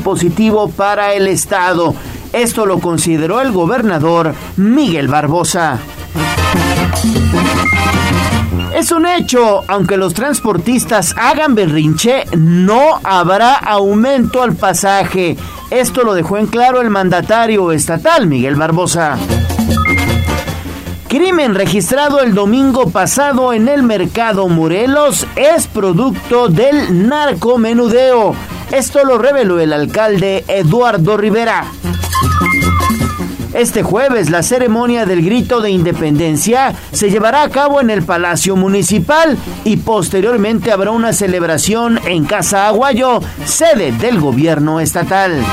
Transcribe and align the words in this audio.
positivo 0.00 0.68
para 0.70 1.14
el 1.14 1.26
Estado. 1.26 1.94
Esto 2.32 2.66
lo 2.66 2.78
consideró 2.78 3.40
el 3.40 3.52
gobernador 3.52 4.34
Miguel 4.56 5.08
Barbosa. 5.08 5.78
Es 8.74 8.92
un 8.92 9.06
hecho, 9.06 9.62
aunque 9.68 9.96
los 9.96 10.14
transportistas 10.14 11.14
hagan 11.18 11.54
berrinche, 11.54 12.24
no 12.36 13.00
habrá 13.02 13.54
aumento 13.54 14.42
al 14.42 14.54
pasaje. 14.54 15.36
Esto 15.70 16.02
lo 16.02 16.14
dejó 16.14 16.38
en 16.38 16.46
claro 16.46 16.80
el 16.80 16.88
mandatario 16.88 17.72
estatal 17.72 18.26
Miguel 18.26 18.56
Barbosa. 18.56 19.18
Crimen 21.08 21.56
registrado 21.56 22.20
el 22.20 22.34
domingo 22.34 22.90
pasado 22.90 23.52
en 23.52 23.66
el 23.66 23.82
mercado 23.82 24.48
Morelos 24.48 25.26
es 25.34 25.66
producto 25.66 26.46
del 26.48 27.08
narcomenudeo. 27.08 28.36
Esto 28.72 29.04
lo 29.04 29.18
reveló 29.18 29.58
el 29.58 29.72
alcalde 29.72 30.44
Eduardo 30.46 31.16
Rivera. 31.16 31.66
Este 33.52 33.82
jueves 33.82 34.30
la 34.30 34.44
ceremonia 34.44 35.06
del 35.06 35.24
grito 35.24 35.60
de 35.60 35.70
independencia 35.70 36.72
se 36.92 37.10
llevará 37.10 37.42
a 37.42 37.48
cabo 37.48 37.80
en 37.80 37.90
el 37.90 38.04
Palacio 38.04 38.54
Municipal 38.54 39.36
y 39.64 39.78
posteriormente 39.78 40.70
habrá 40.70 40.92
una 40.92 41.12
celebración 41.12 41.98
en 42.06 42.24
Casa 42.24 42.68
Aguayo, 42.68 43.20
sede 43.44 43.90
del 43.90 44.20
gobierno 44.20 44.78
estatal. 44.78 45.44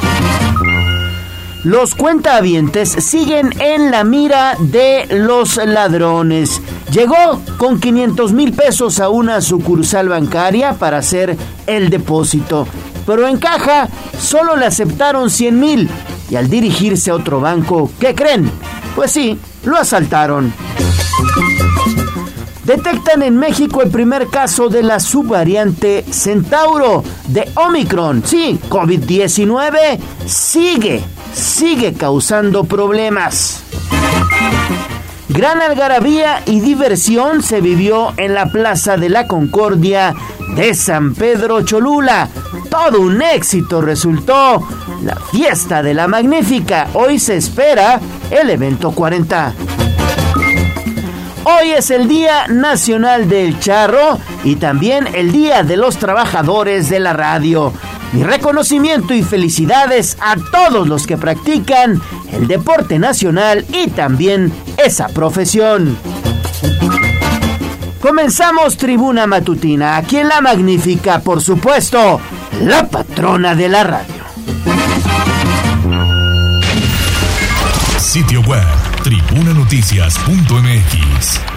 Los 1.64 1.96
cuentavientes 1.96 2.90
siguen 2.90 3.50
en 3.60 3.90
la 3.90 4.04
mira 4.04 4.56
de 4.60 5.08
los 5.10 5.58
ladrones. 5.58 6.62
Llegó 6.92 7.42
con 7.58 7.80
500 7.80 8.32
mil 8.32 8.54
pesos 8.54 9.00
a 9.00 9.10
una 9.10 9.42
sucursal 9.42 10.08
bancaria 10.08 10.74
para 10.74 11.00
hacer 11.00 11.36
el 11.66 11.90
depósito, 11.90 12.68
pero 13.08 13.28
en 13.28 13.38
caja 13.38 13.88
solo 14.20 14.56
le 14.58 14.66
aceptaron 14.66 15.32
100 15.32 15.60
mil 15.60 15.90
y 16.30 16.36
al 16.36 16.50
dirigirse 16.50 17.10
a 17.10 17.16
otro 17.16 17.40
banco, 17.40 17.90
¿qué 18.00 18.14
creen? 18.14 18.52
Pues 18.96 19.12
sí, 19.12 19.40
lo 19.64 19.78
asaltaron. 19.78 20.54
Detectan 22.66 23.24
en 23.24 23.38
México 23.38 23.82
el 23.82 23.90
primer 23.90 24.28
caso 24.28 24.68
de 24.68 24.84
la 24.84 25.00
subvariante 25.00 26.04
Centauro 26.12 27.02
de 27.28 27.50
Omicron. 27.56 28.22
Sí, 28.26 28.60
COVID-19 28.70 29.98
sigue 30.26 31.02
sigue 31.38 31.94
causando 31.94 32.64
problemas. 32.64 33.64
Gran 35.30 35.62
algarabía 35.62 36.42
y 36.46 36.62
diversión 36.62 37.44
se 37.44 37.60
vivió 37.60 38.14
en 38.18 38.34
la 38.34 38.46
Plaza 38.46 38.96
de 38.96 39.10
la 39.10 39.28
Concordia 39.28 40.16
de 40.56 40.74
San 40.74 41.14
Pedro 41.16 41.64
Cholula. 41.64 42.30
Todo 42.70 43.02
un 43.02 43.22
éxito 43.22 43.82
resultó 43.82 44.66
la 45.04 45.16
fiesta 45.16 45.84
de 45.84 45.94
la 45.94 46.08
magnífica. 46.08 46.88
Hoy 46.94 47.20
se 47.20 47.36
espera 47.36 48.00
el 48.32 48.50
evento 48.50 48.92
40. 48.92 49.54
Hoy 51.44 51.72
es 51.72 51.92
el 51.92 52.08
Día 52.08 52.48
Nacional 52.48 53.28
del 53.28 53.60
Charro 53.60 54.20
y 54.44 54.56
también 54.56 55.08
el 55.14 55.32
Día 55.32 55.64
de 55.64 55.78
los 55.78 55.98
Trabajadores 55.98 56.90
de 56.90 57.00
la 57.00 57.14
Radio. 57.14 57.74
Mi 58.14 58.24
reconocimiento 58.24 59.14
y 59.14 59.24
felicidades 59.24 60.18
a 60.22 60.38
todos 60.52 60.88
los 60.88 61.06
que 61.06 61.18
practican 61.18 62.02
el 62.32 62.48
deporte 62.48 63.00
nacional 63.00 63.66
y 63.72 63.90
también 63.90 64.54
esa 64.78 65.10
profesión. 65.10 65.98
Comenzamos 68.02 68.78
Tribuna 68.78 69.28
Matutina, 69.28 69.98
aquí 69.98 70.16
en 70.18 70.30
La 70.30 70.40
Magnífica, 70.40 71.20
por 71.20 71.42
supuesto, 71.42 72.22
la 72.62 72.88
patrona 72.88 73.56
de 73.56 73.68
la 73.70 73.84
radio. 73.84 74.16
Sitio 77.98 78.42
web, 78.42 78.64
tribunanoticias.mx 79.04 81.57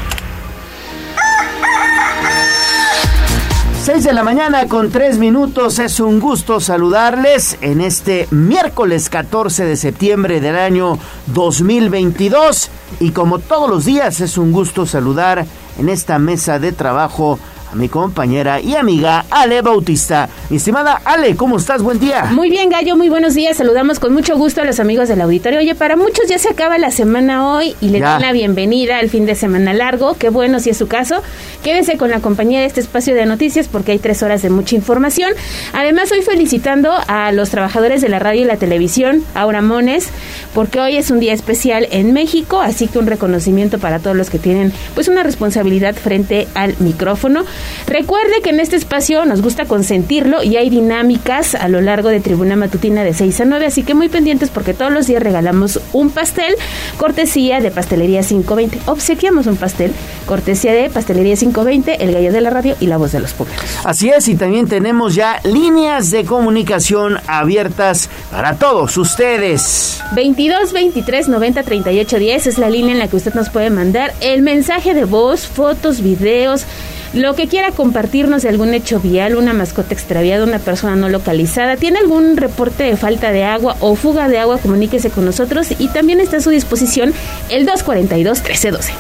6 3.82 4.04
de 4.04 4.12
la 4.12 4.22
mañana 4.22 4.68
con 4.68 4.90
3 4.90 5.16
minutos. 5.16 5.78
Es 5.78 6.00
un 6.00 6.20
gusto 6.20 6.60
saludarles 6.60 7.56
en 7.62 7.80
este 7.80 8.28
miércoles 8.30 9.08
14 9.08 9.64
de 9.64 9.74
septiembre 9.74 10.42
del 10.42 10.56
año 10.56 10.98
2022. 11.28 12.68
Y 13.00 13.12
como 13.12 13.38
todos 13.38 13.70
los 13.70 13.86
días 13.86 14.20
es 14.20 14.36
un 14.36 14.52
gusto 14.52 14.84
saludar 14.84 15.46
en 15.78 15.88
esta 15.88 16.18
mesa 16.18 16.58
de 16.58 16.72
trabajo 16.72 17.38
a 17.70 17.76
mi 17.76 17.88
compañera 17.88 18.60
y 18.60 18.74
amiga 18.74 19.24
Ale 19.30 19.62
Bautista. 19.62 20.28
Mi 20.48 20.56
estimada 20.56 21.00
Ale, 21.04 21.36
¿cómo 21.36 21.58
estás? 21.58 21.82
Buen 21.82 22.00
día. 22.00 22.24
Muy 22.32 22.50
bien, 22.50 22.68
Gallo, 22.68 22.96
muy 22.96 23.08
buenos 23.08 23.34
días. 23.34 23.56
Saludamos 23.56 24.00
con 24.00 24.12
mucho 24.12 24.36
gusto 24.36 24.62
a 24.62 24.64
los 24.64 24.80
amigos 24.80 25.08
del 25.08 25.20
auditorio. 25.20 25.60
Oye, 25.60 25.74
para 25.74 25.96
muchos 25.96 26.28
ya 26.28 26.38
se 26.38 26.48
acaba 26.48 26.78
la 26.78 26.90
semana 26.90 27.52
hoy 27.52 27.76
y 27.80 27.88
le 27.90 28.00
dan 28.00 28.22
la 28.22 28.32
bienvenida 28.32 28.98
al 28.98 29.08
fin 29.08 29.26
de 29.26 29.34
semana 29.34 29.72
largo. 29.72 30.14
Qué 30.14 30.30
bueno 30.30 30.58
si 30.60 30.70
es 30.70 30.76
su 30.76 30.88
caso. 30.88 31.22
Quédense 31.62 31.96
con 31.96 32.10
la 32.10 32.20
compañía 32.20 32.60
de 32.60 32.66
este 32.66 32.80
espacio 32.80 33.14
de 33.14 33.26
noticias 33.26 33.68
porque 33.68 33.92
hay 33.92 33.98
tres 33.98 34.22
horas 34.22 34.42
de 34.42 34.50
mucha 34.50 34.74
información. 34.74 35.32
Además, 35.72 36.10
hoy 36.10 36.22
felicitando 36.22 36.92
a 37.06 37.30
los 37.32 37.50
trabajadores 37.50 38.00
de 38.00 38.08
la 38.08 38.18
radio 38.18 38.42
y 38.42 38.44
la 38.44 38.56
televisión, 38.56 39.24
Aura 39.34 39.62
Mones, 39.62 40.08
porque 40.54 40.80
hoy 40.80 40.96
es 40.96 41.10
un 41.10 41.20
día 41.20 41.32
especial 41.32 41.86
en 41.90 42.12
México, 42.12 42.60
así 42.60 42.88
que 42.88 42.98
un 42.98 43.06
reconocimiento 43.06 43.78
para 43.78 43.98
todos 43.98 44.16
los 44.16 44.30
que 44.30 44.38
tienen 44.38 44.72
pues 44.94 45.08
una 45.08 45.22
responsabilidad 45.22 45.94
frente 45.94 46.48
al 46.54 46.74
micrófono. 46.78 47.44
Recuerde 47.86 48.40
que 48.42 48.50
en 48.50 48.60
este 48.60 48.76
espacio 48.76 49.24
nos 49.24 49.42
gusta 49.42 49.64
consentirlo 49.64 50.42
y 50.42 50.56
hay 50.56 50.70
dinámicas 50.70 51.54
a 51.54 51.68
lo 51.68 51.80
largo 51.80 52.08
de 52.08 52.20
Tribuna 52.20 52.56
Matutina 52.56 53.02
de 53.02 53.14
6 53.14 53.40
a 53.40 53.44
9, 53.44 53.66
así 53.66 53.82
que 53.82 53.94
muy 53.94 54.08
pendientes 54.08 54.50
porque 54.50 54.74
todos 54.74 54.92
los 54.92 55.06
días 55.06 55.22
regalamos 55.22 55.80
un 55.92 56.10
pastel, 56.10 56.54
cortesía 56.98 57.60
de 57.60 57.70
Pastelería 57.70 58.22
520. 58.22 58.78
Obsequiamos 58.86 59.46
un 59.46 59.56
pastel, 59.56 59.92
cortesía 60.26 60.72
de 60.72 60.90
Pastelería 60.90 61.36
520, 61.36 62.02
El 62.02 62.12
Gallo 62.12 62.32
de 62.32 62.40
la 62.40 62.50
Radio 62.50 62.76
y 62.80 62.86
La 62.86 62.96
Voz 62.96 63.12
de 63.12 63.20
los 63.20 63.32
Pobres. 63.32 63.56
Así 63.84 64.08
es, 64.10 64.28
y 64.28 64.36
también 64.36 64.68
tenemos 64.68 65.14
ya 65.14 65.40
líneas 65.44 66.10
de 66.10 66.24
comunicación 66.24 67.18
abiertas 67.26 68.08
para 68.30 68.56
todos 68.56 68.96
ustedes. 68.96 70.00
22 70.12 70.72
23 70.72 71.28
90 71.28 71.62
38 71.62 72.18
10 72.18 72.46
es 72.46 72.58
la 72.58 72.70
línea 72.70 72.92
en 72.92 72.98
la 72.98 73.08
que 73.08 73.16
usted 73.16 73.34
nos 73.34 73.50
puede 73.50 73.70
mandar 73.70 74.14
el 74.20 74.42
mensaje 74.42 74.94
de 74.94 75.04
voz, 75.04 75.46
fotos, 75.46 76.02
videos, 76.02 76.64
lo 77.12 77.34
que 77.34 77.48
quiera 77.48 77.72
compartirnos 77.72 78.42
de 78.42 78.48
algún 78.48 78.72
hecho 78.74 79.00
vial, 79.00 79.36
una 79.36 79.52
mascota 79.52 79.94
extraviada, 79.94 80.44
una 80.44 80.58
persona 80.58 80.94
no 80.94 81.08
localizada, 81.08 81.76
tiene 81.76 81.98
algún 81.98 82.36
reporte 82.36 82.84
de 82.84 82.96
falta 82.96 83.32
de 83.32 83.44
agua 83.44 83.76
o 83.80 83.96
fuga 83.96 84.28
de 84.28 84.38
agua, 84.38 84.58
comuníquese 84.58 85.10
con 85.10 85.24
nosotros 85.24 85.68
y 85.78 85.88
también 85.88 86.20
está 86.20 86.36
a 86.36 86.40
su 86.40 86.50
disposición 86.50 87.12
el 87.48 87.66
242-1312. 87.66 88.90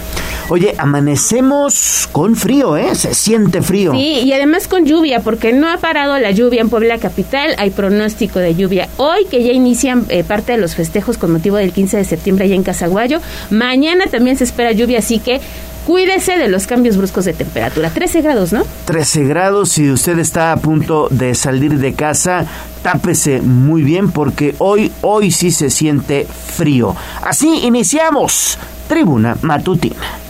Oye, 0.50 0.74
amanecemos 0.78 2.08
con 2.10 2.34
frío, 2.34 2.76
¿eh? 2.76 2.96
Se 2.96 3.14
siente 3.14 3.62
frío. 3.62 3.92
Sí, 3.92 4.22
y 4.24 4.32
además 4.32 4.66
con 4.66 4.84
lluvia, 4.84 5.20
porque 5.20 5.52
no 5.52 5.70
ha 5.70 5.76
parado 5.76 6.18
la 6.18 6.32
lluvia 6.32 6.60
en 6.60 6.68
Puebla 6.68 6.98
Capital. 6.98 7.54
Hay 7.56 7.70
pronóstico 7.70 8.40
de 8.40 8.56
lluvia 8.56 8.88
hoy, 8.96 9.26
que 9.30 9.44
ya 9.44 9.52
inician 9.52 10.06
eh, 10.08 10.24
parte 10.24 10.50
de 10.50 10.58
los 10.58 10.74
festejos 10.74 11.18
con 11.18 11.30
motivo 11.30 11.56
del 11.56 11.70
15 11.70 11.98
de 11.98 12.04
septiembre 12.04 12.46
allá 12.46 12.56
en 12.56 12.64
Casaguayo. 12.64 13.20
Mañana 13.50 14.06
también 14.10 14.36
se 14.36 14.42
espera 14.42 14.72
lluvia, 14.72 14.98
así 14.98 15.20
que 15.20 15.40
Cuídese 15.86 16.36
de 16.36 16.48
los 16.48 16.66
cambios 16.66 16.98
bruscos 16.98 17.24
de 17.24 17.32
temperatura. 17.32 17.90
13 17.90 18.20
grados, 18.20 18.52
¿no? 18.52 18.64
13 18.84 19.24
grados. 19.24 19.70
Si 19.70 19.90
usted 19.90 20.18
está 20.18 20.52
a 20.52 20.56
punto 20.58 21.08
de 21.10 21.34
salir 21.34 21.78
de 21.78 21.94
casa, 21.94 22.46
tápese 22.82 23.40
muy 23.40 23.82
bien 23.82 24.12
porque 24.12 24.54
hoy, 24.58 24.92
hoy 25.00 25.30
sí 25.30 25.50
se 25.50 25.70
siente 25.70 26.26
frío. 26.26 26.94
Así 27.22 27.62
iniciamos 27.64 28.58
Tribuna 28.88 29.38
Matutina. 29.40 30.29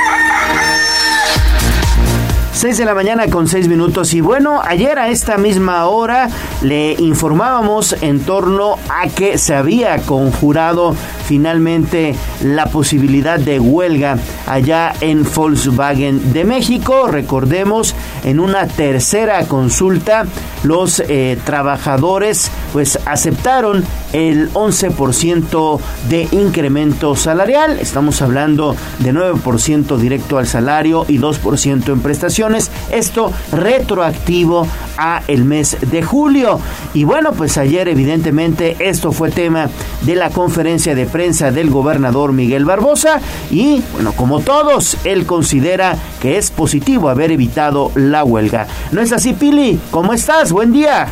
6 2.53 2.77
de 2.77 2.85
la 2.85 2.93
mañana 2.93 3.27
con 3.27 3.47
6 3.47 3.67
minutos. 3.67 4.13
Y 4.13 4.21
bueno, 4.21 4.61
ayer 4.63 4.99
a 4.99 5.09
esta 5.09 5.37
misma 5.37 5.85
hora 5.87 6.29
le 6.61 6.93
informábamos 6.93 7.95
en 8.01 8.19
torno 8.19 8.77
a 8.89 9.07
que 9.07 9.37
se 9.37 9.55
había 9.55 9.97
conjurado 9.99 10.95
finalmente 11.25 12.15
la 12.43 12.65
posibilidad 12.65 13.39
de 13.39 13.59
huelga 13.59 14.17
allá 14.47 14.93
en 15.01 15.23
Volkswagen 15.23 16.33
de 16.33 16.43
México. 16.43 17.07
Recordemos, 17.07 17.95
en 18.23 18.39
una 18.39 18.67
tercera 18.67 19.45
consulta, 19.45 20.25
los 20.63 20.99
eh, 20.99 21.39
trabajadores 21.45 22.51
pues 22.73 22.99
aceptaron 23.05 23.83
el 24.13 24.51
11% 24.53 25.79
de 26.09 26.27
incremento 26.31 27.15
salarial. 27.15 27.79
Estamos 27.79 28.21
hablando 28.21 28.75
de 28.99 29.13
9% 29.13 29.97
directo 29.97 30.37
al 30.37 30.47
salario 30.47 31.05
y 31.07 31.17
2% 31.17 31.91
en 31.91 32.01
Esto 32.91 33.31
retroactivo 33.51 34.65
a 34.97 35.21
el 35.27 35.45
mes 35.45 35.77
de 35.91 36.01
julio. 36.01 36.59
Y 36.93 37.03
bueno, 37.03 37.33
pues 37.33 37.57
ayer 37.57 37.87
evidentemente 37.87 38.75
esto 38.79 39.11
fue 39.11 39.29
tema 39.29 39.69
de 40.01 40.15
la 40.15 40.31
conferencia 40.31 40.95
de 40.95 41.05
prensa 41.05 41.51
del 41.51 41.69
gobernador 41.69 42.33
Miguel 42.33 42.65
Barbosa 42.65 43.21
y 43.51 43.83
bueno, 43.93 44.13
como 44.13 44.39
todos, 44.39 44.97
él 45.05 45.25
considera 45.27 45.95
que 46.19 46.37
es 46.37 46.49
positivo 46.49 47.09
haber 47.09 47.31
evitado 47.31 47.91
la 47.93 48.23
huelga. 48.23 48.65
¿No 48.91 49.01
es 49.01 49.11
así, 49.11 49.33
Pili? 49.33 49.79
¿Cómo 49.91 50.13
estás? 50.13 50.51
Buen 50.51 50.71
día. 50.71 51.07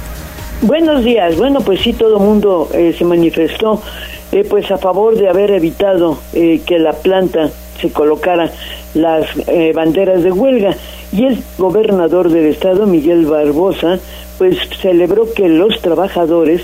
Buenos 0.62 1.04
días. 1.04 1.38
Bueno, 1.38 1.62
pues 1.62 1.82
sí, 1.82 1.94
todo 1.94 2.18
el 2.18 2.24
mundo 2.24 2.70
eh, 2.74 2.96
se 2.98 3.06
manifestó 3.06 3.82
eh, 4.32 4.44
pues 4.50 4.70
a 4.72 4.78
favor 4.78 5.16
de 5.16 5.30
haber 5.30 5.52
evitado 5.52 6.20
eh, 6.34 6.62
que 6.66 6.80
la 6.80 6.94
planta 6.94 7.52
se 7.82 7.92
colocara 7.92 8.52
las 8.94 9.26
banderas 9.74 10.24
de 10.24 10.32
huelga 10.32 10.76
y 11.12 11.26
el 11.26 11.38
gobernador 11.58 12.30
del 12.30 12.46
estado 12.48 12.86
Miguel 12.86 13.26
Barbosa 13.26 14.00
pues 14.38 14.58
celebró 14.82 15.32
que 15.34 15.50
los 15.50 15.82
trabajadores 15.82 16.62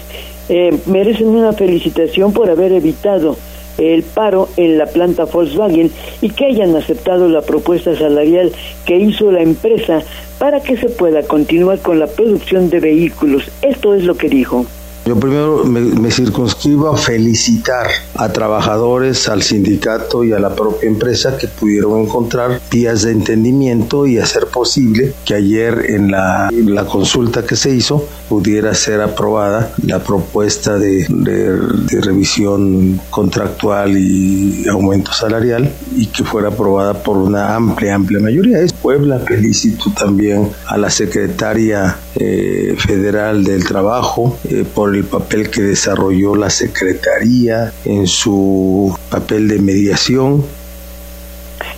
merecen 0.85 1.27
una 1.27 1.53
felicitación 1.53 2.33
por 2.33 2.49
haber 2.49 2.71
evitado 2.71 3.35
el 3.77 4.03
paro 4.03 4.47
en 4.57 4.77
la 4.77 4.85
planta 4.85 5.25
Volkswagen 5.25 5.91
y 6.21 6.29
que 6.29 6.45
hayan 6.45 6.75
aceptado 6.75 7.27
la 7.27 7.41
propuesta 7.41 7.95
salarial 7.95 8.51
que 8.85 8.97
hizo 8.97 9.31
la 9.31 9.41
empresa 9.41 10.01
para 10.39 10.61
que 10.61 10.77
se 10.77 10.89
pueda 10.89 11.23
continuar 11.23 11.79
con 11.79 11.99
la 11.99 12.07
producción 12.07 12.69
de 12.69 12.79
vehículos. 12.79 13.43
Esto 13.61 13.93
es 13.93 14.03
lo 14.03 14.15
que 14.15 14.29
dijo. 14.29 14.65
Yo 15.05 15.19
primero 15.19 15.63
me, 15.65 16.09
circunscribo 16.09 16.89
a 16.89 16.97
felicitar 16.97 17.87
a 18.15 18.29
trabajadores, 18.29 19.29
al 19.29 19.43
sindicato 19.43 20.23
y 20.23 20.31
a 20.33 20.39
la 20.39 20.55
propia 20.55 20.89
empresa 20.89 21.37
que 21.37 21.47
pudieron 21.47 21.99
encontrar 21.99 22.59
vías 22.71 23.03
de 23.03 23.11
entendimiento 23.11 24.07
y 24.07 24.17
hacer 24.17 24.47
posible 24.47 25.13
que 25.23 25.35
ayer 25.35 25.91
en 25.91 26.09
la, 26.09 26.49
la 26.51 26.85
consulta 26.85 27.45
que 27.45 27.55
se 27.55 27.69
hizo 27.69 28.07
pudiera 28.27 28.73
ser 28.73 29.01
aprobada 29.01 29.71
la 29.85 29.99
propuesta 29.99 30.79
de, 30.79 31.05
de, 31.07 32.01
revisión 32.01 32.99
contractual 33.11 33.95
y 33.97 34.67
aumento 34.67 35.13
salarial 35.13 35.71
y 35.95 36.07
que 36.07 36.23
fuera 36.23 36.47
aprobada 36.47 36.93
por 37.03 37.17
una 37.17 37.55
amplia, 37.55 37.93
amplia 37.93 38.19
mayoría. 38.19 38.59
Es 38.59 38.73
Puebla, 38.73 39.19
felicito 39.19 39.91
también 39.95 40.49
a 40.65 40.77
la 40.77 40.89
secretaria 40.89 41.97
eh, 42.15 42.75
federal 42.77 43.43
del 43.43 43.63
trabajo 43.65 44.37
eh, 44.49 44.65
por 44.73 44.94
el 44.95 45.03
papel 45.03 45.49
que 45.49 45.61
desarrolló 45.61 46.35
la 46.35 46.49
Secretaría 46.49 47.73
en 47.83 48.07
su 48.07 48.97
papel 49.09 49.47
de 49.47 49.59
mediación 49.59 50.45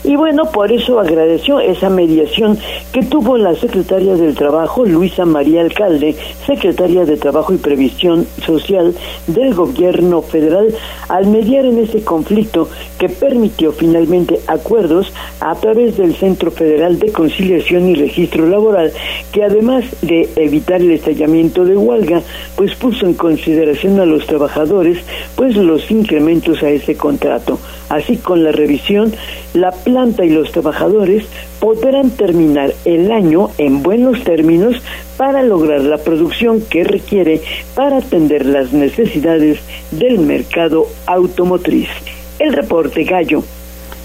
y 0.07 0.15
bueno, 0.15 0.45
por 0.51 0.71
eso 0.71 1.01
agradeció 1.01 1.59
esa 1.59 1.89
mediación 1.89 2.57
que 2.93 3.03
tuvo 3.03 3.37
la 3.37 3.53
secretaria 3.55 4.15
del 4.15 4.35
Trabajo, 4.35 4.85
Luisa 4.85 5.25
María 5.25 5.59
Alcalde, 5.59 6.15
secretaria 6.45 7.03
de 7.03 7.17
Trabajo 7.17 7.53
y 7.53 7.57
Previsión 7.57 8.25
Social 8.45 8.95
del 9.27 9.53
Gobierno 9.53 10.21
Federal, 10.21 10.73
al 11.09 11.27
mediar 11.27 11.65
en 11.65 11.79
ese 11.79 12.05
conflicto 12.05 12.69
que 12.97 13.09
permitió 13.09 13.73
finalmente 13.73 14.39
acuerdos 14.47 15.11
a 15.41 15.53
través 15.55 15.97
del 15.97 16.15
Centro 16.15 16.51
Federal 16.51 16.99
de 16.99 17.11
Conciliación 17.11 17.89
y 17.89 17.95
Registro 17.95 18.47
Laboral, 18.47 18.93
que 19.33 19.43
además 19.43 19.83
de 20.01 20.29
evitar 20.37 20.79
el 20.79 20.91
estallamiento 20.91 21.65
de 21.65 21.75
huelga, 21.75 22.21
pues 22.55 22.75
puso 22.75 23.05
en 23.05 23.13
consideración 23.13 23.99
a 23.99 24.05
los 24.05 24.25
trabajadores 24.25 24.99
pues 25.35 25.57
los 25.57 25.91
incrementos 25.91 26.63
a 26.63 26.69
ese 26.69 26.95
contrato. 26.95 27.59
Así 27.89 28.17
con 28.17 28.43
la 28.43 28.51
revisión, 28.51 29.13
la 29.53 29.71
y 29.97 30.29
los 30.29 30.51
trabajadores 30.51 31.25
podrán 31.59 32.11
terminar 32.11 32.71
el 32.85 33.11
año 33.11 33.49
en 33.57 33.81
buenos 33.81 34.23
términos 34.23 34.75
para 35.17 35.41
lograr 35.41 35.81
la 35.81 35.97
producción 35.97 36.61
que 36.61 36.83
requiere 36.83 37.41
para 37.73 37.97
atender 37.97 38.45
las 38.45 38.73
necesidades 38.73 39.57
del 39.89 40.19
mercado 40.19 40.85
automotriz. 41.07 41.89
El 42.37 42.53
reporte 42.53 43.05
Gallo. 43.05 43.41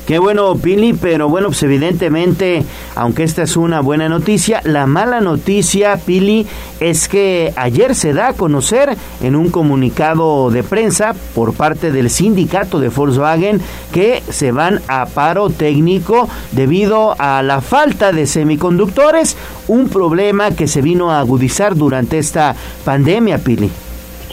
Qué 0.07 0.19
bueno, 0.19 0.57
Pili, 0.57 0.95
pero 0.95 1.29
bueno, 1.29 1.49
pues 1.49 1.63
evidentemente, 1.63 2.65
aunque 2.97 3.23
esta 3.23 3.45
es 3.45 3.57
una 3.57 3.81
buena 3.81 4.09
noticia, 4.09 4.61
la 4.65 4.89
mala 4.89 5.21
noticia, 5.21 5.97
Pili, 5.97 6.45
es 6.81 7.07
que 7.07 7.53
ayer 7.55 7.95
se 7.95 8.13
da 8.13 8.29
a 8.29 8.33
conocer 8.33 8.97
en 9.23 9.37
un 9.37 9.51
comunicado 9.51 10.51
de 10.51 10.65
prensa 10.65 11.15
por 11.37 11.55
parte 11.55 11.93
del 11.93 12.11
sindicato 12.11 12.81
de 12.81 12.89
Volkswagen 12.89 13.61
que 13.93 14.25
se 14.29 14.51
van 14.51 14.81
a 14.89 15.07
paro 15.07 15.51
técnico 15.51 16.29
debido 16.51 17.15
a 17.21 17.41
la 17.45 17.61
falta 17.61 18.11
de 18.11 18.27
semiconductores, 18.27 19.37
un 19.69 19.89
problema 19.89 20.51
que 20.51 20.67
se 20.67 20.83
vino 20.83 21.13
a 21.13 21.21
agudizar 21.21 21.77
durante 21.77 22.19
esta 22.19 22.57
pandemia, 22.85 23.39
Pili. 23.39 23.71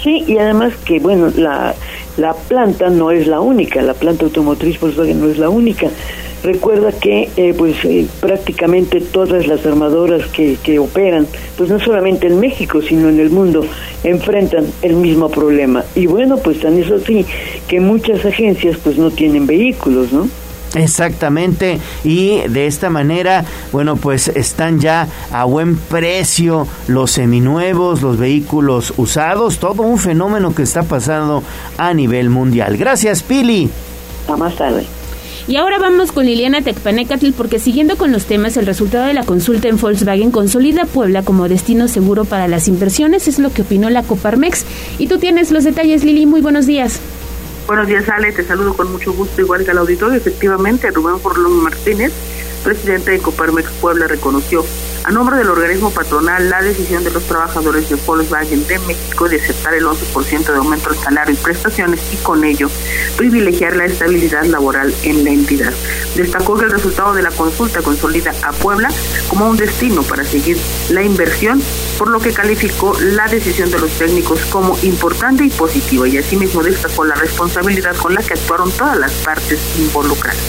Sí, 0.04 0.24
y 0.28 0.38
además 0.38 0.74
que, 0.86 1.00
bueno, 1.00 1.32
la, 1.36 1.76
la 2.18 2.34
planta 2.34 2.90
no 2.90 3.12
es 3.12 3.28
la 3.28 3.42
única, 3.42 3.82
la 3.82 3.94
planta 3.94 4.26
automotriz 4.26 4.80
Volkswagen 4.80 5.20
no 5.20 5.30
es 5.30 5.38
la 5.38 5.50
única. 5.50 5.90
Recuerda 6.42 6.94
que 6.94 7.30
eh, 7.36 7.54
pues 7.58 7.84
eh, 7.84 8.08
prácticamente 8.22 9.02
todas 9.02 9.46
las 9.46 9.66
armadoras 9.66 10.26
que, 10.28 10.58
que 10.64 10.80
operan, 10.80 11.28
pues 11.58 11.70
no 11.70 11.82
solamente 11.82 12.28
en 12.28 12.40
México, 12.40 12.82
sino 12.82 13.10
en 13.10 13.20
el 13.20 13.30
mundo, 13.30 13.66
enfrentan 14.06 14.66
el 14.82 14.96
mismo 14.96 15.30
problema. 15.30 15.84
Y 15.96 16.06
bueno, 16.06 16.38
pues 16.38 16.62
tan 16.62 16.80
es 16.80 16.90
así 16.92 17.26
que 17.68 17.82
muchas 17.82 18.26
agencias 18.26 18.78
pues 18.82 18.98
no 18.98 19.12
tienen 19.12 19.48
vehículos, 19.48 20.14
¿no? 20.14 20.30
Exactamente, 20.76 21.80
y 22.04 22.42
de 22.48 22.68
esta 22.68 22.90
manera, 22.90 23.44
bueno, 23.72 23.96
pues 23.96 24.28
están 24.28 24.80
ya 24.80 25.08
a 25.32 25.44
buen 25.46 25.78
precio 25.78 26.68
los 26.88 27.12
seminuevos, 27.12 28.02
los 28.02 28.18
vehículos 28.18 28.94
usados, 28.98 29.58
todo 29.58 29.82
un 29.82 29.98
fenómeno 29.98 30.54
que 30.54 30.64
está 30.64 30.84
pasando 30.84 31.44
a 31.78 31.94
nivel 31.94 32.30
mundial. 32.30 32.78
Gracias, 32.78 33.24
Pili. 33.24 33.70
A 34.28 34.38
más 34.38 34.56
tarde. 34.56 34.86
Y 35.48 35.56
ahora 35.56 35.80
vamos 35.80 36.12
con 36.12 36.28
Liliana 36.28 36.62
Tecpanecatl 36.62 37.32
porque 37.32 37.58
siguiendo 37.58 37.98
con 37.98 38.12
los 38.12 38.26
temas, 38.26 38.56
el 38.56 38.68
resultado 38.68 39.08
de 39.08 39.16
la 39.16 39.24
consulta 39.24 39.68
en 39.68 39.80
Volkswagen 39.80 40.30
consolida 40.30 40.86
Puebla 40.86 41.24
como 41.24 41.50
destino 41.50 41.88
seguro 41.88 42.26
para 42.26 42.48
las 42.48 42.68
inversiones, 42.68 43.28
es 43.28 43.40
lo 43.40 43.52
que 43.52 43.64
opinó 43.64 43.90
la 43.90 44.04
Coparmex. 44.04 44.64
Y 45.00 45.08
tú 45.08 45.18
tienes 45.18 45.50
los 45.50 45.64
detalles, 45.64 46.04
Lili, 46.04 46.28
muy 46.28 46.42
buenos 46.42 46.68
días. 46.68 47.00
Buenos 47.70 47.86
días, 47.86 48.10
Ale. 48.10 48.32
Te 48.32 48.44
saludo 48.44 48.74
con 48.74 48.92
mucho 48.92 49.14
gusto, 49.14 49.42
igual 49.42 49.64
que 49.64 49.70
al 49.70 49.78
auditorio. 49.78 50.18
Efectivamente, 50.18 50.90
Rubén 50.90 51.20
Forlón 51.20 51.62
Martínez, 51.62 52.12
presidente 52.60 53.12
de 53.12 53.20
Coparmex 53.20 53.70
Puebla, 53.82 54.08
reconoció 54.08 54.66
a 55.04 55.12
nombre 55.12 55.38
del 55.38 55.50
organismo 55.50 55.92
patronal 55.92 56.50
la 56.50 56.62
decisión 56.62 57.04
de 57.04 57.12
los 57.12 57.24
trabajadores 57.24 57.90
de 57.90 57.96
Volkswagen 57.96 58.68
de 58.68 58.80
México 58.80 59.30
de 59.30 59.38
aceptar 59.38 59.74
el 59.74 59.86
11% 59.86 60.46
de 60.46 60.58
aumento 60.58 60.90
al 60.90 60.98
salario 60.98 61.34
y 61.34 61.38
prestaciones 61.38 62.02
y 62.14 62.18
con 62.18 62.44
ello 62.44 62.70
privilegiar 63.18 63.76
la 63.76 63.86
estabilidad 63.86 64.44
laboral 64.46 64.94
en 65.04 65.24
la 65.24 65.32
entidad. 65.32 65.74
Destacó 66.16 66.58
que 66.58 66.66
el 66.66 66.72
resultado 66.72 67.14
de 67.14 67.22
la 67.22 67.32
consulta 67.32 67.82
consolida 67.82 68.34
a 68.44 68.52
Puebla 68.52 68.90
como 69.30 69.48
un 69.48 69.58
destino 69.58 70.04
para 70.04 70.24
seguir 70.26 70.58
la 70.90 71.02
inversión, 71.02 71.62
por 71.98 72.10
lo 72.10 72.20
que 72.20 72.34
calificó 72.34 72.94
la 73.00 73.28
decisión 73.28 73.72
de 73.72 73.80
los 73.80 73.92
técnicos 73.92 74.42
como 74.46 74.78
importante 74.84 75.46
y 75.46 75.50
positiva 75.50 76.08
y 76.08 76.18
asimismo 76.18 76.62
destacó 76.62 77.06
la 77.06 77.16
responsabilidad 77.16 77.96
con 77.96 78.14
la 78.14 78.22
que 78.22 78.34
actuaron 78.34 78.72
todas 78.72 78.98
las 78.98 79.12
partes 79.14 79.60
involucradas. 79.78 80.40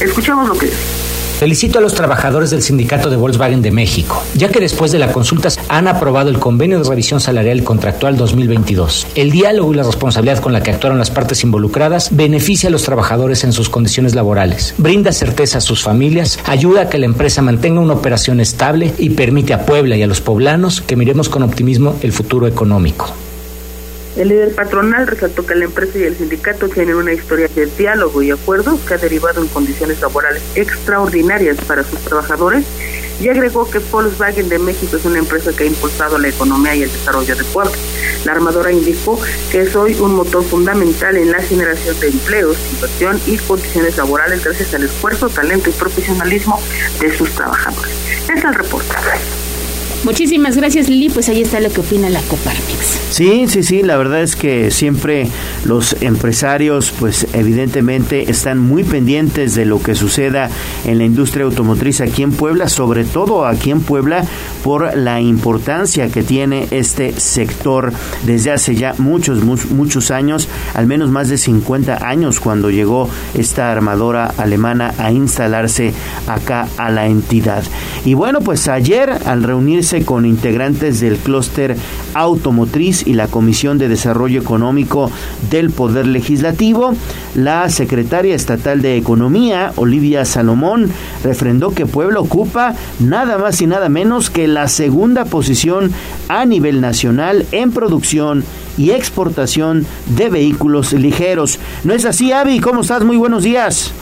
Escuchamos 0.00 0.48
lo 0.48 0.54
que 0.58 0.66
dice. 0.66 1.07
Felicito 1.38 1.78
a 1.78 1.80
los 1.80 1.94
trabajadores 1.94 2.50
del 2.50 2.62
Sindicato 2.62 3.10
de 3.10 3.16
Volkswagen 3.16 3.62
de 3.62 3.70
México, 3.70 4.20
ya 4.34 4.48
que 4.48 4.58
después 4.58 4.90
de 4.90 4.98
la 4.98 5.12
consulta 5.12 5.48
han 5.68 5.86
aprobado 5.86 6.30
el 6.30 6.40
convenio 6.40 6.80
de 6.80 6.88
revisión 6.88 7.20
salarial 7.20 7.62
contractual 7.62 8.16
2022. 8.16 9.06
El 9.14 9.30
diálogo 9.30 9.72
y 9.72 9.76
la 9.76 9.84
responsabilidad 9.84 10.40
con 10.40 10.52
la 10.52 10.64
que 10.64 10.72
actuaron 10.72 10.98
las 10.98 11.12
partes 11.12 11.44
involucradas 11.44 12.08
beneficia 12.10 12.68
a 12.68 12.72
los 12.72 12.82
trabajadores 12.82 13.44
en 13.44 13.52
sus 13.52 13.68
condiciones 13.68 14.16
laborales, 14.16 14.74
brinda 14.78 15.12
certeza 15.12 15.58
a 15.58 15.60
sus 15.60 15.80
familias, 15.80 16.40
ayuda 16.44 16.82
a 16.82 16.88
que 16.88 16.98
la 16.98 17.06
empresa 17.06 17.40
mantenga 17.40 17.80
una 17.80 17.94
operación 17.94 18.40
estable 18.40 18.92
y 18.98 19.10
permite 19.10 19.54
a 19.54 19.64
Puebla 19.64 19.96
y 19.96 20.02
a 20.02 20.08
los 20.08 20.20
poblanos 20.20 20.80
que 20.80 20.96
miremos 20.96 21.28
con 21.28 21.44
optimismo 21.44 21.94
el 22.02 22.10
futuro 22.10 22.48
económico. 22.48 23.14
El 24.18 24.30
líder 24.30 24.52
patronal 24.52 25.06
resaltó 25.06 25.46
que 25.46 25.54
la 25.54 25.66
empresa 25.66 25.96
y 25.96 26.02
el 26.02 26.16
sindicato 26.16 26.68
tienen 26.68 26.96
una 26.96 27.12
historia 27.12 27.46
de 27.46 27.66
diálogo 27.66 28.20
y 28.20 28.32
acuerdos 28.32 28.80
que 28.80 28.94
ha 28.94 28.98
derivado 28.98 29.40
en 29.40 29.46
condiciones 29.46 30.00
laborales 30.00 30.42
extraordinarias 30.56 31.56
para 31.58 31.84
sus 31.84 32.00
trabajadores 32.00 32.64
y 33.20 33.28
agregó 33.28 33.70
que 33.70 33.78
Volkswagen 33.78 34.48
de 34.48 34.58
México 34.58 34.96
es 34.96 35.04
una 35.04 35.20
empresa 35.20 35.52
que 35.52 35.62
ha 35.62 35.66
impulsado 35.66 36.18
la 36.18 36.28
economía 36.30 36.74
y 36.74 36.82
el 36.82 36.92
desarrollo 36.92 37.36
de 37.36 37.44
Puebla. 37.44 37.70
La 38.24 38.32
armadora 38.32 38.72
indicó 38.72 39.20
que 39.52 39.62
es 39.62 39.76
hoy 39.76 39.94
un 40.00 40.16
motor 40.16 40.42
fundamental 40.42 41.16
en 41.16 41.30
la 41.30 41.40
generación 41.40 41.98
de 42.00 42.08
empleos, 42.08 42.56
inversión 42.72 43.20
y 43.24 43.36
condiciones 43.38 43.96
laborales 43.96 44.42
gracias 44.42 44.74
al 44.74 44.82
esfuerzo, 44.82 45.28
talento 45.28 45.70
y 45.70 45.72
profesionalismo 45.74 46.60
de 47.00 47.16
sus 47.16 47.30
trabajadores. 47.30 47.92
Es 48.28 48.42
el 48.42 48.54
reporte. 48.54 48.96
Muchísimas 50.04 50.56
gracias 50.56 50.88
Lili, 50.88 51.10
pues 51.10 51.28
ahí 51.28 51.42
está 51.42 51.58
lo 51.58 51.70
que 51.70 51.80
opina 51.80 52.08
la 52.08 52.20
Coparmex. 52.22 52.98
Sí, 53.10 53.46
sí, 53.48 53.64
sí, 53.64 53.82
la 53.82 53.96
verdad 53.96 54.22
es 54.22 54.36
que 54.36 54.70
siempre 54.70 55.26
los 55.64 55.96
empresarios 56.00 56.92
pues 57.00 57.26
evidentemente 57.32 58.30
están 58.30 58.58
muy 58.58 58.84
pendientes 58.84 59.56
de 59.56 59.64
lo 59.64 59.82
que 59.82 59.96
suceda 59.96 60.50
en 60.84 60.98
la 60.98 61.04
industria 61.04 61.46
automotriz 61.46 62.00
aquí 62.00 62.22
en 62.22 62.32
Puebla, 62.32 62.68
sobre 62.68 63.04
todo 63.04 63.44
aquí 63.44 63.70
en 63.70 63.80
Puebla 63.80 64.24
por 64.62 64.96
la 64.96 65.20
importancia 65.20 66.08
que 66.08 66.22
tiene 66.22 66.68
este 66.70 67.18
sector 67.18 67.92
desde 68.24 68.52
hace 68.52 68.76
ya 68.76 68.94
muchos, 68.98 69.42
muchos 69.42 70.10
años, 70.12 70.48
al 70.74 70.86
menos 70.86 71.10
más 71.10 71.28
de 71.28 71.38
50 71.38 72.06
años 72.06 72.38
cuando 72.38 72.70
llegó 72.70 73.08
esta 73.34 73.72
armadora 73.72 74.32
alemana 74.36 74.94
a 74.98 75.10
instalarse 75.10 75.92
acá 76.28 76.68
a 76.76 76.90
la 76.90 77.06
entidad. 77.06 77.64
Y 78.04 78.14
bueno, 78.14 78.42
pues 78.42 78.68
ayer 78.68 79.10
al 79.24 79.42
reunirse 79.42 79.87
con 80.04 80.26
integrantes 80.26 81.00
del 81.00 81.16
clúster 81.16 81.74
automotriz 82.12 83.06
y 83.06 83.14
la 83.14 83.26
Comisión 83.26 83.78
de 83.78 83.88
Desarrollo 83.88 84.40
Económico 84.40 85.10
del 85.50 85.70
Poder 85.70 86.06
Legislativo. 86.06 86.94
La 87.34 87.70
secretaria 87.70 88.34
estatal 88.34 88.82
de 88.82 88.96
Economía, 88.96 89.72
Olivia 89.76 90.26
Salomón, 90.26 90.90
refrendó 91.24 91.70
que 91.70 91.86
Puebla 91.86 92.20
ocupa 92.20 92.74
nada 93.00 93.38
más 93.38 93.62
y 93.62 93.66
nada 93.66 93.88
menos 93.88 94.28
que 94.28 94.46
la 94.46 94.68
segunda 94.68 95.24
posición 95.24 95.90
a 96.28 96.44
nivel 96.44 96.82
nacional 96.82 97.46
en 97.52 97.72
producción 97.72 98.44
y 98.76 98.90
exportación 98.90 99.86
de 100.16 100.28
vehículos 100.28 100.92
ligeros. 100.92 101.58
¿No 101.84 101.94
es 101.94 102.04
así, 102.04 102.30
Avi? 102.30 102.60
¿Cómo 102.60 102.82
estás? 102.82 103.04
Muy 103.04 103.16
buenos 103.16 103.42
días. 103.42 103.92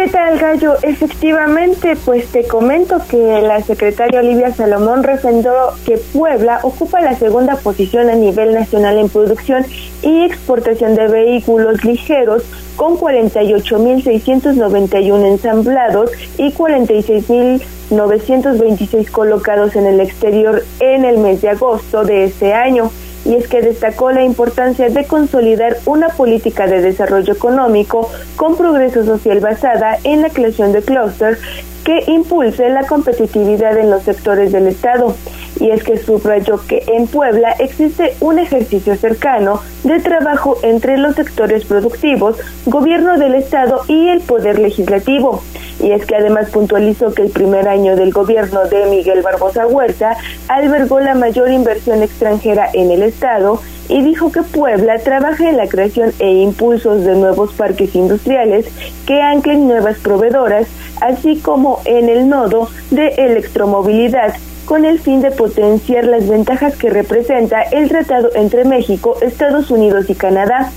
¿Qué 0.00 0.08
tal, 0.08 0.38
Gallo? 0.38 0.76
Efectivamente, 0.80 1.94
pues 2.06 2.28
te 2.28 2.48
comento 2.48 3.02
que 3.06 3.42
la 3.42 3.60
secretaria 3.60 4.20
Olivia 4.20 4.50
Salomón 4.50 5.02
refrendó 5.02 5.52
que 5.84 5.98
Puebla 5.98 6.60
ocupa 6.62 7.02
la 7.02 7.16
segunda 7.16 7.56
posición 7.56 8.08
a 8.08 8.14
nivel 8.14 8.54
nacional 8.54 8.96
en 8.96 9.10
producción 9.10 9.66
y 10.00 10.24
exportación 10.24 10.94
de 10.94 11.06
vehículos 11.06 11.84
ligeros 11.84 12.44
con 12.76 12.96
48.691 12.96 15.26
ensamblados 15.26 16.10
y 16.38 16.50
46.926 16.50 19.10
colocados 19.10 19.76
en 19.76 19.84
el 19.84 20.00
exterior 20.00 20.64
en 20.78 21.04
el 21.04 21.18
mes 21.18 21.42
de 21.42 21.50
agosto 21.50 22.04
de 22.04 22.24
este 22.24 22.54
año 22.54 22.90
y 23.24 23.34
es 23.34 23.48
que 23.48 23.60
destacó 23.60 24.12
la 24.12 24.22
importancia 24.22 24.88
de 24.88 25.04
consolidar 25.06 25.76
una 25.86 26.08
política 26.08 26.66
de 26.66 26.80
desarrollo 26.80 27.32
económico 27.32 28.10
con 28.36 28.56
progreso 28.56 29.04
social 29.04 29.40
basada 29.40 29.98
en 30.04 30.22
la 30.22 30.30
creación 30.30 30.72
de 30.72 30.82
clústeres 30.82 31.38
que 31.84 32.04
impulse 32.06 32.68
la 32.70 32.86
competitividad 32.86 33.76
en 33.78 33.90
los 33.90 34.02
sectores 34.02 34.52
del 34.52 34.66
Estado. 34.68 35.14
Y 35.60 35.70
es 35.70 35.84
que 35.84 35.98
subrayó 35.98 36.58
que 36.66 36.82
en 36.88 37.06
Puebla 37.06 37.52
existe 37.58 38.16
un 38.20 38.38
ejercicio 38.38 38.96
cercano 38.96 39.60
de 39.84 40.00
trabajo 40.00 40.56
entre 40.62 40.98
los 40.98 41.14
sectores 41.14 41.64
productivos, 41.64 42.36
gobierno 42.66 43.18
del 43.18 43.34
Estado 43.34 43.82
y 43.86 44.08
el 44.08 44.20
Poder 44.20 44.58
Legislativo. 44.58 45.42
Y 45.78 45.92
es 45.92 46.04
que 46.06 46.16
además 46.16 46.50
puntualizó 46.50 47.12
que 47.12 47.22
el 47.22 47.30
primer 47.30 47.68
año 47.68 47.96
del 47.96 48.10
gobierno 48.10 48.64
de 48.64 48.86
Miguel 48.86 49.22
Barbosa 49.22 49.66
Huerta 49.66 50.16
albergó 50.48 51.00
la 51.00 51.14
mayor 51.14 51.50
inversión 51.50 52.02
extranjera 52.02 52.68
en 52.72 52.90
el 52.90 53.02
Estado 53.02 53.60
y 53.88 54.02
dijo 54.02 54.30
que 54.30 54.42
Puebla 54.42 54.98
trabaja 55.00 55.48
en 55.48 55.56
la 55.56 55.66
creación 55.66 56.12
e 56.20 56.30
impulsos 56.30 57.04
de 57.04 57.16
nuevos 57.16 57.52
parques 57.54 57.94
industriales 57.94 58.66
que 59.06 59.20
anclen 59.20 59.66
nuevas 59.66 59.98
proveedoras, 59.98 60.68
así 61.00 61.36
como 61.38 61.80
en 61.84 62.08
el 62.08 62.28
nodo 62.28 62.68
de 62.90 63.08
electromovilidad 63.16 64.34
con 64.70 64.84
el 64.84 65.00
fin 65.00 65.20
de 65.20 65.32
potenciar 65.32 66.04
las 66.04 66.28
ventajas 66.28 66.76
que 66.76 66.90
representa 66.90 67.60
el 67.60 67.88
tratado 67.88 68.30
entre 68.36 68.64
México, 68.64 69.16
Estados 69.20 69.68
Unidos 69.72 70.08
y 70.08 70.14
Canadá 70.14 70.70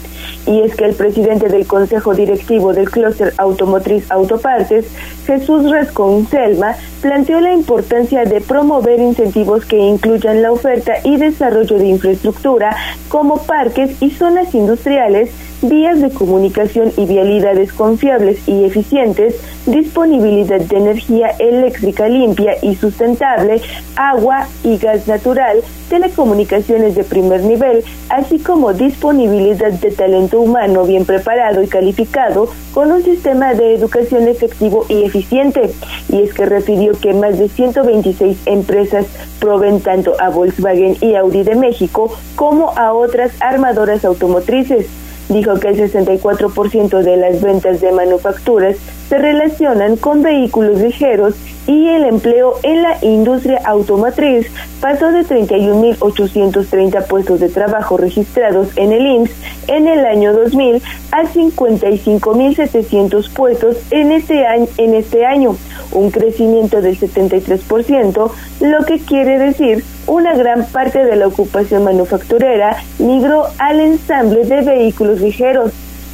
y 0.46 0.62
es 0.62 0.76
que 0.76 0.86
el 0.86 0.96
presidente 0.96 1.50
del 1.50 1.66
Consejo 1.66 2.14
Directivo 2.14 2.74
del 2.74 2.90
Clúster 2.90 3.34
Automotriz 3.38 4.10
Autopartes, 4.12 4.86
Jesús 5.26 5.70
Rescon 5.70 6.28
Selma, 6.28 6.76
planteó 7.02 7.40
la 7.40 7.54
importancia 7.54 8.26
de 8.26 8.42
promover 8.42 9.00
incentivos 9.00 9.66
que 9.66 9.78
incluyan 9.78 10.42
la 10.42 10.52
oferta 10.52 10.94
y 11.04 11.18
desarrollo 11.18 11.78
de 11.78 11.88
infraestructura 11.88 12.76
como 13.10 13.38
parques 13.44 14.02
y 14.02 14.12
zonas 14.12 14.54
industriales 14.54 15.32
vías 15.64 16.02
de 16.02 16.10
comunicación 16.12 16.92
y 16.98 17.06
vialidades 17.06 17.72
confiables 17.74 18.48
y 18.48 18.66
eficientes, 18.66 19.36
disponibilidad 19.66 20.60
de 20.60 20.78
energía 20.78 21.30
eléctrica 21.40 22.08
limpia 22.08 22.56
y 22.62 22.76
sustentable, 22.76 23.62
agua 23.96 24.48
y 24.64 24.78
gas 24.78 25.08
natural, 25.08 25.62
telecomunicaciones 25.90 26.96
de 26.96 27.04
primer 27.04 27.44
nivel, 27.44 27.84
así 28.10 28.40
como 28.40 28.74
disponibilidad 28.74 29.72
de 29.72 29.92
talento 29.92 30.33
humano 30.40 30.86
bien 30.86 31.06
preparado 31.06 31.62
y 31.62 31.68
calificado 31.68 32.50
con 32.74 32.92
un 32.92 33.04
sistema 33.04 33.54
de 33.54 33.74
educación 33.74 34.28
efectivo 34.28 34.86
y 34.90 35.04
eficiente. 35.04 35.72
Y 36.10 36.22
es 36.22 36.34
que 36.34 36.46
refirió 36.46 36.94
que 37.00 37.14
más 37.14 37.38
de 37.38 37.50
126 37.50 38.38
empresas 38.46 39.06
proveen 39.40 39.82
tanto 39.82 40.14
a 40.20 40.30
Volkswagen 40.30 40.98
y 41.02 41.16
Audi 41.16 41.44
de 41.44 41.56
México 41.56 42.12
como 42.36 42.72
a 42.78 42.94
otras 42.94 43.32
armadoras 43.40 44.06
automotrices 44.06 44.88
dijo 45.30 45.60
que 45.60 45.70
el 45.70 45.78
64% 45.78 47.02
de 47.02 47.18
las 47.18 47.42
ventas 47.42 47.82
de 47.82 47.92
manufacturas 47.92 48.78
se 49.10 49.18
relacionan 49.18 49.96
con 49.98 50.22
vehículos 50.22 50.80
ligeros 50.80 51.36
y 51.68 51.88
el 51.88 52.06
empleo 52.06 52.56
en 52.64 52.82
la 52.82 52.98
industria 53.02 53.62
automotriz 53.66 54.48
pasó 54.82 55.12
de 55.12 55.22
31.830 55.22 57.08
puestos 57.08 57.40
de 57.40 57.50
trabajo 57.50 57.98
registrados 57.98 58.70
en 58.76 58.92
el 58.92 59.06
IMSS 59.06 59.32
en 59.68 59.88
el 59.88 60.06
año 60.06 60.34
2000 60.34 60.82
a 61.12 61.24
55.700 61.24 63.30
puestos 63.32 63.78
en 63.92 64.12
este 64.12 64.46
año, 64.46 64.68
en 64.78 64.96
este 64.96 65.26
año, 65.26 65.56
un 65.92 66.12
crecimiento 66.12 66.82
del 66.82 67.00
73%, 67.00 68.32
lo 68.62 68.86
que 68.86 69.00
quiere 69.00 69.40
decir 69.40 69.84
una 70.08 70.36
gran 70.36 70.66
parte 70.66 71.06
de 71.06 71.16
la 71.16 71.28
ocupación 71.28 71.84
manufacturera 71.84 72.78
migró 73.00 73.46
al 73.58 73.80
ensamble 73.80 74.44
de 74.46 74.62
vehículos 74.62 75.22
ligeros. 75.22 75.72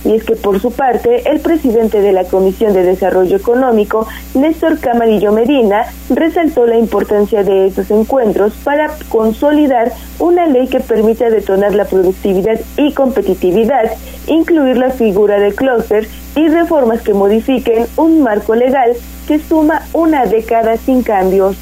Y 0.10 0.16
es 0.16 0.24
que 0.24 0.36
por 0.36 0.60
su 0.60 0.72
parte, 0.72 1.30
el 1.30 1.39
presidente 1.39 2.01
de 2.01 2.12
la 2.12 2.24
Comisión 2.24 2.74
de 2.74 2.82
Desarrollo 2.82 3.38
Económico, 3.38 4.08
Néstor 4.34 4.80
Camarillo 4.80 5.32
Medina, 5.32 5.86
resaltó 6.10 6.66
la 6.66 6.78
importancia 6.78 7.44
de 7.44 7.68
estos 7.68 7.92
encuentros 7.92 8.54
para 8.63 8.89
consolidar 9.10 9.94
una 10.18 10.48
ley 10.48 10.68
que 10.68 10.80
permita 10.80 11.30
detonar 11.30 11.75
la 11.75 11.86
productividad 11.86 12.60
y 12.75 12.92
competitividad, 12.94 13.92
incluir 14.25 14.78
la 14.78 14.89
figura 14.89 15.38
de 15.38 15.54
clúster 15.54 16.10
y 16.36 16.48
reformas 16.48 17.01
que 17.01 17.13
modifiquen 17.13 17.86
un 17.96 18.24
marco 18.24 18.56
legal 18.56 18.94
que 19.28 19.38
suma 19.38 19.86
una 19.94 20.25
década 20.25 20.78
sin 20.78 21.04
cambios. 21.04 21.56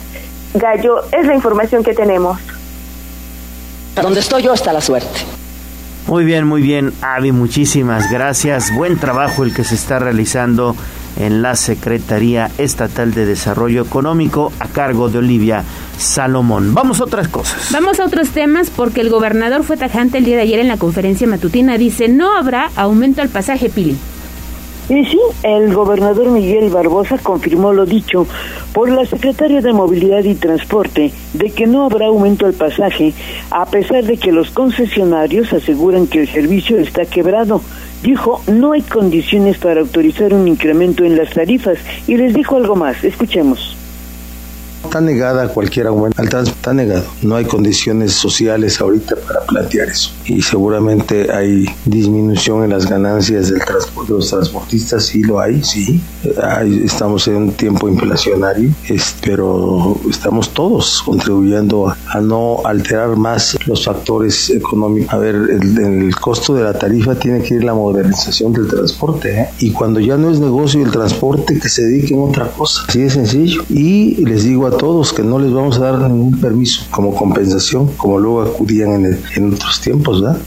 Gallo, 0.53 1.03
es 1.11 1.27
la 1.27 1.35
información 1.35 1.83
que 1.83 1.93
tenemos. 1.93 2.39
Donde 4.01 4.21
estoy 4.21 4.41
yo 4.41 4.53
está 4.53 4.71
la 4.71 4.79
suerte. 4.79 5.36
Muy 6.07 6.23
bien, 6.23 6.47
muy 6.47 6.61
bien, 6.61 6.93
Avi, 7.01 7.33
muchísimas 7.33 8.09
gracias. 8.09 8.73
Buen 8.73 8.97
trabajo 8.97 9.43
el 9.43 9.53
que 9.53 9.65
se 9.65 9.75
está 9.75 9.99
realizando 9.99 10.73
en 11.17 11.41
la 11.41 11.57
Secretaría 11.57 12.49
Estatal 12.57 13.13
de 13.13 13.25
Desarrollo 13.25 13.81
Económico 13.81 14.53
a 14.59 14.69
cargo 14.69 15.09
de 15.09 15.17
Olivia 15.17 15.65
Salomón. 15.97 16.73
Vamos 16.73 17.01
a 17.01 17.03
otras 17.03 17.27
cosas. 17.27 17.71
Vamos 17.73 17.99
a 17.99 18.05
otros 18.05 18.29
temas 18.29 18.69
porque 18.69 19.01
el 19.01 19.09
gobernador 19.09 19.65
fue 19.65 19.75
tajante 19.75 20.19
el 20.19 20.23
día 20.23 20.37
de 20.37 20.43
ayer 20.43 20.59
en 20.59 20.69
la 20.69 20.77
conferencia 20.77 21.27
matutina. 21.27 21.77
Dice, 21.77 22.07
no 22.07 22.37
habrá 22.37 22.69
aumento 22.77 23.21
al 23.21 23.27
pasaje 23.27 23.69
Pili. 23.69 23.97
Y 24.89 25.03
sí, 25.03 25.19
el 25.43 25.73
gobernador 25.73 26.29
Miguel 26.29 26.69
Barbosa 26.69 27.17
confirmó 27.17 27.73
lo 27.73 27.85
dicho 27.85 28.25
por 28.71 28.89
la 28.89 29.05
secretaria 29.05 29.61
de 29.61 29.73
Movilidad 29.73 30.23
y 30.23 30.35
Transporte 30.35 31.11
de 31.33 31.51
que 31.51 31.67
no 31.67 31.85
habrá 31.85 32.07
aumento 32.07 32.45
al 32.45 32.53
pasaje, 32.53 33.13
a 33.51 33.65
pesar 33.65 34.05
de 34.05 34.17
que 34.17 34.31
los 34.31 34.51
concesionarios 34.51 35.51
aseguran 35.51 36.07
que 36.07 36.21
el 36.21 36.29
servicio 36.29 36.77
está 36.77 37.05
quebrado. 37.05 37.61
Dijo, 38.01 38.41
no 38.47 38.71
hay 38.71 38.81
condiciones 38.81 39.57
para 39.57 39.81
autorizar 39.81 40.33
un 40.33 40.47
incremento 40.47 41.03
en 41.03 41.17
las 41.17 41.31
tarifas 41.31 41.79
y 42.07 42.15
les 42.15 42.33
dijo 42.33 42.55
algo 42.55 42.75
más. 42.75 43.03
Escuchemos 43.03 43.76
está 44.97 45.05
negada 45.05 45.47
cualquier 45.49 45.87
aumento 45.87 46.19
al 46.19 46.27
transporte, 46.27 46.59
está 46.59 46.73
negado. 46.73 47.05
No 47.21 47.35
hay 47.35 47.45
condiciones 47.45 48.13
sociales 48.13 48.81
ahorita 48.81 49.15
para 49.27 49.41
plantear 49.41 49.89
eso. 49.89 50.09
Y 50.25 50.41
seguramente 50.41 51.31
hay 51.31 51.65
disminución 51.85 52.63
en 52.63 52.71
las 52.71 52.89
ganancias 52.89 53.51
del 53.51 53.63
transporte, 53.63 54.13
de 54.13 54.19
los 54.19 54.29
transportistas, 54.29 55.05
sí 55.05 55.21
lo 55.21 55.39
hay, 55.39 55.63
sí. 55.63 56.01
estamos 56.83 57.27
en 57.27 57.35
un 57.35 57.51
tiempo 57.51 57.87
inflacionario, 57.87 58.71
pero 59.21 59.99
estamos 60.09 60.49
todos 60.53 61.03
contribuyendo 61.05 61.93
a, 62.07 62.19
no 62.19 62.61
alterar 62.65 63.15
más 63.15 63.55
los 63.67 63.85
factores 63.85 64.49
económicos. 64.49 65.13
A 65.13 65.17
ver, 65.17 65.35
el, 65.35 65.77
el, 65.77 66.15
costo 66.15 66.55
de 66.55 66.63
la 66.63 66.73
tarifa 66.73 67.13
tiene 67.15 67.43
que 67.43 67.55
ir 67.55 67.63
la 67.63 67.75
modernización 67.75 68.51
del 68.51 68.67
transporte. 68.67 69.41
¿eh? 69.41 69.49
Y 69.59 69.71
cuando 69.71 69.99
ya 69.99 70.17
no 70.17 70.31
es 70.31 70.39
negocio 70.39 70.83
el 70.83 70.91
transporte, 70.91 71.59
que 71.59 71.69
se 71.69 71.83
dediquen 71.83 72.19
a 72.19 72.23
otra 72.23 72.47
cosa. 72.47 72.81
Así 72.87 73.01
de 73.01 73.09
sencillo. 73.11 73.63
Y 73.69 74.25
les 74.25 74.43
digo 74.43 74.65
a 74.65 74.71
todos 74.71 74.86
que 75.13 75.23
no 75.23 75.39
les 75.39 75.51
vamos 75.51 75.77
a 75.77 75.91
dar 75.91 76.09
ningún 76.09 76.39
permiso 76.39 76.85
como 76.91 77.13
compensación, 77.13 77.87
como 77.97 78.19
luego 78.19 78.41
acudían 78.41 79.05
en, 79.05 79.19
en 79.35 79.53
otros 79.53 79.81
tiempos, 79.81 80.21
¿verdad? 80.21 80.41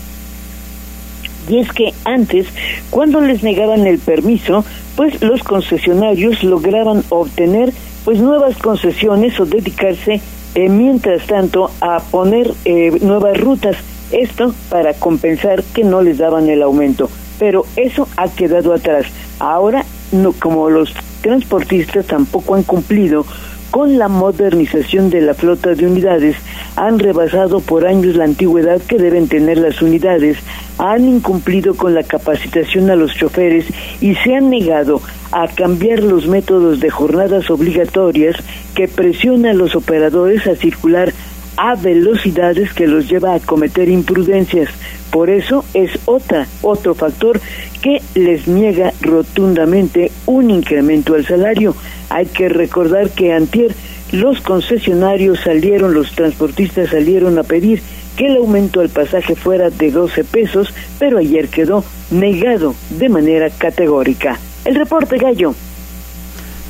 Y 1.49 1.59
es 1.59 1.73
que 1.73 1.93
antes, 2.05 2.47
cuando 2.91 3.21
les 3.21 3.43
negaban 3.43 3.87
el 3.87 3.99
permiso, 3.99 4.65
pues 4.97 5.21
los 5.23 5.43
concesionarios 5.43 6.43
lograban 6.43 7.03
obtener 7.09 7.73
pues 8.05 8.19
nuevas 8.21 8.57
concesiones 8.57 9.39
o 9.41 9.47
dedicarse 9.47 10.21
eh, 10.55 10.69
mientras 10.69 11.27
tanto 11.27 11.71
a 11.81 12.01
poner 12.01 12.53
eh, 12.65 12.99
nuevas 13.03 13.39
rutas. 13.39 13.77
Esto 14.11 14.55
para 14.69 14.95
compensar 14.95 15.63
que 15.75 15.85
no 15.85 16.03
les 16.03 16.19
daban 16.19 16.49
el 16.49 16.63
aumento. 16.63 17.09
Pero 17.39 17.65
eso 17.77 18.09
ha 18.17 18.29
quedado 18.29 18.73
atrás. 18.75 19.07
Ahora, 19.39 19.85
no, 20.13 20.33
como 20.33 20.71
los 20.71 20.93
transportistas 21.21 22.07
tampoco 22.07 22.55
han 22.55 22.63
cumplido 22.63 23.25
con 23.71 23.99
la 23.99 24.09
modernización 24.09 25.11
de 25.11 25.21
la 25.21 25.35
flota 25.35 25.75
de 25.75 25.87
unidades, 25.87 26.37
han 26.77 26.99
rebasado 26.99 27.61
por 27.61 27.87
años 27.87 28.17
la 28.17 28.25
antigüedad 28.25 28.81
que 28.83 28.99
deben 28.99 29.29
tener 29.29 29.59
las 29.59 29.81
unidades, 29.83 30.39
han 30.79 31.07
incumplido 31.07 31.75
con 31.75 31.95
la 31.95 32.03
capacitación 32.03 32.91
a 32.91 32.97
los 32.97 33.15
choferes 33.15 33.67
y 34.01 34.15
se 34.17 34.35
han 34.35 34.51
negado 34.51 35.01
a 35.33 35.47
cambiar 35.49 36.03
los 36.03 36.27
métodos 36.27 36.81
de 36.81 36.91
jornadas 36.91 37.51
obligatorias 37.51 38.37
que 38.75 38.89
presionan 38.89 39.53
a 39.53 39.55
los 39.55 39.77
operadores 39.77 40.47
a 40.47 40.57
circular 40.57 41.13
a 41.57 41.75
velocidades 41.75 42.73
que 42.73 42.87
los 42.87 43.09
lleva 43.09 43.35
a 43.35 43.41
cometer 43.41 43.89
imprudencias. 43.89 44.69
Por 45.11 45.31
eso 45.31 45.65
es 45.75 45.91
otra, 46.05 46.47
otro 46.63 46.95
factor 46.95 47.41
que 47.83 48.01
les 48.15 48.47
niega 48.47 48.93
rotundamente 49.01 50.13
un 50.27 50.51
incremento 50.51 51.15
al 51.15 51.27
salario. 51.27 51.75
Hay 52.09 52.27
que 52.27 52.49
recordar 52.49 53.11
que 53.11 53.33
antier 53.33 53.75
los 54.13 54.41
concesionarios 54.41 55.41
salieron, 55.41 55.95
los 55.95 56.13
transportistas 56.13 56.91
salieron 56.91 57.39
a 57.39 57.43
pedir 57.43 57.83
que 58.17 58.27
el 58.27 58.37
aumento 58.37 58.81
al 58.81 58.89
pasaje 58.89 59.35
fuera 59.35 59.71
de 59.71 59.91
12 59.91 60.25
pesos, 60.25 60.73
pero 60.99 61.19
ayer 61.19 61.49
quedó 61.49 61.85
negado 62.11 62.75
de 62.91 63.09
manera 63.09 63.51
categórica. 63.51 64.39
El 64.65 64.75
reporte 64.75 65.17
gallo. 65.17 65.55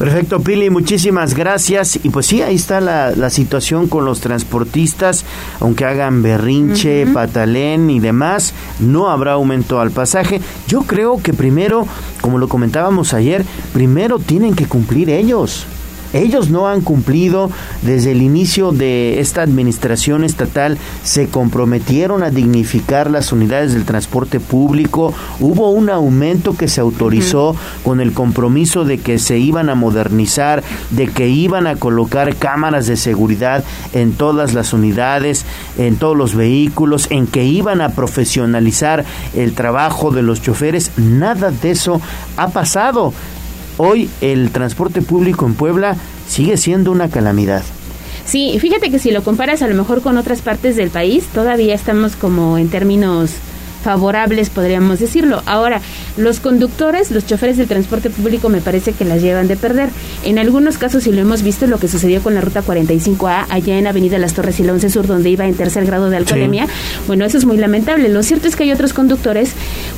Perfecto, 0.00 0.40
Pili, 0.40 0.71
muchísimas 0.71 1.35
gracias. 1.35 2.00
Y 2.02 2.09
pues 2.09 2.25
sí, 2.25 2.40
ahí 2.40 2.54
está 2.54 2.80
la, 2.80 3.11
la 3.11 3.28
situación 3.28 3.87
con 3.87 4.07
los 4.07 4.23
transportistas, 4.23 5.26
aunque 5.61 5.85
hagan 5.85 6.23
berrinche, 6.23 7.07
patalén 7.07 7.90
y 7.90 8.00
demás, 8.00 8.54
no 8.78 9.11
habrá 9.11 9.33
aumento 9.33 9.78
al 9.78 9.90
pasaje. 9.90 10.40
Yo 10.66 10.85
creo 10.85 11.23
que 11.23 11.35
primero, 11.35 11.87
como 12.23 12.38
lo 12.38 12.49
comentábamos 12.49 13.12
ayer, 13.12 13.45
primero 13.75 14.19
tienen 14.19 14.54
que 14.54 14.64
cumplir 14.64 15.11
ellos. 15.11 15.66
Ellos 16.12 16.50
no 16.50 16.68
han 16.68 16.80
cumplido 16.80 17.50
desde 17.82 18.12
el 18.12 18.22
inicio 18.22 18.72
de 18.72 19.20
esta 19.20 19.42
administración 19.42 20.24
estatal, 20.24 20.78
se 21.04 21.28
comprometieron 21.28 22.22
a 22.22 22.30
dignificar 22.30 23.10
las 23.10 23.32
unidades 23.32 23.74
del 23.74 23.84
transporte 23.84 24.40
público, 24.40 25.14
hubo 25.38 25.70
un 25.70 25.90
aumento 25.90 26.56
que 26.56 26.68
se 26.68 26.80
autorizó 26.80 27.54
con 27.84 28.00
el 28.00 28.12
compromiso 28.12 28.84
de 28.84 28.98
que 28.98 29.18
se 29.18 29.38
iban 29.38 29.68
a 29.68 29.74
modernizar, 29.74 30.62
de 30.90 31.08
que 31.08 31.28
iban 31.28 31.66
a 31.66 31.76
colocar 31.76 32.34
cámaras 32.36 32.86
de 32.86 32.96
seguridad 32.96 33.64
en 33.92 34.12
todas 34.12 34.54
las 34.54 34.72
unidades, 34.72 35.44
en 35.78 35.96
todos 35.96 36.16
los 36.16 36.34
vehículos, 36.34 37.06
en 37.10 37.26
que 37.26 37.44
iban 37.44 37.80
a 37.80 37.90
profesionalizar 37.90 39.04
el 39.34 39.54
trabajo 39.54 40.10
de 40.10 40.22
los 40.22 40.42
choferes. 40.42 40.92
Nada 40.96 41.50
de 41.50 41.70
eso 41.70 42.00
ha 42.36 42.48
pasado. 42.48 43.12
Hoy 43.82 44.10
el 44.20 44.50
transporte 44.50 45.00
público 45.00 45.46
en 45.46 45.54
Puebla 45.54 45.96
sigue 46.28 46.58
siendo 46.58 46.92
una 46.92 47.08
calamidad. 47.08 47.62
Sí, 48.26 48.58
fíjate 48.60 48.90
que 48.90 48.99
si 48.99 49.10
lo 49.10 49.25
comparas 49.25 49.62
a 49.62 49.68
lo 49.68 49.75
mejor 49.75 50.02
con 50.02 50.18
otras 50.18 50.42
partes 50.42 50.76
del 50.76 50.90
país, 50.90 51.25
todavía 51.32 51.75
estamos 51.76 52.14
como 52.14 52.58
en 52.58 52.68
términos 52.68 53.30
favorables, 53.82 54.50
podríamos 54.50 55.00
decirlo. 55.00 55.42
Ahora, 55.46 55.80
los 56.16 56.40
conductores, 56.40 57.10
los 57.10 57.26
choferes 57.26 57.56
del 57.56 57.68
transporte 57.68 58.10
público 58.10 58.49
me 58.49 58.60
parece 58.60 58.93
que 58.93 59.04
las 59.04 59.23
llevan 59.23 59.49
de 59.49 59.56
perder. 59.56 59.90
En 60.25 60.38
algunos 60.38 60.78
casos, 60.78 61.04
si 61.04 61.12
lo 61.12 61.21
hemos 61.21 61.43
visto, 61.43 61.66
lo 61.66 61.78
que 61.78 61.88
sucedió 61.88 62.23
con 62.23 62.34
la 62.34 62.40
ruta 62.40 62.62
45A, 62.62 63.47
allá 63.49 63.78
en 63.78 63.86
Avenida 63.86 64.19
Las 64.19 64.34
Torres 64.34 64.60
y 64.60 64.64
la 64.64 64.73
11 64.73 64.90
Sur, 64.90 65.06
donde 65.06 65.30
iba 65.30 65.47
en 65.47 65.54
tercer 65.54 65.86
grado 65.86 66.10
de 66.10 66.16
alcoholemia, 66.16 66.66
bueno, 67.06 67.25
eso 67.25 67.38
es 67.38 67.45
muy 67.45 67.56
lamentable. 67.56 68.08
Lo 68.08 68.23
cierto 68.23 68.49
es 68.49 68.56
que 68.56 68.64
hay 68.64 68.73
otros 68.73 68.93
conductores, 68.93 69.52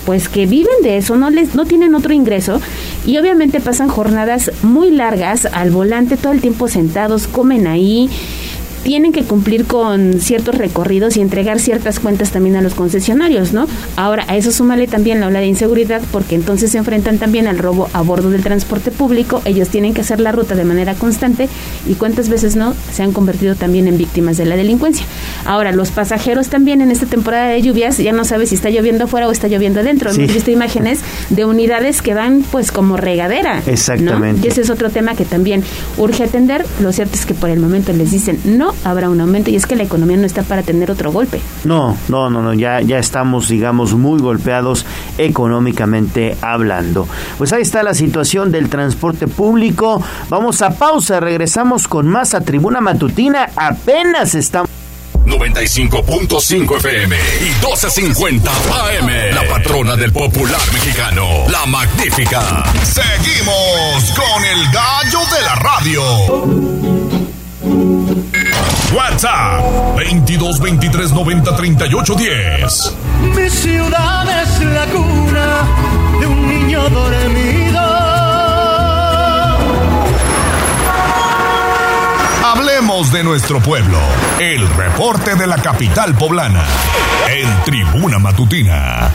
pues 0.07 0.29
que 0.29 0.47
viven 0.47 0.83
de 0.83 0.97
eso, 0.97 1.16
no, 1.16 1.31
les, 1.31 1.55
no 1.55 1.64
tienen 1.64 1.95
otro 1.95 2.12
ingreso 2.12 2.61
y 3.07 3.18
obviamente 3.18 3.61
pasan 3.61 3.88
jornadas 3.88 4.51
muy 4.62 4.90
largas 4.90 5.47
al 5.47 5.71
volante, 5.71 6.16
todo 6.16 6.33
el 6.33 6.40
tiempo 6.40 6.68
sentados, 6.68 7.27
comen 7.27 7.66
ahí 7.66 8.09
tienen 8.83 9.12
que 9.12 9.23
cumplir 9.23 9.64
con 9.64 10.21
ciertos 10.21 10.57
recorridos 10.57 11.16
y 11.16 11.21
entregar 11.21 11.61
ciertas 11.61 12.01
cuentas 12.01 12.31
también 12.31 12.57
a 12.57 12.62
los 12.62 12.75
concesionarios, 12.75 13.53
¿no? 13.53 13.66
Ahora, 13.97 14.25
a 14.29 14.37
eso 14.37 14.53
súmale 14.53 14.87
también 14.87 15.21
la 15.21 15.29
ola 15.29 15.40
de 15.40 15.47
inseguridad, 15.47 16.03
porque 16.11 16.35
entonces 16.35 16.73
se 16.73 16.79
enfrentan 16.79 17.18
también 17.18 17.47
al 17.47 17.59
robo 17.59 17.88
a 17.92 18.03
bordo 18.03 18.31
del 18.31 18.42
transporte 18.42 18.90
público, 18.90 19.42
ellos 19.45 19.68
tienen 19.68 19.95
que 19.95 20.01
hacer 20.01 20.21
la 20.21 20.33
ruta 20.33 20.55
de 20.55 20.64
manera 20.64 20.95
constante 20.95 21.49
y 21.87 21.95
cuántas 21.95 22.29
veces 22.29 22.57
no 22.57 22.75
se 22.92 23.03
han 23.03 23.12
convertido 23.12 23.55
también 23.55 23.88
en 23.88 23.99
víctimas 23.99 24.37
de 24.37 24.47
la 24.47 24.57
delincuencia. 24.57 25.07
Ahora, 25.45 25.73
los 25.73 25.90
pasajeros 25.90 26.49
también 26.49 26.81
en 26.81 26.90
esta 26.90 27.07
temporada 27.07 27.49
de 27.49 27.62
lluvias 27.62 27.99
ya 27.99 28.12
no 28.12 28.25
sabes 28.25 28.51
si 28.51 28.55
está 28.57 28.71
lloviendo 28.71 29.05
afuera 29.05 29.29
o 29.29 29.33
está 29.33 29.49
lloviendo 29.49 29.81
adentro. 29.81 30.11
Hemos 30.11 30.33
visto 30.33 30.51
imágenes 30.51 31.01
de 31.31 31.45
unidades 31.45 32.03
que 32.03 32.14
van 32.14 32.45
pues 32.51 32.73
como 32.73 32.97
regadera. 32.97 33.62
Exactamente. 33.66 34.47
Y 34.47 34.51
ese 34.51 34.62
es 34.62 34.71
otro 34.71 34.90
tema 34.90 35.14
que 35.14 35.25
también 35.25 35.62
urge 35.99 36.25
atender. 36.25 36.64
Lo 36.81 36.92
cierto 36.92 37.14
es 37.14 37.27
que 37.27 37.35
por 37.35 37.51
el 37.51 37.61
momento 37.61 37.92
les 37.92 38.11
dicen 38.11 38.38
no 38.45 38.72
habrá 38.85 39.11
un 39.11 39.21
aumento 39.21 39.51
y 39.51 39.57
es 39.57 39.67
que 39.67 39.77
la 39.77 39.83
economía 39.83 40.17
no 40.17 40.27
está 40.27 40.43
para 40.43 40.63
tener 40.63 40.91
otro 40.91 41.13
golpe. 41.13 41.41
No, 41.65 41.97
no, 42.09 42.31
no, 42.31 42.43
no, 42.43 42.55
ya, 42.55 42.81
ya 42.81 42.99
estamos, 42.99 43.49
digamos, 43.49 43.95
muy 43.95 44.21
golpeados 44.21 44.87
económicamente 45.19 46.37
hablando. 46.41 47.09
Pues 47.39 47.53
ahí 47.53 47.63
está 47.63 47.83
la 47.83 47.95
situación 47.95 48.53
del 48.53 48.69
transporte 48.69 49.29
público. 49.29 50.03
Vamos 50.29 50.63
a 50.63 50.71
pausa, 50.71 51.21
regresamos 51.21 51.89
con 51.89 52.09
más 52.09 52.35
a 52.35 52.41
Tribuna 52.41 52.81
Matutina. 52.81 53.51
Apenas 53.57 54.35
estamos... 54.35 54.71
95.5 55.25 56.77
FM 56.79 57.17
y 57.17 57.65
12.50 57.65 58.49
AM. 58.49 59.35
La 59.35 59.49
patrona 59.49 59.97
del 59.97 60.13
popular 60.13 60.61
mexicano, 60.73 61.49
la 61.49 61.65
magnífica. 61.67 62.65
Seguimos 62.83 64.13
con 64.17 64.45
el 64.45 64.65
gallo 64.73 65.21
de 65.35 65.43
la 65.43 65.55
radio. 65.55 67.02
WhatsApp 68.94 69.96
22 69.96 70.61
23 70.61 71.12
90 71.12 71.57
38 71.57 72.14
10. 72.14 72.96
Mi 73.35 73.48
ciudad 73.48 74.42
es 74.42 74.61
la 74.61 74.87
cuna 74.87 75.62
de 76.20 76.26
un 76.26 76.48
niño 76.48 76.88
dormido. 76.90 77.81
Hablemos 82.44 83.12
de 83.12 83.24
nuestro 83.24 83.61
pueblo. 83.61 83.98
El 84.38 84.68
reporte 84.68 85.37
de 85.37 85.46
la 85.46 85.57
capital 85.57 86.14
poblana. 86.14 86.64
En 87.31 87.48
Tribuna 87.64 88.18
Matutina. 88.18 89.11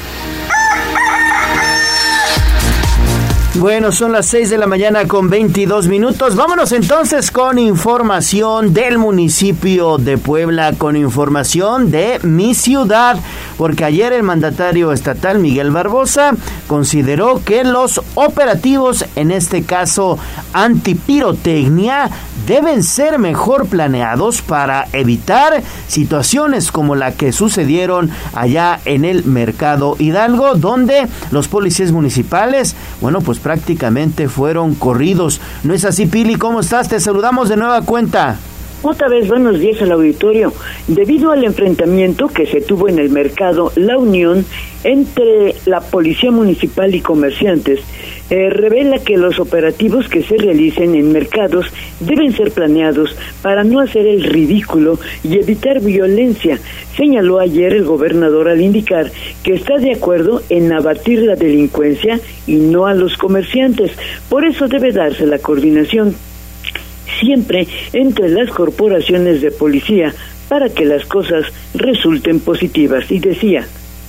Bueno, 3.59 3.91
son 3.91 4.11
las 4.11 4.27
6 4.27 4.51
de 4.51 4.57
la 4.59 4.67
mañana 4.67 5.07
con 5.07 5.31
22 5.31 5.87
minutos. 5.87 6.35
Vámonos 6.35 6.71
entonces 6.73 7.31
con 7.31 7.57
información 7.57 8.71
del 8.71 8.99
municipio 8.99 9.97
de 9.97 10.19
Puebla, 10.19 10.73
con 10.77 10.95
información 10.95 11.89
de 11.89 12.19
mi 12.21 12.53
ciudad, 12.53 13.17
porque 13.57 13.83
ayer 13.83 14.13
el 14.13 14.21
mandatario 14.21 14.91
estatal 14.91 15.39
Miguel 15.39 15.71
Barbosa 15.71 16.35
consideró 16.67 17.41
que 17.43 17.63
los 17.63 17.99
operativos, 18.13 19.05
en 19.15 19.31
este 19.31 19.63
caso 19.63 20.19
antipirotecnia, 20.53 22.11
deben 22.45 22.83
ser 22.83 23.19
mejor 23.19 23.67
planeados 23.67 24.41
para 24.41 24.87
evitar 24.93 25.61
situaciones 25.87 26.71
como 26.71 26.95
la 26.95 27.11
que 27.11 27.33
sucedieron 27.33 28.09
allá 28.33 28.79
en 28.85 29.03
el 29.03 29.25
mercado 29.25 29.95
Hidalgo, 29.99 30.55
donde 30.55 31.07
los 31.31 31.47
policías 31.47 31.91
municipales, 31.91 32.75
bueno, 33.01 33.21
pues 33.21 33.39
prácticamente 33.47 34.27
fueron 34.27 34.75
corridos. 34.75 35.39
¿No 35.63 35.73
es 35.73 35.85
así, 35.85 36.05
Pili? 36.05 36.35
¿Cómo 36.35 36.59
estás? 36.59 36.89
Te 36.89 36.99
saludamos 36.99 37.47
de 37.47 37.55
nueva 37.55 37.81
cuenta. 37.81 38.37
Otra 38.89 39.09
vez 39.09 39.27
buenos 39.27 39.59
días 39.59 39.81
al 39.81 39.91
auditorio. 39.91 40.53
Debido 40.87 41.31
al 41.31 41.43
enfrentamiento 41.43 42.29
que 42.29 42.45
se 42.45 42.61
tuvo 42.61 42.87
en 42.87 42.99
el 42.99 43.09
mercado 43.09 43.73
La 43.75 43.97
Unión 43.97 44.45
entre 44.85 45.55
la 45.65 45.81
Policía 45.81 46.31
Municipal 46.31 46.95
y 46.95 47.01
comerciantes, 47.01 47.81
eh, 48.29 48.49
revela 48.49 48.99
que 48.99 49.17
los 49.17 49.39
operativos 49.39 50.07
que 50.07 50.23
se 50.23 50.37
realicen 50.37 50.95
en 50.95 51.11
mercados 51.11 51.65
deben 51.99 52.31
ser 52.31 52.51
planeados 52.51 53.13
para 53.41 53.65
no 53.65 53.81
hacer 53.81 54.07
el 54.07 54.23
ridículo 54.23 54.97
y 55.21 55.37
evitar 55.37 55.81
violencia, 55.81 56.57
señaló 56.95 57.39
ayer 57.39 57.73
el 57.73 57.83
gobernador 57.83 58.47
al 58.47 58.61
indicar 58.61 59.11
que 59.43 59.55
está 59.55 59.79
de 59.79 59.95
acuerdo 59.95 60.41
en 60.47 60.71
abatir 60.71 61.23
la 61.23 61.35
delincuencia 61.35 62.21
y 62.47 62.55
no 62.55 62.85
a 62.85 62.93
los 62.93 63.17
comerciantes. 63.17 63.91
Por 64.29 64.45
eso 64.45 64.69
debe 64.69 64.93
darse 64.93 65.25
la 65.25 65.39
coordinación 65.39 66.15
siempre 67.19 67.67
entre 67.93 68.29
las 68.29 68.49
corporaciones 68.49 69.41
de 69.41 69.51
policía 69.51 70.13
para 70.47 70.69
que 70.69 70.85
las 70.85 71.05
cosas 71.05 71.45
resulten 71.73 72.39
positivas. 72.39 73.11
Y 73.11 73.19
decía, 73.19 73.67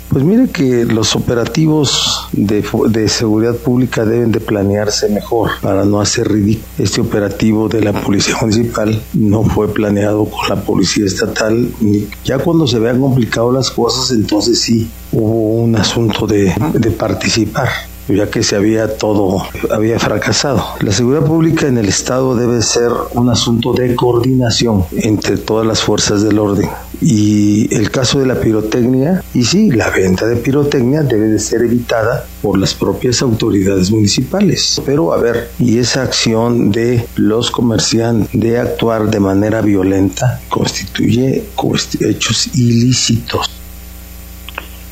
pues 0.09 0.25
mire 0.25 0.49
que 0.49 0.87
los 0.87 1.15
operativos 1.17 2.29
de, 2.33 2.65
de, 2.89 3.09
seguridad 3.09 3.55
pública 3.57 4.07
deben 4.07 4.33
de 4.33 4.41
planearse 4.41 5.11
mejor 5.11 5.51
para 5.61 5.85
no 5.85 6.01
hacer 6.01 6.33
ridículo. 6.33 6.67
Este 6.79 7.03
operativo 7.03 7.69
de 7.69 7.83
la 7.83 7.93
Policía 7.93 8.37
Municipal 8.41 9.03
no 9.13 9.45
fue 9.45 9.69
planeado 9.69 10.25
con 10.25 10.49
la 10.49 10.57
Policía 10.63 11.05
Estatal. 11.05 11.69
Ya 12.25 12.39
cuando 12.39 12.67
se 12.67 12.79
vean 12.79 13.01
complicado 13.01 13.53
las 13.53 13.71
cosas, 13.71 14.11
entonces 14.13 14.59
sí 14.59 14.89
hubo 15.13 15.63
un 15.63 15.77
asunto 15.77 16.27
de, 16.27 16.55
de 16.73 16.91
participar 16.91 17.69
ya 18.09 18.31
que 18.31 18.43
se 18.43 18.57
había 18.57 18.97
todo, 18.97 19.43
había 19.71 19.99
fracasado. 19.99 20.65
La 20.81 20.93
seguridad 20.93 21.27
pública 21.27 21.67
en 21.67 21.79
el 21.79 21.89
Estado 21.89 22.35
debe 22.35 22.63
ser 22.63 22.91
un 23.15 23.29
asunto 23.31 23.73
de 23.73 23.95
coordinación 23.95 24.85
entre 24.97 25.37
todas 25.37 25.67
las 25.67 25.81
fuerzas 25.83 26.23
del 26.23 26.39
orden. 26.39 26.69
Y 27.01 27.73
el 27.75 27.91
caso 27.91 28.19
de 28.19 28.27
la 28.27 28.41
pirotecnia, 28.41 29.23
y 29.35 29.45
sí, 29.45 29.71
la 29.71 29.91
venta 29.91 30.27
de 30.27 30.37
pirotecnia 30.37 31.03
debe 31.03 31.29
de 31.29 31.39
ser 31.39 31.63
evitada 31.63 32.27
por 32.43 32.59
las 32.59 32.75
propias 32.75 33.23
autoridades 33.23 33.91
municipales. 33.91 34.81
Pero 34.85 35.13
a 35.13 35.19
ver, 35.19 35.51
y 35.59 35.79
esa 35.79 36.03
acción 36.03 36.73
de 36.73 37.07
los 37.17 37.51
comerciantes 37.51 38.29
de 38.33 38.59
actuar 38.59 39.11
de 39.11 39.21
manera 39.21 39.61
violenta 39.61 40.41
constituye 40.49 41.45
hechos 42.01 42.49
ilícitos. 42.55 43.58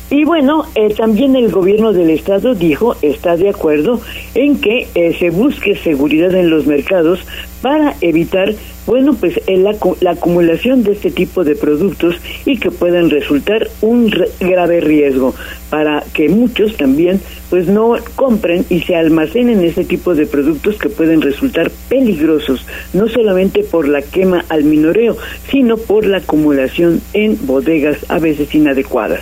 Y 0.09 0.23
bueno, 0.23 0.63
eh, 0.75 0.93
también 0.95 1.35
el 1.35 1.51
gobierno 1.51 1.91
del 1.91 2.09
estado 2.09 2.55
dijo 2.55 2.95
está 3.01 3.35
de 3.35 3.49
acuerdo 3.49 3.99
en 4.35 4.61
que 4.61 4.87
eh, 4.95 5.15
se 5.19 5.31
busque 5.31 5.75
seguridad 5.75 6.33
en 6.33 6.49
los 6.49 6.65
mercados 6.65 7.19
para 7.61 7.95
evitar, 7.99 8.53
bueno, 8.85 9.15
pues 9.19 9.41
la, 9.47 9.75
la 9.99 10.11
acumulación 10.11 10.83
de 10.83 10.93
este 10.93 11.11
tipo 11.11 11.43
de 11.43 11.55
productos 11.55 12.15
y 12.45 12.57
que 12.57 12.71
puedan 12.71 13.09
resultar 13.09 13.67
un 13.81 14.09
grave 14.39 14.79
riesgo 14.79 15.35
para 15.69 16.03
que 16.13 16.29
muchos 16.29 16.75
también 16.77 17.19
pues 17.49 17.67
no 17.67 17.95
compren 18.15 18.65
y 18.69 18.81
se 18.81 18.95
almacenen 18.95 19.63
ese 19.63 19.85
tipo 19.85 20.15
de 20.15 20.25
productos 20.25 20.77
que 20.77 20.89
pueden 20.89 21.21
resultar 21.21 21.71
peligrosos, 21.89 22.65
no 22.93 23.07
solamente 23.07 23.63
por 23.63 23.87
la 23.87 24.01
quema 24.01 24.43
al 24.49 24.63
minoreo, 24.63 25.17
sino 25.49 25.77
por 25.77 26.05
la 26.05 26.17
acumulación 26.17 27.01
en 27.13 27.37
bodegas 27.45 27.97
a 28.09 28.19
veces 28.19 28.53
inadecuadas. 28.53 29.21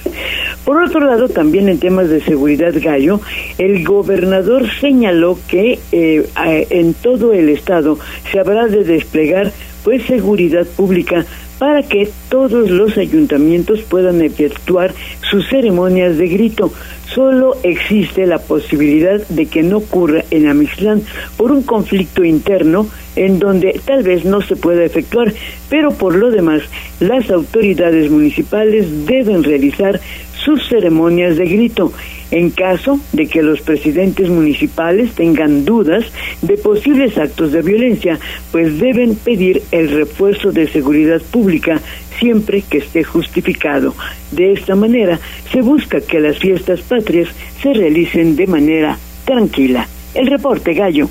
Por 0.63 0.81
otro 0.83 0.99
lado, 0.99 1.29
también 1.29 1.69
en 1.69 1.79
temas 1.79 2.09
de 2.09 2.21
seguridad 2.21 2.73
gallo, 2.81 3.21
el 3.59 3.83
gobernador 3.83 4.67
señaló 4.81 5.37
que 5.47 5.79
eh, 5.91 6.27
en 6.69 6.93
todo 6.95 7.33
el 7.33 7.49
estado 7.49 7.99
se 8.31 8.39
habrá 8.39 8.67
de 8.67 8.83
desplegar 8.83 9.51
pues 9.83 10.03
seguridad 10.05 10.65
pública 10.65 11.25
para 11.59 11.83
que 11.83 12.09
todos 12.29 12.69
los 12.69 12.97
ayuntamientos 12.97 13.81
puedan 13.81 14.21
efectuar 14.21 14.93
sus 15.29 15.47
ceremonias 15.47 16.17
de 16.17 16.27
grito. 16.27 16.71
Solo 17.13 17.55
existe 17.63 18.25
la 18.25 18.39
posibilidad 18.39 19.25
de 19.27 19.45
que 19.45 19.63
no 19.63 19.77
ocurra 19.77 20.25
en 20.31 20.47
Amixlán 20.47 21.01
por 21.37 21.51
un 21.51 21.63
conflicto 21.63 22.25
interno 22.25 22.87
en 23.15 23.39
donde 23.39 23.79
tal 23.85 24.03
vez 24.03 24.25
no 24.25 24.41
se 24.41 24.57
pueda 24.57 24.83
efectuar, 24.83 25.33
pero 25.69 25.91
por 25.91 26.15
lo 26.15 26.29
demás 26.29 26.61
las 26.99 27.29
autoridades 27.29 28.11
municipales 28.11 29.05
deben 29.05 29.43
realizar 29.43 30.01
sus 30.43 30.67
ceremonias 30.67 31.37
de 31.37 31.45
grito 31.45 31.93
en 32.31 32.49
caso 32.49 32.99
de 33.13 33.27
que 33.27 33.41
los 33.41 33.61
presidentes 33.61 34.29
municipales 34.29 35.11
tengan 35.13 35.65
dudas 35.65 36.05
de 36.41 36.57
posibles 36.57 37.17
actos 37.17 37.51
de 37.51 37.61
violencia, 37.61 38.19
pues 38.51 38.79
deben 38.79 39.15
pedir 39.15 39.61
el 39.71 39.89
refuerzo 39.89 40.51
de 40.51 40.67
seguridad 40.67 41.21
pública 41.31 41.79
siempre 42.19 42.61
que 42.61 42.79
esté 42.79 43.03
justificado. 43.03 43.93
De 44.31 44.53
esta 44.53 44.75
manera 44.75 45.19
se 45.51 45.61
busca 45.61 46.01
que 46.01 46.19
las 46.19 46.37
fiestas 46.37 46.81
patrias 46.81 47.29
se 47.61 47.73
realicen 47.73 48.35
de 48.35 48.47
manera 48.47 48.97
tranquila. 49.25 49.87
El 50.13 50.27
reporte 50.27 50.73
Gallo. 50.73 51.09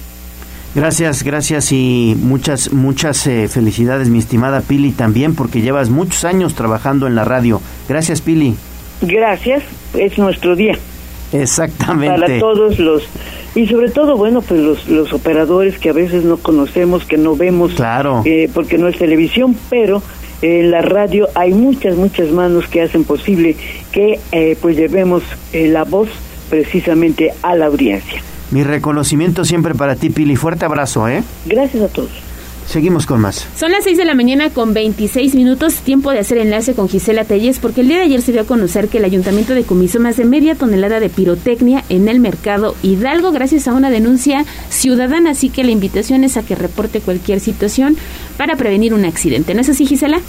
Gracias, 0.74 1.22
gracias 1.22 1.70
y 1.70 2.16
muchas, 2.18 2.72
muchas 2.72 3.29
eh, 3.29 3.46
felicidades, 3.48 4.09
mi 4.09 4.18
estimada 4.18 4.61
Pili, 4.61 4.90
también 4.90 5.37
porque 5.37 5.61
llevas 5.61 5.88
muchos 5.88 6.24
años 6.24 6.57
trabajando 6.57 7.07
en 7.07 7.14
la 7.14 7.24
radio. 7.24 7.61
Gracias, 7.88 8.20
Pili. 8.20 8.57
Gracias, 9.00 9.62
es 9.94 10.18
nuestro 10.18 10.57
día. 10.57 10.77
Exactamente. 11.35 12.20
Para 12.20 12.38
todos 12.38 12.79
los 12.79 13.03
y 13.55 13.66
sobre 13.66 13.90
todo 13.90 14.16
bueno 14.16 14.42
pues 14.42 14.61
los, 14.61 14.88
los 14.88 15.12
operadores 15.12 15.79
que 15.79 15.90
a 15.90 15.92
veces 15.92 16.25
no 16.25 16.37
conocemos 16.37 17.05
que 17.05 17.16
no 17.16 17.37
vemos 17.37 17.75
claro. 17.75 18.23
eh, 18.25 18.51
porque 18.53 18.79
no 18.79 18.88
es 18.88 18.99
televisión 18.99 19.57
pero 19.70 20.03
en 20.42 20.70
la 20.70 20.83
radio 20.83 21.29
hay 21.35 21.55
muchas 21.55 21.97
muchas 21.97 22.31
manos 22.31 22.66
que 22.66 22.83
hacen 22.83 23.05
posible 23.05 23.57
que 23.92 24.18
eh, 24.33 24.57
pues 24.61 24.77
llevemos 24.77 25.23
eh, 25.53 25.68
la 25.68 25.85
voz 25.85 26.09
precisamente 26.51 27.33
a 27.42 27.55
la 27.55 27.66
audiencia. 27.66 28.20
Mi 28.51 28.62
reconocimiento 28.62 29.44
siempre 29.44 29.75
para 29.75 29.97
ti 29.97 30.11
Pili. 30.11 30.37
Fuerte 30.37 30.64
abrazo 30.64 31.09
eh 31.09 31.23
gracias 31.47 31.83
a 31.83 31.88
todos 31.88 32.24
Seguimos 32.66 33.07
con 33.07 33.20
más. 33.20 33.46
Son 33.57 33.70
las 33.70 33.85
6 33.85 33.98
de 33.98 34.05
la 34.05 34.14
mañana 34.14 34.50
con 34.50 34.74
26 34.74 35.35
minutos, 35.35 35.77
tiempo 35.77 36.11
de 36.11 36.18
hacer 36.18 36.38
enlace 36.38 36.74
con 36.74 36.88
Gisela 36.88 37.24
Telles, 37.24 37.59
porque 37.59 37.83
el 37.83 37.88
día 37.88 37.98
de 37.98 38.05
ayer 38.05 38.22
se 38.22 38.33
dio 38.33 38.40
a 38.40 38.46
conocer 38.46 38.88
que 38.88 38.98
el 38.98 39.05
ayuntamiento 39.05 39.55
decomisó 39.55 40.00
más 40.00 40.16
de 40.16 40.24
media 40.24 40.55
tonelada 40.55 40.98
de 40.98 41.09
pirotecnia 41.09 41.85
en 41.88 42.09
el 42.09 42.20
mercado 42.20 42.74
Hidalgo 42.83 43.33
gracias 43.33 43.68
a 43.68 43.74
una 43.74 43.90
denuncia 43.90 44.44
ciudadana, 44.70 45.31
así 45.31 45.50
que 45.50 45.64
la 45.64 45.70
invitación 45.70 46.24
es 46.24 46.37
a 46.37 46.42
que 46.42 46.55
reporte 46.55 47.00
cualquier 47.00 47.40
situación 47.40 47.96
para 48.37 48.57
prevenir 48.57 48.94
un 48.94 49.05
accidente. 49.05 49.55
¿No 49.55 49.61
es 49.61 49.68
así, 49.68 49.87
Gisela? 49.87 50.20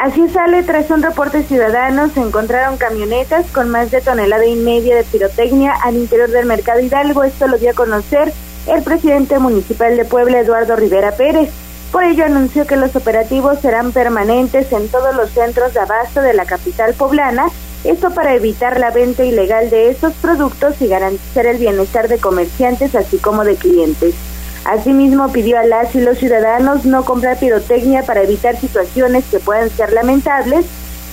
Así 0.00 0.28
sale, 0.28 0.62
tras 0.62 0.90
un 0.90 1.02
reporte 1.02 1.42
ciudadano, 1.42 2.08
se 2.10 2.20
encontraron 2.20 2.76
camionetas 2.76 3.46
con 3.50 3.68
más 3.68 3.90
de 3.90 4.00
tonelada 4.00 4.46
y 4.46 4.54
media 4.54 4.94
de 4.94 5.02
pirotecnia 5.02 5.72
al 5.82 5.96
interior 5.96 6.30
del 6.30 6.46
mercado 6.46 6.78
Hidalgo. 6.80 7.24
Esto 7.24 7.48
lo 7.48 7.58
dio 7.58 7.70
a 7.70 7.74
conocer 7.74 8.32
el 8.68 8.82
presidente 8.82 9.38
municipal 9.38 9.96
de 9.96 10.04
Puebla, 10.04 10.40
Eduardo 10.40 10.76
Rivera 10.76 11.12
Pérez. 11.12 11.50
Por 11.90 12.04
ello 12.04 12.24
anunció 12.24 12.66
que 12.66 12.76
los 12.76 12.94
operativos 12.94 13.60
serán 13.60 13.92
permanentes 13.92 14.70
en 14.72 14.88
todos 14.88 15.14
los 15.14 15.30
centros 15.30 15.72
de 15.72 15.80
abasto 15.80 16.20
de 16.20 16.34
la 16.34 16.44
capital 16.44 16.92
poblana, 16.94 17.46
esto 17.84 18.10
para 18.10 18.34
evitar 18.34 18.78
la 18.78 18.90
venta 18.90 19.24
ilegal 19.24 19.70
de 19.70 19.88
estos 19.88 20.12
productos 20.14 20.80
y 20.82 20.88
garantizar 20.88 21.46
el 21.46 21.58
bienestar 21.58 22.08
de 22.08 22.18
comerciantes 22.18 22.94
así 22.94 23.16
como 23.18 23.44
de 23.44 23.56
clientes. 23.56 24.14
Asimismo, 24.64 25.32
pidió 25.32 25.58
a 25.58 25.64
las 25.64 25.94
y 25.94 26.00
los 26.00 26.18
ciudadanos 26.18 26.84
no 26.84 27.04
comprar 27.04 27.38
pirotecnia 27.38 28.02
para 28.02 28.22
evitar 28.22 28.60
situaciones 28.60 29.24
que 29.30 29.38
puedan 29.38 29.70
ser 29.70 29.92
lamentables 29.92 30.66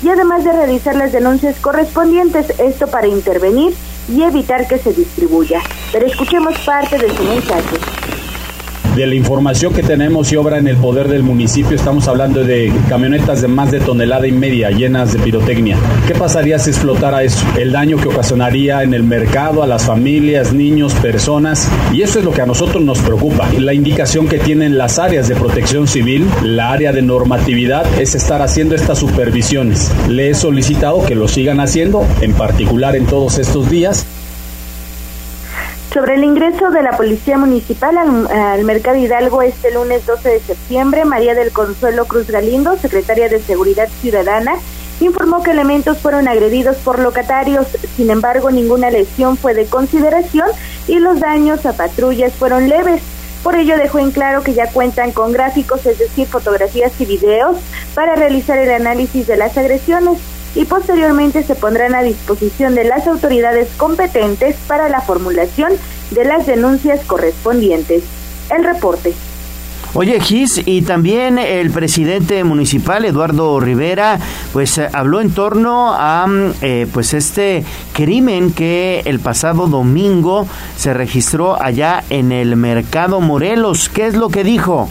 y 0.04 0.10
además 0.10 0.44
de 0.44 0.52
realizar 0.52 0.96
las 0.96 1.14
denuncias 1.14 1.56
correspondientes, 1.62 2.60
esto 2.60 2.88
para 2.88 3.08
intervenir 3.08 3.74
y 4.08 4.22
evitar 4.24 4.68
que 4.68 4.78
se 4.78 4.94
distribuya. 4.94 5.62
Pero 5.92 6.06
escuchemos 6.06 6.58
parte 6.60 6.98
de 6.98 7.16
su 7.16 7.24
mensaje 7.24 7.78
de 8.96 9.06
la 9.06 9.16
información 9.16 9.74
que 9.74 9.84
tenemos 9.84 10.32
y 10.32 10.38
obra 10.38 10.58
en 10.58 10.68
el 10.68 10.78
poder 10.78 11.10
del 11.10 11.22
municipio, 11.22 11.76
estamos 11.76 12.08
hablando 12.08 12.46
de 12.46 12.72
camionetas 12.88 13.42
de 13.42 13.50
más 13.50 13.70
de 13.70 13.82
tonelada 13.82 14.26
y 14.26 14.32
media 14.32 14.72
llenas 14.72 15.12
de 15.12 15.20
pirotecnia. 15.20 15.78
¿Qué 16.08 16.16
pasaría 16.16 16.58
si 16.60 16.70
explotara 16.70 17.22
eso? 17.24 17.46
El 17.58 17.74
daño 17.74 17.98
que 17.98 18.08
ocasionaría 18.08 18.84
en 18.84 18.94
el 18.94 19.04
mercado, 19.04 19.64
a 19.64 19.68
las 19.68 19.86
familias, 19.86 20.54
niños, 20.54 20.94
personas. 20.96 21.70
Y 21.94 22.04
eso 22.04 22.20
es 22.20 22.26
lo 22.26 22.32
que 22.32 22.42
a 22.42 22.46
nosotros 22.46 22.82
nos 22.84 23.00
preocupa. 23.00 23.50
La 23.60 23.74
indicación 23.74 24.30
que 24.30 24.40
tienen 24.40 24.78
las 24.78 24.98
áreas 24.98 25.28
de 25.28 25.36
protección 25.36 25.88
civil, 25.88 26.26
la 26.44 26.72
área 26.72 26.94
de 26.94 27.02
normatividad, 27.02 27.86
es 28.00 28.16
estar 28.16 28.42
haciendo 28.42 28.76
estas 28.76 29.00
supervisiones. 29.00 29.92
Le 30.08 30.30
he 30.30 30.34
solicitado 30.34 31.06
que 31.06 31.16
lo 31.16 31.28
sigan 31.28 31.60
haciendo, 31.60 32.06
en 32.22 32.34
particular 32.34 32.96
en 32.96 33.06
todos 33.06 33.40
estos 33.40 33.70
días. 33.70 34.06
Sobre 35.96 36.16
el 36.16 36.26
ingreso 36.26 36.72
de 36.72 36.84
la 36.84 36.98
Policía 36.98 37.38
Municipal 37.38 37.98
al, 37.98 38.66
Mercado 38.66 38.98
Hidalgo 38.98 39.42
este 39.42 39.74
lunes 39.74 40.06
12 40.06 40.28
de 40.28 40.40
septiembre, 40.42 41.06
María 41.06 41.36
del 41.36 41.54
Consuelo 41.54 42.04
Cruz 42.04 42.28
Galindo, 42.28 42.76
secretaria 42.76 43.30
de 43.30 43.40
Seguridad 43.40 43.88
Ciudadana, 44.02 44.56
informó 45.00 45.42
que 45.42 45.52
elementos 45.52 46.00
fueron 46.00 46.28
agredidos 46.28 46.76
por 46.84 47.00
locatarios, 47.00 47.68
sin 47.96 48.10
embargo 48.10 48.52
ninguna 48.52 48.92
lesión 48.92 49.38
fue 49.38 49.54
de 49.54 49.68
consideración 49.68 50.50
y 50.86 51.00
los 51.00 51.22
daños 51.22 51.66
a 51.66 51.72
patrullas 51.72 52.34
fueron 52.34 52.68
leves. 52.68 53.02
Por 53.42 53.56
ello 53.56 53.78
dejó 53.78 54.00
en 54.00 54.12
claro 54.12 54.44
que 54.44 54.54
ya 54.54 54.68
cuentan 54.68 55.14
con 55.14 55.32
gráficos, 55.32 55.86
es 55.86 55.98
decir, 55.98 56.28
fotografías 56.28 56.92
y 57.00 57.06
videos, 57.06 57.56
para 57.94 58.18
realizar 58.18 58.58
el 58.58 58.72
análisis 58.72 59.28
de 59.28 59.38
las 59.38 59.58
agresiones 59.58 60.20
y 60.56 60.66
posteriormente 60.66 61.44
se 61.44 61.56
pondrán 61.56 61.94
a 61.96 62.02
disposición 62.02 62.76
de 62.76 62.86
las 62.86 63.06
autoridades 63.08 63.68
competentes 63.78 64.56
para 64.68 64.90
la 64.90 65.02
formulación 65.02 65.74
de 66.12 66.26
las 66.26 66.46
denuncias 66.46 67.02
correspondientes. 67.06 68.04
El 68.50 68.64
reporte. 68.64 69.14
Oye, 69.98 70.20
Gis, 70.20 70.62
y 70.66 70.82
también 70.82 71.40
el 71.40 71.72
presidente 71.72 72.44
municipal, 72.44 73.06
Eduardo 73.06 73.62
Rivera, 73.62 74.20
pues 74.52 74.78
eh, 74.78 74.90
habló 74.92 75.22
en 75.22 75.32
torno 75.32 75.94
a 75.94 76.28
mm, 76.28 76.54
eh, 76.62 76.88
pues 76.92 77.14
este 77.14 77.64
crimen 77.94 78.52
que 78.52 79.04
el 79.06 79.22
pasado 79.22 79.68
domingo 79.68 80.48
se 80.76 80.94
registró 80.94 81.62
allá 81.62 82.04
en 82.10 82.34
el 82.34 82.58
Mercado 82.58 83.22
Morelos. 83.22 83.88
¿Qué 83.88 84.08
es 84.08 84.16
lo 84.16 84.28
que 84.28 84.44
dijo? 84.44 84.90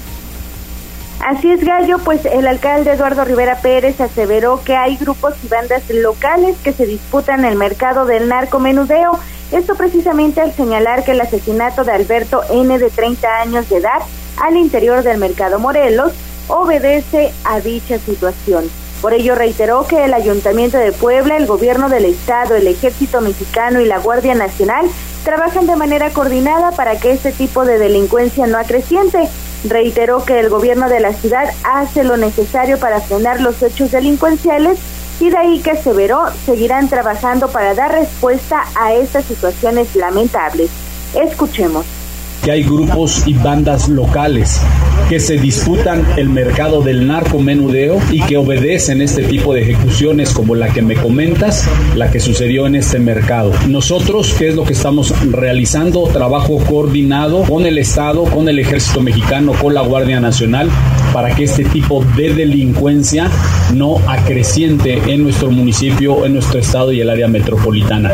Así 1.20 1.50
es, 1.50 1.64
Gallo, 1.64 1.98
pues 1.98 2.24
el 2.26 2.46
alcalde 2.46 2.92
Eduardo 2.92 3.24
Rivera 3.24 3.56
Pérez 3.56 4.00
aseveró 4.00 4.62
que 4.62 4.76
hay 4.76 4.96
grupos 4.96 5.34
y 5.42 5.48
bandas 5.48 5.82
locales 5.88 6.56
que 6.62 6.72
se 6.72 6.86
disputan 6.86 7.44
el 7.44 7.56
mercado 7.56 8.04
del 8.04 8.28
narcomenudeo. 8.28 9.18
Esto 9.50 9.74
precisamente 9.74 10.40
al 10.40 10.52
señalar 10.52 11.04
que 11.04 11.12
el 11.12 11.20
asesinato 11.20 11.84
de 11.84 11.92
Alberto 11.92 12.42
N. 12.50 12.78
de 12.78 12.90
30 12.90 13.40
años 13.40 13.68
de 13.70 13.76
edad 13.76 14.02
al 14.42 14.56
interior 14.56 15.02
del 15.02 15.18
mercado 15.18 15.58
Morelos 15.58 16.12
obedece 16.48 17.32
a 17.44 17.60
dicha 17.60 17.98
situación. 17.98 18.68
Por 19.04 19.12
ello 19.12 19.34
reiteró 19.34 19.86
que 19.86 20.02
el 20.02 20.14
Ayuntamiento 20.14 20.78
de 20.78 20.90
Puebla, 20.90 21.36
el 21.36 21.44
Gobierno 21.44 21.90
del 21.90 22.06
Estado, 22.06 22.54
el 22.54 22.66
Ejército 22.66 23.20
Mexicano 23.20 23.82
y 23.82 23.84
la 23.84 23.98
Guardia 23.98 24.34
Nacional 24.34 24.86
trabajan 25.24 25.66
de 25.66 25.76
manera 25.76 26.08
coordinada 26.08 26.72
para 26.72 26.98
que 26.98 27.10
este 27.10 27.30
tipo 27.30 27.66
de 27.66 27.76
delincuencia 27.76 28.46
no 28.46 28.56
acreciente. 28.56 29.28
Reiteró 29.68 30.24
que 30.24 30.40
el 30.40 30.48
gobierno 30.48 30.88
de 30.88 31.00
la 31.00 31.12
ciudad 31.12 31.50
hace 31.64 32.02
lo 32.02 32.16
necesario 32.16 32.78
para 32.78 33.02
frenar 33.02 33.42
los 33.42 33.62
hechos 33.62 33.90
delincuenciales 33.90 34.78
y 35.20 35.28
de 35.28 35.36
ahí 35.36 35.60
que 35.60 35.72
aseveró 35.72 36.24
seguirán 36.46 36.88
trabajando 36.88 37.48
para 37.48 37.74
dar 37.74 37.92
respuesta 37.92 38.64
a 38.74 38.94
estas 38.94 39.26
situaciones 39.26 39.94
lamentables. 39.94 40.70
Escuchemos 41.14 41.84
que 42.44 42.52
hay 42.52 42.62
grupos 42.62 43.22
y 43.26 43.32
bandas 43.32 43.88
locales 43.88 44.60
que 45.08 45.20
se 45.20 45.36
disputan 45.36 46.04
el 46.16 46.28
mercado 46.28 46.82
del 46.82 47.06
narcomenudeo 47.06 48.00
y 48.10 48.20
que 48.22 48.36
obedecen 48.36 49.02
este 49.02 49.22
tipo 49.22 49.54
de 49.54 49.62
ejecuciones 49.62 50.32
como 50.32 50.54
la 50.54 50.68
que 50.72 50.82
me 50.82 50.94
comentas, 50.94 51.68
la 51.94 52.10
que 52.10 52.20
sucedió 52.20 52.66
en 52.66 52.74
este 52.74 52.98
mercado. 52.98 53.52
Nosotros, 53.68 54.34
¿qué 54.38 54.48
es 54.48 54.54
lo 54.54 54.64
que 54.64 54.72
estamos 54.72 55.14
realizando? 55.30 56.04
Trabajo 56.04 56.58
coordinado 56.58 57.42
con 57.42 57.66
el 57.66 57.78
Estado, 57.78 58.24
con 58.24 58.48
el 58.48 58.58
Ejército 58.58 59.00
Mexicano, 59.00 59.52
con 59.52 59.74
la 59.74 59.82
Guardia 59.82 60.20
Nacional, 60.20 60.70
para 61.12 61.34
que 61.34 61.44
este 61.44 61.64
tipo 61.64 62.04
de 62.16 62.34
delincuencia 62.34 63.30
no 63.74 63.98
acreciente 64.08 65.00
en 65.06 65.22
nuestro 65.22 65.50
municipio, 65.50 66.24
en 66.24 66.34
nuestro 66.34 66.60
estado 66.60 66.92
y 66.92 67.00
el 67.00 67.10
área 67.10 67.28
metropolitana. 67.28 68.10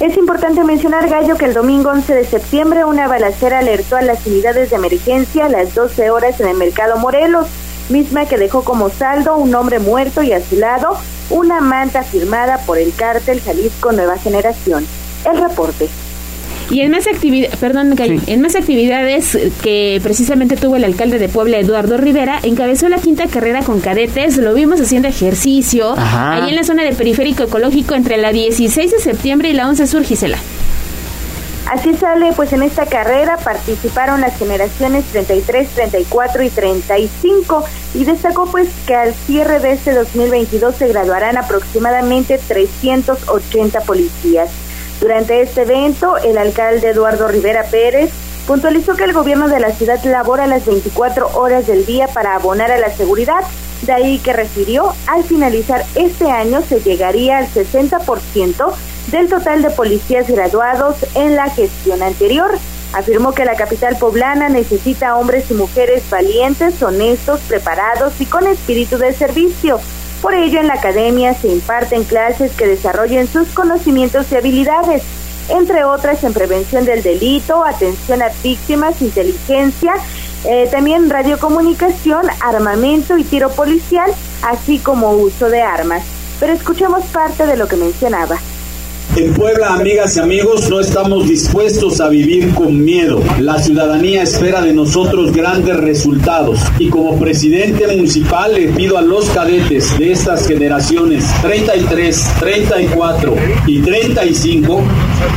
Es 0.00 0.16
importante 0.16 0.64
mencionar, 0.64 1.08
Gallo, 1.08 1.36
que 1.36 1.44
el 1.44 1.54
domingo 1.54 1.90
11 1.90 2.14
de 2.14 2.24
septiembre 2.24 2.84
una 2.84 3.06
balacera 3.06 3.60
alertó 3.60 3.96
a 3.96 4.02
las 4.02 4.26
unidades 4.26 4.70
de 4.70 4.76
emergencia 4.76 5.46
a 5.46 5.48
las 5.48 5.72
12 5.72 6.10
horas 6.10 6.40
en 6.40 6.48
el 6.48 6.56
mercado 6.56 6.96
Morelos, 6.96 7.46
misma 7.88 8.26
que 8.26 8.36
dejó 8.36 8.64
como 8.64 8.90
saldo 8.90 9.36
un 9.36 9.54
hombre 9.54 9.78
muerto 9.78 10.22
y 10.24 10.32
a 10.32 10.44
su 10.44 10.56
lado 10.56 10.98
una 11.30 11.60
manta 11.60 12.02
firmada 12.02 12.58
por 12.66 12.78
el 12.78 12.92
cártel 12.94 13.40
Jalisco 13.40 13.92
Nueva 13.92 14.18
Generación. 14.18 14.84
El 15.24 15.40
reporte. 15.40 15.88
Y 16.70 16.80
en 16.80 16.90
más, 16.90 17.04
perdón, 17.60 17.94
en 17.98 18.40
más 18.40 18.54
actividades 18.54 19.38
que 19.62 20.00
precisamente 20.02 20.56
tuvo 20.56 20.76
el 20.76 20.84
alcalde 20.84 21.18
de 21.18 21.28
Puebla, 21.28 21.58
Eduardo 21.58 21.98
Rivera, 21.98 22.40
encabezó 22.42 22.88
la 22.88 22.98
quinta 22.98 23.26
carrera 23.26 23.62
con 23.62 23.80
cadetes, 23.80 24.36
lo 24.38 24.54
vimos 24.54 24.80
haciendo 24.80 25.08
ejercicio, 25.08 25.94
ahí 25.96 26.50
en 26.50 26.56
la 26.56 26.64
zona 26.64 26.84
de 26.84 26.92
periférico 26.92 27.44
ecológico 27.44 27.94
entre 27.94 28.16
la 28.16 28.32
16 28.32 28.90
de 28.90 28.98
septiembre 28.98 29.50
y 29.50 29.52
la 29.52 29.68
11 29.68 29.86
sur, 29.86 30.04
Gisela. 30.04 30.38
Así 31.66 31.94
sale, 31.94 32.32
pues 32.36 32.52
en 32.52 32.62
esta 32.62 32.84
carrera 32.84 33.38
participaron 33.38 34.20
las 34.20 34.36
generaciones 34.38 35.04
33, 35.06 35.68
34 35.70 36.42
y 36.42 36.50
35 36.50 37.64
y 37.94 38.04
destacó 38.04 38.46
pues 38.50 38.68
que 38.86 38.94
al 38.94 39.14
cierre 39.14 39.60
de 39.60 39.72
este 39.72 39.92
2022 39.94 40.74
se 40.76 40.88
graduarán 40.88 41.38
aproximadamente 41.38 42.38
380 42.38 43.80
policías. 43.80 44.50
Durante 45.04 45.42
este 45.42 45.64
evento, 45.64 46.16
el 46.16 46.38
alcalde 46.38 46.88
Eduardo 46.88 47.28
Rivera 47.28 47.64
Pérez 47.64 48.10
puntualizó 48.46 48.96
que 48.96 49.04
el 49.04 49.12
gobierno 49.12 49.48
de 49.48 49.60
la 49.60 49.70
ciudad 49.70 50.02
labora 50.02 50.46
las 50.46 50.64
24 50.64 51.28
horas 51.36 51.66
del 51.66 51.84
día 51.84 52.08
para 52.08 52.34
abonar 52.34 52.72
a 52.72 52.78
la 52.78 52.88
seguridad, 52.88 53.42
de 53.82 53.92
ahí 53.92 54.18
que 54.18 54.32
refirió, 54.32 54.94
al 55.06 55.22
finalizar 55.22 55.84
este 55.94 56.30
año 56.30 56.62
se 56.62 56.80
llegaría 56.80 57.36
al 57.36 57.48
60% 57.48 58.72
del 59.10 59.28
total 59.28 59.60
de 59.60 59.68
policías 59.68 60.26
graduados 60.26 60.96
en 61.14 61.36
la 61.36 61.50
gestión 61.50 62.02
anterior. 62.02 62.52
Afirmó 62.94 63.32
que 63.32 63.44
la 63.44 63.56
capital 63.56 63.98
poblana 63.98 64.48
necesita 64.48 65.16
hombres 65.16 65.50
y 65.50 65.54
mujeres 65.54 66.08
valientes, 66.08 66.82
honestos, 66.82 67.40
preparados 67.46 68.18
y 68.22 68.24
con 68.24 68.46
espíritu 68.46 68.96
de 68.96 69.12
servicio 69.12 69.80
por 70.24 70.32
ello, 70.32 70.58
en 70.58 70.68
la 70.68 70.74
academia 70.74 71.34
se 71.34 71.48
imparten 71.48 72.02
clases 72.02 72.52
que 72.52 72.66
desarrollen 72.66 73.28
sus 73.28 73.48
conocimientos 73.48 74.32
y 74.32 74.36
habilidades, 74.36 75.02
entre 75.50 75.84
otras 75.84 76.24
en 76.24 76.32
prevención 76.32 76.86
del 76.86 77.02
delito, 77.02 77.62
atención 77.62 78.22
a 78.22 78.30
víctimas, 78.42 79.02
inteligencia, 79.02 79.92
eh, 80.46 80.66
también 80.72 81.10
radiocomunicación, 81.10 82.22
armamento 82.40 83.18
y 83.18 83.24
tiro 83.24 83.50
policial, 83.50 84.10
así 84.40 84.78
como 84.78 85.10
uso 85.10 85.50
de 85.50 85.60
armas. 85.60 86.02
Pero 86.40 86.54
escuchemos 86.54 87.04
parte 87.08 87.46
de 87.46 87.58
lo 87.58 87.68
que 87.68 87.76
mencionaba. 87.76 88.38
En 89.16 89.32
Puebla, 89.32 89.74
amigas 89.74 90.16
y 90.16 90.20
amigos, 90.20 90.68
no 90.68 90.80
estamos 90.80 91.28
dispuestos 91.28 92.00
a 92.00 92.08
vivir 92.08 92.52
con 92.52 92.84
miedo. 92.84 93.22
La 93.38 93.62
ciudadanía 93.62 94.24
espera 94.24 94.60
de 94.60 94.72
nosotros 94.72 95.32
grandes 95.32 95.76
resultados. 95.76 96.58
Y 96.80 96.88
como 96.88 97.16
presidente 97.16 97.86
municipal 97.86 98.52
le 98.54 98.68
pido 98.72 98.98
a 98.98 99.02
los 99.02 99.26
cadetes 99.30 99.96
de 100.00 100.10
estas 100.10 100.48
generaciones 100.48 101.26
33, 101.42 102.28
34 102.40 103.36
y 103.68 103.82
35 103.82 104.82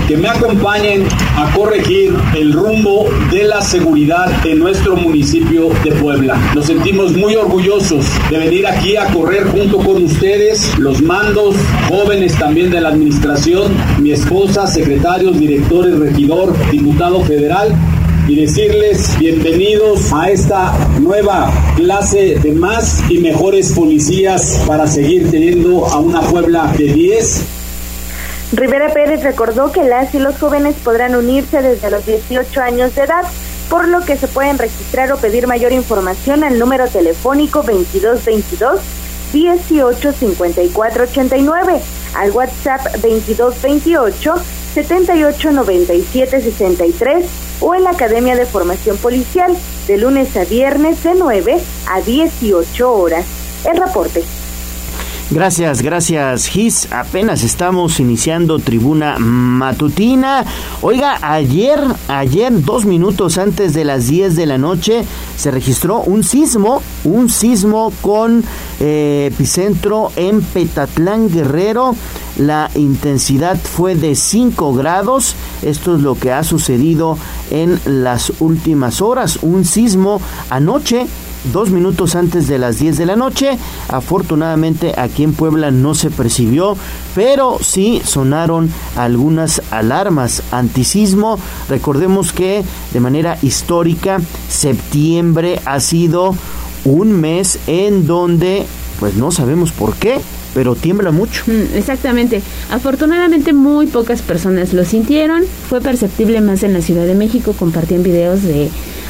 que 0.07 0.17
me 0.17 0.29
acompañen 0.29 1.05
a 1.35 1.53
corregir 1.53 2.15
el 2.35 2.53
rumbo 2.53 3.07
de 3.31 3.43
la 3.43 3.61
seguridad 3.61 4.45
en 4.45 4.59
nuestro 4.59 4.95
municipio 4.95 5.69
de 5.83 5.91
Puebla. 5.93 6.37
Nos 6.55 6.65
sentimos 6.65 7.13
muy 7.13 7.35
orgullosos 7.35 8.05
de 8.29 8.37
venir 8.37 8.67
aquí 8.67 8.95
a 8.95 9.05
correr 9.07 9.45
junto 9.45 9.77
con 9.77 10.03
ustedes, 10.03 10.77
los 10.77 11.01
mandos, 11.01 11.55
jóvenes 11.89 12.37
también 12.37 12.71
de 12.71 12.81
la 12.81 12.89
administración 12.89 13.37
mi 13.99 14.11
esposa, 14.11 14.67
secretarios, 14.67 15.39
directores, 15.39 15.97
regidor, 15.97 16.53
diputado 16.71 17.23
federal 17.23 17.73
y 18.27 18.35
decirles 18.35 19.17
bienvenidos 19.19 20.11
a 20.13 20.29
esta 20.29 20.73
nueva 20.99 21.51
clase 21.75 22.39
de 22.41 22.51
más 22.51 23.03
y 23.09 23.19
mejores 23.19 23.71
policías 23.71 24.63
para 24.67 24.85
seguir 24.87 25.29
teniendo 25.31 25.85
a 25.85 25.99
una 25.99 26.21
Puebla 26.21 26.73
de 26.77 26.93
10. 26.93 27.56
Rivera 28.53 28.93
Pérez 28.93 29.23
recordó 29.23 29.73
que 29.73 29.83
las 29.83 30.15
y 30.15 30.19
los 30.19 30.39
jóvenes 30.39 30.77
podrán 30.83 31.15
unirse 31.15 31.61
desde 31.61 31.91
los 31.91 32.05
18 32.05 32.61
años 32.61 32.95
de 32.95 33.01
edad, 33.03 33.25
por 33.69 33.89
lo 33.89 34.05
que 34.05 34.15
se 34.15 34.29
pueden 34.29 34.57
registrar 34.57 35.11
o 35.11 35.17
pedir 35.17 35.47
mayor 35.47 35.73
información 35.73 36.45
al 36.45 36.57
número 36.57 36.87
telefónico 36.87 37.61
2222 37.61 38.79
185489 39.33 41.81
al 42.15 42.31
WhatsApp 42.31 42.85
2228 43.01 44.35
789763 44.73 47.25
o 47.59 47.75
en 47.75 47.83
la 47.83 47.89
Academia 47.89 48.37
de 48.37 48.45
Formación 48.45 48.95
Policial 48.97 49.57
de 49.87 49.97
lunes 49.97 50.37
a 50.37 50.45
viernes 50.45 51.03
de 51.03 51.15
9 51.15 51.59
a 51.89 51.99
18 52.01 52.93
horas. 52.93 53.25
El 53.65 53.75
reporte. 53.77 54.23
Gracias, 55.29 55.81
gracias, 55.81 56.47
Gis. 56.47 56.87
Apenas 56.89 57.43
estamos 57.43 57.99
iniciando 57.99 58.59
tribuna 58.59 59.17
matutina. 59.19 60.45
Oiga, 60.81 61.17
ayer, 61.21 61.81
ayer, 62.07 62.63
dos 62.63 62.85
minutos 62.85 63.37
antes 63.37 63.73
de 63.73 63.83
las 63.83 64.07
10 64.07 64.37
de 64.37 64.45
la 64.45 64.57
noche, 64.57 65.03
se 65.35 65.51
registró 65.51 65.99
un 65.99 66.23
sismo, 66.23 66.81
un 67.03 67.29
sismo 67.29 67.91
con 67.99 68.41
eh, 68.79 69.29
epicentro 69.33 70.13
en 70.15 70.41
Petatlán 70.41 71.29
Guerrero. 71.29 71.93
La 72.37 72.71
intensidad 72.75 73.57
fue 73.57 73.95
de 73.95 74.15
5 74.15 74.73
grados. 74.75 75.35
Esto 75.61 75.95
es 75.97 76.01
lo 76.01 76.15
que 76.15 76.31
ha 76.31 76.45
sucedido 76.45 77.17
en 77.51 77.81
las 77.85 78.31
últimas 78.39 79.01
horas. 79.01 79.39
Un 79.41 79.65
sismo 79.65 80.21
anoche 80.49 81.05
dos 81.51 81.69
minutos 81.69 82.15
antes 82.15 82.47
de 82.47 82.59
las 82.59 82.79
10 82.79 82.97
de 82.97 83.05
la 83.05 83.15
noche. 83.15 83.57
Afortunadamente 83.89 84.93
aquí 84.97 85.23
en 85.23 85.33
Puebla 85.33 85.71
no 85.71 85.95
se 85.95 86.09
percibió, 86.09 86.77
pero 87.15 87.57
sí 87.61 88.01
sonaron 88.03 88.69
algunas 88.95 89.61
alarmas 89.71 90.43
antisismo. 90.51 91.39
Recordemos 91.69 92.31
que 92.31 92.63
de 92.93 92.99
manera 92.99 93.37
histórica 93.41 94.19
septiembre 94.49 95.59
ha 95.65 95.79
sido 95.79 96.35
un 96.85 97.11
mes 97.11 97.59
en 97.67 98.07
donde 98.07 98.65
pues 98.99 99.15
no 99.15 99.31
sabemos 99.31 99.71
por 99.71 99.95
qué, 99.95 100.19
pero 100.53 100.75
tiembla 100.75 101.11
mucho. 101.11 101.43
Mm, 101.47 101.75
exactamente. 101.75 102.41
Afortunadamente 102.71 103.53
muy 103.53 103.87
pocas 103.87 104.21
personas 104.21 104.73
lo 104.73 104.85
sintieron. 104.85 105.43
Fue 105.69 105.81
perceptible 105.81 106.41
más 106.41 106.63
en 106.63 106.73
la 106.73 106.81
Ciudad 106.81 107.05
de 107.05 107.15
México. 107.15 107.53
Compartían 107.57 108.03
videos 108.03 108.43
de 108.43 108.69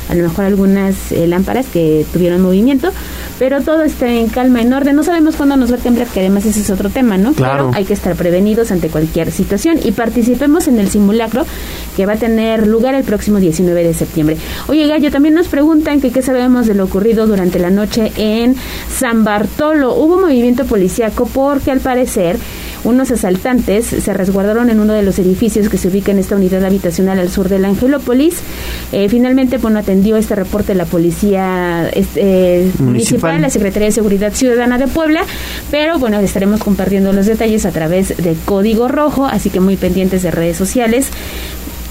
a 0.09 0.15
lo 0.15 0.23
mejor 0.23 0.45
algunas 0.45 1.11
eh, 1.11 1.27
lámparas 1.27 1.65
que 1.67 2.05
tuvieron 2.13 2.41
movimiento, 2.41 2.91
pero 3.39 3.61
todo 3.61 3.83
está 3.83 4.07
en 4.07 4.27
calma, 4.27 4.61
en 4.61 4.73
orden. 4.73 4.95
No 4.95 5.03
sabemos 5.03 5.35
cuándo 5.35 5.57
nos 5.57 5.71
va 5.71 5.75
a 5.75 5.79
temblar, 5.79 6.07
que 6.07 6.21
además 6.21 6.45
ese 6.45 6.61
es 6.61 6.69
otro 6.69 6.89
tema, 6.89 7.17
¿no? 7.17 7.33
Claro. 7.33 7.67
Pero 7.67 7.77
hay 7.77 7.85
que 7.85 7.93
estar 7.93 8.15
prevenidos 8.15 8.71
ante 8.71 8.89
cualquier 8.89 9.31
situación 9.31 9.79
y 9.83 9.91
participemos 9.91 10.67
en 10.67 10.79
el 10.79 10.89
simulacro 10.89 11.45
que 11.95 12.05
va 12.05 12.13
a 12.13 12.17
tener 12.17 12.67
lugar 12.67 12.95
el 12.95 13.03
próximo 13.03 13.39
19 13.39 13.83
de 13.83 13.93
septiembre. 13.93 14.37
Oye, 14.67 14.87
Gallo, 14.87 15.11
también 15.11 15.35
nos 15.35 15.47
preguntan 15.47 16.01
que 16.01 16.11
qué 16.11 16.21
sabemos 16.21 16.67
de 16.67 16.73
lo 16.73 16.85
ocurrido 16.85 17.27
durante 17.27 17.59
la 17.59 17.69
noche 17.69 18.11
en 18.17 18.55
San 18.89 19.23
Bartolo. 19.23 19.93
Hubo 19.95 20.19
movimiento 20.19 20.65
policíaco 20.65 21.25
porque 21.25 21.71
al 21.71 21.79
parecer 21.79 22.37
unos 22.87 23.11
asaltantes 23.11 23.85
se 23.85 24.13
resguardaron 24.13 24.69
en 24.69 24.79
uno 24.79 24.93
de 24.93 25.03
los 25.03 25.19
edificios 25.19 25.67
que 25.69 25.77
se 25.77 25.89
ubica 25.89 26.11
en 26.11 26.19
esta 26.19 26.35
unidad 26.35 26.63
habitacional 26.63 27.19
al 27.19 27.29
sur 27.29 27.49
de 27.49 27.59
la 27.59 27.67
Angelópolis. 27.67 28.39
Eh, 28.93 29.09
finalmente, 29.09 29.57
bueno, 29.57 29.79
atendió 29.79 30.15
este 30.15 30.35
reporte 30.35 30.73
la 30.73 30.85
Policía 30.85 31.89
este, 31.89 32.71
municipal. 32.79 33.41
la 33.41 33.49
Secretaría 33.49 33.87
de 33.87 33.91
Seguridad 33.91 34.33
Ciudadana 34.33 34.77
de 34.77 34.87
Puebla, 34.87 35.23
pero 35.69 35.99
bueno, 35.99 36.19
estaremos 36.19 36.61
compartiendo 36.61 37.11
los 37.11 37.25
detalles 37.25 37.65
a 37.65 37.71
través 37.71 38.15
de 38.15 38.35
Código 38.45 38.87
Rojo, 38.87 39.25
así 39.25 39.49
que 39.49 39.59
muy 39.59 39.75
pendientes 39.75 40.23
de 40.23 40.31
redes 40.31 40.55
sociales 40.55 41.09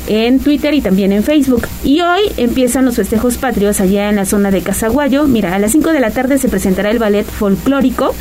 en 0.06 0.38
Twitter 0.40 0.74
y 0.74 0.80
también 0.80 1.12
en 1.12 1.22
Facebook. 1.22 1.66
Y 1.84 2.00
hoy 2.00 2.22
empiezan 2.36 2.84
los 2.84 2.96
festejos 2.96 3.36
patrios 3.36 3.80
allá 3.80 4.08
en 4.08 4.16
la 4.16 4.24
zona 4.24 4.50
de 4.50 4.62
Casaguayo. 4.62 5.26
Mira, 5.26 5.54
a 5.54 5.58
las 5.58 5.72
5 5.72 5.92
de 5.92 6.00
la 6.00 6.10
tarde 6.10 6.38
se 6.38 6.48
presentará 6.48 6.90
el 6.90 6.98
ballet 6.98 7.24
folclórico. 7.24 8.14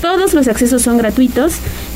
Todos 0.00 0.32
los 0.32 0.46
accesos 0.46 0.82
son 0.82 0.98
gratuitos. 0.98 1.54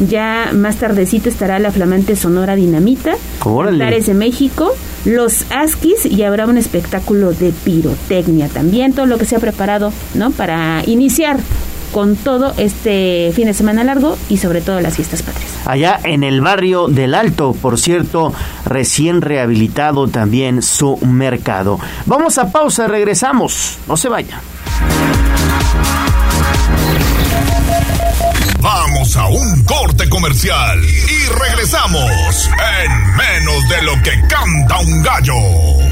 Ya 0.08 0.50
más 0.52 0.76
tardecito 0.76 1.28
estará 1.28 1.58
la 1.58 1.70
flamante 1.70 2.16
Sonora 2.16 2.56
Dinamita, 2.56 3.14
Altares 3.44 4.06
de 4.06 4.14
México, 4.14 4.74
los 5.04 5.44
Askis 5.50 6.06
y 6.06 6.22
habrá 6.24 6.46
un 6.46 6.58
espectáculo 6.58 7.32
de 7.32 7.52
pirotecnia 7.64 8.48
también. 8.48 8.92
Todo 8.92 9.06
lo 9.06 9.18
que 9.18 9.24
se 9.24 9.36
ha 9.36 9.40
preparado, 9.40 9.92
¿no? 10.14 10.30
Para 10.32 10.82
iniciar 10.86 11.38
con 11.92 12.16
todo 12.16 12.54
este 12.56 13.32
fin 13.34 13.46
de 13.46 13.54
semana 13.54 13.84
largo 13.84 14.16
y 14.28 14.38
sobre 14.38 14.60
todo 14.60 14.80
las 14.80 14.96
fiestas 14.96 15.22
patrias. 15.22 15.50
Allá 15.66 16.00
en 16.02 16.24
el 16.24 16.40
barrio 16.40 16.88
del 16.88 17.14
Alto, 17.14 17.52
por 17.52 17.78
cierto, 17.78 18.32
recién 18.64 19.20
rehabilitado 19.20 20.08
también 20.08 20.62
su 20.62 20.96
mercado. 20.98 21.78
Vamos 22.06 22.38
a 22.38 22.50
pausa, 22.50 22.88
regresamos. 22.88 23.78
No 23.86 23.96
se 23.96 24.08
vaya. 24.08 24.40
Vamos 28.60 29.16
a 29.16 29.26
un 29.26 29.64
corte 29.64 30.08
comercial 30.08 30.78
y 30.84 31.40
regresamos 31.40 32.48
en 32.84 33.16
menos 33.16 33.68
de 33.68 33.82
lo 33.82 33.92
que 34.02 34.12
canta 34.28 34.78
un 34.78 35.02
gallo. 35.02 35.91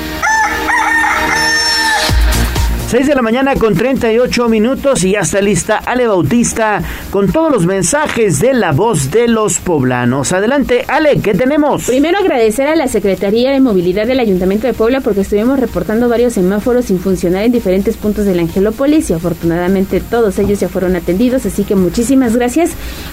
6 2.91 3.07
de 3.07 3.15
la 3.15 3.21
mañana 3.21 3.55
con 3.55 3.73
38 3.73 4.49
minutos 4.49 5.05
y 5.05 5.11
ya 5.11 5.21
está 5.21 5.39
lista 5.39 5.77
Ale 5.77 6.07
Bautista 6.07 6.83
con 7.09 7.31
todos 7.31 7.49
los 7.49 7.65
mensajes 7.65 8.41
de 8.41 8.53
la 8.53 8.73
voz 8.73 9.11
de 9.11 9.29
los 9.29 9.59
poblanos. 9.59 10.33
Adelante, 10.33 10.83
Ale, 10.89 11.21
¿qué 11.21 11.33
tenemos? 11.33 11.85
Primero 11.85 12.17
agradecer 12.17 12.67
a 12.67 12.75
la 12.75 12.89
Secretaría 12.89 13.51
de 13.51 13.61
Movilidad 13.61 14.07
del 14.07 14.19
Ayuntamiento 14.19 14.67
de 14.67 14.73
Puebla 14.73 14.99
porque 14.99 15.21
estuvimos 15.21 15.57
reportando 15.57 16.09
varios 16.09 16.33
semáforos 16.33 16.83
sin 16.83 16.99
funcionar 16.99 17.45
en 17.45 17.53
diferentes 17.53 17.95
puntos 17.95 18.25
de 18.25 18.35
la 18.35 18.41
Angelópolis 18.41 19.09
y 19.09 19.13
afortunadamente 19.13 20.01
todos 20.01 20.37
ellos 20.39 20.59
ya 20.59 20.67
fueron 20.67 20.97
atendidos, 20.97 21.45
así 21.45 21.63
que 21.63 21.75
muchísimas 21.75 22.35
gracias 22.35 22.71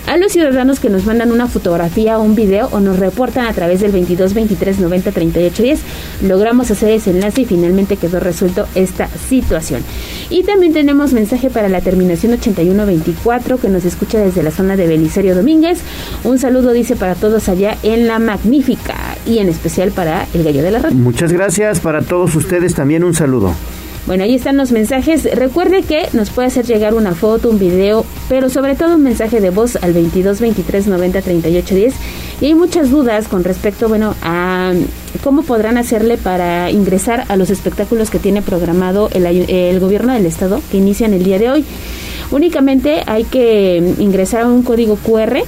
a 0.09 0.17
los 0.17 0.33
ciudadanos 0.33 0.81
que 0.81 0.91
nos 0.91 1.07
mandan 1.07 1.31
una 1.31 1.47
fotografía 1.47 2.19
o 2.19 2.23
un 2.23 2.35
video 2.35 2.69
o 2.73 2.81
nos 2.81 2.99
reportan 2.99 3.47
a 3.47 3.53
través 3.53 3.81
del 3.81 3.93
22 3.93 4.35
23 4.35 4.81
90 4.81 5.13
38 5.13 5.63
10. 5.63 5.81
Logramos 6.23 6.69
hacer 6.73 6.91
ese 6.91 7.11
enlace 7.11 7.43
y 7.43 7.45
finalmente 7.45 7.97
quedó 7.97 8.19
resuelto 8.19 8.67
esta 8.75 9.07
situación. 9.07 9.68
Y 10.31 10.43
también 10.43 10.73
tenemos 10.73 11.13
mensaje 11.13 11.51
para 11.51 11.69
la 11.69 11.81
terminación 11.81 12.33
8124 12.33 13.59
que 13.59 13.69
nos 13.69 13.85
escucha 13.85 14.19
desde 14.19 14.43
la 14.43 14.51
zona 14.51 14.77
de 14.77 14.87
Belisario 14.87 15.35
Domínguez. 15.35 15.81
Un 16.25 16.39
saludo 16.39 16.73
dice 16.73 16.97
para 16.97 17.15
todos 17.15 17.49
allá 17.49 17.77
en 17.83 18.07
la 18.07 18.19
Magnífica 18.19 18.97
y 19.27 19.39
en 19.39 19.49
especial 19.49 19.93
para 19.93 20.27
el 20.35 20.45
Gallo 20.45 20.63
de 20.63 20.71
la 20.71 20.79
Radio. 20.81 20.97
Muchas 20.97 21.33
gracias 21.33 21.81
para 21.81 22.03
todos 22.03 22.35
ustedes 22.35 22.75
también 22.75 23.05
un 23.05 23.15
saludo. 23.15 23.55
Bueno, 24.09 24.25
ahí 24.25 24.35
están 24.35 24.57
los 24.57 24.73
mensajes. 24.73 25.25
Recuerde 25.35 25.83
que 25.83 26.09
nos 26.15 26.31
puede 26.31 26.49
hacer 26.49 26.65
llegar 26.65 26.95
una 26.95 27.15
foto, 27.15 27.51
un 27.51 27.59
video, 27.59 28.07
pero 28.31 28.49
sobre 28.49 28.75
todo 28.75 28.95
un 28.95 29.03
mensaje 29.03 29.39
de 29.39 29.51
voz 29.51 29.77
al 29.77 29.93
22 29.93 30.41
23 30.41 30.87
90 30.87 31.21
38 31.21 31.75
10. 31.75 31.95
Y 32.41 32.47
hay 32.47 32.55
muchas 32.55 32.89
dudas 32.89 33.29
con 33.29 33.45
respecto, 33.45 33.87
bueno, 33.87 34.15
a 34.23 34.73
cómo 35.23 35.43
podrán 35.43 35.77
hacerle 35.77 36.17
para 36.17 36.71
ingresar 36.71 37.27
a 37.29 37.37
los 37.37 37.51
espectáculos 37.51 38.09
que 38.09 38.19
tiene 38.19 38.41
programado 38.41 39.11
el, 39.13 39.27
el 39.27 39.79
gobierno 39.79 40.15
del 40.15 40.25
estado 40.25 40.63
que 40.71 40.79
inician 40.79 41.13
el 41.13 41.23
día 41.23 41.39
de 41.39 41.51
hoy. 41.51 41.65
Únicamente 42.31 43.03
hay 43.05 43.25
que 43.25 43.95
ingresar 43.99 44.45
a 44.45 44.49
un 44.49 44.63
código 44.63 44.97
QR 44.97 45.43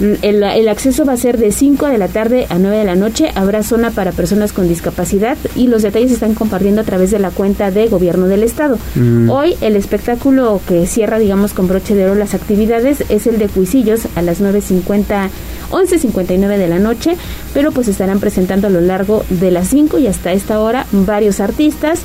el, 0.00 0.68
acceso 0.68 1.04
va 1.04 1.12
a 1.12 1.16
ser 1.16 1.38
de 1.38 1.52
5 1.52 1.86
de 1.86 1.98
la 1.98 2.08
tarde 2.08 2.46
a 2.48 2.58
9 2.58 2.76
de 2.76 2.84
la 2.84 2.94
noche. 2.94 3.30
Habrá 3.34 3.62
zona 3.62 3.90
para 3.90 4.12
personas 4.12 4.52
con 4.52 4.68
discapacidad 4.68 5.36
y 5.54 5.66
los 5.66 5.82
detalles 5.82 6.08
se 6.08 6.14
están 6.14 6.34
compartiendo 6.34 6.80
a 6.80 6.84
través 6.84 7.10
de 7.10 7.18
la 7.18 7.30
cuenta 7.30 7.70
de 7.70 7.88
Gobierno 7.88 8.26
del 8.26 8.42
Estado. 8.42 8.78
Mm. 8.94 9.30
Hoy 9.30 9.56
el 9.60 9.76
espectáculo 9.76 10.60
que 10.66 10.86
cierra, 10.86 11.18
digamos, 11.18 11.52
con 11.52 11.68
broche 11.68 11.94
de 11.94 12.06
oro 12.06 12.14
las 12.14 12.34
actividades 12.34 13.04
es 13.08 13.26
el 13.26 13.38
de 13.38 13.48
Cuisillos 13.48 14.02
a 14.16 14.22
las 14.22 14.40
9.50, 14.40 15.28
11.59 15.70 16.56
de 16.56 16.68
la 16.68 16.78
noche, 16.78 17.16
pero 17.52 17.70
pues 17.70 17.88
estarán 17.88 18.20
presentando 18.20 18.68
a 18.68 18.70
lo 18.70 18.80
largo 18.80 19.24
de 19.28 19.50
las 19.50 19.68
5 19.68 19.98
y 19.98 20.06
hasta 20.06 20.32
esta 20.32 20.60
hora 20.60 20.86
varios 20.92 21.40
artistas 21.40 22.00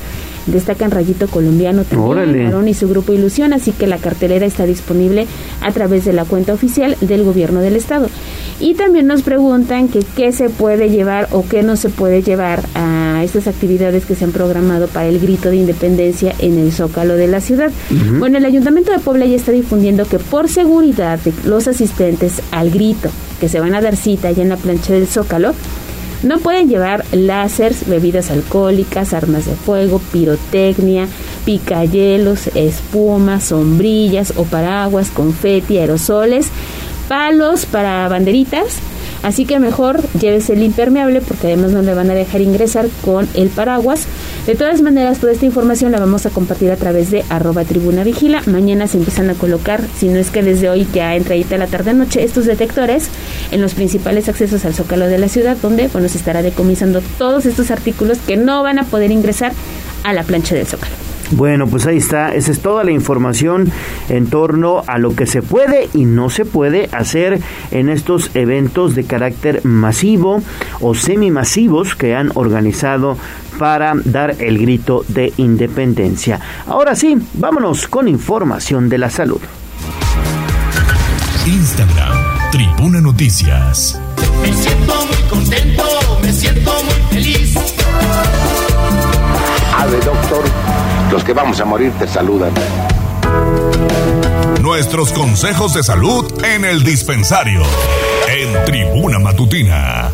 destacan 0.48 0.92
Rayito 0.92 1.28
Colombiano 1.28 1.84
también, 1.84 2.68
y 2.68 2.74
su 2.74 2.88
grupo 2.88 3.14
Ilusión, 3.14 3.54
así 3.54 3.72
que 3.72 3.88
la 3.88 3.98
cartelera 3.98 4.46
está 4.46 4.66
disponible 4.66 5.28
a 5.62 5.72
través 5.72 6.06
de 6.06 6.14
la 6.14 6.26
cuenta 6.26 6.54
oficial 6.54 6.98
del 7.02 7.24
gobierno 7.24 7.60
del 7.60 7.76
estado. 7.76 8.08
Y 8.60 8.76
también 8.76 9.08
nos 9.08 9.22
preguntan 9.22 9.90
que 9.90 10.00
qué 10.16 10.32
se 10.32 10.50
puede 10.50 10.90
llevar 10.90 11.28
o 11.32 11.46
qué 11.48 11.62
no 11.62 11.76
se 11.76 11.90
puede 11.90 12.22
llevar 12.22 12.64
a 12.74 13.22
estas 13.24 13.48
actividades 13.48 14.06
que 14.06 14.16
se 14.16 14.24
han 14.24 14.32
programado 14.32 14.88
para 14.88 15.08
el 15.08 15.20
grito 15.20 15.50
de 15.50 15.58
independencia 15.58 16.34
en 16.40 16.58
el 16.58 16.72
Zócalo 16.72 17.16
de 17.16 17.28
la 17.28 17.42
ciudad. 17.42 17.72
Bueno, 18.20 18.38
el 18.38 18.46
Ayuntamiento 18.46 18.92
de 18.92 19.00
Puebla 19.00 19.26
ya 19.26 19.36
está 19.36 19.52
difundiendo 19.52 20.06
que 20.06 20.20
por 20.20 20.48
seguridad 20.50 21.20
de 21.20 21.34
los 21.46 21.68
asistentes 21.68 22.42
al 22.52 22.72
grito 22.72 23.10
que 23.40 23.50
se 23.50 23.60
van 23.60 23.76
a 23.76 23.82
dar 23.82 23.96
cita 23.96 24.30
allá 24.30 24.44
en 24.44 24.50
la 24.50 24.58
plancha 24.58 24.94
del 24.94 25.08
Zócalo, 25.08 25.54
no 26.24 26.40
pueden 26.40 26.70
llevar 26.70 27.06
láseres, 27.12 27.88
bebidas 27.88 28.32
alcohólicas, 28.32 29.14
armas 29.14 29.46
de 29.46 29.56
fuego, 29.56 30.00
pirotecnia, 30.12 31.08
picayelos, 31.46 32.48
espumas, 32.56 33.46
sombrillas 33.46 34.34
o 34.36 34.44
paraguas, 34.46 35.10
confeti, 35.10 35.78
aerosoles, 35.78 36.48
palos 37.08 37.66
para 37.66 38.08
banderitas, 38.10 38.80
Así 39.26 39.46
que 39.46 39.58
mejor 39.58 40.08
llévese 40.20 40.54
el 40.54 40.62
impermeable 40.62 41.20
porque 41.20 41.48
además 41.48 41.72
no 41.72 41.82
le 41.82 41.96
van 41.96 42.12
a 42.12 42.14
dejar 42.14 42.42
ingresar 42.42 42.86
con 43.04 43.28
el 43.34 43.50
paraguas. 43.50 44.06
De 44.46 44.54
todas 44.54 44.84
maneras, 44.84 45.18
toda 45.18 45.34
esta 45.34 45.48
información 45.48 45.92
la 45.92 46.00
vamos 46.00 46.28
a 46.28 46.30
compartir 46.30 46.70
a 46.70 46.76
través 46.76 47.10
de 47.10 47.26
arroba 47.30 47.64
tribuna 47.64 48.04
vigila. 48.04 48.44
Mañana 48.46 48.86
se 48.86 49.00
empiezan 49.00 49.32
a 49.32 49.34
colocar, 49.34 49.82
si 49.98 50.10
no 50.10 50.20
es 50.20 50.30
que 50.30 50.44
desde 50.44 50.70
hoy 50.70 50.88
ya 50.94 51.16
entra 51.16 51.34
ahí 51.34 51.44
la 51.58 51.66
tarde 51.66 51.94
noche, 51.94 52.24
estos 52.24 52.46
detectores 52.46 53.10
en 53.52 53.62
los 53.62 53.74
principales 53.74 54.30
accesos 54.30 54.64
al 54.64 54.76
zócalo 54.76 55.08
de 55.08 55.18
la 55.18 55.28
ciudad, 55.28 55.58
donde 55.60 55.88
bueno, 55.88 56.08
se 56.08 56.20
estará 56.20 56.44
decomisando 56.44 57.02
todos 57.18 57.48
estos 57.48 57.72
artículos 57.72 58.20
que 58.20 58.38
no 58.38 58.62
van 58.62 58.78
a 58.78 58.84
poder 58.84 59.10
ingresar 59.10 59.54
a 60.04 60.14
la 60.14 60.22
plancha 60.22 60.54
del 60.54 60.68
zócalo. 60.68 61.05
Bueno, 61.32 61.68
pues 61.68 61.86
ahí 61.86 61.98
está. 61.98 62.34
Esa 62.34 62.52
es 62.52 62.62
toda 62.62 62.84
la 62.84 62.92
información 62.92 63.72
en 64.10 64.28
torno 64.28 64.84
a 64.88 64.98
lo 64.98 65.16
que 65.16 65.26
se 65.26 65.42
puede 65.42 65.90
y 65.94 66.06
no 66.06 66.30
se 66.30 66.46
puede 66.46 66.90
hacer 66.92 67.40
en 67.72 67.90
estos 67.90 68.36
eventos 68.36 68.96
de 68.96 69.06
carácter 69.06 69.66
masivo 69.66 70.42
o 70.82 70.96
semimasivos 70.96 71.96
que 71.96 72.16
han 72.16 72.32
organizado 72.36 73.18
para 73.58 73.94
dar 74.04 74.36
el 74.40 74.60
grito 74.60 75.04
de 75.08 75.34
independencia. 75.38 76.40
Ahora 76.68 76.96
sí, 76.96 77.18
vámonos 77.34 77.88
con 77.88 78.08
información 78.08 78.90
de 78.90 78.98
la 78.98 79.10
salud. 79.10 79.40
Instagram, 81.46 82.52
Tribuna 82.52 83.02
Noticias. 83.02 84.00
Me 84.42 84.54
siento 84.54 84.94
muy 85.06 85.30
contento, 85.30 85.84
me 86.22 86.34
siento 86.34 86.72
muy 86.84 86.94
feliz. 87.12 87.56
Ave, 89.78 89.98
doctor, 89.98 90.44
los 91.12 91.24
que 91.24 91.34
vamos 91.34 91.60
a 91.60 91.66
morir 91.66 91.92
te 92.00 92.08
saludan. 92.08 92.52
Nuestros 94.62 95.12
consejos 95.12 95.74
de 95.74 95.84
salud 95.84 96.44
en 96.44 96.66
el 96.66 96.84
dispensario. 96.84 97.62
En 98.28 98.66
Tribuna 98.66 99.20
Matutina. 99.20 100.12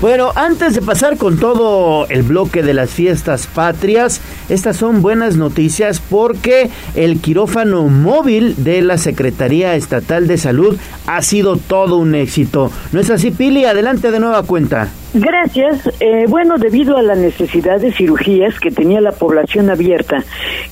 Bueno, 0.00 0.32
antes 0.34 0.74
de 0.74 0.80
pasar 0.80 1.18
con 1.18 1.38
todo 1.38 2.06
el 2.08 2.22
bloque 2.22 2.62
de 2.62 2.72
las 2.72 2.88
fiestas 2.88 3.46
patrias, 3.46 4.22
estas 4.48 4.78
son 4.78 5.02
buenas 5.02 5.36
noticias 5.36 6.00
porque 6.00 6.70
el 6.94 7.20
quirófano 7.20 7.82
móvil 7.82 8.54
de 8.64 8.80
la 8.80 8.96
Secretaría 8.96 9.74
Estatal 9.74 10.26
de 10.26 10.38
Salud 10.38 10.78
ha 11.06 11.20
sido 11.20 11.58
todo 11.58 11.98
un 11.98 12.14
éxito. 12.14 12.72
¿No 12.92 13.00
es 13.00 13.10
así, 13.10 13.30
Pili? 13.30 13.66
Adelante 13.66 14.10
de 14.10 14.20
nueva 14.20 14.42
cuenta. 14.44 14.88
Gracias. 15.12 15.90
Eh, 15.98 16.26
bueno, 16.28 16.56
debido 16.56 16.96
a 16.96 17.02
la 17.02 17.16
necesidad 17.16 17.80
de 17.80 17.90
cirugías 17.90 18.60
que 18.60 18.70
tenía 18.70 19.00
la 19.00 19.10
población 19.10 19.68
abierta, 19.68 20.22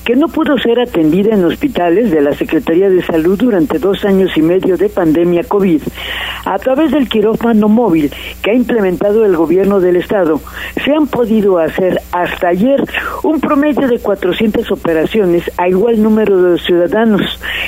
que 0.05 0.15
no 0.15 0.29
pudo 0.29 0.57
ser 0.57 0.79
atendida 0.79 1.33
en 1.33 1.43
hospitales 1.43 2.09
de 2.09 2.21
la 2.21 2.33
Secretaría 2.33 2.89
de 2.89 3.03
Salud 3.03 3.37
durante 3.37 3.79
dos 3.79 4.05
años 4.05 4.31
y 4.37 4.41
medio 4.41 4.77
de 4.77 4.87
pandemia 4.87 5.43
COVID, 5.43 5.81
a 6.45 6.57
través 6.57 6.91
del 6.91 7.09
quirófano 7.09 7.67
móvil 7.67 8.13
que 8.41 8.51
ha 8.51 8.53
implementado 8.53 9.25
el 9.25 9.35
gobierno 9.35 9.81
del 9.81 9.97
Estado, 9.97 10.39
se 10.85 10.93
han 10.93 11.07
podido 11.07 11.59
hacer 11.59 11.99
hasta 12.13 12.47
ayer 12.47 12.81
un 13.23 13.41
promedio 13.41 13.89
de 13.89 13.99
400 13.99 14.71
operaciones 14.71 15.51
a 15.57 15.67
igual 15.67 16.01
número 16.01 16.41
de 16.41 16.57
ciudadanos. 16.59 17.21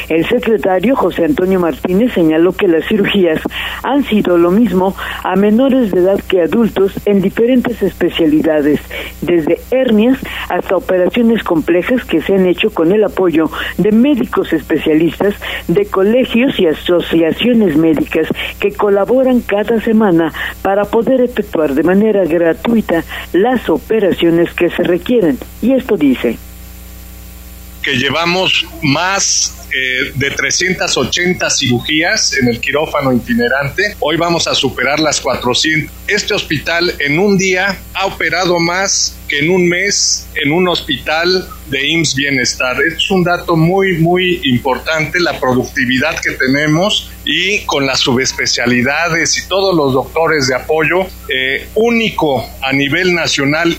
El 0.07 0.26
secretario 0.26 0.95
José 0.95 1.26
Antonio 1.26 1.59
Martínez 1.59 2.13
señaló 2.13 2.53
que 2.53 2.69
las 2.69 2.88
cirugías 2.88 3.41
han 3.84 4.05
sido 4.05 4.38
lo 4.38 4.51
mismo 4.51 4.95
a 5.24 5.36
menores 5.36 5.91
de 5.91 5.99
edad 5.99 6.19
que 6.28 6.41
adultos 6.41 6.61
en 7.05 7.22
diferentes 7.22 7.82
especialidades, 7.82 8.80
desde 9.22 9.59
hernias 9.72 10.20
hasta 10.49 10.76
operaciones 10.76 11.43
complejas 11.43 12.05
que 12.05 12.22
se 12.22 12.36
han 12.36 12.45
hecho 12.45 12.70
con 12.72 12.91
el 12.91 13.03
apoyo 13.03 13.49
de 13.78 13.91
médicos 13.91 14.53
especialistas, 14.53 15.36
de 15.68 15.86
colegios 15.86 16.59
y 16.59 16.68
asociaciones 16.68 17.76
médicas 17.78 18.28
que 18.59 18.72
colaboran 18.72 19.41
cada 19.41 19.82
semana 19.82 20.32
para 20.62 20.86
poder 20.86 21.22
efectuar 21.22 21.74
de 21.74 21.84
manera 21.84 22.26
gratuita 22.26 23.03
las 23.34 23.70
operaciones 23.70 24.53
que 24.53 24.70
se 24.70 24.84
requieren. 24.84 25.38
Y 25.62 25.74
esto 25.74 25.97
dice 25.97 26.38
que 27.82 27.96
llevamos 27.98 28.66
más 28.82 29.62
eh, 29.74 30.12
de 30.16 30.32
380 30.32 31.50
cirugías 31.50 32.38
en 32.38 32.50
el 32.50 32.60
quirófano 32.60 33.14
itinerante. 33.14 33.96
Hoy 34.00 34.18
vamos 34.18 34.48
a 34.48 34.54
superar 34.54 35.00
las 35.00 35.22
400. 35.22 35.96
Este 36.08 36.34
hospital 36.34 36.94
en 37.00 37.18
un 37.20 37.38
día 37.38 37.78
ha 37.94 38.06
operado 38.06 38.60
más 38.60 39.18
que 39.30 39.40
en 39.40 39.50
un 39.50 39.70
mes 39.70 40.28
en 40.36 40.52
un 40.52 40.68
hospital 40.68 41.48
de 41.68 41.88
IMSS 41.88 42.16
Bienestar. 42.16 42.78
Es 42.82 43.10
un 43.10 43.24
dato 43.24 43.56
muy, 43.56 43.98
muy 44.00 44.42
importante, 44.44 45.20
la 45.22 45.40
productividad 45.40 46.20
que 46.20 46.32
tenemos 46.32 47.10
y 47.24 47.60
con 47.62 47.86
las 47.86 48.02
subespecialidades 48.02 49.38
y 49.38 49.48
todos 49.48 49.74
los 49.74 49.94
doctores 49.94 50.48
de 50.48 50.56
apoyo, 50.56 51.08
eh, 51.30 51.68
único 51.76 52.46
a 52.62 52.74
nivel 52.74 53.16
nacional 53.16 53.78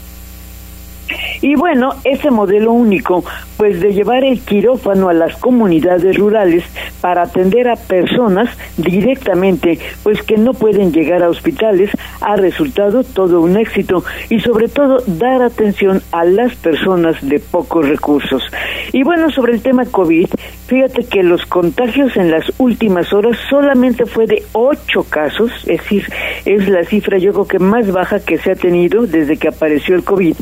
y 1.41 1.57
bueno, 1.57 1.97
ese 2.05 2.31
modelo 2.31 2.73
único, 2.73 3.25
pues 3.63 3.79
de 3.79 3.93
llevar 3.93 4.25
el 4.25 4.41
quirófano 4.41 5.09
a 5.09 5.13
las 5.13 5.37
comunidades 5.37 6.17
rurales 6.17 6.65
para 7.01 7.23
atender 7.23 7.69
a 7.69 7.77
personas 7.77 8.51
directamente, 8.77 9.79
pues 10.03 10.21
que 10.25 10.37
no 10.37 10.53
pueden 10.53 10.93
llegar 10.93 11.23
a 11.23 11.29
hospitales, 11.29 11.91
ha 12.21 12.35
resultado 12.35 13.05
todo 13.05 13.41
un 13.41 13.57
éxito 13.57 14.03
y 14.31 14.41
sobre 14.41 14.67
todo 14.67 14.99
dar 15.07 15.43
atención 15.43 16.03
a 16.11 16.25
las 16.25 16.57
personas 16.57 17.17
de 17.23 17.39
pocos 17.39 17.89
recursos. 17.89 18.43
Y 18.93 19.05
bueno, 19.05 19.31
sobre 19.31 19.53
el 19.53 19.63
tema 19.63 19.85
COVID, 19.87 20.31
fíjate 20.67 21.05
que 21.05 21.23
los 21.23 21.47
contagios 21.47 22.17
en 22.17 22.33
las 22.33 22.45
últimas 22.59 23.13
horas 23.13 23.39
solamente 23.49 24.07
fue 24.07 24.27
de 24.27 24.43
ocho 24.55 25.05
casos, 25.09 25.53
es 25.69 25.79
decir, 25.83 26.05
es 26.47 26.69
la 26.69 26.83
cifra 26.83 27.19
yo 27.19 27.33
creo 27.33 27.47
que 27.47 27.59
más 27.61 27.93
baja 27.93 28.19
que 28.19 28.39
se 28.39 28.51
ha 28.51 28.57
tenido 28.57 29.07
desde 29.07 29.37
que 29.37 29.47
apareció 29.47 29.95
el 29.95 30.03
COVID. 30.03 30.35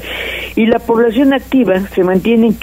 Y 0.57 0.67
la 0.67 0.79
población 0.79 1.35
activa 1.35 1.81
se 1.95 2.03
mantiene 2.03 2.47
en 2.47 2.55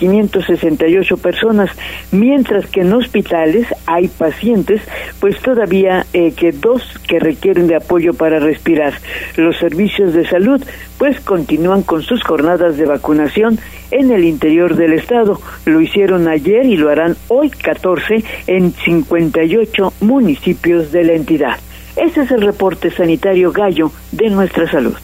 568 0.47 1.17
personas, 1.17 1.69
mientras 2.11 2.67
que 2.67 2.81
en 2.81 2.93
hospitales 2.93 3.67
hay 3.85 4.07
pacientes, 4.07 4.81
pues 5.19 5.39
todavía 5.41 6.05
eh, 6.13 6.31
que 6.31 6.51
dos 6.51 6.81
que 7.07 7.19
requieren 7.19 7.67
de 7.67 7.75
apoyo 7.75 8.13
para 8.13 8.39
respirar. 8.39 8.93
Los 9.35 9.57
servicios 9.57 10.13
de 10.13 10.27
salud, 10.27 10.63
pues 10.97 11.19
continúan 11.19 11.83
con 11.83 12.01
sus 12.01 12.23
jornadas 12.23 12.77
de 12.77 12.85
vacunación 12.85 13.59
en 13.91 14.11
el 14.11 14.23
interior 14.23 14.75
del 14.75 14.93
estado. 14.93 15.39
Lo 15.65 15.81
hicieron 15.81 16.27
ayer 16.27 16.65
y 16.65 16.77
lo 16.77 16.89
harán 16.89 17.15
hoy 17.27 17.49
14 17.49 18.23
en 18.47 18.71
58 18.71 19.93
municipios 20.01 20.91
de 20.91 21.03
la 21.03 21.13
entidad. 21.13 21.57
Ese 21.95 22.21
es 22.21 22.31
el 22.31 22.41
reporte 22.41 22.91
sanitario 22.91 23.51
gallo 23.51 23.91
de 24.11 24.29
nuestra 24.29 24.69
salud. 24.69 24.95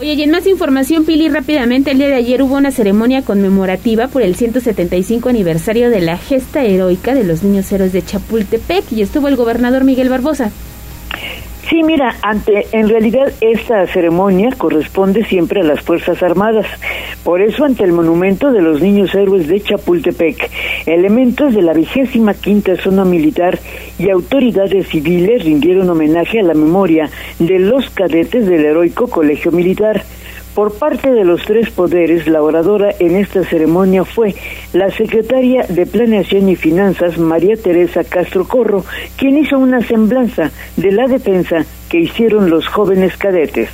Oye, 0.00 0.14
y 0.14 0.22
en 0.24 0.32
más 0.32 0.44
información, 0.48 1.04
Pili, 1.04 1.28
rápidamente, 1.28 1.92
el 1.92 1.98
día 1.98 2.08
de 2.08 2.14
ayer 2.14 2.42
hubo 2.42 2.56
una 2.56 2.72
ceremonia 2.72 3.22
conmemorativa 3.22 4.08
por 4.08 4.22
el 4.22 4.34
175 4.34 5.28
aniversario 5.28 5.88
de 5.88 6.00
la 6.00 6.18
gesta 6.18 6.64
heroica 6.64 7.14
de 7.14 7.22
los 7.22 7.44
niños 7.44 7.70
héroes 7.70 7.92
de 7.92 8.04
Chapultepec 8.04 8.90
y 8.90 9.02
estuvo 9.02 9.28
el 9.28 9.36
gobernador 9.36 9.84
Miguel 9.84 10.08
Barbosa. 10.08 10.50
Sí, 11.68 11.82
mira, 11.82 12.14
ante 12.20 12.66
en 12.72 12.90
realidad 12.90 13.32
esta 13.40 13.86
ceremonia 13.86 14.50
corresponde 14.56 15.24
siempre 15.24 15.62
a 15.62 15.64
las 15.64 15.80
Fuerzas 15.80 16.22
Armadas. 16.22 16.66
Por 17.22 17.40
eso 17.40 17.64
ante 17.64 17.84
el 17.84 17.92
monumento 17.92 18.52
de 18.52 18.60
los 18.60 18.82
niños 18.82 19.14
héroes 19.14 19.48
de 19.48 19.62
Chapultepec, 19.62 20.50
elementos 20.84 21.54
de 21.54 21.62
la 21.62 21.72
vigésima 21.72 22.34
quinta 22.34 22.76
zona 22.76 23.06
militar 23.06 23.58
y 23.98 24.10
autoridades 24.10 24.88
civiles 24.88 25.42
rindieron 25.42 25.88
homenaje 25.88 26.40
a 26.40 26.42
la 26.42 26.54
memoria 26.54 27.08
de 27.38 27.58
los 27.58 27.88
cadetes 27.90 28.46
del 28.46 28.64
heroico 28.66 29.08
Colegio 29.08 29.50
Militar. 29.50 30.04
Por 30.54 30.74
parte 30.74 31.10
de 31.10 31.24
los 31.24 31.42
tres 31.42 31.70
poderes, 31.70 32.28
la 32.28 32.40
oradora 32.40 32.94
en 33.00 33.16
esta 33.16 33.42
ceremonia 33.44 34.04
fue 34.04 34.36
la 34.72 34.88
secretaria 34.90 35.64
de 35.68 35.84
Planeación 35.84 36.48
y 36.48 36.54
Finanzas, 36.54 37.18
María 37.18 37.56
Teresa 37.56 38.04
Castro 38.04 38.46
Corro, 38.46 38.84
quien 39.16 39.36
hizo 39.36 39.58
una 39.58 39.80
semblanza 39.80 40.52
de 40.76 40.92
la 40.92 41.08
defensa 41.08 41.64
que 41.88 41.98
hicieron 41.98 42.50
los 42.50 42.68
jóvenes 42.68 43.16
cadetes. 43.16 43.68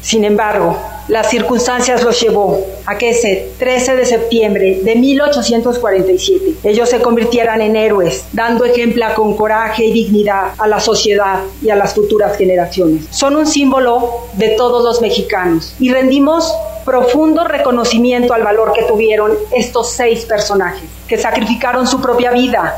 Sin 0.00 0.24
embargo, 0.24 0.78
las 1.08 1.30
circunstancias 1.30 2.02
los 2.02 2.20
llevó 2.20 2.64
a 2.86 2.96
que 2.96 3.10
ese 3.10 3.52
13 3.58 3.96
de 3.96 4.06
septiembre 4.06 4.80
de 4.82 4.94
1847 4.94 6.54
ellos 6.64 6.88
se 6.88 7.00
convirtieran 7.00 7.60
en 7.60 7.76
héroes, 7.76 8.24
dando 8.32 8.64
ejemplo 8.64 8.92
con 9.14 9.36
coraje 9.36 9.84
y 9.86 9.92
dignidad 9.92 10.52
a 10.58 10.66
la 10.68 10.80
sociedad 10.80 11.40
y 11.62 11.70
a 11.70 11.76
las 11.76 11.94
futuras 11.94 12.36
generaciones. 12.36 13.06
Son 13.10 13.36
un 13.36 13.46
símbolo 13.46 14.26
de 14.34 14.50
todos 14.50 14.84
los 14.84 15.00
mexicanos 15.00 15.74
y 15.80 15.90
rendimos 15.90 16.52
profundo 16.84 17.44
reconocimiento 17.44 18.34
al 18.34 18.42
valor 18.42 18.72
que 18.72 18.82
tuvieron 18.82 19.32
estos 19.52 19.90
seis 19.92 20.24
personajes, 20.24 20.88
que 21.08 21.16
sacrificaron 21.16 21.86
su 21.86 22.00
propia 22.00 22.32
vida 22.32 22.74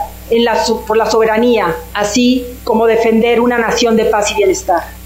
por 0.86 0.96
la 0.96 1.10
soberanía, 1.10 1.74
así 1.92 2.46
como 2.64 2.86
defender 2.86 3.40
una 3.40 3.58
nación 3.58 3.96
de 3.96 4.06
paz 4.06 4.30
y 4.30 4.34
bienestar. 4.34 5.03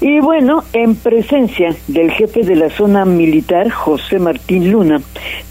Y 0.00 0.20
bueno, 0.20 0.64
en 0.72 0.96
presencia 0.96 1.74
del 1.88 2.10
jefe 2.10 2.42
de 2.42 2.56
la 2.56 2.68
zona 2.70 3.04
militar, 3.04 3.70
José 3.70 4.18
Martín 4.18 4.70
Luna, 4.70 5.00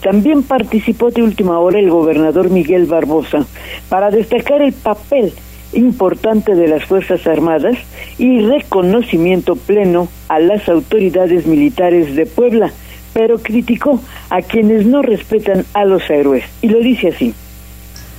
también 0.02 0.42
participó 0.42 1.10
de 1.10 1.22
última 1.22 1.58
hora 1.58 1.78
el 1.78 1.90
gobernador 1.90 2.50
Miguel 2.50 2.86
Barbosa 2.86 3.46
para 3.88 4.10
destacar 4.10 4.62
el 4.62 4.72
papel 4.72 5.32
importante 5.72 6.54
de 6.54 6.68
las 6.68 6.84
Fuerzas 6.84 7.26
Armadas 7.26 7.76
y 8.18 8.40
reconocimiento 8.40 9.56
pleno 9.56 10.08
a 10.28 10.38
las 10.38 10.68
autoridades 10.68 11.46
militares 11.46 12.14
de 12.14 12.26
Puebla, 12.26 12.72
pero 13.12 13.38
criticó 13.38 14.00
a 14.30 14.42
quienes 14.42 14.86
no 14.86 15.02
respetan 15.02 15.64
a 15.74 15.84
los 15.84 16.08
héroes. 16.08 16.44
Y 16.62 16.68
lo 16.68 16.78
dice 16.78 17.08
así. 17.08 17.34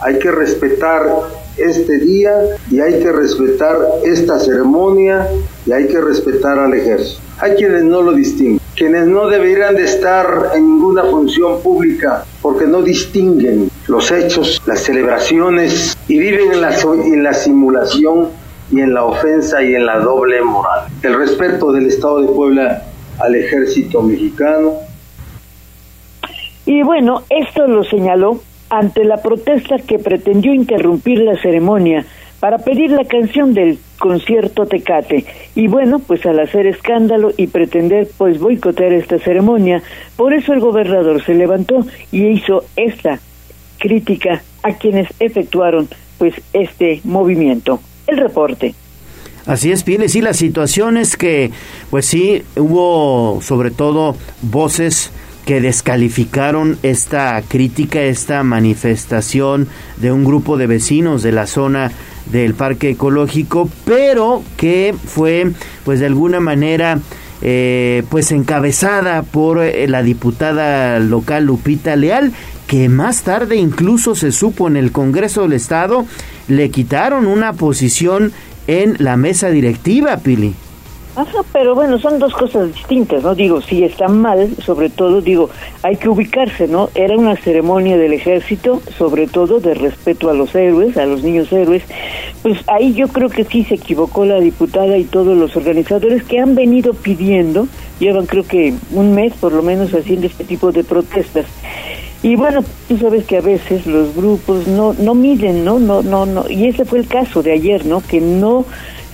Hay 0.01 0.19
que 0.19 0.31
respetar 0.31 1.01
este 1.57 1.99
día 1.99 2.33
y 2.69 2.81
hay 2.81 2.99
que 2.99 3.11
respetar 3.11 3.77
esta 4.03 4.39
ceremonia 4.39 5.27
y 5.65 5.71
hay 5.71 5.87
que 5.87 5.99
respetar 5.99 6.59
al 6.59 6.73
ejército. 6.73 7.21
Hay 7.39 7.55
quienes 7.55 7.83
no 7.83 8.01
lo 8.01 8.13
distinguen, 8.13 8.59
quienes 8.75 9.07
no 9.07 9.27
deberían 9.27 9.75
de 9.75 9.83
estar 9.83 10.51
en 10.53 10.63
ninguna 10.63 11.03
función 11.03 11.61
pública 11.61 12.23
porque 12.41 12.65
no 12.65 12.81
distinguen 12.81 13.69
los 13.87 14.11
hechos, 14.11 14.61
las 14.65 14.81
celebraciones 14.81 15.97
y 16.07 16.17
viven 16.19 16.53
en 16.53 16.61
la, 16.61 16.75
en 16.79 17.23
la 17.23 17.33
simulación 17.33 18.29
y 18.71 18.81
en 18.81 18.93
la 18.93 19.03
ofensa 19.03 19.61
y 19.63 19.75
en 19.75 19.85
la 19.85 19.99
doble 19.99 20.41
moral. 20.41 20.87
El 21.01 21.17
respeto 21.17 21.71
del 21.71 21.87
Estado 21.87 22.21
de 22.21 22.27
Puebla 22.27 22.83
al 23.19 23.35
ejército 23.35 24.01
mexicano. 24.01 24.73
Y 26.65 26.83
bueno, 26.83 27.23
esto 27.29 27.67
lo 27.67 27.83
señaló 27.83 28.39
ante 28.69 29.03
la 29.05 29.17
protesta 29.17 29.77
que 29.77 29.99
pretendió 29.99 30.53
interrumpir 30.53 31.19
la 31.19 31.39
ceremonia 31.39 32.05
para 32.39 32.57
pedir 32.57 32.91
la 32.91 33.05
canción 33.05 33.53
del 33.53 33.79
concierto 33.97 34.65
Tecate. 34.65 35.25
Y 35.55 35.67
bueno, 35.67 35.99
pues 35.99 36.25
al 36.25 36.39
hacer 36.39 36.67
escándalo 36.67 37.31
y 37.35 37.47
pretender 37.47 38.09
pues 38.17 38.39
boicotear 38.39 38.93
esta 38.93 39.19
ceremonia, 39.19 39.81
por 40.15 40.33
eso 40.33 40.53
el 40.53 40.59
gobernador 40.59 41.23
se 41.23 41.33
levantó 41.33 41.85
y 42.11 42.27
hizo 42.27 42.65
esta 42.75 43.19
crítica 43.79 44.41
a 44.63 44.73
quienes 44.73 45.07
efectuaron 45.19 45.87
pues 46.17 46.33
este 46.53 47.01
movimiento. 47.03 47.79
El 48.07 48.17
reporte. 48.17 48.75
Así 49.45 49.71
es, 49.71 49.83
Pieles, 49.83 50.15
y 50.15 50.21
la 50.21 50.33
situación 50.33 50.97
es 50.97 51.17
que, 51.17 51.51
pues 51.91 52.07
sí, 52.07 52.41
hubo 52.55 53.41
sobre 53.41 53.69
todo 53.69 54.15
voces 54.41 55.11
que 55.45 55.61
descalificaron 55.61 56.79
esta 56.81 57.41
crítica, 57.47 58.01
esta 58.01 58.41
manifestación 58.41 59.67
de 59.97 60.11
un 60.11 60.25
grupo 60.25 60.57
de 60.57 60.65
vecinos 60.65 61.21
de 61.21 61.31
la 61.31 61.45
zona 61.45 61.91
del 62.31 62.53
parque 62.53 62.91
ecológico, 62.91 63.69
pero 63.85 64.43
que 64.57 64.95
fue 65.05 65.51
pues 65.83 65.99
de 65.99 66.07
alguna 66.07 66.39
manera 66.39 66.99
eh, 67.41 68.03
pues 68.09 68.31
encabezada 68.31 69.23
por 69.23 69.61
eh, 69.61 69.87
la 69.87 70.03
diputada 70.03 70.99
local 70.99 71.45
Lupita 71.45 71.95
Leal, 71.95 72.33
que 72.67 72.89
más 72.89 73.23
tarde 73.23 73.57
incluso 73.57 74.15
se 74.15 74.31
supo 74.31 74.67
en 74.67 74.77
el 74.77 74.91
Congreso 74.91 75.43
del 75.43 75.53
Estado 75.53 76.05
le 76.47 76.69
quitaron 76.69 77.25
una 77.25 77.53
posición 77.53 78.31
en 78.67 78.95
la 78.99 79.17
mesa 79.17 79.49
directiva, 79.49 80.17
Pili. 80.17 80.55
Ajá, 81.15 81.43
pero 81.53 81.75
bueno, 81.75 81.97
son 81.97 82.19
dos 82.19 82.33
cosas 82.33 82.73
distintas, 82.73 83.23
¿no? 83.23 83.35
Digo, 83.35 83.61
si 83.61 83.85
está 83.85 84.09
mal, 84.09 84.49
sobre 84.61 84.89
todo, 84.89 85.21
digo, 85.21 85.49
hay 85.81 85.95
que 85.95 86.09
ubicarse, 86.09 86.67
¿no? 86.67 86.89
Era 86.93 87.15
una 87.15 87.37
ceremonia 87.37 87.97
del 87.97 88.11
ejército, 88.11 88.81
sobre 88.97 89.25
todo 89.27 89.61
de 89.61 89.75
respeto 89.75 90.29
a 90.29 90.33
los 90.33 90.53
héroes, 90.53 90.97
a 90.97 91.05
los 91.05 91.23
niños 91.23 91.49
héroes. 91.53 91.83
Pues 92.43 92.59
ahí 92.67 92.93
yo 92.93 93.07
creo 93.07 93.29
que 93.29 93.45
sí 93.45 93.63
se 93.63 93.75
equivocó 93.75 94.25
la 94.25 94.41
diputada 94.41 94.97
y 94.97 95.05
todos 95.05 95.37
los 95.37 95.55
organizadores 95.55 96.21
que 96.23 96.39
han 96.39 96.53
venido 96.53 96.93
pidiendo, 96.93 97.69
llevan 97.97 98.25
creo 98.25 98.45
que 98.45 98.73
un 98.91 99.15
mes 99.15 99.31
por 99.39 99.53
lo 99.53 99.63
menos 99.63 99.93
haciendo 99.93 100.27
este 100.27 100.43
tipo 100.43 100.73
de 100.73 100.83
protestas. 100.83 101.45
Y 102.23 102.35
bueno, 102.35 102.61
tú 102.89 102.97
sabes 102.97 103.23
que 103.25 103.37
a 103.37 103.41
veces 103.41 103.85
los 103.85 104.15
grupos 104.15 104.67
no 104.67 104.93
no 104.93 105.13
miden, 105.13 105.63
¿no? 105.63 105.79
No 105.79 106.01
no 106.01 106.25
no, 106.25 106.49
y 106.49 106.67
ese 106.67 106.83
fue 106.83 106.99
el 106.99 107.07
caso 107.07 107.41
de 107.43 107.51
ayer, 107.51 107.85
¿no? 107.85 108.01
Que 108.01 108.19
no 108.19 108.65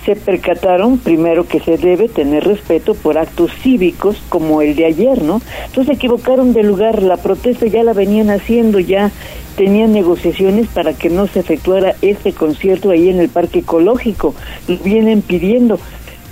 se 0.04 0.16
percataron 0.16 0.98
primero 0.98 1.46
que 1.46 1.60
se 1.60 1.78
debe 1.78 2.08
tener 2.08 2.44
respeto 2.44 2.94
por 2.94 3.18
actos 3.18 3.52
cívicos 3.62 4.16
como 4.28 4.62
el 4.62 4.74
de 4.74 4.86
ayer, 4.86 5.22
¿no? 5.22 5.40
Entonces 5.66 5.86
se 5.86 5.92
equivocaron 5.94 6.52
de 6.52 6.62
lugar, 6.62 7.02
la 7.02 7.16
protesta 7.16 7.66
ya 7.66 7.84
la 7.84 7.92
venían 7.92 8.30
haciendo, 8.30 8.80
ya 8.80 9.12
tenían 9.56 9.92
negociaciones 9.92 10.66
para 10.68 10.94
que 10.94 11.10
no 11.10 11.26
se 11.26 11.40
efectuara 11.40 11.94
este 12.02 12.32
concierto 12.32 12.90
ahí 12.90 13.08
en 13.08 13.20
el 13.20 13.28
parque 13.28 13.60
ecológico, 13.60 14.34
lo 14.66 14.76
vienen 14.78 15.22
pidiendo, 15.22 15.78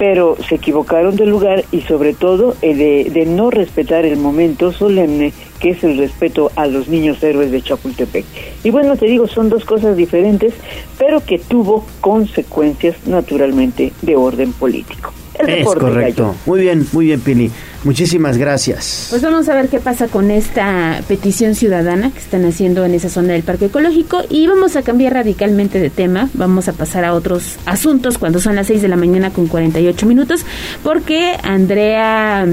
pero 0.00 0.34
se 0.48 0.54
equivocaron 0.54 1.14
de 1.14 1.26
lugar 1.26 1.66
y 1.72 1.82
sobre 1.82 2.14
todo 2.14 2.56
eh, 2.62 2.74
de, 2.74 3.10
de, 3.10 3.26
no 3.26 3.50
respetar 3.50 4.06
el 4.06 4.16
momento 4.16 4.72
solemne 4.72 5.34
que 5.60 5.72
es 5.72 5.84
el 5.84 5.98
respeto 5.98 6.50
a 6.56 6.66
los 6.66 6.88
niños 6.88 7.22
héroes 7.22 7.50
de 7.50 7.60
Chapultepec. 7.60 8.24
Y 8.64 8.70
bueno, 8.70 8.96
te 8.96 9.04
digo, 9.04 9.28
son 9.28 9.50
dos 9.50 9.66
cosas 9.66 9.98
diferentes, 9.98 10.54
pero 10.98 11.22
que 11.22 11.38
tuvo 11.38 11.84
consecuencias 12.00 12.96
naturalmente 13.06 13.92
de 14.00 14.16
orden 14.16 14.54
político. 14.54 15.12
es 15.46 15.66
correcto. 15.66 16.34
Muy 16.46 16.60
bien, 16.62 16.86
muy 16.92 17.04
bien, 17.04 17.20
Pili. 17.20 17.50
Muchísimas 17.82 18.36
gracias. 18.36 19.06
Pues 19.08 19.22
vamos 19.22 19.48
a 19.48 19.54
ver 19.54 19.68
qué 19.68 19.80
pasa 19.80 20.08
con 20.08 20.30
esta 20.30 21.00
petición 21.08 21.54
ciudadana 21.54 22.10
que 22.10 22.18
están 22.18 22.44
haciendo 22.44 22.84
en 22.84 22.94
esa 22.94 23.08
zona 23.08 23.32
del 23.32 23.42
Parque 23.42 23.66
Ecológico 23.66 24.22
y 24.28 24.46
vamos 24.46 24.76
a 24.76 24.82
cambiar 24.82 25.14
radicalmente 25.14 25.80
de 25.80 25.88
tema. 25.88 26.28
Vamos 26.34 26.68
a 26.68 26.74
pasar 26.74 27.04
a 27.04 27.14
otros 27.14 27.56
asuntos 27.64 28.18
cuando 28.18 28.38
son 28.38 28.56
las 28.56 28.66
6 28.66 28.82
de 28.82 28.88
la 28.88 28.96
mañana 28.96 29.30
con 29.30 29.46
48 29.46 30.06
minutos 30.06 30.44
porque 30.82 31.36
Andrea 31.42 32.46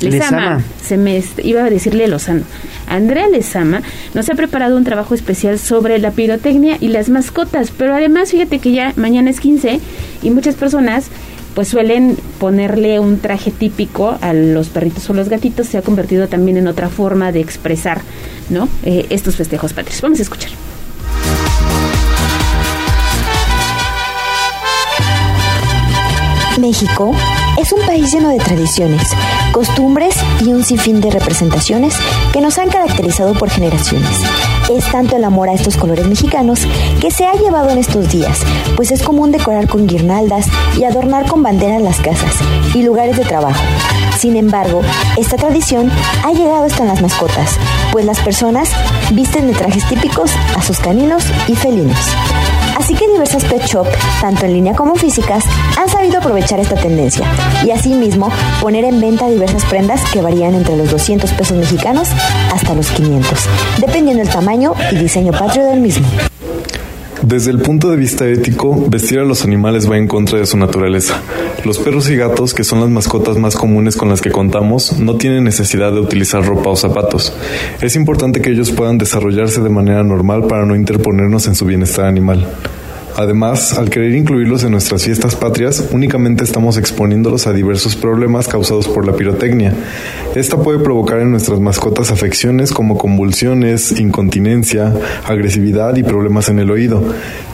Lezama, 0.00 0.62
se 0.82 0.96
me 0.96 1.22
iba 1.42 1.64
a 1.64 1.70
decirle 1.70 2.08
Lozano. 2.08 2.42
Andrea 2.88 3.28
Lezama 3.28 3.82
nos 4.14 4.28
ha 4.30 4.34
preparado 4.34 4.76
un 4.76 4.84
trabajo 4.84 5.14
especial 5.14 5.58
sobre 5.60 5.98
la 5.98 6.10
pirotecnia 6.10 6.76
y 6.80 6.88
las 6.88 7.08
mascotas, 7.08 7.70
pero 7.70 7.94
además 7.94 8.30
fíjate 8.32 8.58
que 8.58 8.72
ya 8.72 8.92
mañana 8.96 9.30
es 9.30 9.38
15 9.38 9.80
y 10.22 10.30
muchas 10.30 10.56
personas 10.56 11.06
pues 11.54 11.68
suelen 11.68 12.16
ponerle 12.38 13.00
un 13.00 13.18
traje 13.18 13.50
típico 13.50 14.16
a 14.20 14.32
los 14.32 14.68
perritos 14.68 15.08
o 15.10 15.14
los 15.14 15.28
gatitos, 15.28 15.66
se 15.66 15.78
ha 15.78 15.82
convertido 15.82 16.28
también 16.28 16.56
en 16.56 16.68
otra 16.68 16.88
forma 16.88 17.32
de 17.32 17.40
expresar, 17.40 18.00
¿no? 18.48 18.68
Eh, 18.84 19.06
estos 19.10 19.36
festejos 19.36 19.72
patrios. 19.72 20.00
Vamos 20.00 20.18
a 20.18 20.22
escuchar. 20.22 20.50
México 26.58 27.14
es 27.58 27.72
un 27.72 27.80
país 27.86 28.12
lleno 28.12 28.28
de 28.28 28.38
tradiciones, 28.38 29.02
costumbres 29.50 30.14
y 30.40 30.52
un 30.52 30.62
sinfín 30.62 31.00
de 31.00 31.10
representaciones 31.10 31.94
que 32.32 32.40
nos 32.40 32.58
han 32.58 32.68
caracterizado 32.68 33.32
por 33.34 33.48
generaciones. 33.48 34.20
Es 34.70 34.88
tanto 34.92 35.16
el 35.16 35.24
amor 35.24 35.48
a 35.48 35.52
estos 35.52 35.76
colores 35.76 36.06
mexicanos 36.06 36.60
que 37.00 37.10
se 37.10 37.26
ha 37.26 37.32
llevado 37.32 37.70
en 37.70 37.78
estos 37.78 38.08
días, 38.08 38.38
pues 38.76 38.92
es 38.92 39.02
común 39.02 39.32
decorar 39.32 39.66
con 39.66 39.88
guirnaldas 39.88 40.46
y 40.78 40.84
adornar 40.84 41.26
con 41.26 41.42
banderas 41.42 41.82
las 41.82 41.98
casas 41.98 42.36
y 42.72 42.84
lugares 42.84 43.16
de 43.16 43.24
trabajo. 43.24 43.60
Sin 44.16 44.36
embargo, 44.36 44.82
esta 45.16 45.36
tradición 45.36 45.90
ha 46.22 46.32
llegado 46.32 46.66
hasta 46.66 46.84
las 46.84 47.02
mascotas, 47.02 47.58
pues 47.90 48.04
las 48.04 48.20
personas 48.20 48.70
visten 49.10 49.48
de 49.48 49.54
trajes 49.54 49.84
típicos 49.88 50.30
a 50.56 50.62
sus 50.62 50.78
caninos 50.78 51.24
y 51.48 51.56
felinos. 51.56 51.98
Así 52.80 52.94
que 52.94 53.06
diversas 53.08 53.44
pet 53.44 53.62
shop, 53.66 53.86
tanto 54.22 54.46
en 54.46 54.54
línea 54.54 54.74
como 54.74 54.94
físicas, 54.94 55.44
han 55.78 55.86
sabido 55.90 56.16
aprovechar 56.16 56.60
esta 56.60 56.76
tendencia 56.76 57.26
y 57.62 57.72
asimismo 57.72 58.32
poner 58.62 58.84
en 58.84 59.02
venta 59.02 59.28
diversas 59.28 59.66
prendas 59.66 60.00
que 60.10 60.22
varían 60.22 60.54
entre 60.54 60.78
los 60.78 60.90
200 60.90 61.30
pesos 61.32 61.58
mexicanos 61.58 62.08
hasta 62.50 62.72
los 62.72 62.88
500, 62.88 63.38
dependiendo 63.80 64.22
del 64.24 64.32
tamaño 64.32 64.72
y 64.92 64.96
diseño 64.96 65.30
patrio 65.32 65.66
del 65.66 65.80
mismo. 65.80 66.08
Desde 67.20 67.50
el 67.50 67.58
punto 67.58 67.90
de 67.90 67.98
vista 67.98 68.26
ético, 68.26 68.74
vestir 68.88 69.18
a 69.18 69.24
los 69.24 69.44
animales 69.44 69.88
va 69.88 69.98
en 69.98 70.08
contra 70.08 70.38
de 70.38 70.46
su 70.46 70.56
naturaleza. 70.56 71.20
Los 71.64 71.78
perros 71.78 72.08
y 72.08 72.16
gatos, 72.16 72.54
que 72.54 72.64
son 72.64 72.80
las 72.80 72.88
mascotas 72.88 73.36
más 73.36 73.54
comunes 73.54 73.96
con 73.96 74.08
las 74.08 74.22
que 74.22 74.30
contamos, 74.30 74.98
no 74.98 75.16
tienen 75.16 75.44
necesidad 75.44 75.92
de 75.92 76.00
utilizar 76.00 76.44
ropa 76.44 76.70
o 76.70 76.76
zapatos. 76.76 77.34
Es 77.82 77.96
importante 77.96 78.40
que 78.40 78.50
ellos 78.50 78.70
puedan 78.70 78.96
desarrollarse 78.96 79.60
de 79.60 79.68
manera 79.68 80.02
normal 80.02 80.44
para 80.46 80.64
no 80.64 80.74
interponernos 80.74 81.46
en 81.46 81.54
su 81.54 81.66
bienestar 81.66 82.06
animal. 82.06 82.46
Además, 83.16 83.76
al 83.78 83.90
querer 83.90 84.14
incluirlos 84.14 84.64
en 84.64 84.72
nuestras 84.72 85.04
fiestas 85.04 85.36
patrias, 85.36 85.88
únicamente 85.92 86.44
estamos 86.44 86.76
exponiéndolos 86.76 87.46
a 87.46 87.52
diversos 87.52 87.96
problemas 87.96 88.48
causados 88.48 88.88
por 88.88 89.06
la 89.06 89.14
pirotecnia. 89.14 89.74
Esta 90.34 90.56
puede 90.56 90.78
provocar 90.78 91.20
en 91.20 91.30
nuestras 91.30 91.60
mascotas 91.60 92.10
afecciones 92.10 92.72
como 92.72 92.96
convulsiones, 92.96 93.98
incontinencia, 94.00 94.92
agresividad 95.26 95.96
y 95.96 96.02
problemas 96.02 96.48
en 96.48 96.58
el 96.58 96.70
oído, 96.70 97.02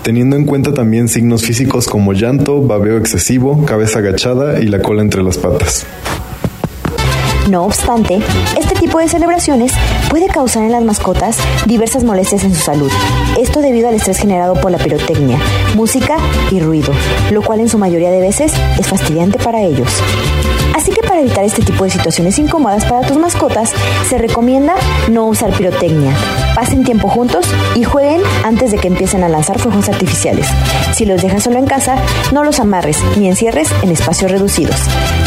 teniendo 0.02 0.36
en 0.36 0.44
cuenta 0.44 0.74
también 0.74 1.09
signos 1.09 1.42
físicos 1.42 1.86
como 1.86 2.12
llanto, 2.12 2.62
babeo 2.62 2.98
excesivo, 2.98 3.64
cabeza 3.64 4.00
agachada 4.00 4.61
y 4.61 4.66
la 4.66 4.80
cola 4.80 5.02
entre 5.02 5.22
las 5.22 5.38
patas. 5.38 5.86
No 7.49 7.64
obstante, 7.64 8.18
este 8.59 8.74
tipo 8.74 8.99
de 8.99 9.09
celebraciones 9.09 9.72
puede 10.11 10.26
causar 10.26 10.64
en 10.64 10.72
las 10.72 10.82
mascotas 10.82 11.38
diversas 11.64 12.03
molestias 12.03 12.42
en 12.42 12.53
su 12.53 12.61
salud. 12.61 12.90
Esto 13.38 13.61
debido 13.61 13.88
al 13.88 13.94
estrés 13.94 14.18
generado 14.18 14.55
por 14.55 14.72
la 14.72 14.78
pirotecnia, 14.78 15.38
música 15.76 16.16
y 16.51 16.59
ruido, 16.59 16.92
lo 17.30 17.42
cual 17.42 17.61
en 17.61 17.68
su 17.68 17.78
mayoría 17.78 18.11
de 18.11 18.20
veces 18.20 18.53
es 18.80 18.88
fastidiante 18.88 19.38
para 19.38 19.62
ellos. 19.62 19.88
Así 20.87 20.95
que 20.95 21.03
para 21.03 21.20
evitar 21.20 21.45
este 21.45 21.62
tipo 21.62 21.82
de 21.82 21.91
situaciones 21.91 22.39
incómodas 22.39 22.84
para 22.84 23.05
tus 23.05 23.16
mascotas, 23.16 23.72
se 24.09 24.18
recomienda 24.18 24.76
no 25.09 25.26
usar 25.26 25.51
pirotecnia. 25.51 26.14
Pasen 26.55 26.84
tiempo 26.84 27.09
juntos 27.09 27.45
y 27.74 27.82
jueguen 27.82 28.22
antes 28.45 28.70
de 28.70 28.78
que 28.78 28.87
empiecen 28.87 29.24
a 29.24 29.28
lanzar 29.28 29.59
fuegos 29.59 29.89
artificiales. 29.89 30.47
Si 30.95 31.05
los 31.05 31.20
dejas 31.20 31.43
solo 31.43 31.59
en 31.59 31.66
casa, 31.66 31.97
no 32.30 32.45
los 32.45 32.61
amarres 32.61 33.03
ni 33.16 33.26
encierres 33.26 33.68
en 33.82 33.91
espacios 33.91 34.30
reducidos. 34.30 34.76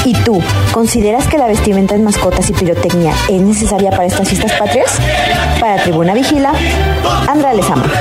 ¿Y 0.05 0.13
tú, 0.23 0.41
consideras 0.71 1.27
que 1.27 1.37
la 1.37 1.47
vestimenta 1.47 1.93
de 1.93 2.03
mascotas 2.03 2.49
y 2.49 2.53
pirotecnia 2.53 3.13
es 3.27 3.41
necesaria 3.41 3.91
para 3.91 4.05
estas 4.05 4.29
fiestas 4.29 4.53
patrias? 4.53 4.97
Para 5.59 5.83
Tribuna 5.83 6.13
Vigila, 6.13 6.53
Andra 7.27 7.53
Lezama. 7.53 7.91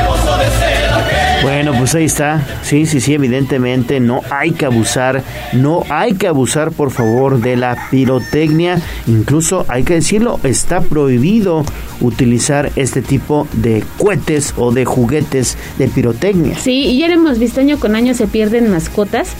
Bueno, 1.42 1.72
pues 1.78 1.94
ahí 1.94 2.04
está. 2.04 2.44
Sí, 2.62 2.86
sí, 2.86 3.00
sí, 3.00 3.14
evidentemente 3.14 4.00
no 4.00 4.22
hay 4.30 4.50
que 4.50 4.66
abusar, 4.66 5.22
no 5.52 5.84
hay 5.88 6.14
que 6.14 6.26
abusar, 6.26 6.72
por 6.72 6.90
favor, 6.90 7.40
de 7.40 7.56
la 7.56 7.88
pirotecnia. 7.90 8.80
Incluso, 9.06 9.64
hay 9.68 9.84
que 9.84 9.94
decirlo, 9.94 10.40
está 10.42 10.80
prohibido 10.80 11.64
utilizar 12.00 12.70
este 12.76 13.02
tipo 13.02 13.46
de 13.52 13.84
cohetes 13.98 14.54
o 14.56 14.72
de 14.72 14.84
juguetes 14.84 15.56
de 15.78 15.88
pirotecnia. 15.88 16.56
Sí, 16.58 16.86
y 16.86 16.98
ya 16.98 17.08
lo 17.08 17.14
hemos 17.14 17.38
visto 17.38 17.60
año 17.60 17.78
con 17.78 17.96
año 17.96 18.14
se 18.14 18.26
pierden 18.26 18.70
mascotas 18.70 19.30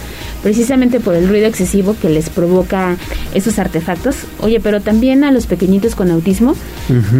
precisamente 0.49 0.99
por 0.99 1.15
el 1.15 1.29
ruido 1.29 1.47
excesivo 1.47 1.95
que 2.01 2.09
les 2.09 2.31
provoca 2.31 2.97
esos 3.35 3.59
artefactos. 3.59 4.17
Oye, 4.41 4.61
pero 4.61 4.81
también 4.81 5.23
a 5.23 5.31
los 5.31 5.47
pequeñitos 5.47 5.95
con 5.95 6.11
autismo 6.11 6.55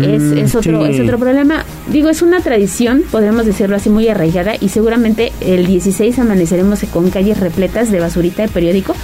es, 0.03 0.55
otro, 0.55 0.87
es 0.87 0.99
otro 0.99 1.19
problema. 1.19 1.67
Digo, 1.93 2.09
es 2.09 2.23
una 2.23 2.41
tradición, 2.41 3.03
podemos 3.11 3.45
decirlo 3.45 3.77
así, 3.77 3.91
muy 3.91 4.09
arraigada 4.09 4.55
y 4.59 4.71
seguramente 4.71 5.31
el 5.43 5.67
16 5.67 6.19
amaneceremos 6.21 6.81
con 6.91 7.11
calles 7.11 7.39
repletas 7.39 7.91
de 7.91 8.01
basurita 8.01 8.41
de 8.41 8.49
periódico 8.49 8.95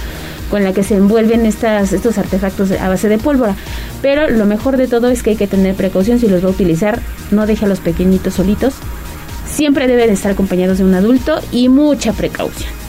con 0.49 0.63
la 0.63 0.73
que 0.73 0.81
se 0.81 0.95
envuelven 0.95 1.45
estas, 1.45 1.93
estos 1.93 2.17
artefactos 2.17 2.71
a 2.71 2.89
base 2.89 3.09
de 3.09 3.19
pólvora. 3.19 3.55
Pero 4.01 4.27
lo 4.31 4.47
mejor 4.47 4.77
de 4.77 4.87
todo 4.87 5.09
es 5.09 5.21
que 5.21 5.29
hay 5.31 5.35
que 5.35 5.45
tener 5.45 5.75
precaución 5.75 6.17
si 6.17 6.27
los 6.27 6.43
va 6.43 6.47
a 6.47 6.51
utilizar, 6.51 6.99
no 7.29 7.45
deje 7.45 7.65
a 7.65 7.67
los 7.67 7.79
pequeñitos 7.79 8.33
solitos. 8.33 8.73
Siempre 9.47 9.85
deben 9.85 10.09
estar 10.09 10.31
acompañados 10.31 10.79
de 10.79 10.83
un 10.83 10.95
adulto 10.95 11.41
y 11.51 11.69
mucha 11.69 12.11
precaución. 12.11 12.84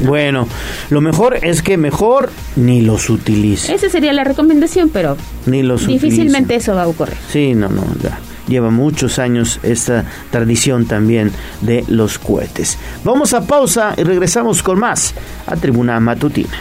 Bueno, 0.00 0.46
lo 0.90 1.00
mejor 1.00 1.38
es 1.42 1.62
que 1.62 1.76
mejor 1.76 2.30
ni 2.56 2.82
los 2.82 3.10
utilice. 3.10 3.74
Esa 3.74 3.88
sería 3.88 4.12
la 4.12 4.24
recomendación, 4.24 4.90
pero 4.90 5.16
ni 5.46 5.62
los 5.62 5.86
difícilmente 5.86 6.54
eso 6.54 6.74
va 6.74 6.84
a 6.84 6.88
ocurrir. 6.88 7.16
Sí, 7.30 7.54
no, 7.54 7.68
no, 7.68 7.84
ya. 8.02 8.18
Lleva 8.46 8.70
muchos 8.70 9.18
años 9.18 9.60
esta 9.62 10.06
tradición 10.30 10.86
también 10.86 11.30
de 11.60 11.84
los 11.88 12.18
cohetes. 12.18 12.78
Vamos 13.04 13.34
a 13.34 13.46
pausa 13.46 13.94
y 13.96 14.04
regresamos 14.04 14.62
con 14.62 14.78
más 14.78 15.14
a 15.46 15.54
Tribuna 15.56 16.00
Matutina. 16.00 16.56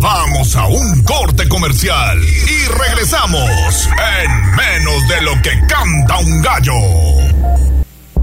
Vamos 0.00 0.54
a 0.56 0.66
un 0.66 1.02
corte 1.04 1.48
comercial 1.48 2.18
y 2.22 2.68
regresamos 2.68 3.88
en 4.22 4.56
menos 4.56 5.08
de 5.08 5.22
lo 5.22 5.32
que 5.42 5.50
canta 5.66 6.18
un 6.18 6.42
gallo. 6.42 7.35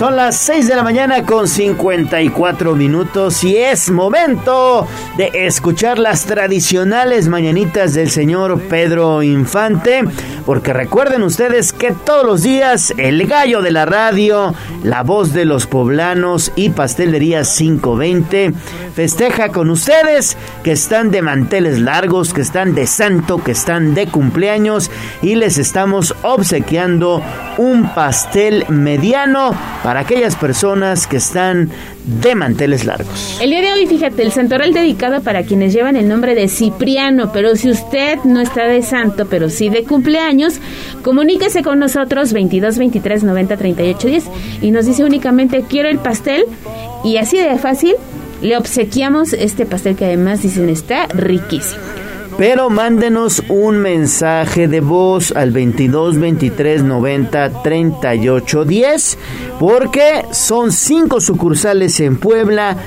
Son 0.00 0.16
las 0.16 0.38
6 0.38 0.66
de 0.66 0.76
la 0.76 0.82
mañana 0.82 1.26
con 1.26 1.46
54 1.46 2.74
minutos 2.74 3.44
y 3.44 3.58
es 3.58 3.90
momento 3.90 4.88
de 5.18 5.30
escuchar 5.44 5.98
las 5.98 6.24
tradicionales 6.24 7.28
mañanitas 7.28 7.92
del 7.92 8.08
señor 8.08 8.62
Pedro 8.62 9.22
Infante, 9.22 10.04
porque 10.46 10.72
recuerden 10.72 11.22
ustedes 11.22 11.74
que 11.74 11.92
todos 11.92 12.24
los 12.24 12.42
días 12.42 12.94
el 12.96 13.26
gallo 13.26 13.60
de 13.60 13.72
la 13.72 13.84
radio, 13.84 14.54
la 14.82 15.02
voz 15.02 15.34
de 15.34 15.44
los 15.44 15.66
poblanos 15.66 16.50
y 16.56 16.70
pastelería 16.70 17.42
520 17.42 18.54
festeja 18.94 19.50
con 19.50 19.68
ustedes 19.68 20.38
que 20.64 20.72
están 20.72 21.10
de 21.10 21.20
manteles 21.20 21.78
largos, 21.78 22.32
que 22.32 22.40
están 22.40 22.74
de 22.74 22.86
santo, 22.86 23.44
que 23.44 23.52
están 23.52 23.92
de 23.92 24.06
cumpleaños 24.06 24.90
y 25.20 25.34
les 25.34 25.58
estamos 25.58 26.14
obsequiando 26.22 27.22
un 27.58 27.90
pastel 27.94 28.64
mediano 28.68 29.54
para 29.82 29.89
aquellas 29.96 30.36
personas 30.36 31.08
que 31.08 31.16
están 31.16 31.70
de 32.04 32.34
manteles 32.36 32.84
largos. 32.84 33.38
El 33.40 33.50
día 33.50 33.60
de 33.60 33.72
hoy, 33.72 33.86
fíjate, 33.86 34.22
el 34.22 34.30
santoral 34.30 34.72
dedicado 34.72 35.22
para 35.22 35.42
quienes 35.42 35.72
llevan 35.72 35.96
el 35.96 36.08
nombre 36.08 36.34
de 36.34 36.46
Cipriano, 36.48 37.32
pero 37.32 37.56
si 37.56 37.70
usted 37.70 38.18
no 38.24 38.40
está 38.40 38.64
de 38.66 38.82
santo, 38.82 39.26
pero 39.28 39.50
sí 39.50 39.68
de 39.68 39.84
cumpleaños, 39.84 40.60
comuníquese 41.02 41.62
con 41.62 41.78
nosotros 41.78 42.32
22 42.32 42.78
23 42.78 43.24
90 43.24 43.56
38 43.56 44.08
10 44.08 44.24
y 44.62 44.70
nos 44.70 44.86
dice 44.86 45.04
únicamente 45.04 45.64
quiero 45.68 45.88
el 45.88 45.98
pastel 45.98 46.44
y 47.04 47.16
así 47.16 47.38
de 47.38 47.58
fácil 47.58 47.94
le 48.42 48.56
obsequiamos 48.56 49.32
este 49.32 49.66
pastel 49.66 49.96
que 49.96 50.06
además 50.06 50.42
dicen 50.42 50.68
está 50.68 51.06
riquísimo 51.06 51.80
pero 52.40 52.70
mándenos 52.70 53.42
un 53.50 53.76
mensaje 53.76 54.66
de 54.66 54.80
voz 54.80 55.30
al 55.36 55.50
22 55.50 56.18
23 56.18 56.82
90 56.82 57.62
38 57.62 58.64
10 58.64 59.18
porque 59.58 60.24
son 60.32 60.72
cinco 60.72 61.20
sucursales 61.20 62.00
en 62.00 62.16
Puebla, 62.16 62.78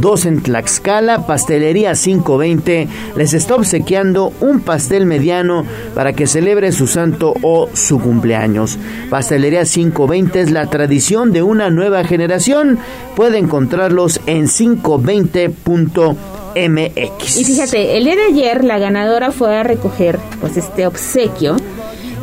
dos 0.00 0.24
en 0.24 0.40
Tlaxcala, 0.40 1.26
Pastelería 1.26 1.92
520 1.92 2.88
les 3.14 3.34
está 3.34 3.56
obsequiando 3.56 4.32
un 4.40 4.60
pastel 4.60 5.04
mediano 5.04 5.66
para 5.94 6.14
que 6.14 6.26
celebre 6.26 6.72
su 6.72 6.86
santo 6.86 7.34
o 7.42 7.68
su 7.74 8.00
cumpleaños. 8.00 8.78
Pastelería 9.10 9.66
520 9.66 10.40
es 10.40 10.50
la 10.50 10.70
tradición 10.70 11.32
de 11.32 11.42
una 11.42 11.68
nueva 11.68 12.02
generación. 12.04 12.78
Puede 13.14 13.36
encontrarlos 13.36 14.22
en 14.24 14.46
520.com 14.46 16.41
MX. 16.54 17.36
Y 17.38 17.44
fíjate, 17.44 17.96
el 17.96 18.04
día 18.04 18.16
de 18.16 18.26
ayer 18.26 18.64
la 18.64 18.78
ganadora 18.78 19.32
fue 19.32 19.56
a 19.56 19.62
recoger 19.62 20.18
pues 20.40 20.56
este 20.56 20.86
obsequio 20.86 21.56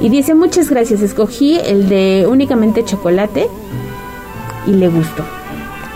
y 0.02 0.10
dice 0.10 0.34
muchas 0.34 0.70
gracias, 0.70 1.02
escogí 1.02 1.60
el 1.60 1.90
de 1.90 2.26
únicamente 2.28 2.84
chocolate 2.86 3.48
y 4.66 4.72
le 4.72 4.88
gustó. 4.88 5.24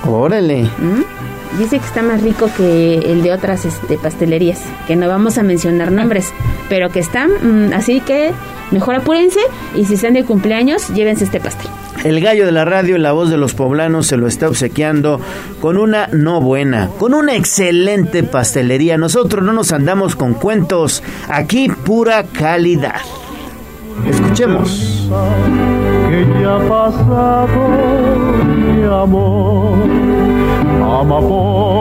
Órale. 0.09 0.63
¿Mm? 0.63 1.57
Dice 1.59 1.79
que 1.79 1.85
está 1.85 2.01
más 2.01 2.21
rico 2.21 2.49
que 2.57 2.95
el 2.95 3.21
de 3.21 3.31
otras 3.31 3.63
este, 3.65 3.97
pastelerías, 3.97 4.59
que 4.87 4.95
no 4.95 5.07
vamos 5.07 5.37
a 5.37 5.43
mencionar 5.43 5.91
nombres, 5.91 6.33
pero 6.67 6.89
que 6.89 6.99
están, 6.99 7.29
mm, 7.29 7.73
así 7.73 8.01
que 8.01 8.31
mejor 8.71 8.95
apúrense 8.95 9.39
y 9.75 9.85
si 9.85 9.93
están 9.93 10.13
de 10.13 10.25
cumpleaños, 10.25 10.89
llévense 10.89 11.25
este 11.25 11.39
pastel. 11.39 11.69
El 12.03 12.19
gallo 12.19 12.45
de 12.45 12.51
la 12.51 12.65
radio, 12.65 12.97
la 12.97 13.13
voz 13.13 13.29
de 13.29 13.37
los 13.37 13.53
poblanos, 13.53 14.07
se 14.07 14.17
lo 14.17 14.27
está 14.27 14.49
obsequiando 14.49 15.21
con 15.61 15.77
una 15.77 16.07
no 16.07 16.41
buena, 16.41 16.89
con 16.99 17.13
una 17.13 17.35
excelente 17.35 18.23
pastelería. 18.23 18.97
Nosotros 18.97 19.43
no 19.43 19.53
nos 19.53 19.71
andamos 19.71 20.17
con 20.17 20.33
cuentos, 20.33 21.01
aquí 21.29 21.69
pura 21.69 22.23
calidad. 22.23 23.01
Escuchemos. 24.05 25.07
Que 26.09 26.27
ya 26.41 26.55
ha 26.55 26.59
pasado 26.67 27.47
mi 28.43 28.83
amor, 28.83 29.87
amapolita 31.01 31.75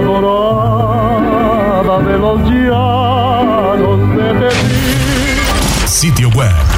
dorada 0.00 1.98
de 2.00 2.18
los 2.18 2.40
llanos 2.50 4.00
de 4.16 4.50
Sitio 5.86 6.28
web 6.30 6.77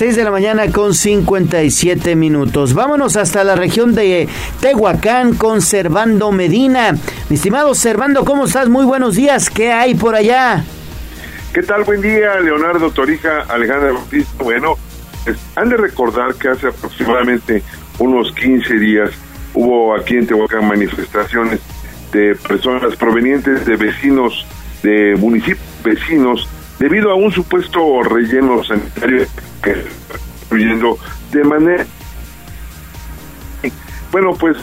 6 0.00 0.16
de 0.16 0.24
la 0.24 0.30
mañana 0.30 0.72
con 0.72 0.94
57 0.94 2.16
minutos. 2.16 2.72
Vámonos 2.72 3.18
hasta 3.18 3.44
la 3.44 3.54
región 3.54 3.94
de 3.94 4.28
Tehuacán 4.58 5.34
con 5.34 5.60
Servando 5.60 6.32
Medina. 6.32 6.96
Mi 7.28 7.36
estimado 7.36 7.74
Servando, 7.74 8.24
¿cómo 8.24 8.46
estás? 8.46 8.70
Muy 8.70 8.86
buenos 8.86 9.14
días. 9.14 9.50
¿Qué 9.50 9.72
hay 9.72 9.94
por 9.94 10.14
allá? 10.14 10.64
¿Qué 11.52 11.62
tal? 11.62 11.84
Buen 11.84 12.00
día, 12.00 12.40
Leonardo 12.40 12.90
Torija, 12.90 13.42
Alejandra 13.42 13.92
Bautista. 13.92 14.42
Bueno, 14.42 14.76
han 15.54 15.68
de 15.68 15.76
recordar 15.76 16.34
que 16.36 16.48
hace 16.48 16.68
aproximadamente 16.68 17.62
unos 17.98 18.32
15 18.32 18.78
días 18.78 19.10
hubo 19.52 19.94
aquí 19.94 20.16
en 20.16 20.26
Tehuacán 20.26 20.66
manifestaciones 20.66 21.60
de 22.10 22.36
personas 22.36 22.96
provenientes 22.96 23.66
de 23.66 23.76
vecinos, 23.76 24.46
de 24.82 25.14
municipios 25.18 25.60
vecinos, 25.84 26.48
debido 26.78 27.10
a 27.10 27.16
un 27.16 27.30
supuesto 27.32 28.02
relleno 28.02 28.64
sanitario 28.64 29.26
que 29.62 29.84
construyendo 30.38 30.98
de 31.32 31.44
manera... 31.44 31.86
Bueno, 34.10 34.34
pues 34.34 34.56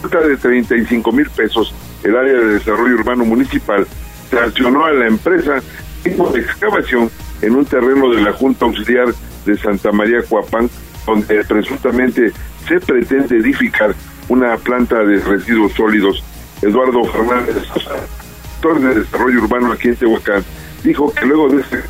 cerca 0.00 0.20
de 0.20 0.36
35 0.36 1.12
mil 1.12 1.28
pesos 1.30 1.74
el 2.02 2.16
área 2.16 2.34
de 2.34 2.54
desarrollo 2.54 2.94
urbano 2.94 3.24
municipal 3.24 3.86
sancionó 4.30 4.84
a 4.84 4.92
la 4.92 5.06
empresa 5.06 5.62
de 6.04 6.40
excavación 6.40 7.10
en 7.42 7.54
un 7.54 7.64
terreno 7.64 8.10
de 8.10 8.22
la 8.22 8.32
Junta 8.32 8.64
Auxiliar 8.64 9.08
de 9.44 9.56
Santa 9.56 9.92
María 9.92 10.22
Coapán, 10.28 10.68
donde 11.06 11.44
presuntamente 11.44 12.32
se 12.66 12.80
pretende 12.80 13.36
edificar 13.36 13.94
una 14.28 14.56
planta 14.56 15.02
de 15.04 15.20
residuos 15.20 15.72
sólidos. 15.72 16.22
Eduardo 16.60 17.04
Fernández, 17.04 17.54
director 17.54 18.80
de 18.80 19.00
desarrollo 19.00 19.42
urbano 19.42 19.72
aquí 19.72 19.88
en 19.88 19.96
Tehuacán, 19.96 20.44
dijo 20.82 21.12
que 21.12 21.24
luego 21.24 21.48
de 21.48 21.62
este 21.62 21.82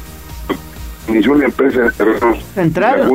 inició 1.08 1.32
una 1.32 1.46
empresa 1.46 1.82
de 1.82 1.90
terrenos 1.90 2.38
entrar. 2.56 3.08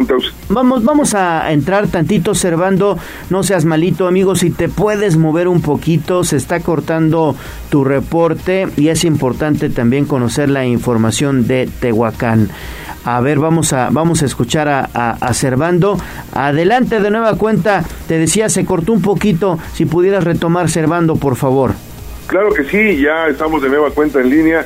Vamos, 0.50 0.84
vamos 0.84 1.14
a 1.14 1.52
entrar 1.52 1.88
tantito 1.88 2.32
observando, 2.32 2.98
no 3.30 3.44
seas 3.44 3.66
malito 3.66 4.08
amigo, 4.08 4.36
si 4.36 4.50
te 4.50 4.70
puedes 4.70 5.18
mover 5.18 5.48
un 5.48 5.62
poquito, 5.62 6.24
se 6.24 6.38
está 6.38 6.60
cortando 6.60 7.36
tu 7.70 7.84
reporte 7.84 8.68
y 8.78 8.90
es 8.90 9.04
importante 9.04 9.70
también 9.70 10.06
conocer 10.06 10.50
la 10.50 10.66
información 10.66 11.48
de 11.48 11.70
Tehuacán. 11.80 12.50
A 13.06 13.20
ver, 13.20 13.38
vamos 13.38 13.74
a, 13.74 13.90
vamos 13.92 14.22
a 14.22 14.26
escuchar 14.26 14.70
a, 14.70 14.86
a, 14.94 15.34
Servando. 15.34 15.98
Adelante 16.34 17.02
de 17.02 17.12
nueva 17.12 17.36
cuenta, 17.38 17.84
te 18.08 18.18
decía, 18.18 18.48
se 18.48 18.64
cortó 18.64 18.94
un 18.94 19.02
poquito, 19.02 19.60
si 19.74 19.86
pudieras 19.86 20.24
retomar 20.24 20.70
Servando, 20.70 21.18
por 21.18 21.36
favor. 21.36 21.74
Claro 22.28 22.54
que 22.54 22.64
sí, 22.64 23.02
ya 23.02 23.28
estamos 23.28 23.62
de 23.62 23.68
nueva 23.68 23.92
cuenta 23.92 24.22
en 24.22 24.30
línea 24.30 24.66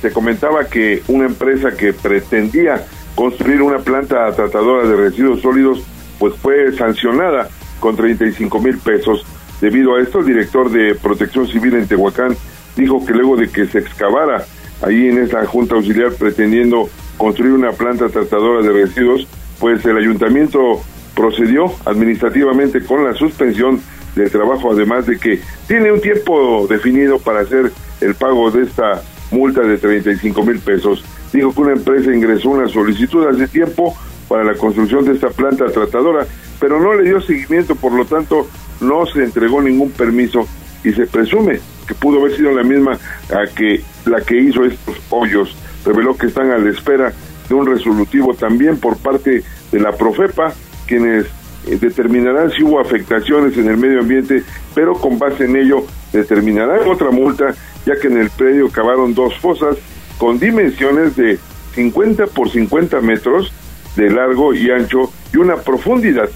se 0.00 0.12
comentaba 0.12 0.66
que 0.66 1.02
una 1.08 1.26
empresa 1.26 1.76
que 1.76 1.92
pretendía 1.92 2.84
construir 3.14 3.62
una 3.62 3.78
planta 3.78 4.30
tratadora 4.32 4.88
de 4.88 4.96
residuos 4.96 5.40
sólidos, 5.40 5.82
pues 6.18 6.34
fue 6.34 6.72
sancionada 6.76 7.48
con 7.80 7.96
35 7.96 8.60
mil 8.60 8.78
pesos. 8.78 9.24
Debido 9.60 9.96
a 9.96 10.00
esto, 10.00 10.20
el 10.20 10.26
director 10.26 10.70
de 10.70 10.94
Protección 10.94 11.48
Civil 11.48 11.74
en 11.74 11.88
Tehuacán 11.88 12.36
dijo 12.76 13.04
que 13.04 13.12
luego 13.12 13.36
de 13.36 13.48
que 13.48 13.66
se 13.66 13.78
excavara 13.78 14.44
ahí 14.82 15.08
en 15.08 15.18
esa 15.18 15.44
junta 15.46 15.74
auxiliar 15.74 16.12
pretendiendo 16.12 16.88
construir 17.16 17.52
una 17.52 17.72
planta 17.72 18.08
tratadora 18.08 18.62
de 18.62 18.72
residuos, 18.72 19.26
pues 19.58 19.84
el 19.84 19.96
ayuntamiento 19.96 20.80
procedió 21.16 21.72
administrativamente 21.84 22.84
con 22.84 23.04
la 23.04 23.14
suspensión 23.14 23.80
del 24.14 24.30
trabajo, 24.30 24.70
además 24.70 25.06
de 25.06 25.18
que 25.18 25.40
tiene 25.66 25.90
un 25.90 26.00
tiempo 26.00 26.66
definido 26.68 27.18
para 27.18 27.40
hacer 27.40 27.72
el 28.00 28.14
pago 28.14 28.50
de 28.52 28.62
esta 28.62 29.02
multa 29.30 29.62
de 29.62 29.78
35 29.78 30.42
mil 30.42 30.58
pesos. 30.60 31.04
Dijo 31.32 31.52
que 31.52 31.60
una 31.60 31.72
empresa 31.72 32.14
ingresó 32.14 32.50
una 32.50 32.68
solicitud 32.68 33.26
hace 33.26 33.48
tiempo 33.48 33.96
para 34.28 34.44
la 34.44 34.54
construcción 34.54 35.04
de 35.04 35.12
esta 35.12 35.30
planta 35.30 35.66
tratadora, 35.66 36.26
pero 36.60 36.80
no 36.80 36.94
le 36.94 37.04
dio 37.04 37.20
seguimiento, 37.20 37.74
por 37.74 37.92
lo 37.92 38.04
tanto 38.04 38.48
no 38.80 39.06
se 39.06 39.24
entregó 39.24 39.60
ningún 39.60 39.90
permiso 39.90 40.46
y 40.84 40.92
se 40.92 41.06
presume 41.06 41.60
que 41.86 41.94
pudo 41.94 42.20
haber 42.20 42.36
sido 42.36 42.52
la 42.52 42.62
misma 42.62 42.92
a 42.92 43.46
que 43.54 43.82
la 44.04 44.20
que 44.20 44.38
hizo 44.38 44.64
estos 44.64 44.96
hoyos. 45.10 45.56
Reveló 45.84 46.16
que 46.16 46.26
están 46.26 46.50
a 46.50 46.58
la 46.58 46.70
espera 46.70 47.12
de 47.48 47.54
un 47.54 47.66
resolutivo 47.66 48.34
también 48.34 48.78
por 48.78 48.98
parte 48.98 49.42
de 49.72 49.80
la 49.80 49.92
Profepa, 49.92 50.52
quienes 50.86 51.26
eh, 51.66 51.78
determinarán 51.80 52.50
si 52.50 52.62
hubo 52.62 52.80
afectaciones 52.80 53.56
en 53.56 53.68
el 53.68 53.78
medio 53.78 54.00
ambiente, 54.00 54.42
pero 54.74 54.94
con 54.94 55.18
base 55.18 55.46
en 55.46 55.56
ello 55.56 55.84
determinarán 56.12 56.86
otra 56.86 57.10
multa 57.10 57.54
ya 57.86 57.96
que 57.96 58.08
en 58.08 58.18
el 58.18 58.30
predio 58.30 58.70
cavaron 58.70 59.14
dos 59.14 59.36
fosas 59.38 59.76
con 60.18 60.38
dimensiones 60.38 61.16
de 61.16 61.38
50 61.74 62.26
por 62.28 62.50
50 62.50 63.00
metros 63.00 63.52
de 63.96 64.10
largo 64.10 64.54
y 64.54 64.70
ancho 64.70 65.12
y 65.32 65.38
una 65.38 65.56
profundidad 65.56 66.28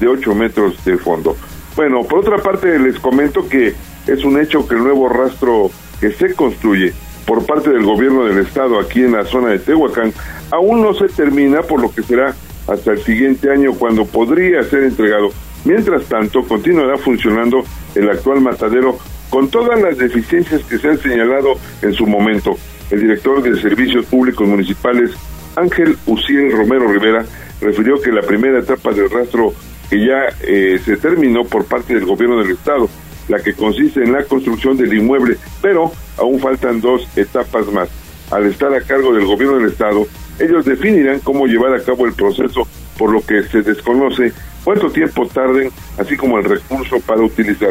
de 0.00 0.08
8 0.08 0.34
metros 0.34 0.84
de 0.84 0.96
fondo. 0.96 1.36
Bueno, 1.76 2.02
por 2.04 2.20
otra 2.20 2.38
parte 2.38 2.78
les 2.78 2.98
comento 2.98 3.48
que 3.48 3.74
es 4.06 4.24
un 4.24 4.40
hecho 4.40 4.66
que 4.66 4.74
el 4.74 4.82
nuevo 4.82 5.08
rastro 5.08 5.70
que 6.00 6.12
se 6.12 6.34
construye 6.34 6.92
por 7.26 7.44
parte 7.44 7.70
del 7.70 7.84
gobierno 7.84 8.24
del 8.24 8.38
estado 8.38 8.78
aquí 8.78 9.02
en 9.02 9.12
la 9.12 9.24
zona 9.24 9.48
de 9.48 9.58
Tehuacán 9.58 10.12
aún 10.50 10.80
no 10.80 10.94
se 10.94 11.08
termina 11.08 11.62
por 11.62 11.80
lo 11.80 11.92
que 11.92 12.02
será 12.02 12.34
hasta 12.68 12.92
el 12.92 12.98
siguiente 13.02 13.50
año 13.50 13.74
cuando 13.74 14.06
podría 14.06 14.62
ser 14.64 14.84
entregado. 14.84 15.30
Mientras 15.64 16.04
tanto, 16.04 16.44
continuará 16.44 16.96
funcionando 16.96 17.64
el 17.94 18.08
actual 18.08 18.40
matadero 18.40 18.98
con 19.30 19.48
todas 19.48 19.80
las 19.80 19.98
deficiencias 19.98 20.62
que 20.64 20.78
se 20.78 20.88
han 20.88 20.98
señalado 20.98 21.54
en 21.82 21.92
su 21.92 22.06
momento. 22.06 22.56
El 22.90 23.00
director 23.00 23.42
de 23.42 23.60
Servicios 23.60 24.06
Públicos 24.06 24.46
Municipales, 24.46 25.10
Ángel 25.56 25.96
Uciel 26.06 26.52
Romero 26.52 26.86
Rivera, 26.86 27.24
refirió 27.60 28.00
que 28.00 28.12
la 28.12 28.22
primera 28.22 28.60
etapa 28.60 28.92
del 28.92 29.10
rastro 29.10 29.52
que 29.90 30.04
ya 30.04 30.24
eh, 30.42 30.80
se 30.84 30.96
terminó 30.96 31.44
por 31.44 31.64
parte 31.64 31.94
del 31.94 32.04
gobierno 32.04 32.38
del 32.38 32.52
estado, 32.52 32.88
la 33.28 33.40
que 33.40 33.54
consiste 33.54 34.02
en 34.02 34.12
la 34.12 34.24
construcción 34.24 34.76
del 34.76 34.94
inmueble, 34.94 35.36
pero 35.62 35.92
aún 36.16 36.38
faltan 36.40 36.80
dos 36.80 37.06
etapas 37.16 37.66
más. 37.72 37.88
Al 38.30 38.46
estar 38.46 38.72
a 38.74 38.80
cargo 38.80 39.12
del 39.14 39.26
gobierno 39.26 39.58
del 39.58 39.70
estado, 39.70 40.06
ellos 40.38 40.64
definirán 40.64 41.20
cómo 41.20 41.46
llevar 41.46 41.74
a 41.74 41.82
cabo 41.82 42.06
el 42.06 42.12
proceso, 42.12 42.66
por 42.98 43.10
lo 43.10 43.20
que 43.20 43.42
se 43.44 43.62
desconoce 43.62 44.32
cuánto 44.64 44.90
tiempo 44.90 45.26
tarden, 45.26 45.70
así 45.98 46.16
como 46.16 46.38
el 46.38 46.44
recurso 46.44 46.98
para 47.00 47.22
utilizar 47.22 47.70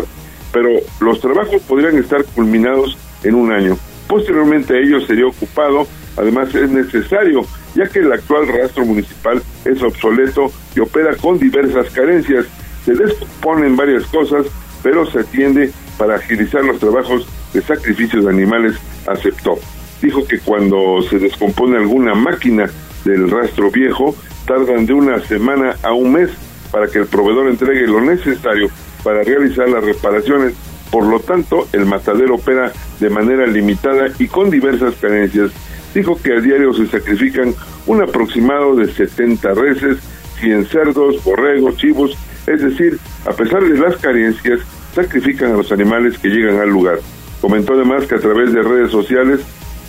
pero 0.55 0.69
los 1.01 1.19
trabajos 1.19 1.61
podrían 1.63 1.97
estar 1.97 2.23
culminados 2.23 2.97
en 3.23 3.35
un 3.35 3.51
año. 3.51 3.77
Posteriormente 4.07 4.73
a 4.73 4.79
ello 4.79 5.05
sería 5.05 5.27
ocupado, 5.27 5.85
además 6.15 6.55
es 6.55 6.69
necesario, 6.69 7.45
ya 7.75 7.89
que 7.89 7.99
el 7.99 8.13
actual 8.13 8.47
rastro 8.47 8.85
municipal 8.85 9.43
es 9.65 9.83
obsoleto 9.83 10.49
y 10.73 10.79
opera 10.79 11.13
con 11.17 11.37
diversas 11.37 11.89
carencias. 11.89 12.45
Se 12.85 12.93
desponen 12.93 13.75
varias 13.75 14.05
cosas, 14.05 14.45
pero 14.81 15.05
se 15.11 15.19
atiende 15.19 15.73
para 15.97 16.15
agilizar 16.15 16.63
los 16.63 16.79
trabajos 16.79 17.27
de 17.51 17.61
sacrificios 17.61 18.23
de 18.23 18.31
animales, 18.31 18.75
aceptó. 19.07 19.59
Dijo 20.01 20.25
que 20.25 20.39
cuando 20.39 21.01
se 21.09 21.19
descompone 21.19 21.75
alguna 21.75 22.15
máquina 22.15 22.69
del 23.03 23.29
rastro 23.29 23.71
viejo, 23.71 24.15
tardan 24.47 24.85
de 24.85 24.93
una 24.93 25.19
semana 25.19 25.75
a 25.83 25.91
un 25.91 26.13
mes 26.13 26.29
para 26.71 26.87
que 26.87 26.99
el 26.99 27.07
proveedor 27.07 27.49
entregue 27.49 27.87
lo 27.87 27.99
necesario 27.99 28.69
para 29.05 29.21
realizar 29.21 29.69
las 29.69 29.83
reparaciones. 29.83 30.55
Por 30.91 31.05
lo 31.05 31.19
tanto, 31.19 31.67
el 31.71 31.85
matadero 31.85 32.35
opera 32.35 32.73
de 32.99 33.09
manera 33.11 33.45
limitada 33.45 34.07
y 34.17 34.27
con 34.27 34.49
diversas 34.49 34.95
carencias. 34.95 35.51
Dijo 35.93 36.19
que 36.21 36.33
a 36.33 36.41
diario 36.41 36.73
se 36.73 36.87
sacrifican 36.87 37.53
un 37.85 38.01
aproximado 38.01 38.75
de 38.75 38.91
70 38.91 39.53
reses, 39.53 39.97
100 40.39 40.65
cerdos, 40.65 41.23
borregos, 41.23 41.77
chivos, 41.77 42.17
es 42.47 42.61
decir, 42.61 42.97
a 43.25 43.31
pesar 43.31 43.63
de 43.63 43.77
las 43.77 43.95
carencias, 43.97 44.59
sacrifican 44.93 45.51
a 45.51 45.57
los 45.57 45.71
animales 45.71 46.17
que 46.17 46.29
llegan 46.29 46.59
al 46.59 46.69
lugar. 46.69 46.99
Comentó 47.41 47.73
además 47.73 48.07
que 48.07 48.15
a 48.15 48.19
través 48.19 48.53
de 48.53 48.63
redes 48.63 48.91
sociales 48.91 49.41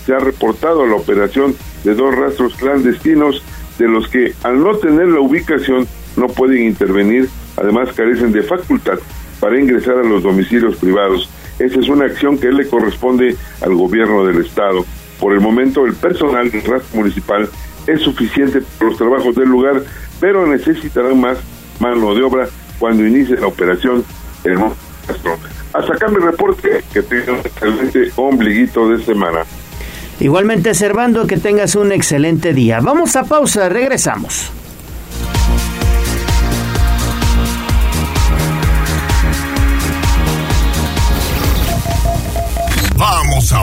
se 0.05 0.15
ha 0.15 0.19
reportado 0.19 0.87
la 0.87 0.97
operación 0.97 1.55
de 1.85 1.95
dos 1.95 2.15
rastros 2.15 2.55
clandestinos 2.57 3.43
de 3.79 3.89
los 3.89 4.09
que 4.09 4.35
al 4.43 4.63
no 4.63 4.77
tener 4.77 5.09
la 5.09 5.21
ubicación 5.21 5.87
no 6.17 6.29
pueden 6.29 6.65
intervenir 6.65 7.29
Además, 7.57 7.93
carecen 7.95 8.33
de 8.33 8.43
facultad 8.43 8.99
para 9.41 9.61
ingresar 9.61 9.97
a 9.99 10.05
los 10.05 10.23
domicilios 10.23 10.77
privados. 10.77 11.29
Esa 11.59 11.81
es 11.81 11.89
una 11.89 12.07
acción 12.07 12.39
que 12.39 12.53
le 12.53 12.69
corresponde 12.69 13.37
al 13.61 13.75
gobierno 13.75 14.25
del 14.25 14.45
Estado. 14.45 14.85
Por 15.21 15.33
el 15.33 15.41
momento, 15.41 15.87
el 15.87 15.95
personal 15.95 16.51
del 16.51 16.63
rastro 16.63 17.01
municipal 17.01 17.49
es 17.87 18.01
suficiente 18.03 18.61
para 18.61 18.91
los 18.91 18.99
trabajos 18.99 19.35
del 19.35 19.49
lugar, 19.49 19.83
pero 20.21 20.47
necesitarán 20.47 21.21
más 21.21 21.39
mano 21.81 22.15
de 22.15 22.23
obra 22.23 22.49
cuando 22.79 23.07
inicie 23.07 23.37
la 23.37 23.47
operación 23.47 24.05
el 24.45 24.59
rastro. 24.59 25.39
Hasta 25.73 25.95
acá 25.95 26.09
mi 26.09 26.17
reporte, 26.17 26.83
que 26.93 27.03
tenga 27.03 27.33
un 27.33 27.39
excelente 27.39 28.13
ombliguito 28.17 28.89
de 28.89 29.05
semana. 29.05 29.41
Igualmente, 30.21 30.75
Servando, 30.75 31.27
que 31.27 31.37
tengas 31.37 31.75
un 31.75 31.93
excelente 31.93 32.55
día. 32.55 32.81
Vamos 32.81 33.17
a 33.17 33.25
pausa, 33.25 33.69
regresamos. 33.69 34.51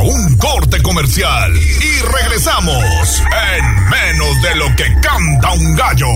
Un 0.03 0.37
corte 0.37 0.81
comercial 0.81 1.53
y 1.55 2.01
regresamos 2.01 3.23
en 3.55 3.89
menos 3.89 4.41
de 4.41 4.55
lo 4.55 4.75
que 4.75 4.83
canta 5.01 5.51
un 5.53 5.75
gallo. 5.75 6.07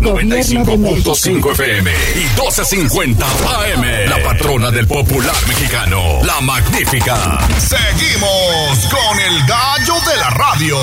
95.5 0.00 1.52
FM 1.52 1.90
y 1.90 2.24
12.50 2.38 3.22
AM. 3.22 4.08
La 4.08 4.22
patrona 4.22 4.70
del 4.70 4.86
popular 4.86 5.34
mexicano, 5.48 6.22
la 6.24 6.40
magnífica. 6.40 7.38
Seguimos 7.58 8.88
con 8.90 9.20
el 9.20 9.46
gallo 9.46 9.94
de 10.08 10.16
la 10.18 10.30
radio. 10.30 10.76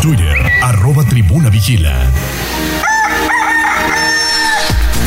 Twitter, 0.00 0.50
arroba 0.62 1.04
tribuna 1.04 1.50
vigila. 1.50 2.10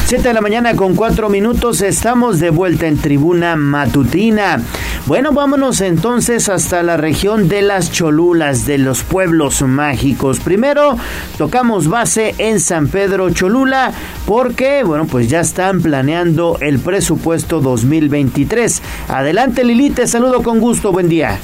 7 0.08 0.28
de 0.28 0.34
la 0.36 0.42
mañana 0.42 0.76
con 0.76 0.96
4 0.96 1.30
minutos 1.30 1.82
estamos 1.82 2.40
de 2.40 2.52
vuelta 2.52 2.86
en 2.86 3.00
tribuna 3.00 3.56
matutina. 3.56 4.62
Bueno, 5.08 5.34
vámonos 5.34 5.82
entonces 5.82 6.50
hasta 6.50 6.82
la 6.82 6.98
región 6.98 7.48
de 7.48 7.62
las 7.62 7.92
Cholulas, 7.92 8.66
de 8.66 8.80
los 8.80 9.04
pueblos 9.04 9.62
mágicos. 9.62 10.40
Primero 10.40 10.98
tocamos 11.38 11.88
base 11.88 12.34
en 12.40 12.60
San 12.60 12.88
Pedro 12.88 13.30
Cholula 13.30 13.94
porque, 14.26 14.84
bueno, 14.84 15.06
pues 15.06 15.30
ya 15.30 15.42
están 15.42 15.84
planeando 15.84 16.58
el 16.60 16.80
presupuesto 16.80 17.62
2023. 17.62 18.82
Adelante 19.08 19.64
Lili, 19.64 19.92
te 19.92 20.08
saludo 20.08 20.42
con 20.42 20.60
gusto, 20.60 20.92
buen 20.92 21.08
día. 21.08 21.38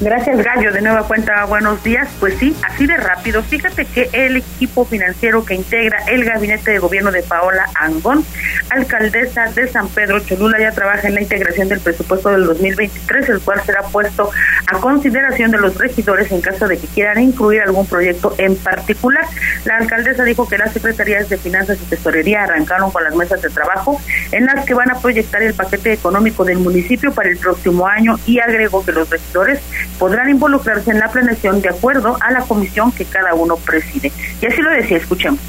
Gracias, 0.00 0.42
Gallo. 0.42 0.72
De 0.72 0.80
nueva 0.80 1.06
cuenta, 1.06 1.44
buenos 1.44 1.84
días. 1.84 2.08
Pues 2.20 2.38
sí, 2.38 2.56
así 2.62 2.86
de 2.86 2.96
rápido. 2.96 3.42
Fíjate 3.42 3.84
que 3.84 4.08
el 4.14 4.38
equipo 4.38 4.86
financiero 4.86 5.44
que 5.44 5.54
integra 5.54 5.98
el 6.08 6.24
gabinete 6.24 6.70
de 6.70 6.78
gobierno 6.78 7.12
de 7.12 7.22
Paola 7.22 7.66
Angón, 7.74 8.24
alcaldesa 8.70 9.52
de 9.52 9.68
San 9.68 9.88
Pedro 9.88 10.20
Cholula, 10.20 10.58
ya 10.58 10.72
trabaja 10.72 11.06
en 11.06 11.16
la 11.16 11.20
integración 11.20 11.68
del 11.68 11.80
presupuesto 11.80 12.30
del 12.30 12.46
2023, 12.46 13.28
el 13.28 13.40
cual 13.40 13.60
será 13.66 13.82
puesto 13.82 14.30
a 14.68 14.78
consideración 14.78 15.50
de 15.50 15.58
los 15.58 15.76
regidores 15.76 16.32
en 16.32 16.40
caso 16.40 16.66
de 16.66 16.78
que 16.78 16.86
quieran 16.86 17.20
incluir 17.20 17.60
algún 17.60 17.86
proyecto 17.86 18.34
en 18.38 18.56
particular. 18.56 19.26
La 19.66 19.76
alcaldesa 19.76 20.24
dijo 20.24 20.48
que 20.48 20.56
las 20.56 20.72
secretarías 20.72 21.28
de 21.28 21.36
Finanzas 21.36 21.78
y 21.78 21.84
Tesorería 21.84 22.44
arrancaron 22.44 22.90
con 22.90 23.04
las 23.04 23.14
mesas 23.14 23.42
de 23.42 23.50
trabajo 23.50 24.00
en 24.32 24.46
las 24.46 24.64
que 24.64 24.72
van 24.72 24.90
a 24.90 24.98
proyectar 24.98 25.42
el 25.42 25.52
paquete 25.52 25.92
económico 25.92 26.42
del 26.42 26.56
municipio 26.56 27.12
para 27.12 27.28
el 27.28 27.36
próximo 27.36 27.86
año 27.86 28.16
y 28.24 28.40
agregó 28.40 28.82
que 28.82 28.92
los 28.92 29.10
regidores 29.10 29.60
podrán 29.98 30.30
involucrarse 30.30 30.90
en 30.90 30.98
la 30.98 31.08
planeación 31.08 31.60
de 31.60 31.68
acuerdo 31.68 32.16
a 32.20 32.30
la 32.32 32.40
comisión 32.40 32.92
que 32.92 33.04
cada 33.04 33.34
uno 33.34 33.56
preside. 33.56 34.12
Y 34.40 34.46
así 34.46 34.60
lo 34.62 34.70
decía, 34.70 34.96
escuchemos. 34.96 35.40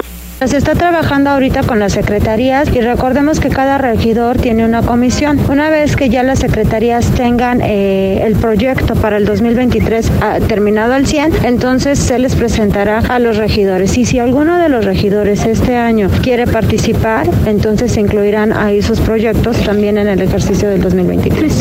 Se 0.46 0.56
está 0.56 0.74
trabajando 0.74 1.30
ahorita 1.30 1.62
con 1.62 1.78
las 1.78 1.92
secretarías 1.92 2.68
y 2.74 2.80
recordemos 2.80 3.38
que 3.38 3.48
cada 3.48 3.78
regidor 3.78 4.38
tiene 4.38 4.64
una 4.64 4.82
comisión. 4.82 5.38
Una 5.48 5.70
vez 5.70 5.94
que 5.94 6.08
ya 6.08 6.24
las 6.24 6.40
secretarías 6.40 7.12
tengan 7.12 7.60
eh, 7.62 8.26
el 8.26 8.34
proyecto 8.34 8.96
para 8.96 9.18
el 9.18 9.24
2023 9.24 10.10
ah, 10.20 10.38
terminado 10.48 10.94
al 10.94 11.06
100, 11.06 11.44
entonces 11.44 12.00
se 12.00 12.18
les 12.18 12.34
presentará 12.34 12.98
a 12.98 13.20
los 13.20 13.36
regidores. 13.36 13.96
Y 13.96 14.04
si 14.04 14.18
alguno 14.18 14.58
de 14.58 14.68
los 14.68 14.84
regidores 14.84 15.46
este 15.46 15.76
año 15.76 16.10
quiere 16.22 16.48
participar, 16.48 17.28
entonces 17.46 17.92
se 17.92 18.00
incluirán 18.00 18.52
ahí 18.52 18.82
sus 18.82 18.98
proyectos 18.98 19.62
también 19.62 19.96
en 19.96 20.08
el 20.08 20.20
ejercicio 20.20 20.68
del 20.68 20.82
2023. 20.82 21.52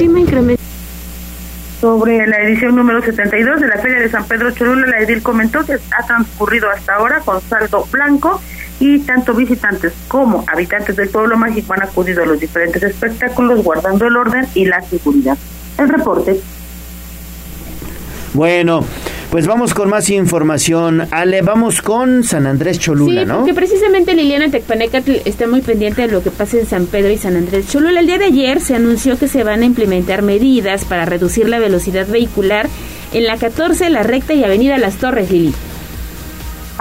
Sobre 1.81 2.27
la 2.27 2.37
edición 2.43 2.75
número 2.75 3.01
72 3.01 3.59
de 3.59 3.67
la 3.67 3.79
Feria 3.79 3.99
de 4.01 4.07
San 4.07 4.25
Pedro 4.25 4.51
Cholula, 4.51 4.85
la 4.85 4.99
edil 4.99 5.23
comentó 5.23 5.65
que 5.65 5.73
ha 5.73 6.05
transcurrido 6.05 6.69
hasta 6.69 6.93
ahora 6.93 7.21
con 7.21 7.41
saldo 7.41 7.87
blanco 7.91 8.39
y 8.79 8.99
tanto 8.99 9.33
visitantes 9.33 9.91
como 10.07 10.45
habitantes 10.47 10.95
del 10.95 11.09
pueblo 11.09 11.37
mágico 11.37 11.73
han 11.73 11.81
acudido 11.81 12.21
a 12.21 12.27
los 12.27 12.39
diferentes 12.39 12.83
espectáculos 12.83 13.63
guardando 13.63 14.05
el 14.05 14.15
orden 14.15 14.45
y 14.53 14.65
la 14.65 14.79
seguridad. 14.81 15.35
El 15.79 15.89
reporte. 15.89 16.39
Bueno, 18.33 18.85
pues 19.31 19.47
vamos 19.47 19.73
con 19.73 19.89
más 19.89 20.09
información. 20.09 21.07
Ale, 21.09 21.41
vamos 21.41 21.81
con 21.81 22.25
San 22.25 22.45
Andrés 22.45 22.79
Cholula, 22.79 23.21
sí, 23.21 23.25
¿no? 23.25 23.37
porque 23.37 23.53
precisamente 23.53 24.13
Liliana 24.13 24.51
Tecpanecatl 24.51 25.21
está 25.23 25.47
muy 25.47 25.61
pendiente 25.61 26.01
de 26.01 26.09
lo 26.09 26.21
que 26.21 26.31
pasa 26.31 26.59
en 26.59 26.65
San 26.65 26.85
Pedro 26.85 27.09
y 27.11 27.17
San 27.17 27.37
Andrés 27.37 27.69
Cholula. 27.69 28.01
El 28.01 28.07
día 28.07 28.17
de 28.17 28.25
ayer 28.25 28.59
se 28.59 28.75
anunció 28.75 29.17
que 29.17 29.29
se 29.29 29.45
van 29.45 29.61
a 29.61 29.65
implementar 29.65 30.21
medidas 30.21 30.83
para 30.83 31.05
reducir 31.05 31.47
la 31.47 31.59
velocidad 31.59 32.07
vehicular 32.07 32.67
en 33.13 33.25
la 33.25 33.37
14, 33.37 33.89
la 33.89 34.03
recta 34.03 34.33
y 34.33 34.43
avenida 34.43 34.77
Las 34.77 34.97
Torres, 34.97 35.31
Lili. 35.31 35.53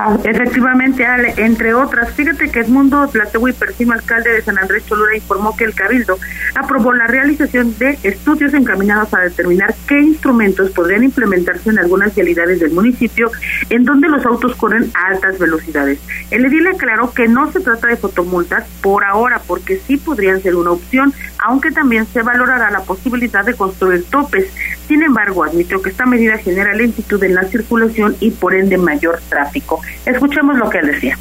Ah, 0.02 0.16
efectivamente, 0.24 1.04
Ale, 1.04 1.34
entre 1.36 1.74
otras, 1.74 2.14
fíjate 2.14 2.50
que 2.50 2.60
Edmundo 2.60 3.06
Tlategui 3.06 3.52
Persino, 3.52 3.92
alcalde 3.92 4.32
de 4.32 4.40
San 4.40 4.56
Andrés 4.56 4.86
Cholula, 4.86 5.14
informó 5.14 5.54
que 5.54 5.64
el 5.64 5.74
Cabildo 5.74 6.18
aprobó 6.54 6.94
la 6.94 7.06
realización 7.06 7.76
de 7.78 7.98
estudios 8.02 8.54
encaminados 8.54 9.12
a 9.12 9.20
determinar 9.20 9.74
qué 9.86 10.00
instrumentos 10.00 10.70
podrían 10.70 11.04
implementarse 11.04 11.68
en 11.68 11.80
algunas 11.80 12.14
vialidades 12.14 12.60
del 12.60 12.70
municipio 12.70 13.30
en 13.68 13.84
donde 13.84 14.08
los 14.08 14.24
autos 14.24 14.56
corren 14.56 14.90
a 14.94 15.08
altas 15.08 15.38
velocidades. 15.38 16.00
El 16.30 16.46
edil 16.46 16.66
aclaró 16.68 17.12
que 17.12 17.28
no 17.28 17.52
se 17.52 17.60
trata 17.60 17.88
de 17.88 17.98
fotomultas 17.98 18.66
por 18.80 19.04
ahora, 19.04 19.42
porque 19.46 19.82
sí 19.86 19.98
podrían 19.98 20.40
ser 20.40 20.56
una 20.56 20.70
opción, 20.70 21.12
aunque 21.40 21.72
también 21.72 22.06
se 22.06 22.22
valorará 22.22 22.70
la 22.70 22.80
posibilidad 22.84 23.44
de 23.44 23.52
construir 23.52 24.04
topes. 24.04 24.50
Sin 24.90 25.04
embargo, 25.04 25.44
admitió 25.44 25.80
que 25.80 25.90
esta 25.90 26.04
medida 26.04 26.36
genera 26.38 26.74
lentitud 26.74 27.22
en 27.22 27.36
la 27.36 27.44
circulación 27.44 28.16
y 28.18 28.32
por 28.32 28.56
ende 28.56 28.76
mayor 28.76 29.20
tráfico. 29.28 29.80
Escuchemos 30.04 30.58
lo 30.58 30.68
que 30.68 30.78
él 30.78 30.88
decía. 30.88 31.16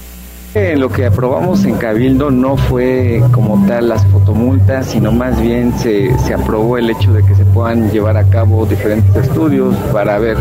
Lo 0.55 0.89
que 0.89 1.05
aprobamos 1.05 1.63
en 1.65 1.75
Cabildo 1.75 2.31
no 2.31 2.57
fue 2.57 3.21
como 3.31 3.67
tal 3.67 3.89
las 3.89 4.03
fotomultas, 4.07 4.87
sino 4.87 5.11
más 5.11 5.39
bien 5.39 5.77
se, 5.77 6.17
se, 6.19 6.33
aprobó 6.33 6.79
el 6.79 6.89
hecho 6.89 7.13
de 7.13 7.23
que 7.23 7.35
se 7.35 7.45
puedan 7.45 7.91
llevar 7.91 8.17
a 8.17 8.23
cabo 8.23 8.65
diferentes 8.65 9.15
estudios 9.15 9.75
para 9.93 10.17
ver 10.17 10.37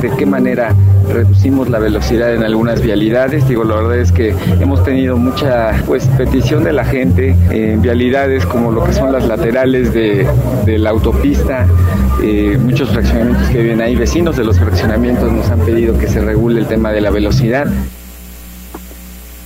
de 0.00 0.10
qué 0.10 0.26
manera 0.26 0.74
reducimos 1.08 1.70
la 1.70 1.78
velocidad 1.78 2.34
en 2.34 2.42
algunas 2.42 2.82
vialidades. 2.82 3.46
Digo, 3.48 3.62
la 3.62 3.76
verdad 3.76 3.98
es 3.98 4.10
que 4.10 4.34
hemos 4.60 4.82
tenido 4.82 5.16
mucha 5.16 5.72
pues 5.86 6.06
petición 6.18 6.64
de 6.64 6.72
la 6.72 6.84
gente 6.84 7.36
en 7.50 7.80
vialidades 7.80 8.44
como 8.44 8.72
lo 8.72 8.84
que 8.84 8.92
son 8.92 9.12
las 9.12 9.28
laterales 9.28 9.94
de, 9.94 10.26
de 10.66 10.78
la 10.78 10.90
autopista, 10.90 11.66
eh, 12.20 12.58
muchos 12.60 12.90
fraccionamientos 12.90 13.48
que 13.48 13.62
viven 13.62 13.80
ahí, 13.80 13.94
vecinos 13.94 14.36
de 14.36 14.44
los 14.44 14.58
fraccionamientos 14.58 15.30
nos 15.30 15.48
han 15.50 15.60
pedido 15.60 15.96
que 15.96 16.08
se 16.08 16.20
regule 16.20 16.60
el 16.60 16.66
tema 16.66 16.90
de 16.90 17.00
la 17.00 17.10
velocidad. 17.10 17.68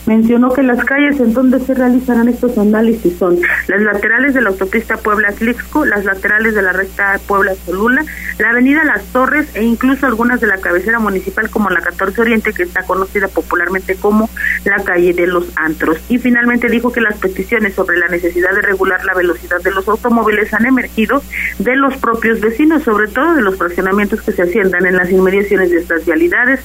Mencionó 0.07 0.53
que 0.53 0.63
las 0.63 0.85
calles 0.85 1.19
en 1.19 1.35
donde 1.35 1.59
se 1.61 1.75
realizarán 1.75 2.29
estos 2.29 2.57
análisis 2.59 3.19
son 3.19 3.41
las 3.67 3.83
laterales 3.83 4.35
de 4.35 4.41
la 4.41 4.51
autopista 4.51 4.97
Puebla-Tlixco, 4.97 5.85
las 5.85 6.05
laterales 6.05 6.55
de 6.55 6.63
la 6.63 6.73
recta 6.73 7.19
Puebla-Solula, 7.27 8.05
la 8.39 8.51
avenida 8.51 8.85
Las 8.85 9.05
Torres 9.07 9.49
e 9.55 9.65
incluso 9.65 10.07
algunas 10.07 10.41
de 10.41 10.47
la 10.47 10.59
cabecera 10.59 11.01
municipal 11.01 11.51
como 11.51 11.71
la 11.71 11.81
14 11.81 12.21
Oriente, 12.21 12.53
que 12.53 12.63
está 12.63 12.85
conocida 12.85 13.29
popularmente 13.29 13.97
como 13.97 14.31
la 14.65 14.83
calle 14.85 15.13
de 15.13 15.27
los 15.27 15.47
Antros. 15.57 15.99
Y 16.09 16.19
finalmente 16.19 16.69
dijo 16.69 16.93
que 16.93 17.01
las 17.01 17.17
peticiones 17.19 17.75
sobre 17.75 17.99
la 17.99 18.09
necesidad 18.09 18.55
de 18.55 18.63
regular 18.63 19.05
la 19.05 19.15
velocidad 19.15 19.61
de 19.61 19.73
los 19.73 19.89
automóviles 19.89 20.55
han 20.55 20.67
emergido 20.67 21.23
de 21.59 21.75
los 21.75 21.97
propios 21.97 22.41
vecinos, 22.41 22.85
sobre 22.85 23.09
todo 23.09 23.35
de 23.35 23.43
los 23.43 23.57
fraccionamientos 23.57 24.23
que 24.23 24.33
se 24.33 24.43
asientan 24.43 24.87
en 24.87 24.97
las 24.97 25.11
inmediaciones 25.11 25.71
de 25.71 25.79
estas 25.79 26.05
vialidades. 26.05 26.61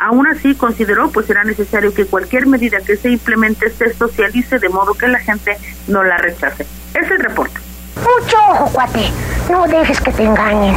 Aún 0.00 0.26
así, 0.26 0.54
consideró 0.54 1.10
pues 1.10 1.26
será 1.26 1.44
necesario 1.44 1.92
que 1.94 2.06
cualquier 2.06 2.46
medida 2.46 2.78
que 2.80 2.96
se 2.96 3.10
implemente 3.10 3.70
se 3.70 3.94
socialice 3.94 4.58
de 4.58 4.68
modo 4.68 4.94
que 4.94 5.08
la 5.08 5.18
gente 5.18 5.56
no 5.88 6.02
la 6.02 6.16
rechace. 6.16 6.66
Es 6.94 7.10
el 7.10 7.18
reporte. 7.18 7.60
Mucho 7.96 8.36
ojo, 8.50 8.70
cuate. 8.72 9.10
No 9.50 9.66
dejes 9.66 10.00
que 10.00 10.12
te 10.12 10.24
engañen. 10.24 10.76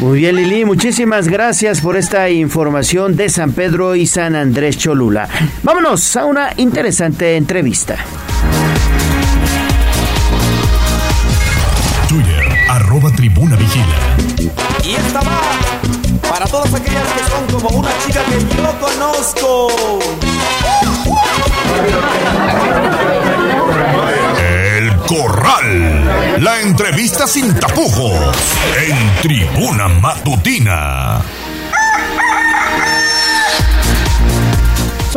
Muy 0.00 0.20
bien, 0.20 0.36
Lili, 0.36 0.64
muchísimas 0.64 1.26
gracias 1.26 1.80
por 1.80 1.96
esta 1.96 2.30
información 2.30 3.16
de 3.16 3.28
San 3.28 3.52
Pedro 3.52 3.96
y 3.96 4.06
San 4.06 4.36
Andrés 4.36 4.78
Cholula. 4.78 5.28
Vámonos 5.64 6.16
a 6.16 6.24
una 6.24 6.52
interesante 6.56 7.36
entrevista. 7.36 7.96
Twitter, 12.08 12.44
arroba 12.70 13.10
tribuna 13.10 13.56
vigila. 13.56 13.96
Y 14.84 14.94
esta 14.94 15.20
va 15.20 15.67
para 16.38 16.50
todas 16.52 16.72
aquellas 16.72 17.02
que 17.02 17.24
son 17.30 17.60
como 17.60 17.80
una 17.80 17.90
chica 18.06 18.22
que 18.26 18.38
yo 18.56 18.78
conozco. 18.78 19.68
El 24.38 24.96
Corral. 24.98 26.40
La 26.40 26.60
entrevista 26.60 27.26
sin 27.26 27.52
tapujos. 27.58 28.36
En 28.86 29.20
Tribuna 29.20 29.88
Matutina. 29.88 31.22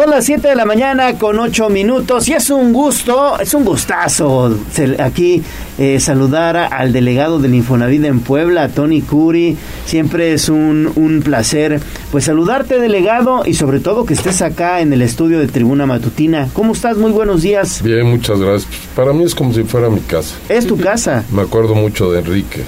Son 0.01 0.09
las 0.09 0.25
7 0.25 0.47
de 0.47 0.55
la 0.55 0.65
mañana 0.65 1.19
con 1.19 1.37
8 1.37 1.69
minutos 1.69 2.27
y 2.27 2.33
es 2.33 2.49
un 2.49 2.73
gusto, 2.73 3.39
es 3.39 3.53
un 3.53 3.63
gustazo 3.63 4.51
aquí 4.97 5.43
eh, 5.77 5.99
saludar 5.99 6.57
al 6.57 6.91
delegado 6.91 7.37
del 7.37 7.53
Infonavit 7.53 8.05
en 8.05 8.21
Puebla, 8.21 8.69
Tony 8.69 9.03
Curi. 9.03 9.55
Siempre 9.85 10.33
es 10.33 10.49
un, 10.49 10.91
un 10.95 11.21
placer 11.21 11.79
pues 12.09 12.23
saludarte 12.23 12.79
delegado 12.79 13.43
y 13.45 13.53
sobre 13.53 13.79
todo 13.79 14.03
que 14.07 14.15
estés 14.15 14.41
acá 14.41 14.81
en 14.81 14.91
el 14.91 15.03
estudio 15.03 15.37
de 15.37 15.47
Tribuna 15.47 15.85
Matutina. 15.85 16.49
¿Cómo 16.53 16.73
estás? 16.73 16.97
Muy 16.97 17.11
buenos 17.11 17.43
días. 17.43 17.83
Bien, 17.83 18.07
muchas 18.07 18.39
gracias. 18.39 18.73
Para 18.95 19.13
mí 19.13 19.23
es 19.23 19.35
como 19.35 19.53
si 19.53 19.61
fuera 19.65 19.91
mi 19.91 20.01
casa. 20.01 20.33
¿Es 20.49 20.65
tu 20.65 20.77
casa? 20.79 21.23
Me 21.31 21.43
acuerdo 21.43 21.75
mucho 21.75 22.11
de 22.11 22.21
Enrique. 22.21 22.63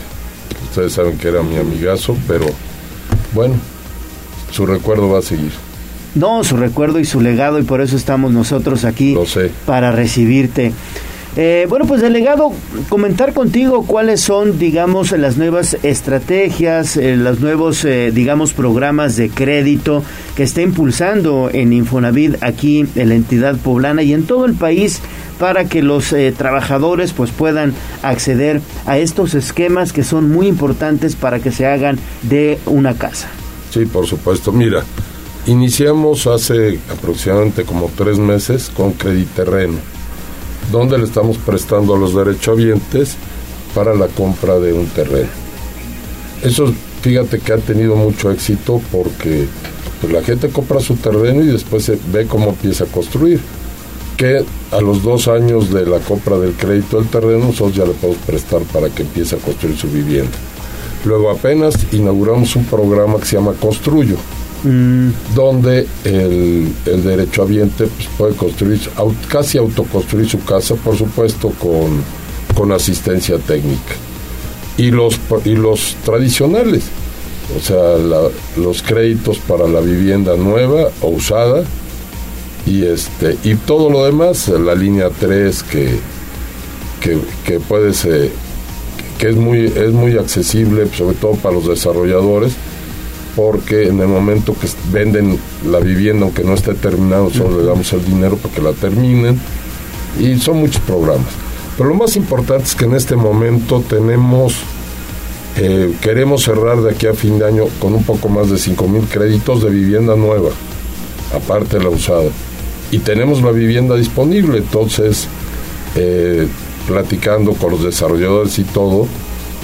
Ustedes 0.69 0.93
saben 0.93 1.17
que 1.17 1.29
era 1.29 1.41
mi 1.41 1.57
amigazo, 1.57 2.15
pero 2.27 2.45
bueno, 3.33 3.55
su 4.51 4.67
recuerdo 4.67 5.09
va 5.09 5.17
a 5.17 5.23
seguir. 5.23 5.62
No, 6.15 6.43
su 6.43 6.57
recuerdo 6.57 6.99
y 6.99 7.05
su 7.05 7.21
legado 7.21 7.59
y 7.59 7.63
por 7.63 7.81
eso 7.81 7.95
estamos 7.95 8.31
nosotros 8.31 8.85
aquí 8.85 9.13
Lo 9.13 9.25
sé. 9.25 9.51
para 9.65 9.91
recibirte. 9.91 10.71
Eh, 11.35 11.65
bueno, 11.67 11.85
pues 11.87 11.99
delegado, 12.01 12.51
comentar 12.89 13.33
contigo 13.33 13.87
cuáles 13.87 14.21
son, 14.21 14.59
digamos, 14.59 15.11
las 15.13 15.35
nuevas 15.35 15.75
estrategias, 15.81 16.95
eh, 16.95 17.15
los 17.17 17.39
nuevos, 17.39 17.83
eh, 17.85 18.11
digamos, 18.13 18.53
programas 18.53 19.15
de 19.15 19.29
crédito 19.29 20.03
que 20.35 20.43
está 20.43 20.61
impulsando 20.61 21.49
en 21.51 21.73
Infonavit 21.73 22.35
aquí 22.43 22.85
en 22.95 23.09
la 23.09 23.15
entidad 23.15 23.55
poblana 23.57 24.03
y 24.03 24.13
en 24.13 24.25
todo 24.27 24.45
el 24.45 24.53
país 24.53 25.01
para 25.39 25.65
que 25.65 25.81
los 25.81 26.15
trabajadores 26.37 27.11
pues 27.13 27.31
puedan 27.31 27.73
acceder 28.03 28.61
a 28.85 28.99
estos 28.99 29.33
esquemas 29.33 29.91
que 29.91 30.03
son 30.03 30.29
muy 30.29 30.47
importantes 30.47 31.15
para 31.15 31.39
que 31.39 31.51
se 31.51 31.65
hagan 31.65 31.97
de 32.21 32.59
una 32.67 32.93
casa. 32.93 33.27
Sí, 33.71 33.85
por 33.87 34.05
supuesto. 34.05 34.51
Mira, 34.51 34.83
iniciamos 35.45 36.27
hace 36.27 36.79
aproximadamente 36.91 37.63
como 37.63 37.89
tres 37.95 38.17
meses 38.17 38.71
con 38.75 38.93
Terreno 38.93 39.93
donde 40.71 40.97
le 40.97 41.05
estamos 41.05 41.37
prestando 41.37 41.95
a 41.95 41.97
los 41.97 42.15
derechohabientes 42.15 43.15
para 43.75 43.93
la 43.93 44.07
compra 44.07 44.59
de 44.59 44.73
un 44.73 44.85
terreno. 44.87 45.29
Eso, 46.41 46.73
fíjate 47.01 47.39
que 47.39 47.53
ha 47.53 47.57
tenido 47.57 47.95
mucho 47.95 48.31
éxito 48.31 48.81
porque 48.91 49.47
pues, 50.01 50.13
la 50.13 50.21
gente 50.23 50.49
compra 50.49 50.79
su 50.79 50.95
terreno 50.95 51.41
y 51.41 51.47
después 51.47 51.83
se 51.83 51.97
ve 52.11 52.27
cómo 52.27 52.49
empieza 52.49 52.85
a 52.85 52.87
construir. 52.87 53.39
Que 54.17 54.45
a 54.71 54.79
los 54.79 55.01
dos 55.01 55.27
años 55.27 55.73
de 55.73 55.87
la 55.87 55.97
compra 55.99 56.37
del 56.37 56.53
crédito 56.53 56.97
del 56.97 57.07
terreno, 57.07 57.45
nosotros 57.45 57.75
ya 57.75 57.85
le 57.85 57.93
podemos 57.93 58.21
prestar 58.23 58.61
para 58.71 58.89
que 58.89 59.01
empiece 59.01 59.35
a 59.35 59.39
construir 59.39 59.75
su 59.75 59.89
vivienda. 59.89 60.37
Luego 61.03 61.31
apenas 61.31 61.75
inauguramos 61.91 62.55
un 62.55 62.65
programa 62.65 63.17
que 63.17 63.25
se 63.25 63.35
llama 63.35 63.53
Construyo, 63.53 64.15
Mm. 64.63 65.09
donde 65.35 65.85
el, 66.05 66.73
el 66.85 67.03
derechohabiente 67.03 67.85
pues, 67.87 68.07
puede 68.17 68.35
construir, 68.35 68.79
casi 69.27 69.57
autoconstruir 69.57 70.29
su 70.29 70.41
casa, 70.45 70.75
por 70.75 70.97
supuesto, 70.97 71.49
con, 71.49 72.01
con 72.55 72.71
asistencia 72.71 73.37
técnica. 73.39 73.95
Y 74.77 74.91
los, 74.91 75.19
y 75.43 75.55
los 75.55 75.95
tradicionales, 76.05 76.83
o 77.57 77.61
sea, 77.61 77.97
los 78.55 78.81
créditos 78.81 79.37
para 79.39 79.67
la 79.67 79.81
vivienda 79.81 80.37
nueva 80.37 80.89
o 81.01 81.09
usada, 81.09 81.65
y 82.65 82.85
este 82.85 83.37
y 83.43 83.55
todo 83.55 83.89
lo 83.89 84.05
demás 84.05 84.47
la 84.47 84.73
línea 84.73 85.09
3 85.09 85.63
que 85.63 85.99
que, 87.01 87.17
que 87.45 87.59
puede 87.59 87.93
ser 87.93 88.31
que 89.17 89.29
es 89.29 89.35
muy 89.35 89.65
es 89.65 89.91
muy 89.91 90.17
accesible 90.17 90.87
sobre 90.95 91.15
todo 91.17 91.33
para 91.33 91.55
los 91.55 91.67
desarrolladores 91.67 92.53
porque 93.35 93.87
en 93.87 93.99
el 93.99 94.07
momento 94.07 94.55
que 94.59 94.67
venden 94.91 95.39
la 95.65 95.79
vivienda, 95.79 96.25
aunque 96.25 96.43
no 96.43 96.53
esté 96.53 96.73
terminado, 96.73 97.29
solo 97.31 97.59
le 97.59 97.65
damos 97.65 97.91
el 97.93 98.05
dinero 98.05 98.37
para 98.37 98.53
que 98.53 98.61
la 98.61 98.73
terminen. 98.73 99.39
Y 100.19 100.37
son 100.37 100.57
muchos 100.57 100.81
programas. 100.81 101.27
Pero 101.77 101.89
lo 101.89 101.95
más 101.95 102.15
importante 102.15 102.65
es 102.65 102.75
que 102.75 102.85
en 102.85 102.93
este 102.93 103.15
momento 103.15 103.81
tenemos, 103.81 104.53
eh, 105.57 105.91
queremos 106.01 106.43
cerrar 106.43 106.81
de 106.81 106.91
aquí 106.91 107.07
a 107.07 107.15
fin 107.15 107.39
de 107.39 107.47
año 107.47 107.65
con 107.79 107.95
un 107.95 108.03
poco 108.03 108.29
más 108.29 108.49
de 108.51 108.59
5 108.59 108.87
mil 108.87 109.07
créditos 109.07 109.63
de 109.63 109.71
vivienda 109.71 110.15
nueva, 110.15 110.49
aparte 111.35 111.79
de 111.79 111.83
la 111.83 111.89
usada. 111.89 112.29
Y 112.91 112.99
tenemos 112.99 113.41
la 113.41 113.51
vivienda 113.51 113.95
disponible, 113.95 114.59
entonces, 114.59 115.27
eh, 115.95 116.47
platicando 116.87 117.53
con 117.53 117.71
los 117.71 117.83
desarrolladores 117.83 118.59
y 118.59 118.63
todo, 118.65 119.07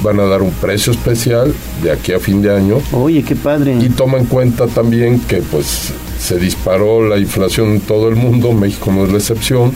van 0.02 0.20
a 0.20 0.26
dar 0.26 0.42
un 0.42 0.52
precio 0.52 0.92
especial 0.92 1.54
de 1.84 1.92
aquí 1.92 2.14
a 2.14 2.20
fin 2.20 2.42
de 2.42 2.56
año. 2.56 2.78
Oye, 2.92 3.24
qué 3.24 3.36
padre. 3.36 3.78
Y 3.80 3.90
toma 3.90 4.18
en 4.18 4.26
cuenta 4.26 4.68
también 4.68 5.20
que 5.22 5.38
pues 5.38 5.94
se 6.20 6.38
disparó 6.38 7.08
la 7.08 7.18
inflación 7.18 7.70
en 7.70 7.82
todo 7.82 8.10
el 8.10 8.16
mundo, 8.16 8.52
México 8.54 8.92
no 8.92 9.06
es 9.06 9.12
la 9.12 9.18
excepción, 9.18 9.72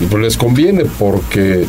y 0.00 0.06
pues 0.06 0.22
les 0.22 0.36
conviene 0.36 0.84
porque 0.84 1.64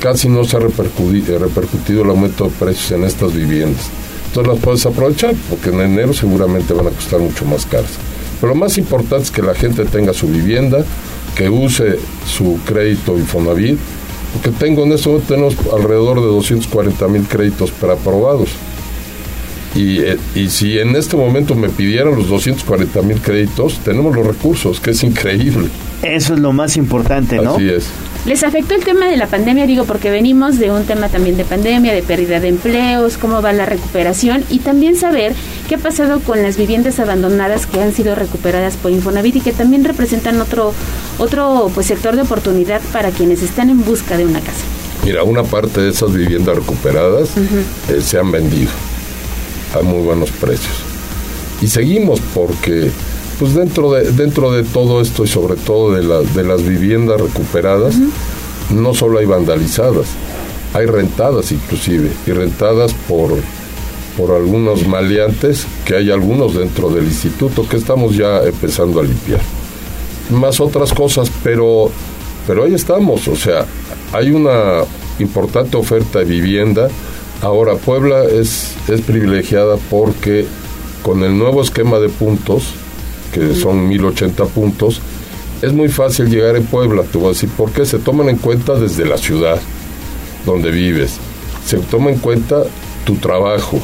casi 0.00 0.28
no 0.28 0.44
se 0.44 0.56
ha 0.56 0.60
repercutido, 0.60 1.38
repercutido 1.38 2.02
el 2.02 2.10
aumento 2.10 2.44
de 2.44 2.50
precios 2.50 2.92
en 2.92 3.04
estas 3.04 3.34
viviendas. 3.34 3.88
Entonces 4.28 4.52
las 4.52 4.62
puedes 4.62 4.86
aprovechar 4.86 5.34
porque 5.50 5.68
en 5.68 5.80
enero 5.80 6.14
seguramente 6.14 6.72
van 6.72 6.86
a 6.86 6.90
costar 6.90 7.20
mucho 7.20 7.44
más 7.44 7.66
caras. 7.66 7.90
Pero 8.40 8.54
lo 8.54 8.58
más 8.58 8.78
importante 8.78 9.24
es 9.24 9.30
que 9.30 9.42
la 9.42 9.54
gente 9.54 9.84
tenga 9.84 10.12
su 10.14 10.26
vivienda, 10.26 10.84
que 11.36 11.48
use 11.48 11.98
su 12.26 12.58
crédito 12.64 13.16
Infonavit 13.16 13.78
porque 14.32 14.50
tengo 14.50 14.84
en 14.84 14.92
este 14.92 15.08
momento 15.08 15.28
tenemos 15.28 15.56
alrededor 15.72 16.20
de 16.20 16.26
240 16.26 17.08
mil 17.08 17.22
créditos 17.24 17.70
preaprobados. 17.70 18.50
Y, 19.74 20.00
eh, 20.00 20.18
y 20.34 20.48
si 20.48 20.78
en 20.78 20.96
este 20.96 21.16
momento 21.16 21.54
me 21.54 21.68
pidieran 21.68 22.14
los 22.14 22.28
240 22.28 23.02
mil 23.02 23.20
créditos, 23.20 23.78
tenemos 23.78 24.14
los 24.14 24.26
recursos, 24.26 24.80
que 24.80 24.90
es 24.90 25.02
increíble. 25.02 25.68
Eso 26.02 26.34
es 26.34 26.40
lo 26.40 26.52
más 26.52 26.76
importante, 26.76 27.36
¿no? 27.36 27.54
Así 27.54 27.68
es. 27.68 27.86
¿Les 28.24 28.44
afectó 28.44 28.74
el 28.74 28.84
tema 28.84 29.08
de 29.08 29.16
la 29.16 29.26
pandemia? 29.26 29.66
Digo, 29.66 29.84
porque 29.84 30.08
venimos 30.08 30.60
de 30.60 30.70
un 30.70 30.84
tema 30.84 31.08
también 31.08 31.36
de 31.36 31.44
pandemia, 31.44 31.92
de 31.92 32.04
pérdida 32.04 32.38
de 32.38 32.48
empleos, 32.48 33.18
cómo 33.18 33.42
va 33.42 33.52
la 33.52 33.66
recuperación 33.66 34.44
y 34.48 34.60
también 34.60 34.94
saber 34.94 35.34
qué 35.68 35.74
ha 35.74 35.78
pasado 35.78 36.20
con 36.20 36.40
las 36.40 36.56
viviendas 36.56 37.00
abandonadas 37.00 37.66
que 37.66 37.80
han 37.80 37.92
sido 37.92 38.14
recuperadas 38.14 38.76
por 38.76 38.92
Infonavit 38.92 39.36
y 39.36 39.40
que 39.40 39.52
también 39.52 39.82
representan 39.82 40.40
otro, 40.40 40.72
otro 41.18 41.68
pues, 41.74 41.88
sector 41.88 42.14
de 42.14 42.22
oportunidad 42.22 42.80
para 42.92 43.10
quienes 43.10 43.42
están 43.42 43.70
en 43.70 43.84
busca 43.84 44.16
de 44.16 44.24
una 44.24 44.38
casa. 44.38 44.62
Mira, 45.04 45.24
una 45.24 45.42
parte 45.42 45.80
de 45.80 45.90
esas 45.90 46.12
viviendas 46.12 46.54
recuperadas 46.54 47.30
eh, 47.36 48.00
se 48.00 48.20
han 48.20 48.30
vendido 48.30 48.70
a 49.74 49.82
muy 49.82 50.00
buenos 50.00 50.30
precios. 50.30 50.76
Y 51.60 51.66
seguimos 51.66 52.20
porque 52.32 52.92
pues 53.42 53.54
dentro 53.54 53.90
de, 53.90 54.12
dentro 54.12 54.52
de 54.52 54.62
todo 54.62 55.00
esto 55.00 55.24
y 55.24 55.26
sobre 55.26 55.56
todo 55.56 55.90
de, 55.90 56.26
de 56.32 56.44
las 56.44 56.62
viviendas 56.62 57.20
recuperadas, 57.20 57.96
no 58.70 58.94
solo 58.94 59.18
hay 59.18 59.26
vandalizadas, 59.26 60.06
hay 60.72 60.86
rentadas 60.86 61.50
inclusive, 61.50 62.08
y 62.24 62.30
rentadas 62.30 62.94
por, 63.08 63.32
por 64.16 64.30
algunos 64.30 64.86
maleantes, 64.86 65.66
que 65.84 65.96
hay 65.96 66.12
algunos 66.12 66.54
dentro 66.54 66.88
del 66.90 67.02
instituto 67.02 67.68
que 67.68 67.78
estamos 67.78 68.16
ya 68.16 68.44
empezando 68.44 69.00
a 69.00 69.02
limpiar. 69.02 69.40
Más 70.30 70.60
otras 70.60 70.92
cosas, 70.92 71.28
pero, 71.42 71.90
pero 72.46 72.62
ahí 72.62 72.74
estamos, 72.74 73.26
o 73.26 73.34
sea, 73.34 73.66
hay 74.12 74.30
una 74.30 74.84
importante 75.18 75.76
oferta 75.76 76.20
de 76.20 76.26
vivienda. 76.26 76.86
Ahora 77.40 77.74
Puebla 77.74 78.22
es, 78.22 78.76
es 78.86 79.00
privilegiada 79.00 79.78
porque 79.90 80.46
con 81.02 81.24
el 81.24 81.36
nuevo 81.36 81.60
esquema 81.60 81.98
de 81.98 82.08
puntos, 82.08 82.74
que 83.32 83.54
son 83.54 83.88
1080 83.88 84.44
puntos, 84.46 85.00
es 85.62 85.72
muy 85.72 85.88
fácil 85.88 86.28
llegar 86.28 86.56
en 86.56 86.64
Puebla, 86.64 87.02
te 87.04 87.18
voy 87.18 87.26
a 87.26 87.30
decir 87.30 87.48
por 87.50 87.70
qué. 87.70 87.86
Se 87.86 87.98
toman 87.98 88.28
en 88.28 88.36
cuenta 88.36 88.74
desde 88.74 89.06
la 89.06 89.16
ciudad 89.16 89.60
donde 90.44 90.72
vives, 90.72 91.18
se 91.64 91.78
toma 91.78 92.10
en 92.10 92.18
cuenta 92.18 92.64
tu 93.06 93.14
trabajo. 93.16 93.78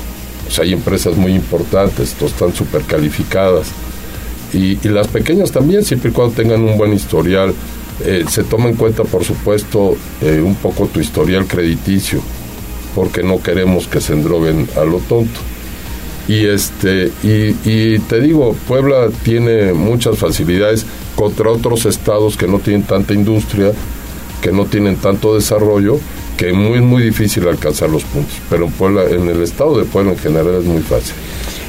O 0.46 0.50
sea, 0.50 0.64
hay 0.64 0.72
empresas 0.72 1.16
muy 1.16 1.34
importantes, 1.34 2.16
están 2.20 2.52
súper 2.52 2.82
calificadas. 2.82 3.68
Y, 4.52 4.76
las 4.88 5.08
pequeñas 5.08 5.52
también, 5.52 5.84
siempre 5.84 6.10
y 6.10 6.12
cuando 6.12 6.34
tengan 6.34 6.62
un 6.62 6.76
buen 6.76 6.92
historial. 6.92 7.54
Eh, 8.04 8.24
se 8.28 8.44
toma 8.44 8.68
en 8.68 8.76
cuenta, 8.76 9.02
por 9.04 9.24
supuesto, 9.24 9.96
eh, 10.20 10.40
un 10.40 10.54
poco 10.54 10.86
tu 10.86 11.00
historial 11.00 11.46
crediticio, 11.46 12.20
porque 12.94 13.22
no 13.22 13.42
queremos 13.42 13.88
que 13.88 14.00
se 14.00 14.12
endroguen 14.12 14.68
a 14.76 14.84
lo 14.84 14.98
tonto. 14.98 15.40
Y, 16.28 16.46
este, 16.46 17.10
y, 17.22 17.98
te 18.00 18.20
digo, 18.20 18.54
Puebla 18.68 19.08
tiene 19.22 19.72
muchas 19.72 20.18
facilidades 20.18 20.84
contra 21.16 21.50
otros 21.50 21.86
estados 21.86 22.36
que 22.36 22.46
no 22.46 22.58
tienen 22.58 22.82
tanta 22.82 23.14
industria, 23.14 23.72
que 24.42 24.52
no 24.52 24.66
tienen 24.66 24.96
tanto 24.96 25.34
desarrollo, 25.34 25.98
que 26.36 26.50
es 26.50 26.54
muy, 26.54 26.80
muy 26.82 27.02
difícil 27.02 27.48
alcanzar 27.48 27.88
los 27.88 28.04
puntos. 28.04 28.34
Pero 28.50 28.66
en, 28.66 28.72
Puebla, 28.72 29.04
en 29.04 29.26
el 29.28 29.42
estado 29.42 29.78
de 29.78 29.84
Puebla 29.84 30.12
en 30.12 30.18
general 30.18 30.54
es 30.60 30.64
muy 30.64 30.82
fácil. 30.82 31.14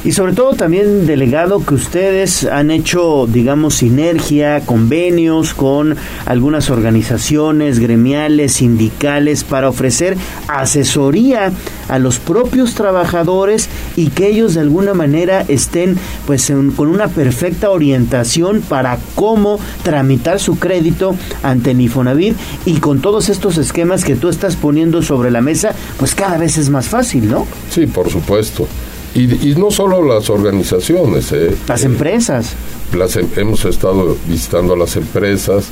Y 0.04 0.12
sobre 0.12 0.32
todo 0.32 0.54
también, 0.54 1.06
delegado, 1.06 1.64
que 1.64 1.74
ustedes 1.74 2.44
han 2.44 2.70
hecho, 2.70 3.26
digamos, 3.26 3.74
sinergia, 3.74 4.60
convenios 4.60 5.52
con 5.52 5.94
algunas 6.24 6.70
organizaciones 6.70 7.78
gremiales, 7.78 8.52
sindicales, 8.52 9.44
para 9.44 9.68
ofrecer 9.68 10.16
asesoría 10.48 11.52
a 11.88 11.98
los 11.98 12.18
propios 12.18 12.74
trabajadores 12.74 13.68
y 13.96 14.08
que 14.08 14.28
ellos 14.28 14.54
de 14.54 14.60
alguna 14.60 14.94
manera 14.94 15.44
estén 15.48 15.98
pues 16.26 16.50
con 16.76 16.88
una 16.88 17.08
perfecta 17.08 17.70
orientación 17.70 18.62
para 18.62 18.98
cómo 19.14 19.58
tramitar 19.82 20.40
su 20.40 20.58
crédito 20.58 21.14
ante 21.42 21.74
Nifonavit 21.74 22.36
y 22.64 22.78
con 22.78 23.00
todos 23.00 23.28
estos 23.28 23.58
esquemas 23.58 24.04
que 24.04 24.16
tú 24.16 24.28
estás 24.28 24.56
poniendo 24.56 25.02
sobre 25.02 25.30
la 25.30 25.40
mesa, 25.40 25.74
pues 25.98 26.14
cada 26.14 26.38
vez 26.38 26.58
es 26.58 26.70
más 26.70 26.88
fácil, 26.88 27.30
¿no? 27.30 27.46
Sí, 27.70 27.86
por 27.86 28.10
supuesto. 28.10 28.66
Y, 29.14 29.54
no 29.56 29.70
solo 29.70 30.02
las 30.02 30.30
organizaciones. 30.30 31.32
Eh, 31.32 31.56
las 31.66 31.84
empresas. 31.84 32.52
Las, 32.96 33.16
em, 33.16 33.28
hemos 33.36 33.64
estado 33.64 34.16
visitando 34.26 34.74
a 34.74 34.76
las 34.76 34.96
empresas 34.96 35.66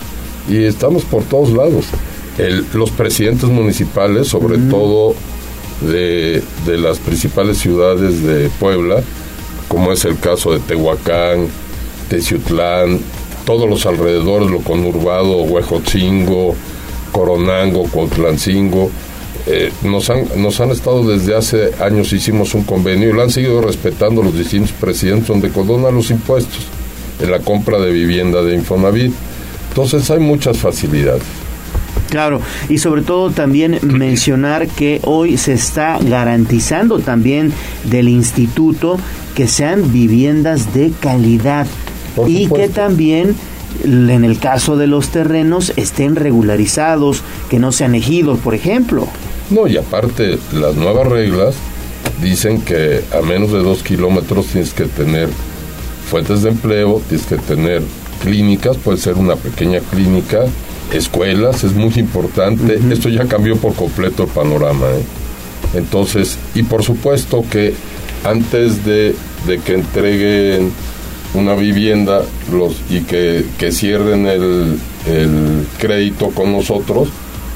y 0.49 0.65
estamos 0.65 1.05
por 1.05 1.23
todos 1.25 1.51
lados. 1.51 1.87
los 2.73 2.91
presidentes 2.93 3.49
municipales, 3.49 4.29
sobre 4.29 4.59
todo 4.59 5.13
de, 5.81 6.41
de, 6.65 6.79
las 6.79 6.99
principales 6.99 7.59
ciudades 7.59 8.23
de 8.23 8.49
Puebla, 8.61 9.03
como 9.67 9.93
es 9.93 10.05
el 10.05 10.21
caso 10.21 10.53
de 10.53 10.61
Tehuacán, 10.61 11.49
Teciutlán, 12.09 13.01
todos 13.45 13.69
los 13.69 13.87
alrededores, 13.87 14.51
lo 14.51 14.61
conurbado, 14.61 15.39
Huejotzingo, 15.39 16.55
Coronango, 17.13 17.85
Cuautlancingo, 17.85 18.91
eh, 19.51 19.73
nos, 19.83 20.11
han, 20.11 20.27
nos 20.37 20.61
han 20.61 20.71
estado 20.71 21.09
desde 21.09 21.35
hace 21.35 21.71
años, 21.81 22.13
hicimos 22.13 22.55
un 22.55 22.65
convenio 22.65 23.09
y 23.09 23.13
lo 23.13 23.23
han 23.23 23.31
seguido 23.31 23.63
respetando 23.63 24.23
los 24.23 24.37
distintos 24.37 24.73
presidentes 24.73 25.29
donde 25.29 25.49
condonan 25.49 25.95
los 25.95 26.11
impuestos 26.11 26.67
en 27.21 27.31
la 27.31 27.41
compra 27.41 27.79
de 27.79 27.91
vivienda 27.91 28.43
de 28.43 28.55
Infonavit. 28.55 29.13
Entonces 29.71 30.11
hay 30.11 30.19
muchas 30.19 30.59
facilidades. 30.59 31.23
Claro, 32.11 32.41
y 32.69 32.79
sobre 32.79 33.03
todo 33.03 33.31
también 33.31 33.79
mencionar 33.83 34.69
que 34.69 35.01
hoy 35.05 35.37
se 35.37 35.55
está 35.55 35.99
garantizando 35.99 37.01
también 37.01 37.53
del 37.85 38.09
instituto 38.09 38.99
que 39.35 39.47
sean 39.47 39.93
viviendas 39.93 40.75
de 40.75 40.93
calidad 41.01 41.67
y 42.27 42.49
que 42.49 42.69
también 42.69 43.35
en 43.85 44.25
el 44.25 44.39
caso 44.39 44.77
de 44.77 44.87
los 44.87 45.11
terrenos 45.11 45.73
estén 45.77 46.17
regularizados, 46.17 47.23
que 47.49 47.59
no 47.59 47.73
sean 47.73 47.95
ejidos, 47.95 48.39
por 48.39 48.55
ejemplo. 48.55 49.09
No, 49.51 49.67
y 49.67 49.77
aparte 49.77 50.39
las 50.53 50.75
nuevas 50.77 51.09
reglas 51.09 51.55
dicen 52.23 52.63
que 52.63 53.03
a 53.17 53.23
menos 53.23 53.53
de 53.53 53.59
dos 53.59 53.83
kilómetros 53.83 54.47
tienes 54.47 54.73
que 54.75 54.85
tener 54.85 55.29
fuentes 56.11 56.43
de 56.43 56.51
empleo, 56.51 57.01
tienes 57.09 57.27
que 57.27 57.37
tener 57.37 57.83
clínicas, 58.23 58.77
puede 58.77 58.99
ser 58.99 59.15
una 59.15 59.37
pequeña 59.37 59.81
clínica, 59.81 60.45
escuelas, 60.93 61.65
es 61.65 61.73
muy 61.75 61.93
importante. 61.97 62.79
Esto 62.91 63.09
ya 63.09 63.27
cambió 63.27 63.57
por 63.57 63.75
completo 63.75 64.25
el 64.25 64.29
panorama. 64.31 64.87
¿eh? 64.87 65.03
Entonces, 65.75 66.39
y 66.55 66.63
por 66.63 66.83
supuesto 66.83 67.45
que 67.51 67.75
antes 68.25 68.85
de, 68.85 69.15
de 69.47 69.59
que 69.61 69.75
entreguen 69.75 70.73
una 71.35 71.55
vivienda 71.55 72.23
los, 72.53 72.77
y 72.91 73.01
que, 73.01 73.45
que 73.59 73.71
cierren 73.71 74.27
el, 74.27 74.79
el 75.07 75.67
crédito 75.79 76.31
con 76.31 76.53
nosotros, 76.53 77.09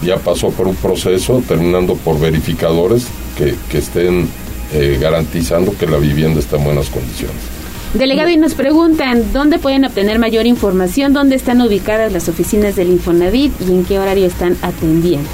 ya 0.03 0.17
pasó 0.17 0.51
por 0.51 0.67
un 0.67 0.77
proceso, 0.77 1.43
terminando 1.47 1.95
por 1.97 2.19
verificadores 2.19 3.07
que, 3.37 3.55
que 3.71 3.79
estén 3.79 4.29
eh, 4.75 4.99
garantizando 5.01 5.75
que 5.79 5.87
la 5.87 5.99
vivienda 5.99 6.41
está 6.41 6.57
en 6.57 6.65
buenas 6.65 6.89
condiciones. 6.89 7.37
Delegado, 7.95 8.31
y 8.31 8.39
nos 8.39 8.55
preguntan 8.55 9.35
dónde 9.35 9.59
pueden 9.59 9.85
obtener 9.85 10.19
mayor 10.19 10.47
información, 10.47 11.13
dónde 11.13 11.37
están 11.37 11.61
ubicadas 11.61 12.11
las 12.11 12.29
oficinas 12.31 12.75
del 12.75 12.89
Infonavit 12.89 13.53
y 13.61 13.71
en 13.71 13.85
qué 13.85 13.99
horario 13.99 14.27
están 14.27 14.57
atendiendo. 14.63 15.29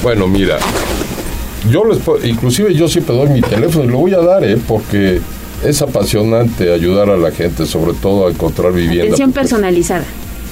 Bueno, 0.00 0.28
mira, 0.28 0.58
yo 1.68 1.84
les 1.84 1.98
inclusive 2.24 2.72
yo 2.72 2.86
siempre 2.86 3.16
doy 3.16 3.30
mi 3.30 3.40
teléfono 3.40 3.84
y 3.84 3.88
lo 3.88 3.98
voy 3.98 4.14
a 4.14 4.18
dar, 4.18 4.44
¿eh? 4.44 4.56
porque 4.68 5.20
es 5.64 5.82
apasionante 5.82 6.72
ayudar 6.72 7.10
a 7.10 7.16
la 7.16 7.32
gente, 7.32 7.66
sobre 7.66 7.94
todo 7.94 8.28
a 8.28 8.30
encontrar 8.30 8.72
vivienda. 8.72 9.06
Atención 9.06 9.32
personalizada. 9.32 10.04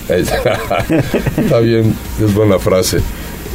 Está 1.36 1.58
bien, 1.60 1.94
es 2.22 2.34
buena 2.34 2.58
frase. 2.58 2.98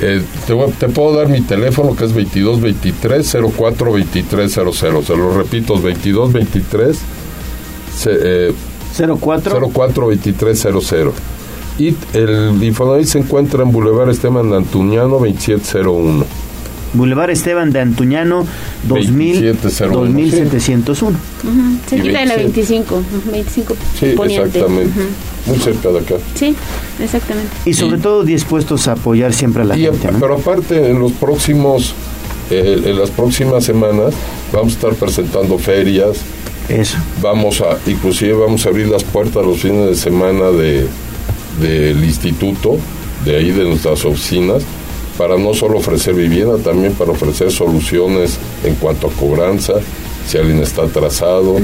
Eh, 0.02 0.22
te, 0.48 0.54
voy- 0.54 0.72
te 0.72 0.88
puedo 0.90 1.16
dar 1.16 1.28
mi 1.30 1.42
teléfono 1.42 1.96
que 1.96 2.06
es 2.06 2.14
2223 2.14 3.38
04 3.56 3.92
2300. 3.92 4.76
Se 5.06 5.16
lo 5.16 5.34
repito, 5.38 5.74
2223 5.74 6.98
eh, 8.08 8.54
04 9.20 9.70
04 9.72 10.06
2300. 10.08 11.14
Y 11.80 11.96
el 12.14 12.62
Infonavit 12.62 13.06
se 13.08 13.20
encuentra 13.20 13.64
en 13.64 13.72
Boulevard 13.72 14.10
Esteban 14.10 14.54
Antuñano 14.54 15.20
2701. 15.20 16.26
Boulevard 16.94 17.30
Esteban 17.30 17.72
de 17.72 17.80
Antuñano 17.82 18.46
2000, 18.88 19.34
2701, 19.56 20.06
2701. 20.14 21.18
Ujú, 21.44 21.78
Cerquita 21.88 22.20
de 22.20 22.26
la 22.26 22.36
27. 22.36 22.44
25, 22.44 22.96
ujú, 22.96 23.32
25 23.32 23.76
Sí, 24.00 24.06
poniente. 24.16 24.48
exactamente. 24.48 25.00
Muy 25.46 25.58
cerca 25.58 25.90
de 25.90 26.00
acá. 26.00 26.16
Sí, 26.36 26.56
exactamente. 27.02 27.50
Y 27.66 27.74
sobre 27.74 27.98
todo 27.98 28.24
dispuestos 28.24 28.88
a 28.88 28.92
apoyar 28.94 29.34
siempre 29.34 29.64
a 29.64 29.66
la 29.66 29.78
Y, 29.78 29.84
gente. 29.84 30.12
¿no? 30.12 30.20
Pero 30.20 30.36
aparte, 30.36 30.90
en 30.92 31.00
los 31.00 31.12
próximos, 31.14 31.94
eh, 32.52 32.82
en 32.86 32.98
las 33.00 33.10
próximas 33.10 33.64
semanas, 33.64 34.14
vamos 34.54 34.74
a 34.74 34.76
estar 34.76 34.94
presentando 34.94 35.58
ferias. 35.58 36.18
Eso. 36.70 36.98
Vamos 37.22 37.60
a, 37.62 37.78
inclusive 37.90 38.34
vamos 38.34 38.66
a 38.66 38.70
abrir 38.70 38.88
las 38.88 39.04
puertas 39.04 39.44
los 39.46 39.60
fines 39.60 39.88
de 39.88 39.96
semana 39.96 40.52
de 40.52 40.88
del 41.60 42.04
instituto, 42.04 42.78
de 43.26 43.36
ahí 43.36 43.52
de 43.52 43.66
nuestras 43.66 44.06
oficinas, 44.06 44.64
para 45.22 45.38
no 45.38 45.54
solo 45.54 45.78
ofrecer 45.78 46.16
vivienda, 46.16 46.58
también 46.58 46.94
para 46.94 47.12
ofrecer 47.12 47.52
soluciones 47.52 48.40
en 48.64 48.74
cuanto 48.74 49.06
a 49.06 49.12
cobranza, 49.12 49.74
si 50.28 50.40
alguien 50.40 50.58
está 50.58 50.82
atrasado. 50.82 51.58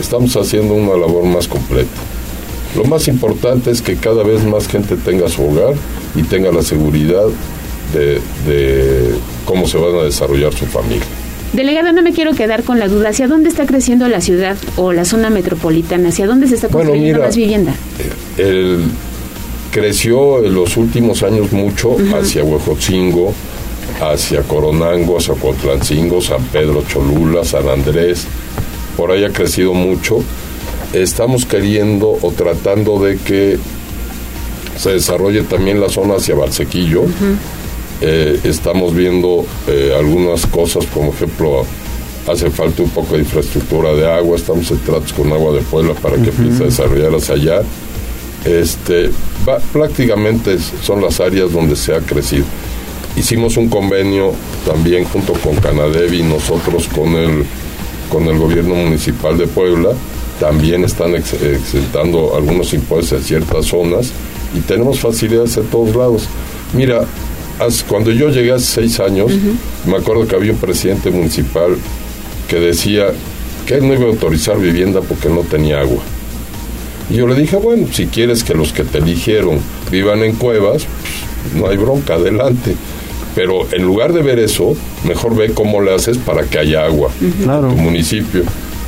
Estamos 0.00 0.34
haciendo 0.34 0.72
una 0.72 0.96
labor 0.96 1.24
más 1.24 1.46
completa. 1.46 1.90
Lo 2.74 2.84
más 2.84 3.06
importante 3.06 3.70
es 3.70 3.82
que 3.82 3.96
cada 3.96 4.22
vez 4.22 4.42
más 4.44 4.66
gente 4.66 4.96
tenga 4.96 5.28
su 5.28 5.42
hogar 5.42 5.74
y 6.14 6.22
tenga 6.22 6.50
la 6.50 6.62
seguridad 6.62 7.26
de, 7.92 8.18
de 8.50 9.10
cómo 9.44 9.68
se 9.68 9.76
van 9.76 9.96
a 9.96 10.02
desarrollar 10.04 10.54
su 10.54 10.64
familia. 10.64 11.04
Delegado, 11.52 11.92
no 11.92 12.00
me 12.00 12.14
quiero 12.14 12.32
quedar 12.32 12.62
con 12.62 12.78
la 12.78 12.88
duda. 12.88 13.10
¿Hacia 13.10 13.28
dónde 13.28 13.50
está 13.50 13.66
creciendo 13.66 14.08
la 14.08 14.22
ciudad 14.22 14.56
o 14.76 14.94
la 14.94 15.04
zona 15.04 15.28
metropolitana? 15.28 16.08
¿Hacia 16.08 16.26
dónde 16.26 16.48
se 16.48 16.54
está 16.54 16.68
Bueno, 16.68 16.92
construyendo 16.92 17.18
mira, 17.18 17.26
más 17.26 17.36
vivienda? 17.36 17.74
El, 18.38 18.84
creció 19.70 20.44
en 20.44 20.54
los 20.54 20.76
últimos 20.76 21.22
años 21.22 21.52
mucho 21.52 21.96
hacia 22.14 22.44
Huejotzingo, 22.44 23.32
hacia 24.00 24.42
Coronango, 24.42 25.18
hacia 25.18 25.34
Cuautlancingo, 25.34 26.20
San 26.20 26.42
Pedro 26.44 26.82
Cholula, 26.86 27.44
San 27.44 27.68
Andrés. 27.68 28.26
Por 28.96 29.10
ahí 29.10 29.24
ha 29.24 29.32
crecido 29.32 29.74
mucho. 29.74 30.22
Estamos 30.92 31.44
queriendo 31.44 32.16
o 32.20 32.32
tratando 32.32 32.98
de 32.98 33.18
que 33.18 33.58
se 34.78 34.92
desarrolle 34.92 35.42
también 35.42 35.80
la 35.80 35.88
zona 35.88 36.16
hacia 36.16 36.34
Valsequillo. 36.34 37.04
Eh, 38.00 38.40
estamos 38.44 38.94
viendo 38.94 39.46
eh, 39.66 39.94
algunas 39.98 40.46
cosas, 40.46 40.84
como 40.86 41.12
ejemplo, 41.12 41.64
hace 42.26 42.50
falta 42.50 42.82
un 42.82 42.90
poco 42.90 43.14
de 43.14 43.20
infraestructura 43.20 43.94
de 43.94 44.10
agua, 44.10 44.36
estamos 44.36 44.70
en 44.70 44.78
tratos 44.78 45.12
con 45.12 45.32
Agua 45.32 45.52
de 45.54 45.60
Puebla 45.62 45.94
para 45.94 46.16
que 46.16 46.28
empiece 46.28 46.64
a 46.64 46.66
desarrollar 46.66 47.14
hacia 47.14 47.34
allá. 47.34 47.62
Este, 48.46 49.10
va- 49.48 49.58
prácticamente 49.72 50.56
son 50.82 51.02
las 51.02 51.20
áreas 51.20 51.52
donde 51.52 51.76
se 51.76 51.94
ha 51.94 52.00
crecido. 52.00 52.44
Hicimos 53.16 53.56
un 53.56 53.68
convenio 53.68 54.32
también 54.66 55.04
junto 55.04 55.32
con 55.34 55.56
Canadevi, 55.56 56.22
nosotros 56.22 56.86
con 56.94 57.14
el, 57.16 57.44
con 58.10 58.24
el 58.28 58.38
gobierno 58.38 58.74
municipal 58.74 59.36
de 59.38 59.46
Puebla, 59.46 59.90
también 60.38 60.84
están 60.84 61.14
ex- 61.16 61.32
exentando 61.32 62.36
algunos 62.36 62.72
impuestos 62.74 63.18
en 63.20 63.24
ciertas 63.24 63.66
zonas 63.66 64.12
y 64.54 64.60
tenemos 64.60 65.00
facilidades 65.00 65.56
en 65.56 65.64
todos 65.64 65.96
lados. 65.96 66.24
Mira, 66.74 67.04
cuando 67.88 68.10
yo 68.12 68.28
llegué 68.28 68.52
hace 68.52 68.66
seis 68.66 69.00
años, 69.00 69.32
me 69.86 69.96
acuerdo 69.96 70.26
que 70.28 70.36
había 70.36 70.52
un 70.52 70.58
presidente 70.58 71.10
municipal 71.10 71.76
que 72.48 72.56
decía 72.60 73.06
que 73.66 73.76
él 73.76 73.88
no 73.88 73.94
iba 73.94 74.04
a 74.04 74.08
autorizar 74.08 74.58
vivienda 74.58 75.00
porque 75.00 75.30
no 75.30 75.40
tenía 75.40 75.80
agua. 75.80 76.02
Y 77.10 77.14
yo 77.14 77.26
le 77.26 77.34
dije, 77.34 77.56
bueno, 77.56 77.86
si 77.92 78.06
quieres 78.06 78.42
que 78.42 78.54
los 78.54 78.72
que 78.72 78.82
te 78.84 78.98
eligieron 78.98 79.58
vivan 79.90 80.22
en 80.24 80.32
cuevas, 80.34 80.84
pues, 81.42 81.54
no 81.54 81.68
hay 81.68 81.76
bronca, 81.76 82.14
adelante. 82.14 82.74
Pero 83.34 83.66
en 83.72 83.82
lugar 83.84 84.12
de 84.12 84.22
ver 84.22 84.38
eso, 84.38 84.74
mejor 85.06 85.36
ve 85.36 85.50
cómo 85.52 85.82
le 85.82 85.94
haces 85.94 86.18
para 86.18 86.44
que 86.44 86.58
haya 86.58 86.84
agua 86.84 87.10
Claro. 87.42 87.70
en 87.70 87.76
tu 87.76 87.82
municipio. 87.82 88.42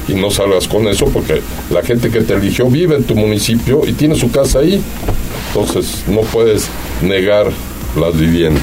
Y 0.09 0.15
no 0.15 0.31
salgas 0.31 0.67
con 0.67 0.89
eso 0.89 1.05
porque 1.13 1.43
la 1.71 1.83
gente 1.83 2.11
que 2.11 2.23
te 2.23 2.33
eligió 2.35 2.67
vive 2.71 2.97
en 2.97 3.05
tu 3.05 3.15
municipio 3.15 3.83
y 3.87 3.93
tiene 3.93 4.15
su 4.15 4.31
casa 4.31 4.61
ahí. 4.61 4.81
Entonces 5.49 6.05
no 6.09 6.23
puedes 6.23 6.69
negar 7.03 7.49
las 8.01 8.19
viviendas. 8.19 8.63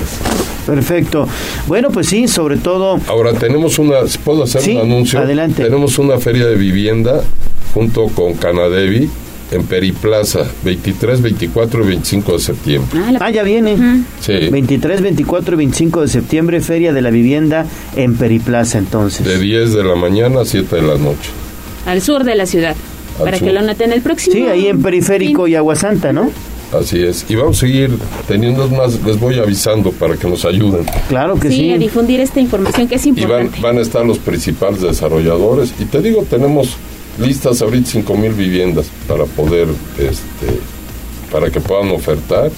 Perfecto. 0.66 1.28
Bueno, 1.68 1.92
pues 1.92 2.08
sí, 2.08 2.28
sobre 2.28 2.58
todo 2.58 3.00
Ahora 3.08 3.34
tenemos 3.34 3.78
una, 3.78 3.98
¿puedo 4.24 4.44
hacer 4.44 4.62
Sí, 4.64 4.72
un 4.76 4.82
anuncio? 4.82 5.20
adelante. 5.20 5.64
Tenemos 5.64 6.00
una 6.00 6.18
feria 6.18 6.48
de 6.48 6.56
vivienda 6.56 7.22
junto 7.76 8.08
con 8.08 8.34
Canadevi 8.34 9.08
en 9.52 9.64
Periplaza, 9.64 10.46
23, 10.64 11.22
24 11.22 11.84
y 11.84 11.88
25 11.88 12.34
de 12.34 12.40
septiembre. 12.40 13.00
Ah, 13.20 13.30
ya 13.30 13.44
viene. 13.44 14.04
Sí. 14.20 14.34
23, 14.52 15.02
24 15.02 15.54
y 15.54 15.58
25 15.58 16.02
de 16.02 16.08
septiembre, 16.08 16.62
Feria 16.62 16.94
de 16.94 17.02
la 17.02 17.12
Vivienda 17.12 17.66
en 17.96 18.16
Periplaza, 18.16 18.78
entonces. 18.80 19.26
De 19.26 19.38
10 19.40 19.74
de 19.74 19.84
la 19.84 19.96
mañana 19.96 20.42
a 20.42 20.46
7 20.46 20.76
de 20.78 20.82
la 20.82 20.98
noche. 20.98 21.30
Al 21.86 22.02
sur 22.02 22.24
de 22.24 22.36
la 22.36 22.46
ciudad. 22.46 22.76
Al 23.20 23.26
para 23.26 23.38
sur. 23.38 23.48
que 23.48 23.54
lo 23.54 23.62
noten 23.62 23.92
el 23.94 24.02
próximo. 24.02 24.34
Sí, 24.36 24.44
ahí 24.48 24.68
en 24.68 24.82
Periférico 24.82 25.48
y 25.48 25.56
Aguasanta, 25.56 26.12
¿no? 26.12 26.32
Así 26.74 27.02
es. 27.04 27.24
Y 27.30 27.36
vamos 27.36 27.58
a 27.58 27.60
seguir 27.62 27.92
teniendo 28.28 28.68
más, 28.70 29.00
les 29.04 29.20
voy 29.20 29.38
avisando 29.38 29.92
para 29.92 30.18
que 30.18 30.28
nos 30.28 30.44
ayuden. 30.44 30.84
Claro 31.08 31.36
que 31.40 31.50
Sí, 31.50 31.58
sí. 31.58 31.72
a 31.72 31.78
difundir 31.78 32.20
esta 32.20 32.40
información 32.42 32.88
que 32.88 32.96
es 32.96 33.06
Y 33.06 33.12
van, 33.12 33.22
importante. 33.22 33.62
van 33.62 33.78
a 33.78 33.82
estar 33.82 34.04
los 34.06 34.18
principales 34.18 34.82
desarrolladores. 34.82 35.72
Y 35.80 35.86
te 35.86 36.02
digo, 36.02 36.26
tenemos 36.28 36.76
listas 37.20 37.62
ahorita 37.62 37.90
5 37.92 38.18
mil 38.18 38.34
viviendas 38.34 38.88
para 39.08 39.26
poder, 39.26 39.68
este, 39.98 40.60
para 41.32 41.50
que 41.50 41.60
puedan 41.60 41.90
ofertar 41.92 42.52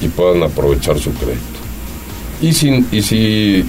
y 0.00 0.08
puedan 0.08 0.42
aprovechar 0.42 0.98
su 0.98 1.12
crédito. 1.12 1.40
Y 2.40 2.52
si, 2.52 2.84
y 2.92 3.02
si 3.02 3.64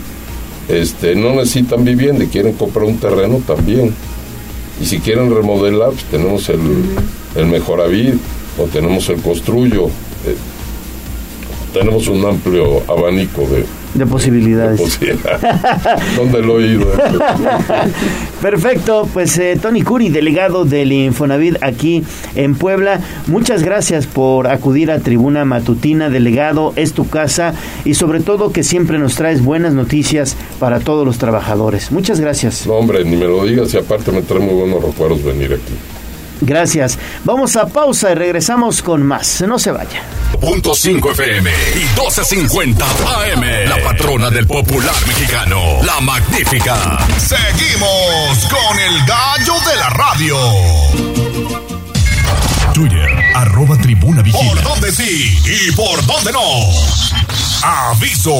este, 0.67 1.15
no 1.15 1.31
necesitan 1.35 1.83
vivienda 1.83 2.23
y 2.23 2.27
quieren 2.27 2.53
comprar 2.53 2.85
un 2.85 2.97
terreno, 2.97 3.41
también. 3.45 3.93
Y 4.81 4.85
si 4.85 4.99
quieren 4.99 5.33
remodelar, 5.33 5.91
pues 5.91 6.03
tenemos 6.05 6.49
el, 6.49 6.59
el 7.35 7.45
Mejoravit 7.45 8.15
o 8.57 8.63
tenemos 8.65 9.07
el 9.09 9.21
Construyo. 9.21 9.85
Eh, 9.85 10.35
tenemos 11.73 12.07
un 12.07 12.25
amplio 12.25 12.83
abanico 12.87 13.41
de, 13.41 13.65
de 13.95 14.05
posibilidades. 14.05 14.99
¿Dónde 16.15 16.41
lo 16.41 16.59
he 16.59 16.65
oído? 16.65 16.87
Perfecto, 18.41 19.07
pues 19.13 19.37
eh, 19.37 19.57
Tony 19.61 19.81
Curi, 19.81 20.09
delegado 20.09 20.65
del 20.65 20.91
Infonavit 20.91 21.57
aquí 21.61 22.03
en 22.35 22.55
Puebla, 22.55 22.99
muchas 23.27 23.63
gracias 23.63 24.05
por 24.05 24.47
acudir 24.47 24.91
a 24.91 24.99
Tribuna 24.99 25.45
Matutina, 25.45 26.09
delegado, 26.09 26.73
es 26.75 26.93
tu 26.93 27.07
casa 27.07 27.53
y 27.85 27.95
sobre 27.95 28.19
todo 28.19 28.51
que 28.51 28.63
siempre 28.63 28.99
nos 28.99 29.15
traes 29.15 29.43
buenas 29.43 29.73
noticias 29.73 30.35
para 30.59 30.79
todos 30.79 31.05
los 31.05 31.17
trabajadores. 31.17 31.91
Muchas 31.91 32.19
gracias. 32.19 32.67
No, 32.67 32.73
hombre, 32.73 33.03
ni 33.03 33.15
me 33.15 33.25
lo 33.25 33.45
digas 33.45 33.73
y 33.73 33.77
aparte 33.77 34.11
me 34.11 34.21
trae 34.21 34.39
muy 34.39 34.53
buenos 34.53 34.83
recuerdos 34.83 35.23
venir 35.23 35.53
aquí. 35.53 35.73
Gracias. 36.41 36.97
Vamos 37.23 37.55
a 37.55 37.67
pausa 37.67 38.11
y 38.11 38.15
regresamos 38.15 38.81
con 38.81 39.03
más. 39.03 39.41
No 39.47 39.59
se 39.59 39.71
vaya. 39.71 40.01
Punto 40.39 40.75
5 40.75 41.11
FM 41.11 41.49
y 41.75 41.79
1250 41.79 42.85
AM. 42.85 43.69
La 43.69 43.83
patrona 43.83 44.29
del 44.29 44.45
popular 44.45 44.95
mexicano. 45.07 45.81
La 45.83 45.99
magnífica. 46.01 46.97
Seguimos 47.17 48.45
con 48.49 48.79
el 48.79 49.05
gallo 49.05 49.53
de 49.69 49.75
la 49.77 49.89
radio. 49.89 50.37
Twitter, 52.73 53.09
arroba 53.33 53.77
tribuna 53.77 54.21
vigila. 54.21 54.53
¿Por 54.53 54.63
dónde 54.63 54.91
sí 54.91 55.39
y 55.45 55.71
por 55.71 56.05
dónde 56.05 56.33
no? 56.33 56.41
Aviso. 57.63 58.35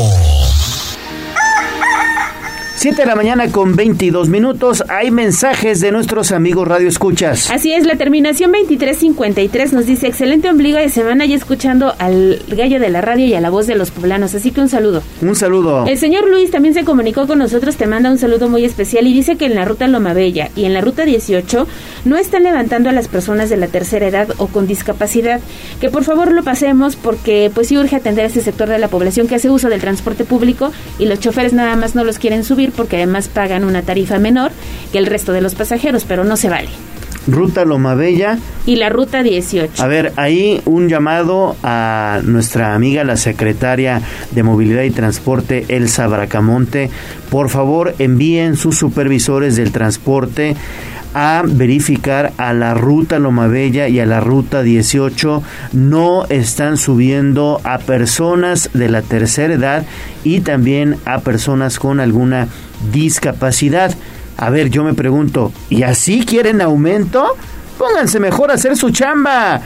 7 2.78 3.02
de 3.02 3.08
la 3.08 3.16
mañana 3.16 3.50
con 3.52 3.78
22 3.78 4.28
minutos. 4.28 4.84
Hay 4.90 5.10
mensajes 5.10 5.80
de 5.80 5.94
nuestros 5.94 6.34
amigos 6.34 6.68
Radio 6.68 6.90
Escuchas. 6.90 7.50
Así 7.50 7.72
es, 7.72 7.86
la 7.86 7.96
terminación 7.96 8.52
2353 8.52 9.72
nos 9.72 9.86
dice 9.86 10.08
excelente 10.08 10.50
ombligo 10.50 10.78
de 10.78 10.90
semana 10.90 11.26
y 11.26 11.34
escuchando 11.34 11.96
al 12.00 12.42
gallo 12.50 12.82
de 12.82 12.90
la 12.90 13.00
radio 13.00 13.26
y 13.26 13.34
a 13.34 13.40
la 13.40 13.50
voz 13.50 13.66
de 13.68 13.76
los 13.76 13.92
poblanos. 13.92 14.36
Así 14.36 14.52
que 14.52 14.60
un 14.60 14.68
saludo. 14.68 15.02
Un 15.22 15.36
saludo. 15.36 15.86
El 15.88 15.98
señor 15.98 16.30
Luis 16.30 16.52
también 16.52 16.74
se 16.74 16.84
comunicó 16.84 17.28
con 17.28 17.40
nosotros, 17.40 17.78
te 17.78 17.88
manda 17.88 18.12
un 18.12 18.18
saludo 18.18 18.50
muy 18.50 18.66
especial 18.66 19.08
y 19.08 19.14
dice 19.14 19.38
que 19.38 19.46
en 19.46 19.56
la 19.56 19.64
ruta 19.64 19.88
Loma 19.88 20.14
Bella 20.14 20.50
y 20.56 20.66
en 20.66 20.74
la 20.74 20.82
ruta 20.82 21.06
18 21.06 21.68
no 22.04 22.18
están 22.18 22.44
levantando 22.44 22.90
a 22.90 22.94
las 22.94 23.08
personas 23.08 23.50
de 23.50 23.56
la 23.56 23.68
tercera 23.68 24.08
edad 24.08 24.28
o 24.38 24.48
con 24.48 24.68
discapacidad. 24.68 25.40
Que 25.80 25.90
por 25.90 26.04
favor 26.04 26.34
lo 26.34 26.44
pasemos 26.44 26.98
porque 26.98 27.50
pues 27.54 27.70
sí 27.70 27.78
urge 27.78 27.96
atender 27.96 28.26
a 28.26 28.28
este 28.28 28.42
sector 28.42 28.68
de 28.68 28.80
la 28.80 28.90
población 28.90 29.28
que 29.28 29.36
hace 29.36 29.50
uso 29.50 29.70
del 29.70 29.80
transporte 29.80 30.26
público 30.26 30.74
y 31.00 31.06
los 31.06 31.22
choferes 31.22 31.54
nada 31.54 31.78
más 31.78 31.96
no 31.96 32.04
los 32.04 32.20
quieren 32.20 32.44
subir 32.44 32.65
porque 32.72 32.98
además 32.98 33.28
pagan 33.28 33.64
una 33.64 33.82
tarifa 33.82 34.20
menor 34.20 34.52
que 34.92 34.98
el 34.98 35.06
resto 35.06 35.32
de 35.32 35.42
los 35.42 35.56
pasajeros, 35.56 36.06
pero 36.06 36.24
no 36.24 36.38
se 36.38 36.50
vale. 36.50 36.70
Ruta 37.28 37.66
Loma 37.66 37.96
Bella. 37.96 38.38
Y 38.66 38.76
la 38.76 38.90
ruta 38.90 39.24
18. 39.24 39.82
A 39.82 39.88
ver, 39.88 40.14
ahí 40.16 40.62
un 40.66 40.90
llamado 40.90 41.56
a 41.64 42.22
nuestra 42.24 42.76
amiga, 42.76 43.04
la 43.04 43.18
secretaria 43.18 44.02
de 44.32 44.44
Movilidad 44.44 44.84
y 44.84 44.92
Transporte, 44.92 45.66
Elsa 45.70 46.08
Bracamonte. 46.08 46.90
Por 47.30 47.50
favor, 47.50 47.96
envíen 48.00 48.56
sus 48.56 48.78
supervisores 48.78 49.56
del 49.56 49.72
transporte 49.72 50.56
a 51.16 51.44
verificar 51.46 52.34
a 52.38 52.54
la 52.54 52.74
ruta 52.74 53.20
Loma 53.20 53.48
Bella 53.48 53.88
y 53.88 54.02
a 54.02 54.06
la 54.06 54.20
ruta 54.20 54.64
18 54.64 55.42
no 55.72 56.26
están 56.26 56.76
subiendo 56.76 57.62
a 57.64 57.78
personas 57.78 58.70
de 58.74 58.90
la 58.90 59.02
tercera 59.02 59.54
edad 59.54 59.86
y 60.26 60.42
también 60.42 60.98
a 61.06 61.22
personas 61.22 61.80
con 61.80 62.02
alguna 62.02 62.50
discapacidad. 62.92 63.96
A 64.36 64.50
ver, 64.50 64.70
yo 64.70 64.84
me 64.84 64.94
pregunto, 64.94 65.54
¿y 65.70 65.84
así 65.84 66.26
quieren 66.26 66.60
aumento? 66.60 67.26
Pónganse 67.78 68.20
mejor 68.20 68.52
a 68.52 68.56
hacer 68.56 68.76
su 68.76 68.90
chamba 68.90 69.62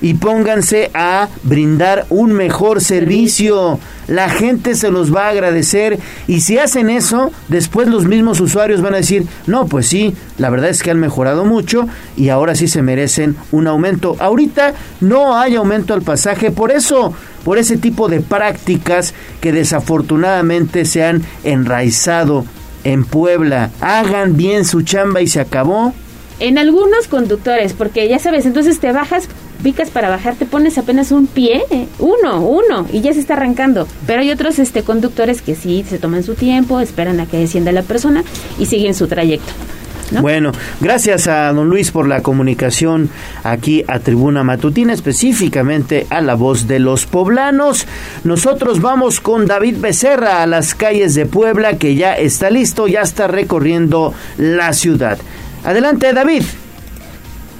y 0.00 0.14
pónganse 0.14 0.90
a 0.94 1.28
brindar 1.42 2.06
un 2.10 2.32
mejor 2.32 2.80
servicio. 2.80 3.78
La 4.06 4.30
gente 4.30 4.74
se 4.74 4.90
los 4.90 5.14
va 5.14 5.26
a 5.26 5.30
agradecer 5.30 5.98
y 6.26 6.40
si 6.40 6.58
hacen 6.58 6.88
eso, 6.88 7.30
después 7.48 7.88
los 7.88 8.06
mismos 8.06 8.40
usuarios 8.40 8.80
van 8.80 8.94
a 8.94 8.98
decir, 8.98 9.26
no, 9.46 9.66
pues 9.66 9.86
sí, 9.86 10.14
la 10.38 10.50
verdad 10.50 10.70
es 10.70 10.82
que 10.82 10.90
han 10.90 10.98
mejorado 10.98 11.44
mucho 11.44 11.86
y 12.16 12.30
ahora 12.30 12.54
sí 12.54 12.68
se 12.68 12.82
merecen 12.82 13.36
un 13.52 13.66
aumento. 13.66 14.16
Ahorita 14.18 14.74
no 15.00 15.36
hay 15.36 15.56
aumento 15.56 15.92
al 15.92 16.02
pasaje 16.02 16.50
por 16.50 16.70
eso, 16.72 17.12
por 17.44 17.58
ese 17.58 17.76
tipo 17.76 18.08
de 18.08 18.20
prácticas 18.20 19.14
que 19.40 19.52
desafortunadamente 19.52 20.84
se 20.84 21.04
han 21.04 21.22
enraizado 21.44 22.46
en 22.84 23.04
Puebla. 23.04 23.70
Hagan 23.80 24.36
bien 24.36 24.64
su 24.64 24.82
chamba 24.82 25.20
y 25.20 25.26
se 25.26 25.40
acabó. 25.40 25.92
En 26.40 26.56
algunos 26.56 27.08
conductores, 27.08 27.72
porque 27.72 28.08
ya 28.08 28.18
sabes, 28.18 28.46
entonces 28.46 28.78
te 28.78 28.92
bajas 28.92 29.28
picas 29.62 29.90
para 29.90 30.08
bajar, 30.08 30.36
te 30.36 30.46
pones 30.46 30.78
apenas 30.78 31.12
un 31.12 31.26
pie, 31.26 31.62
uno, 31.98 32.40
uno, 32.40 32.86
y 32.92 33.00
ya 33.00 33.12
se 33.12 33.20
está 33.20 33.34
arrancando. 33.34 33.86
Pero 34.06 34.20
hay 34.20 34.30
otros 34.30 34.58
este, 34.58 34.82
conductores 34.82 35.42
que 35.42 35.54
sí 35.54 35.84
se 35.88 35.98
toman 35.98 36.22
su 36.22 36.34
tiempo, 36.34 36.80
esperan 36.80 37.20
a 37.20 37.26
que 37.26 37.38
descienda 37.38 37.72
la 37.72 37.82
persona 37.82 38.24
y 38.58 38.66
siguen 38.66 38.94
su 38.94 39.06
trayecto. 39.08 39.52
Bueno, 40.10 40.52
gracias 40.80 41.28
a 41.28 41.52
don 41.52 41.68
Luis 41.68 41.90
por 41.90 42.08
la 42.08 42.22
comunicación 42.22 43.10
aquí 43.44 43.84
a 43.86 43.98
Tribuna 43.98 44.42
Matutina, 44.42 44.94
específicamente 44.94 46.06
a 46.08 46.22
la 46.22 46.34
voz 46.34 46.66
de 46.66 46.78
los 46.78 47.04
poblanos. 47.04 47.86
Nosotros 48.24 48.80
vamos 48.80 49.20
con 49.20 49.46
David 49.46 49.76
Becerra 49.80 50.42
a 50.42 50.46
las 50.46 50.74
calles 50.74 51.14
de 51.14 51.26
Puebla, 51.26 51.76
que 51.76 51.94
ya 51.94 52.14
está 52.14 52.50
listo, 52.50 52.88
ya 52.88 53.02
está 53.02 53.26
recorriendo 53.26 54.14
la 54.38 54.72
ciudad. 54.72 55.18
Adelante, 55.64 56.12
David. 56.12 56.44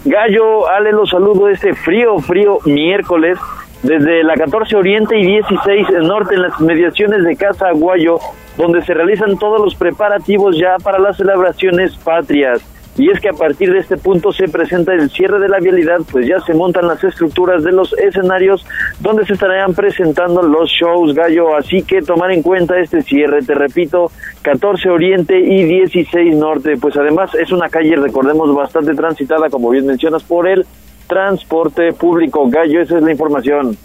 Gallo, 0.05 0.69
Ale, 0.69 0.93
los 0.93 1.11
saludo 1.11 1.49
este 1.49 1.75
frío, 1.75 2.19
frío 2.21 2.59
miércoles 2.65 3.39
desde 3.83 4.23
la 4.23 4.35
14 4.35 4.77
Oriente 4.77 5.19
y 5.19 5.27
16 5.27 5.89
Norte 6.03 6.35
en 6.35 6.43
las 6.43 6.61
mediaciones 6.61 7.25
de 7.25 7.37
Casa 7.37 7.69
Aguayo, 7.69 8.19
donde 8.57 8.83
se 8.83 8.95
realizan 8.95 9.39
todos 9.39 9.61
los 9.61 9.75
preparativos 9.75 10.57
ya 10.57 10.77
para 10.83 10.99
las 10.99 11.17
celebraciones 11.17 11.97
patrias. 11.97 12.61
Y 12.99 13.11
es 13.11 13.21
que 13.21 13.29
a 13.29 13.33
partir 13.33 13.73
de 13.73 13.79
este 13.79 13.97
punto 13.97 14.33
se 14.33 14.49
presenta 14.49 14.93
el 14.93 15.09
cierre 15.11 15.39
de 15.39 15.49
la 15.49 15.61
vialidad, 15.61 15.99
pues 16.11 16.27
ya 16.27 16.41
se 16.41 16.53
montan 16.53 16.89
las 16.89 17.03
estructuras 17.05 17.63
de 17.63 17.71
los 17.71 17.93
escenarios 17.93 18.67
donde 18.99 19.25
se 19.25 19.35
estarán 19.35 19.73
presentando 19.73 20.43
los 20.43 20.69
shows 20.69 21.15
gallo. 21.15 21.57
Así 21.57 21.83
que 21.83 22.03
tomar 22.03 22.33
en 22.33 22.43
cuenta 22.43 22.77
este 22.79 23.03
cierre, 23.03 23.43
te 23.43 23.55
repito, 23.55 24.11
14 24.43 24.91
Oriente 24.91 25.39
y 25.39 25.63
16 25.63 26.37
Norte. 26.37 26.77
Pues 26.77 26.97
además 26.97 27.31
es 27.37 27.53
una 27.53 27.69
calle, 27.69 27.95
recordemos, 27.95 28.53
bastante 28.53 28.95
transitada, 28.95 29.49
como 29.49 29.71
bien 29.71 29.87
mencionas, 29.87 30.25
por 30.25 30.49
el 30.49 30.67
transporte 31.07 31.93
público. 31.93 32.49
Gallo, 32.51 32.81
esa 32.81 32.97
es 32.97 33.03
la 33.05 33.13
información. 33.13 33.77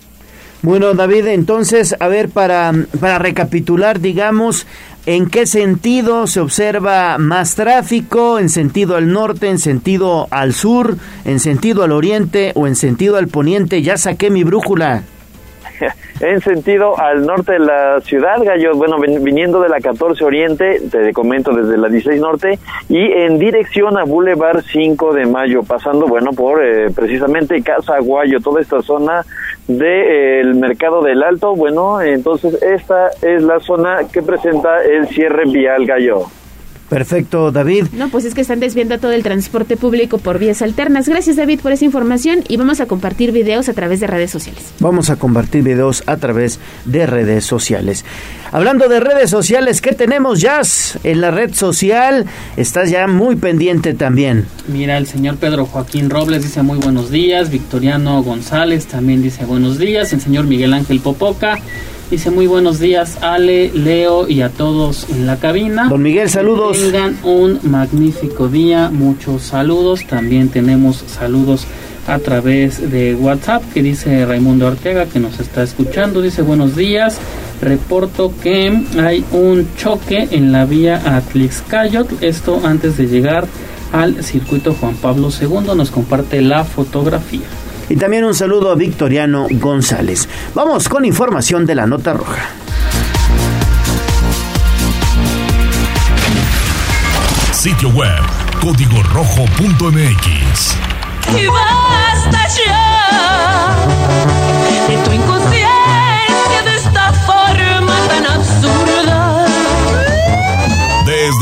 Bueno, 0.64 0.94
David, 0.94 1.28
entonces, 1.28 1.94
a 2.00 2.08
ver, 2.08 2.30
para, 2.30 2.72
para 3.02 3.20
recapitular, 3.20 4.00
digamos, 4.00 4.66
¿en 5.06 5.30
qué 5.30 5.46
sentido 5.46 6.28
se 6.28 6.40
observa 6.40 7.18
más 7.18 7.56
tráfico? 7.56 8.40
¿En 8.40 8.50
sentido 8.50 8.96
al 8.96 9.12
norte, 9.12 9.50
en 9.50 9.60
sentido 9.60 10.28
al 10.32 10.54
sur, 10.54 10.98
en 11.26 11.40
sentido 11.40 11.84
al 11.84 11.92
oriente 11.92 12.52
o 12.56 12.68
en 12.68 12.76
sentido 12.76 13.18
al 13.18 13.28
poniente? 13.28 13.82
Ya 13.82 13.98
saqué 13.98 14.30
mi 14.30 14.44
brújula. 14.44 15.04
en 16.20 16.42
sentido 16.42 16.98
al 17.00 17.26
norte 17.26 17.54
de 17.54 17.60
la 17.60 18.02
ciudad, 18.02 18.42
Gallo, 18.44 18.76
bueno, 18.76 18.98
viniendo 19.00 19.62
de 19.62 19.70
la 19.70 19.80
14 19.80 20.24
Oriente, 20.24 20.82
te 20.92 21.14
comento 21.14 21.54
desde 21.54 21.78
la 21.78 21.90
16 21.90 22.22
Norte, 22.22 22.60
y 22.90 23.12
en 23.12 23.40
dirección 23.40 23.98
a 23.98 24.04
Boulevard 24.04 24.62
5 24.62 25.14
de 25.14 25.26
Mayo, 25.26 25.64
pasando, 25.64 26.08
bueno, 26.08 26.32
por 26.32 26.64
eh, 26.64 26.90
precisamente 26.92 27.62
Casa 27.62 27.96
Aguayo, 27.96 28.40
toda 28.40 28.62
esta 28.62 28.82
zona 28.82 29.26
del 29.68 30.52
eh, 30.52 30.54
Mercado 30.56 31.02
del 31.02 31.24
Alto, 31.24 31.56
bueno, 31.56 32.02
entonces 32.02 32.62
esta 32.62 33.10
es 33.22 33.44
la 33.44 33.60
zona 33.60 34.02
que 34.12 34.22
presenta 34.22 34.84
el 34.84 35.08
cierre 35.08 35.46
vial, 35.46 35.86
Gallo. 35.86 36.28
Perfecto, 36.94 37.52
David. 37.52 37.88
No, 37.94 38.10
pues 38.10 38.24
es 38.24 38.36
que 38.36 38.42
están 38.42 38.60
desviando 38.60 39.00
todo 39.00 39.14
el 39.14 39.24
transporte 39.24 39.78
público 39.78 40.20
por 40.20 40.38
vías 40.38 40.62
alternas. 40.62 41.10
Gracias, 41.10 41.38
David, 41.38 41.60
por 41.60 41.72
esa 41.72 41.86
información 41.86 42.44
y 42.48 42.58
vamos 42.58 42.82
a 42.82 42.86
compartir 42.86 43.32
videos 43.32 43.68
a 43.68 43.74
través 43.74 44.00
de 44.00 44.06
redes 44.06 44.30
sociales. 44.30 44.74
Vamos 44.80 45.10
a 45.10 45.16
compartir 45.16 45.64
videos 45.64 46.04
a 46.06 46.18
través 46.18 46.60
de 46.86 47.08
redes 47.08 47.46
sociales. 47.46 48.06
Hablando 48.52 48.90
de 48.90 49.00
redes 49.00 49.32
sociales, 49.32 49.82
¿qué 49.82 49.94
tenemos, 49.94 50.40
Jazz? 50.40 51.00
En 51.04 51.20
la 51.20 51.32
red 51.32 51.56
social 51.56 52.28
estás 52.58 52.92
ya 52.92 53.08
muy 53.08 53.38
pendiente 53.38 53.96
también. 53.96 54.46
Mira, 54.68 55.00
el 55.00 55.08
señor 55.08 55.38
Pedro 55.38 55.66
Joaquín 55.66 56.12
Robles 56.12 56.44
dice 56.44 56.62
muy 56.62 56.78
buenos 56.78 57.10
días, 57.10 57.50
Victoriano 57.50 58.22
González 58.22 58.86
también 58.86 59.24
dice 59.24 59.46
buenos 59.46 59.80
días, 59.80 60.14
el 60.14 60.22
señor 60.22 60.46
Miguel 60.46 60.74
Ángel 60.74 61.00
Popoca 61.00 61.58
Dice 62.12 62.30
muy 62.30 62.48
buenos 62.48 62.80
días 62.80 63.18
Ale, 63.22 63.72
Leo 63.74 64.28
y 64.28 64.42
a 64.42 64.50
todos 64.50 65.10
en 65.10 65.26
la 65.26 65.38
cabina. 65.38 65.88
Don 65.90 66.02
Miguel, 66.02 66.30
saludos. 66.30 66.78
tengan 66.78 67.18
un 67.24 67.60
magnífico 67.64 68.48
día, 68.48 68.90
muchos 68.92 69.44
saludos. 69.44 70.06
También 70.06 70.50
tenemos 70.50 71.04
saludos 71.08 71.66
a 72.08 72.20
través 72.20 72.92
de 72.92 73.16
WhatsApp 73.16 73.64
que 73.74 73.82
dice 73.82 74.26
Raimundo 74.26 74.68
Ortega 74.68 75.06
que 75.06 75.20
nos 75.20 75.40
está 75.40 75.64
escuchando. 75.64 76.22
Dice 76.22 76.42
buenos 76.42 76.76
días. 76.76 77.18
Reporto 77.62 78.34
que 78.44 78.84
hay 79.02 79.24
un 79.32 79.68
choque 79.78 80.28
en 80.32 80.52
la 80.52 80.66
vía 80.66 81.02
Atlixcayot. 81.18 82.22
Esto 82.22 82.62
antes 82.64 82.98
de 82.98 83.08
llegar 83.08 83.48
al 83.92 84.24
circuito 84.24 84.74
Juan 84.74 84.96
Pablo 84.96 85.30
II. 85.30 85.76
Nos 85.76 85.92
comparte 85.92 86.42
la 86.42 86.64
fotografía. 86.66 87.48
Y 87.90 87.96
también 87.96 88.24
un 88.24 88.34
saludo 88.34 88.72
a 88.72 88.76
Victoriano 88.76 89.48
González. 89.52 90.28
Vamos 90.54 90.90
con 90.90 91.06
información 91.06 91.66
de 91.66 91.76
la 91.76 91.86
nota 91.86 92.14
roja. 92.14 92.50
Sitio 97.52 97.90
web 97.90 98.22
código 98.62 99.02
rojo.mx. 99.14 100.76
Y 101.38 101.48
basta 101.48 102.48
ya 102.66 104.43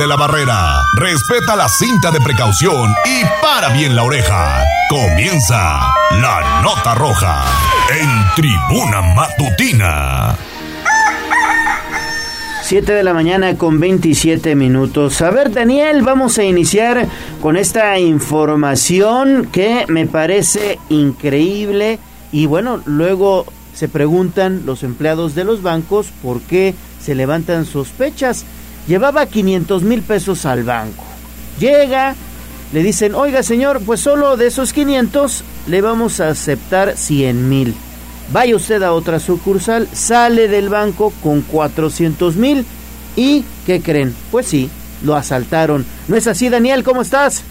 Desde 0.01 0.09
la 0.09 0.15
barrera, 0.15 0.81
respeta 0.95 1.55
la 1.55 1.69
cinta 1.69 2.09
de 2.09 2.19
precaución 2.19 2.91
y 3.05 3.23
para 3.39 3.69
bien 3.69 3.95
la 3.95 4.01
oreja. 4.01 4.63
Comienza 4.89 5.93
la 6.19 6.61
nota 6.63 6.95
roja 6.95 7.45
en 7.91 8.09
tribuna 8.35 9.03
matutina. 9.13 10.35
7 12.63 12.91
de 12.91 13.03
la 13.03 13.13
mañana 13.13 13.59
con 13.59 13.79
27 13.79 14.55
minutos. 14.55 15.21
A 15.21 15.29
ver, 15.29 15.51
Daniel, 15.51 16.01
vamos 16.01 16.39
a 16.39 16.45
iniciar 16.45 17.07
con 17.39 17.55
esta 17.55 17.99
información 17.99 19.49
que 19.51 19.85
me 19.87 20.07
parece 20.07 20.79
increíble 20.89 21.99
y 22.31 22.47
bueno, 22.47 22.81
luego 22.85 23.45
se 23.75 23.87
preguntan 23.87 24.63
los 24.65 24.81
empleados 24.81 25.35
de 25.35 25.43
los 25.43 25.61
bancos 25.61 26.07
por 26.23 26.41
qué 26.41 26.73
se 26.99 27.13
levantan 27.13 27.65
sospechas. 27.67 28.45
Llevaba 28.87 29.25
500 29.25 29.83
mil 29.83 30.01
pesos 30.01 30.45
al 30.45 30.63
banco. 30.63 31.03
Llega, 31.59 32.15
le 32.73 32.83
dicen, 32.83 33.15
oiga 33.15 33.43
señor, 33.43 33.81
pues 33.85 33.99
solo 33.99 34.37
de 34.37 34.47
esos 34.47 34.73
500 34.73 35.43
le 35.67 35.81
vamos 35.81 36.19
a 36.19 36.29
aceptar 36.29 36.97
100 36.97 37.49
mil. 37.49 37.75
Vaya 38.31 38.55
usted 38.55 38.81
a 38.83 38.93
otra 38.93 39.19
sucursal, 39.19 39.87
sale 39.91 40.47
del 40.47 40.69
banco 40.69 41.11
con 41.21 41.41
400 41.41 42.35
mil 42.37 42.65
y 43.15 43.43
¿qué 43.65 43.81
creen? 43.81 44.15
Pues 44.31 44.47
sí, 44.47 44.69
lo 45.03 45.15
asaltaron. 45.15 45.85
¿No 46.07 46.15
es 46.15 46.27
así, 46.27 46.49
Daniel? 46.49 46.83
¿Cómo 46.83 47.01
estás? 47.01 47.43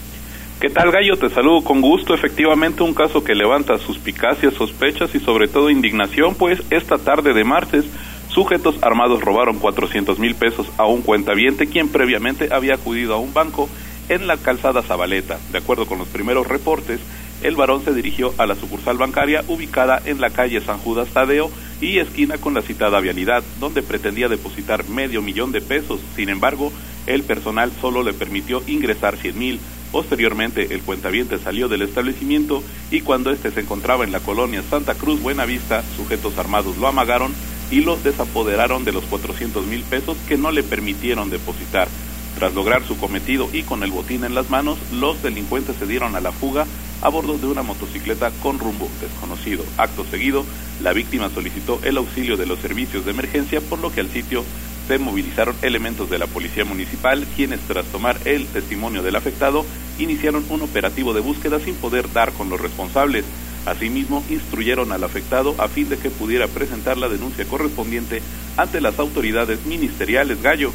¿Qué 0.60 0.68
tal, 0.68 0.90
Gallo? 0.90 1.16
Te 1.16 1.30
saludo 1.30 1.64
con 1.64 1.80
gusto. 1.80 2.12
Efectivamente, 2.14 2.82
un 2.82 2.92
caso 2.92 3.24
que 3.24 3.34
levanta 3.34 3.78
suspicacias, 3.78 4.54
sospechas 4.54 5.14
y 5.14 5.20
sobre 5.20 5.48
todo 5.48 5.70
indignación, 5.70 6.34
pues 6.34 6.62
esta 6.70 6.98
tarde 6.98 7.32
de 7.32 7.44
martes, 7.44 7.86
sujetos 8.30 8.76
armados 8.82 9.20
robaron 9.20 9.58
400 9.58 10.18
mil 10.18 10.34
pesos 10.34 10.66
a 10.78 10.86
un 10.86 11.02
cuentaviente 11.02 11.66
quien 11.66 11.88
previamente 11.88 12.48
había 12.52 12.74
acudido 12.74 13.14
a 13.14 13.18
un 13.18 13.34
banco 13.34 13.68
en 14.08 14.26
la 14.26 14.36
calzada 14.36 14.82
Zabaleta. 14.82 15.38
De 15.52 15.58
acuerdo 15.58 15.86
con 15.86 15.98
los 15.98 16.08
primeros 16.08 16.46
reportes, 16.46 17.00
el 17.42 17.56
varón 17.56 17.82
se 17.84 17.94
dirigió 17.94 18.34
a 18.38 18.46
la 18.46 18.54
sucursal 18.54 18.98
bancaria 18.98 19.44
ubicada 19.48 20.00
en 20.04 20.20
la 20.20 20.30
calle 20.30 20.60
San 20.60 20.78
Judas 20.78 21.08
Tadeo 21.08 21.50
y 21.80 21.98
esquina 21.98 22.36
con 22.36 22.52
la 22.52 22.62
citada 22.62 23.00
vialidad, 23.00 23.42
donde 23.58 23.82
pretendía 23.82 24.28
depositar 24.28 24.86
medio 24.88 25.22
millón 25.22 25.50
de 25.50 25.62
pesos. 25.62 26.00
Sin 26.16 26.28
embargo, 26.28 26.72
el 27.06 27.22
personal 27.22 27.72
solo 27.80 28.02
le 28.02 28.12
permitió 28.12 28.62
ingresar 28.66 29.16
100 29.16 29.38
mil. 29.38 29.60
Posteriormente, 29.90 30.74
el 30.74 30.82
cuentaviente 30.82 31.38
salió 31.38 31.68
del 31.68 31.82
establecimiento 31.82 32.62
y 32.90 33.00
cuando 33.00 33.30
éste 33.30 33.50
se 33.50 33.60
encontraba 33.60 34.04
en 34.04 34.12
la 34.12 34.20
colonia 34.20 34.62
Santa 34.68 34.94
Cruz 34.94 35.20
Buenavista, 35.20 35.82
sujetos 35.96 36.36
armados 36.36 36.76
lo 36.76 36.86
amagaron 36.86 37.32
y 37.70 37.80
lo 37.80 37.96
desapoderaron 37.96 38.84
de 38.84 38.92
los 38.92 39.04
400 39.04 39.66
mil 39.66 39.82
pesos 39.82 40.16
que 40.28 40.36
no 40.36 40.50
le 40.50 40.62
permitieron 40.62 41.30
depositar. 41.30 41.88
Tras 42.36 42.54
lograr 42.54 42.84
su 42.86 42.96
cometido 42.96 43.48
y 43.52 43.62
con 43.62 43.82
el 43.82 43.90
botín 43.90 44.24
en 44.24 44.34
las 44.34 44.50
manos, 44.50 44.78
los 44.92 45.22
delincuentes 45.22 45.76
se 45.76 45.86
dieron 45.86 46.16
a 46.16 46.20
la 46.20 46.32
fuga 46.32 46.66
a 47.02 47.08
bordo 47.08 47.38
de 47.38 47.46
una 47.46 47.62
motocicleta 47.62 48.30
con 48.42 48.58
rumbo 48.58 48.88
desconocido. 49.00 49.64
Acto 49.76 50.04
seguido, 50.04 50.44
la 50.82 50.92
víctima 50.92 51.30
solicitó 51.30 51.80
el 51.82 51.96
auxilio 51.96 52.36
de 52.36 52.46
los 52.46 52.58
servicios 52.60 53.04
de 53.04 53.12
emergencia, 53.12 53.60
por 53.60 53.78
lo 53.80 53.92
que 53.92 54.00
al 54.00 54.10
sitio 54.10 54.44
se 54.86 54.98
movilizaron 54.98 55.54
elementos 55.62 56.10
de 56.10 56.18
la 56.18 56.26
policía 56.26 56.64
municipal, 56.64 57.26
quienes 57.36 57.60
tras 57.60 57.86
tomar 57.86 58.18
el 58.24 58.46
testimonio 58.46 59.02
del 59.02 59.16
afectado, 59.16 59.64
iniciaron 59.98 60.44
un 60.48 60.62
operativo 60.62 61.14
de 61.14 61.20
búsqueda 61.20 61.60
sin 61.60 61.74
poder 61.74 62.12
dar 62.12 62.32
con 62.32 62.50
los 62.50 62.60
responsables. 62.60 63.24
Asimismo, 63.66 64.24
instruyeron 64.30 64.92
al 64.92 65.04
afectado 65.04 65.54
a 65.58 65.68
fin 65.68 65.88
de 65.88 65.98
que 65.98 66.10
pudiera 66.10 66.48
presentar 66.48 66.96
la 66.96 67.08
denuncia 67.08 67.44
correspondiente 67.44 68.22
ante 68.56 68.80
las 68.80 68.98
autoridades 68.98 69.64
ministeriales. 69.66 70.42
Gallo. 70.42 70.72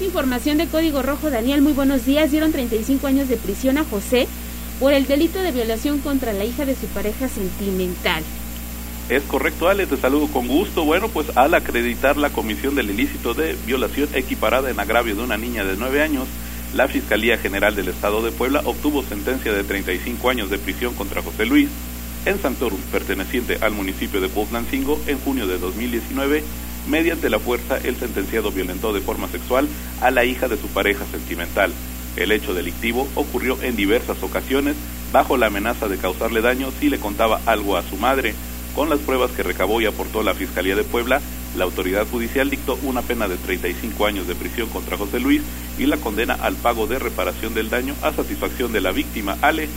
Información 0.00 0.58
de 0.58 0.66
Código 0.66 1.02
Rojo, 1.02 1.30
Daniel, 1.30 1.62
muy 1.62 1.72
buenos 1.72 2.04
días. 2.04 2.30
Dieron 2.30 2.52
35 2.52 3.06
años 3.06 3.28
de 3.28 3.36
prisión 3.36 3.78
a 3.78 3.84
José 3.84 4.28
por 4.78 4.92
el 4.92 5.06
delito 5.06 5.40
de 5.40 5.50
violación 5.50 5.98
contra 5.98 6.32
la 6.32 6.44
hija 6.44 6.64
de 6.64 6.76
su 6.76 6.86
pareja 6.86 7.28
sentimental. 7.28 8.22
Es 9.08 9.22
correcto, 9.22 9.68
Ale, 9.68 9.86
te 9.86 9.96
saludo 9.96 10.28
con 10.28 10.46
gusto. 10.46 10.84
Bueno, 10.84 11.08
pues 11.08 11.34
al 11.36 11.54
acreditar 11.54 12.16
la 12.18 12.30
comisión 12.30 12.74
del 12.74 12.90
ilícito 12.90 13.32
de 13.32 13.56
violación 13.66 14.08
equiparada 14.12 14.70
en 14.70 14.78
agravio 14.78 15.16
de 15.16 15.22
una 15.22 15.38
niña 15.38 15.64
de 15.64 15.76
9 15.76 16.02
años, 16.02 16.28
la 16.74 16.88
Fiscalía 16.88 17.38
General 17.38 17.74
del 17.74 17.88
Estado 17.88 18.22
de 18.22 18.30
Puebla 18.30 18.62
obtuvo 18.64 19.02
sentencia 19.02 19.52
de 19.52 19.64
35 19.64 20.30
años 20.30 20.50
de 20.50 20.58
prisión 20.58 20.94
contra 20.94 21.22
José 21.22 21.46
Luis 21.46 21.68
en 22.26 22.40
Santorum, 22.40 22.80
perteneciente 22.92 23.58
al 23.60 23.72
municipio 23.72 24.20
de 24.20 24.28
Pozlancingo, 24.28 25.00
en 25.06 25.18
junio 25.20 25.46
de 25.46 25.58
2019 25.58 26.42
Mediante 26.88 27.28
la 27.28 27.38
fuerza, 27.38 27.76
el 27.76 27.96
sentenciado 27.96 28.50
violentó 28.50 28.94
de 28.94 29.02
forma 29.02 29.28
sexual 29.28 29.68
a 30.00 30.10
la 30.10 30.24
hija 30.24 30.48
de 30.48 30.56
su 30.56 30.68
pareja 30.68 31.04
sentimental. 31.10 31.70
El 32.16 32.32
hecho 32.32 32.54
delictivo 32.54 33.06
ocurrió 33.14 33.58
en 33.62 33.76
diversas 33.76 34.22
ocasiones 34.22 34.74
bajo 35.12 35.36
la 35.36 35.46
amenaza 35.46 35.86
de 35.88 35.98
causarle 35.98 36.40
daño 36.40 36.70
si 36.80 36.88
le 36.88 36.98
contaba 36.98 37.42
algo 37.44 37.76
a 37.76 37.82
su 37.82 37.96
madre. 37.96 38.34
Con 38.74 38.88
las 38.88 39.00
pruebas 39.00 39.32
que 39.32 39.42
recabó 39.42 39.82
y 39.82 39.86
aportó 39.86 40.22
la 40.22 40.34
Fiscalía 40.34 40.76
de 40.76 40.84
Puebla, 40.84 41.20
la 41.58 41.64
autoridad 41.64 42.06
judicial 42.08 42.48
dictó 42.48 42.78
una 42.82 43.02
pena 43.02 43.28
de 43.28 43.36
35 43.36 44.06
años 44.06 44.26
de 44.26 44.34
prisión 44.34 44.68
contra 44.68 44.96
José 44.96 45.20
Luis 45.20 45.42
y 45.78 45.86
la 45.86 45.98
condena 45.98 46.34
al 46.34 46.54
pago 46.54 46.86
de 46.86 46.98
reparación 46.98 47.52
del 47.52 47.68
daño 47.68 47.94
a 48.02 48.12
satisfacción 48.12 48.72
de 48.72 48.80
la 48.80 48.92
víctima. 48.92 49.36
Ale. 49.42 49.68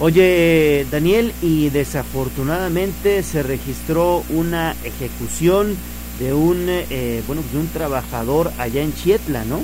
Oye, 0.00 0.86
Daniel, 0.90 1.32
y 1.40 1.70
desafortunadamente 1.70 3.22
se 3.22 3.44
registró 3.44 4.24
una 4.28 4.74
ejecución 4.82 5.76
de 6.18 6.34
un 6.34 6.66
eh, 6.68 7.22
bueno 7.26 7.42
de 7.52 7.58
un 7.58 7.68
trabajador 7.68 8.52
allá 8.58 8.82
en 8.82 8.92
Chietla, 8.94 9.44
¿no? 9.44 9.60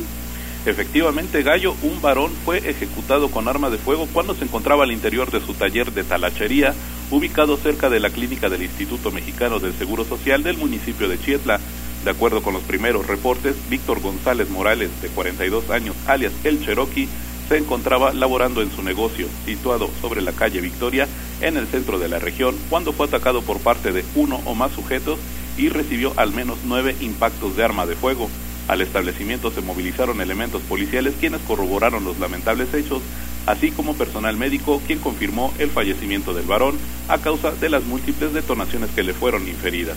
Efectivamente, 0.67 1.43
Gallo, 1.43 1.75
un 1.83 2.03
varón 2.03 2.31
fue 2.45 2.59
ejecutado 2.59 3.31
con 3.31 3.49
arma 3.49 3.71
de 3.71 3.79
fuego 3.79 4.07
cuando 4.13 4.35
se 4.35 4.45
encontraba 4.45 4.85
al 4.85 4.93
interior 4.93 5.31
de 5.31 5.41
su 5.41 5.55
taller 5.55 5.93
de 5.93 6.05
talachería, 6.05 6.75
ubicado 7.11 7.57
cerca 7.57 7.89
de 7.89 7.99
la 7.99 8.11
clínica 8.11 8.51
del 8.51 8.63
Instituto 8.63 9.11
Mexicano 9.11 9.59
del 9.59 9.73
Seguro 9.73 10.05
Social 10.05 10.43
del 10.43 10.59
municipio 10.59 11.09
de 11.09 11.19
Chietla. 11.19 11.61
De 12.05 12.11
acuerdo 12.11 12.43
con 12.43 12.53
los 12.53 12.63
primeros 12.63 13.07
reportes, 13.07 13.57
Víctor 13.71 14.01
González 14.01 14.51
Morales, 14.51 14.91
de 15.01 15.09
42 15.09 15.71
años, 15.71 15.97
alias 16.07 16.33
El 16.45 16.63
Cherokee, 16.63 17.09
se 17.49 17.57
encontraba 17.57 18.13
laborando 18.13 18.61
en 18.61 18.71
su 18.71 18.83
negocio, 18.83 19.29
situado 19.47 19.91
sobre 20.03 20.21
la 20.21 20.33
calle 20.33 20.61
Victoria, 20.61 21.09
en 21.41 21.57
el 21.57 21.67
centro 21.69 21.99
de 21.99 22.09
la 22.09 22.19
región, 22.19 22.55
cuando 22.69 22.93
fue 22.93 23.07
atacado 23.07 23.41
por 23.41 23.61
parte 23.61 23.93
de 23.93 24.05
uno 24.15 24.41
o 24.45 24.55
más 24.55 24.73
sujetos 24.73 25.19
y 25.57 25.71
recibió 25.71 26.13
al 26.17 26.33
menos 26.33 26.59
nueve 26.65 26.95
impactos 27.01 27.57
de 27.57 27.65
arma 27.65 27.87
de 27.87 27.97
fuego. 27.97 28.29
Al 28.71 28.83
establecimiento 28.83 29.51
se 29.51 29.63
movilizaron 29.63 30.21
elementos 30.21 30.63
policiales 30.63 31.15
quienes 31.19 31.41
corroboraron 31.41 32.05
los 32.05 32.21
lamentables 32.21 32.73
hechos, 32.73 33.03
así 33.47 33.73
como 33.73 33.97
personal 33.97 34.37
médico 34.37 34.81
quien 34.87 35.01
confirmó 35.01 35.53
el 35.59 35.71
fallecimiento 35.71 36.35
del 36.35 36.47
varón 36.47 36.79
a 37.09 37.19
causa 37.19 37.51
de 37.51 37.69
las 37.69 37.83
múltiples 37.83 38.33
detonaciones 38.33 38.91
que 38.91 39.03
le 39.03 39.13
fueron 39.13 39.49
inferidas. 39.49 39.97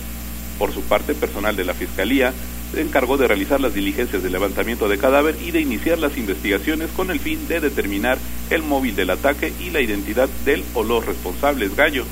Por 0.58 0.72
su 0.74 0.80
parte, 0.80 1.14
personal 1.14 1.54
de 1.54 1.64
la 1.64 1.74
Fiscalía 1.74 2.32
se 2.74 2.80
encargó 2.80 3.16
de 3.16 3.28
realizar 3.28 3.60
las 3.60 3.74
diligencias 3.74 4.24
de 4.24 4.30
levantamiento 4.30 4.88
de 4.88 4.98
cadáver 4.98 5.36
y 5.40 5.52
de 5.52 5.60
iniciar 5.60 6.00
las 6.00 6.16
investigaciones 6.16 6.90
con 6.96 7.12
el 7.12 7.20
fin 7.20 7.46
de 7.46 7.60
determinar 7.60 8.18
el 8.50 8.64
móvil 8.64 8.96
del 8.96 9.10
ataque 9.10 9.52
y 9.60 9.70
la 9.70 9.82
identidad 9.82 10.28
del 10.44 10.64
o 10.74 10.82
los 10.82 11.06
responsables. 11.06 11.76
Gallo. 11.76 12.06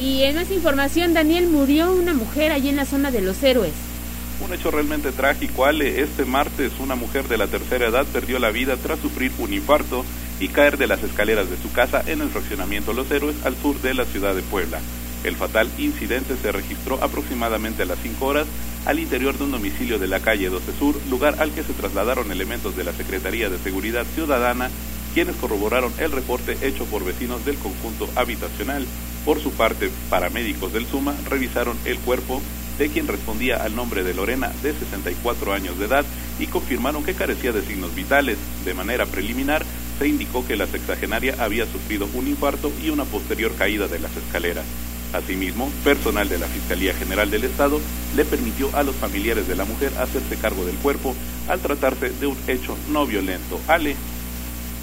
Y 0.00 0.22
en 0.22 0.38
esa 0.38 0.54
información, 0.54 1.12
Daniel, 1.12 1.48
murió 1.48 1.92
una 1.92 2.14
mujer 2.14 2.50
allí 2.50 2.70
en 2.70 2.76
la 2.76 2.86
zona 2.86 3.10
de 3.10 3.20
los 3.20 3.42
héroes. 3.42 3.91
Un 4.40 4.52
hecho 4.52 4.70
realmente 4.70 5.12
trágico, 5.12 5.64
Ale. 5.64 6.00
Este 6.00 6.24
martes, 6.24 6.72
una 6.80 6.94
mujer 6.94 7.28
de 7.28 7.38
la 7.38 7.46
tercera 7.46 7.86
edad 7.86 8.06
perdió 8.06 8.38
la 8.38 8.50
vida 8.50 8.76
tras 8.76 8.98
sufrir 8.98 9.30
un 9.38 9.52
infarto 9.52 10.04
y 10.40 10.48
caer 10.48 10.78
de 10.78 10.86
las 10.88 11.02
escaleras 11.02 11.48
de 11.48 11.56
su 11.56 11.72
casa 11.72 12.02
en 12.06 12.20
el 12.20 12.28
fraccionamiento 12.28 12.92
Los 12.92 13.10
Héroes 13.10 13.36
al 13.44 13.56
sur 13.56 13.80
de 13.80 13.94
la 13.94 14.04
ciudad 14.04 14.34
de 14.34 14.42
Puebla. 14.42 14.80
El 15.24 15.36
fatal 15.36 15.70
incidente 15.78 16.34
se 16.40 16.50
registró 16.50 17.02
aproximadamente 17.02 17.82
a 17.82 17.86
las 17.86 17.98
5 18.00 18.26
horas 18.26 18.46
al 18.84 18.98
interior 18.98 19.38
de 19.38 19.44
un 19.44 19.52
domicilio 19.52 20.00
de 20.00 20.08
la 20.08 20.18
calle 20.18 20.48
12 20.48 20.72
Sur, 20.76 20.96
lugar 21.08 21.36
al 21.38 21.52
que 21.52 21.62
se 21.62 21.72
trasladaron 21.72 22.32
elementos 22.32 22.76
de 22.76 22.82
la 22.82 22.92
Secretaría 22.92 23.48
de 23.48 23.58
Seguridad 23.58 24.04
Ciudadana, 24.16 24.70
quienes 25.14 25.36
corroboraron 25.36 25.92
el 25.98 26.10
reporte 26.10 26.56
hecho 26.62 26.84
por 26.86 27.04
vecinos 27.04 27.44
del 27.44 27.56
conjunto 27.56 28.08
habitacional. 28.16 28.84
Por 29.24 29.40
su 29.40 29.52
parte, 29.52 29.90
paramédicos 30.10 30.72
del 30.72 30.86
SUMA 30.86 31.14
revisaron 31.30 31.76
el 31.84 31.98
cuerpo 31.98 32.42
de 32.78 32.88
quien 32.88 33.06
respondía 33.06 33.62
al 33.62 33.76
nombre 33.76 34.02
de 34.02 34.14
Lorena, 34.14 34.50
de 34.62 34.72
64 34.72 35.52
años 35.52 35.78
de 35.78 35.86
edad, 35.86 36.04
y 36.38 36.46
confirmaron 36.46 37.04
que 37.04 37.14
carecía 37.14 37.52
de 37.52 37.62
signos 37.62 37.94
vitales. 37.94 38.38
De 38.64 38.74
manera 38.74 39.06
preliminar, 39.06 39.64
se 39.98 40.08
indicó 40.08 40.46
que 40.46 40.56
la 40.56 40.66
sexagenaria 40.66 41.36
había 41.38 41.66
sufrido 41.66 42.08
un 42.14 42.26
infarto 42.26 42.72
y 42.82 42.90
una 42.90 43.04
posterior 43.04 43.54
caída 43.54 43.88
de 43.88 43.98
las 43.98 44.16
escaleras. 44.16 44.64
Asimismo, 45.12 45.70
personal 45.84 46.28
de 46.28 46.38
la 46.38 46.46
Fiscalía 46.46 46.94
General 46.94 47.30
del 47.30 47.44
Estado 47.44 47.80
le 48.16 48.24
permitió 48.24 48.74
a 48.74 48.82
los 48.82 48.96
familiares 48.96 49.46
de 49.46 49.56
la 49.56 49.64
mujer 49.66 49.92
hacerse 49.98 50.36
cargo 50.36 50.64
del 50.64 50.76
cuerpo 50.76 51.14
al 51.48 51.60
tratarse 51.60 52.10
de 52.10 52.26
un 52.26 52.36
hecho 52.48 52.76
no 52.90 53.06
violento. 53.06 53.60
Ale. 53.68 53.94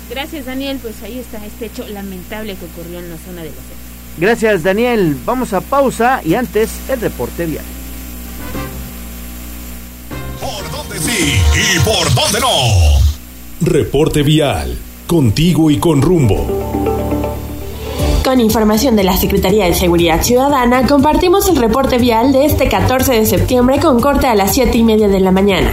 Gracias, 0.09 0.45
Daniel. 0.45 0.79
Pues 0.81 1.01
ahí 1.03 1.19
está 1.19 1.43
este 1.45 1.65
hecho 1.65 1.87
lamentable 1.87 2.55
que 2.55 2.65
ocurrió 2.65 2.99
en 2.99 3.09
la 3.09 3.17
zona 3.17 3.41
de 3.41 3.49
la 3.49 3.55
Gracias, 4.17 4.63
Daniel. 4.63 5.15
Vamos 5.25 5.53
a 5.53 5.61
pausa 5.61 6.21
y 6.23 6.33
antes 6.35 6.69
el 6.89 6.99
reporte 6.99 7.45
vial. 7.45 7.65
Dónde 10.99 11.11
sí 11.13 11.41
y 11.55 11.79
por 11.79 12.13
dónde 12.13 12.39
no? 12.39 12.47
Reporte 13.61 14.23
vial. 14.23 14.77
Contigo 15.07 15.71
y 15.71 15.77
con 15.77 16.01
rumbo. 16.01 16.45
Con 18.23 18.39
información 18.39 18.95
de 18.95 19.03
la 19.03 19.17
Secretaría 19.17 19.65
de 19.65 19.73
Seguridad 19.73 20.21
Ciudadana, 20.21 20.85
compartimos 20.85 21.49
el 21.49 21.55
reporte 21.55 21.97
vial 21.97 22.31
de 22.31 22.45
este 22.45 22.67
14 22.67 23.13
de 23.13 23.25
septiembre 23.25 23.79
con 23.79 23.99
corte 23.99 24.27
a 24.27 24.35
las 24.35 24.53
7 24.53 24.77
y 24.77 24.83
media 24.83 25.07
de 25.07 25.19
la 25.19 25.31
mañana. 25.31 25.71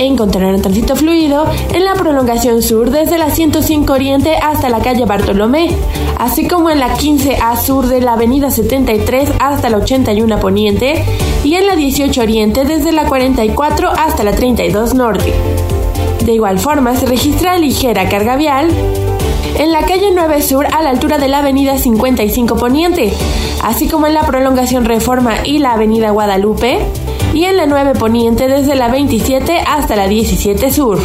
Encontrarán 0.00 0.62
tránsito 0.62 0.96
fluido 0.96 1.44
en 1.74 1.84
la 1.84 1.92
prolongación 1.92 2.62
sur 2.62 2.90
desde 2.90 3.18
la 3.18 3.28
105 3.28 3.92
Oriente 3.92 4.34
hasta 4.34 4.70
la 4.70 4.78
calle 4.78 5.04
Bartolomé, 5.04 5.76
así 6.18 6.48
como 6.48 6.70
en 6.70 6.80
la 6.80 6.96
15A 6.96 7.60
sur 7.60 7.86
de 7.86 8.00
la 8.00 8.14
avenida 8.14 8.50
73 8.50 9.28
hasta 9.38 9.68
la 9.68 9.76
81 9.76 10.40
Poniente 10.40 11.04
y 11.44 11.52
en 11.52 11.66
la 11.66 11.76
18 11.76 12.18
Oriente 12.18 12.64
desde 12.64 12.92
la 12.92 13.04
44 13.04 13.90
hasta 13.90 14.24
la 14.24 14.32
32 14.32 14.94
Norte. 14.94 15.34
De 16.24 16.32
igual 16.32 16.58
forma, 16.58 16.96
se 16.96 17.04
registra 17.04 17.58
ligera 17.58 18.08
carga 18.08 18.36
vial 18.36 18.70
en 19.58 19.72
la 19.72 19.82
calle 19.82 20.10
9 20.14 20.42
Sur 20.42 20.66
a 20.66 20.82
la 20.82 20.90
altura 20.90 21.18
de 21.18 21.28
la 21.28 21.38
avenida 21.38 21.78
55 21.78 22.56
Poniente, 22.56 23.12
así 23.62 23.88
como 23.88 24.06
en 24.06 24.14
la 24.14 24.22
prolongación 24.22 24.84
Reforma 24.84 25.46
y 25.46 25.58
la 25.58 25.72
avenida 25.72 26.10
Guadalupe, 26.10 26.78
y 27.34 27.44
en 27.44 27.56
la 27.56 27.66
9 27.66 27.94
Poniente 27.98 28.48
desde 28.48 28.74
la 28.74 28.88
27 28.88 29.60
hasta 29.66 29.96
la 29.96 30.08
17 30.08 30.70
Sur. 30.70 30.98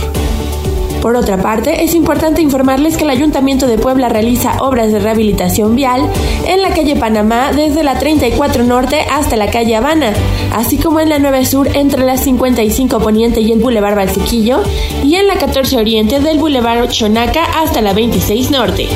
Por 1.05 1.17
otra 1.17 1.37
parte, 1.37 1.83
es 1.83 1.93
importante 1.93 2.41
informarles 2.41 2.97
que 2.97 3.03
el 3.03 3.11
Ayuntamiento 3.11 3.67
de 3.67 3.77
Puebla 3.77 4.09
realiza 4.09 4.57
obras 4.61 4.91
de 4.91 4.97
rehabilitación 4.97 5.75
vial 5.75 6.01
en 6.47 6.63
la 6.63 6.69
calle 6.69 6.95
Panamá 6.95 7.51
desde 7.55 7.83
la 7.83 7.99
34 7.99 8.63
Norte 8.63 9.01
hasta 9.11 9.35
la 9.35 9.51
calle 9.51 9.75
Habana, 9.75 10.13
así 10.55 10.77
como 10.77 10.99
en 10.99 11.09
la 11.09 11.19
9 11.19 11.45
Sur 11.45 11.67
entre 11.75 12.03
la 12.03 12.17
55 12.17 12.97
Poniente 12.97 13.41
y 13.41 13.51
el 13.51 13.59
Boulevard 13.59 13.95
Balsequillo, 13.95 14.63
y 15.03 15.13
en 15.13 15.27
la 15.27 15.35
14 15.35 15.77
Oriente 15.77 16.21
del 16.21 16.39
Boulevard 16.39 16.89
Chonaca 16.89 17.43
hasta 17.61 17.81
la 17.81 17.93
26 17.93 18.49
Norte. 18.49 18.87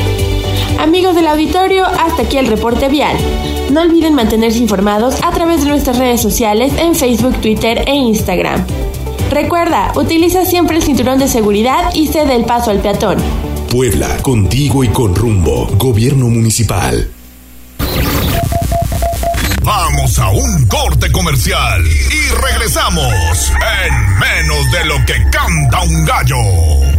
Amigos 0.80 1.14
del 1.14 1.28
auditorio, 1.28 1.86
hasta 1.86 2.24
aquí 2.24 2.38
el 2.38 2.48
reporte 2.48 2.90
vial. 2.90 3.16
No 3.70 3.82
olviden 3.82 4.16
mantenerse 4.16 4.58
informados 4.58 5.22
a 5.22 5.30
través 5.30 5.62
de 5.62 5.70
nuestras 5.70 6.00
redes 6.00 6.22
sociales 6.22 6.74
en 6.80 6.96
Facebook, 6.96 7.40
Twitter 7.40 7.84
e 7.86 7.94
Instagram. 7.94 8.89
Recuerda, 9.30 9.92
utiliza 9.96 10.44
siempre 10.44 10.78
el 10.78 10.84
cinturón 10.84 11.20
de 11.20 11.28
seguridad 11.28 11.92
y 11.94 12.08
cede 12.08 12.36
el 12.36 12.46
paso 12.46 12.72
al 12.72 12.80
peatón. 12.80 13.18
Puebla, 13.72 14.18
contigo 14.24 14.84
y 14.84 14.88
con 14.88 15.14
rumbo. 15.14 15.68
Gobierno 15.78 16.28
Municipal. 16.28 17.12
Vamos 19.62 20.18
a 20.18 20.30
un 20.30 20.66
corte 20.66 21.12
comercial 21.12 21.84
y 21.86 22.34
regresamos 22.42 23.52
en 23.86 24.18
menos 24.18 24.72
de 24.72 24.86
lo 24.86 24.96
que 25.06 25.14
canta 25.30 25.82
un 25.82 26.06
gallo. 26.06 26.99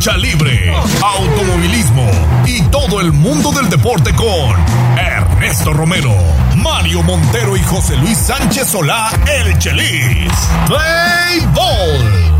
Lucha 0.00 0.16
libre, 0.16 0.72
automovilismo 1.02 2.10
y 2.46 2.62
todo 2.70 3.02
el 3.02 3.12
mundo 3.12 3.52
del 3.52 3.68
deporte 3.68 4.14
con 4.14 4.56
Ernesto 4.98 5.74
Romero, 5.74 6.16
Mario 6.56 7.02
Montero 7.02 7.54
y 7.54 7.62
José 7.64 7.98
Luis 7.98 8.16
Sánchez 8.16 8.68
Solá, 8.68 9.10
el 9.30 9.58
Chelis. 9.58 10.32
Play 10.66 11.46
Ball. 11.52 12.32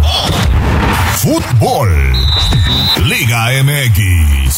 Fútbol. 1.18 2.12
Liga 3.04 3.50
MX. 3.62 4.49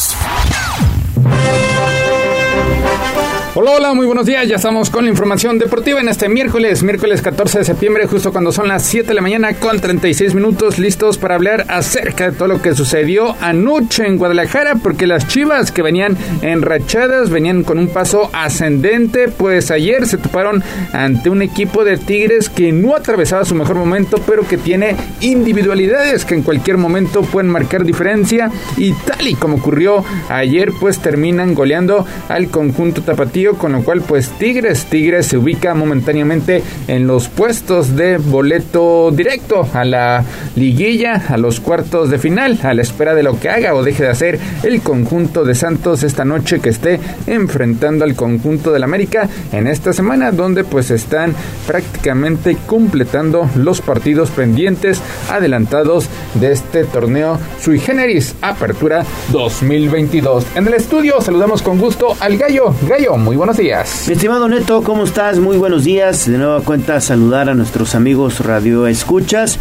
Hola, 3.55 3.73
hola, 3.77 3.93
muy 3.93 4.07
buenos 4.07 4.25
días. 4.25 4.47
Ya 4.47 4.55
estamos 4.55 4.89
con 4.89 5.03
la 5.03 5.11
información 5.11 5.59
deportiva 5.59 6.01
en 6.01 6.09
este 6.09 6.27
miércoles, 6.27 6.81
miércoles 6.81 7.21
14 7.21 7.59
de 7.59 7.63
septiembre, 7.63 8.07
justo 8.07 8.31
cuando 8.31 8.51
son 8.51 8.67
las 8.67 8.81
7 8.81 9.09
de 9.09 9.13
la 9.13 9.21
mañana 9.21 9.53
con 9.53 9.79
36 9.79 10.33
minutos, 10.33 10.79
listos 10.79 11.19
para 11.19 11.35
hablar 11.35 11.67
acerca 11.67 12.31
de 12.31 12.35
todo 12.35 12.47
lo 12.47 12.63
que 12.63 12.73
sucedió 12.73 13.35
anoche 13.41 14.07
en 14.07 14.17
Guadalajara, 14.17 14.77
porque 14.81 15.05
las 15.05 15.27
chivas 15.27 15.71
que 15.71 15.83
venían 15.83 16.17
enrachadas, 16.41 17.29
venían 17.29 17.63
con 17.63 17.77
un 17.77 17.89
paso 17.89 18.31
ascendente, 18.33 19.27
pues 19.27 19.69
ayer 19.69 20.07
se 20.07 20.17
toparon 20.17 20.63
ante 20.91 21.29
un 21.29 21.43
equipo 21.43 21.83
de 21.83 21.97
Tigres 21.97 22.49
que 22.49 22.71
no 22.71 22.95
atravesaba 22.95 23.45
su 23.45 23.53
mejor 23.53 23.75
momento, 23.75 24.17
pero 24.25 24.47
que 24.47 24.57
tiene 24.57 24.95
individualidades 25.21 26.25
que 26.25 26.33
en 26.33 26.41
cualquier 26.41 26.77
momento 26.77 27.21
pueden 27.21 27.51
marcar 27.51 27.85
diferencia 27.85 28.49
y 28.77 28.93
tal 28.93 29.27
y 29.27 29.35
como 29.35 29.57
ocurrió 29.57 30.03
ayer, 30.29 30.71
pues 30.79 30.97
terminan 30.97 31.53
goleando 31.53 32.03
al 32.29 32.49
conjunto 32.49 33.03
tapatío 33.03 33.42
con 33.51 33.73
lo 33.73 33.83
cual 33.83 34.01
pues 34.01 34.29
Tigres, 34.29 34.85
Tigres 34.85 35.27
se 35.27 35.37
ubica 35.37 35.73
momentáneamente 35.73 36.63
en 36.87 37.05
los 37.05 37.27
puestos 37.27 37.95
de 37.95 38.17
boleto 38.17 39.11
directo 39.11 39.67
a 39.73 39.83
la 39.83 40.23
liguilla, 40.55 41.21
a 41.27 41.37
los 41.37 41.59
cuartos 41.59 42.09
de 42.09 42.17
final, 42.17 42.59
a 42.63 42.73
la 42.73 42.81
espera 42.81 43.13
de 43.13 43.23
lo 43.23 43.39
que 43.39 43.49
haga 43.49 43.75
o 43.75 43.83
deje 43.83 44.03
de 44.03 44.09
hacer 44.09 44.39
el 44.63 44.81
conjunto 44.81 45.43
de 45.43 45.55
Santos 45.55 46.03
esta 46.03 46.25
noche 46.25 46.59
que 46.59 46.69
esté 46.69 46.99
enfrentando 47.27 48.05
al 48.05 48.15
conjunto 48.15 48.71
del 48.71 48.83
América 48.83 49.27
en 49.51 49.67
esta 49.67 49.93
semana 49.93 50.31
donde 50.31 50.63
pues 50.63 50.89
están 50.89 51.35
prácticamente 51.67 52.57
completando 52.65 53.49
los 53.55 53.81
partidos 53.81 54.29
pendientes 54.29 55.01
adelantados 55.29 56.07
de 56.35 56.51
este 56.51 56.85
torneo 56.85 57.39
sui 57.59 57.79
generis 57.79 58.35
Apertura 58.41 59.03
2022. 59.31 60.45
En 60.55 60.67
el 60.67 60.75
estudio 60.75 61.21
saludamos 61.21 61.61
con 61.61 61.79
gusto 61.79 62.15
al 62.19 62.37
Gallo. 62.37 62.73
Gallo, 62.87 63.17
muy 63.17 63.32
buenos 63.35 63.57
días. 63.57 64.05
Mi 64.07 64.13
estimado 64.13 64.47
Neto, 64.47 64.83
¿cómo 64.83 65.03
estás? 65.03 65.39
Muy 65.39 65.57
buenos 65.57 65.83
días. 65.83 66.29
De 66.29 66.37
nueva 66.37 66.61
cuenta 66.61 66.99
saludar 67.01 67.49
a 67.49 67.53
nuestros 67.53 67.95
amigos 67.95 68.39
Radio 68.39 68.87
Escuchas. 68.87 69.59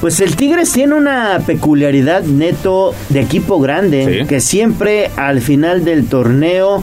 Pues 0.00 0.20
el 0.20 0.36
Tigres 0.36 0.72
tiene 0.72 0.94
una 0.94 1.40
peculiaridad, 1.46 2.22
Neto, 2.22 2.94
de 3.08 3.20
equipo 3.20 3.60
grande, 3.60 4.26
que 4.28 4.40
siempre 4.40 5.10
al 5.16 5.40
final 5.40 5.84
del 5.84 6.06
torneo 6.06 6.82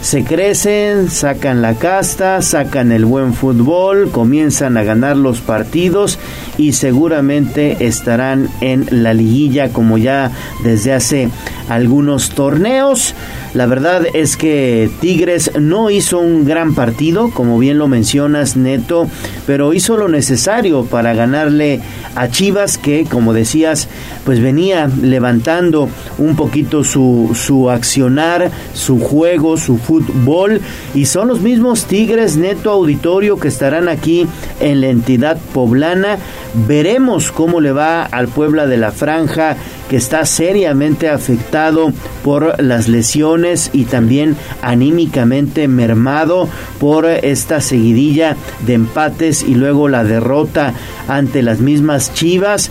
se 0.00 0.24
crecen, 0.24 1.10
sacan 1.10 1.60
la 1.60 1.74
casta, 1.74 2.40
sacan 2.40 2.92
el 2.92 3.04
buen 3.04 3.34
fútbol, 3.34 4.10
comienzan 4.10 4.76
a 4.76 4.84
ganar 4.84 5.16
los 5.16 5.40
partidos 5.40 6.18
y 6.56 6.72
seguramente 6.72 7.86
estarán 7.86 8.48
en 8.60 8.86
la 8.90 9.12
liguilla 9.12 9.70
como 9.70 9.98
ya 9.98 10.30
desde 10.62 10.92
hace 10.92 11.28
algunos 11.68 12.30
torneos. 12.30 13.14
La 13.54 13.66
verdad 13.66 14.06
es 14.12 14.36
que 14.36 14.90
Tigres 15.00 15.52
no 15.58 15.90
hizo 15.90 16.18
un 16.18 16.44
gran 16.44 16.74
partido, 16.74 17.30
como 17.30 17.58
bien 17.58 17.78
lo 17.78 17.88
mencionas, 17.88 18.56
Neto, 18.56 19.08
pero 19.46 19.72
hizo 19.72 19.96
lo 19.96 20.08
necesario 20.08 20.84
para 20.84 21.14
ganarle 21.14 21.80
a 22.18 22.28
Chivas, 22.28 22.78
que 22.78 23.04
como 23.04 23.32
decías, 23.32 23.88
pues 24.24 24.40
venía 24.40 24.90
levantando 25.00 25.88
un 26.18 26.34
poquito 26.34 26.82
su, 26.82 27.30
su 27.34 27.70
accionar, 27.70 28.50
su 28.74 28.98
juego, 28.98 29.56
su 29.56 29.78
fútbol, 29.78 30.60
y 30.94 31.06
son 31.06 31.28
los 31.28 31.40
mismos 31.40 31.84
Tigres, 31.84 32.36
Neto 32.36 32.70
Auditorio, 32.70 33.38
que 33.38 33.46
estarán 33.46 33.88
aquí 33.88 34.26
en 34.58 34.80
la 34.80 34.88
entidad 34.88 35.38
poblana. 35.54 36.18
Veremos 36.54 37.30
cómo 37.30 37.60
le 37.60 37.72
va 37.72 38.04
al 38.04 38.28
Puebla 38.28 38.66
de 38.66 38.78
la 38.78 38.90
Franja 38.90 39.56
que 39.88 39.96
está 39.96 40.24
seriamente 40.26 41.08
afectado 41.08 41.92
por 42.22 42.62
las 42.62 42.88
lesiones 42.88 43.70
y 43.72 43.84
también 43.84 44.36
anímicamente 44.62 45.68
mermado 45.68 46.48
por 46.78 47.06
esta 47.06 47.60
seguidilla 47.60 48.36
de 48.66 48.74
empates 48.74 49.42
y 49.42 49.54
luego 49.54 49.88
la 49.88 50.04
derrota 50.04 50.74
ante 51.06 51.42
las 51.42 51.60
mismas 51.60 52.12
Chivas. 52.14 52.70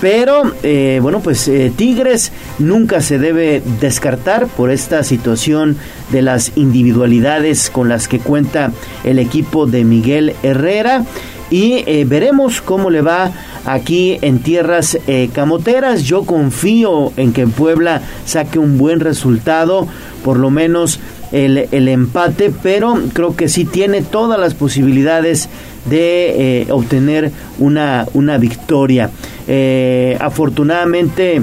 Pero 0.00 0.52
eh, 0.62 1.00
bueno, 1.02 1.20
pues 1.20 1.48
eh, 1.48 1.72
Tigres 1.74 2.30
nunca 2.60 3.00
se 3.00 3.18
debe 3.18 3.62
descartar 3.80 4.46
por 4.46 4.70
esta 4.70 5.02
situación 5.02 5.76
de 6.12 6.22
las 6.22 6.52
individualidades 6.56 7.68
con 7.68 7.88
las 7.88 8.06
que 8.06 8.20
cuenta 8.20 8.70
el 9.02 9.18
equipo 9.18 9.66
de 9.66 9.84
Miguel 9.84 10.34
Herrera 10.44 11.04
y 11.50 11.84
eh, 11.86 12.04
veremos 12.06 12.60
cómo 12.60 12.90
le 12.90 13.02
va 13.02 13.32
aquí 13.64 14.18
en 14.22 14.38
tierras 14.38 14.98
camoteras. 15.34 16.04
Yo 16.04 16.24
confío 16.24 17.12
en 17.16 17.32
que 17.32 17.46
Puebla 17.46 18.00
saque 18.24 18.58
un 18.58 18.78
buen 18.78 19.00
resultado, 19.00 19.86
por 20.24 20.38
lo 20.38 20.50
menos 20.50 21.00
el, 21.32 21.68
el 21.70 21.88
empate, 21.88 22.52
pero 22.62 22.98
creo 23.12 23.36
que 23.36 23.48
sí 23.48 23.64
tiene 23.64 24.02
todas 24.02 24.40
las 24.40 24.54
posibilidades 24.54 25.48
de 25.88 26.62
eh, 26.62 26.66
obtener 26.70 27.32
una, 27.58 28.06
una 28.14 28.38
victoria. 28.38 29.10
Eh, 29.46 30.16
afortunadamente, 30.20 31.42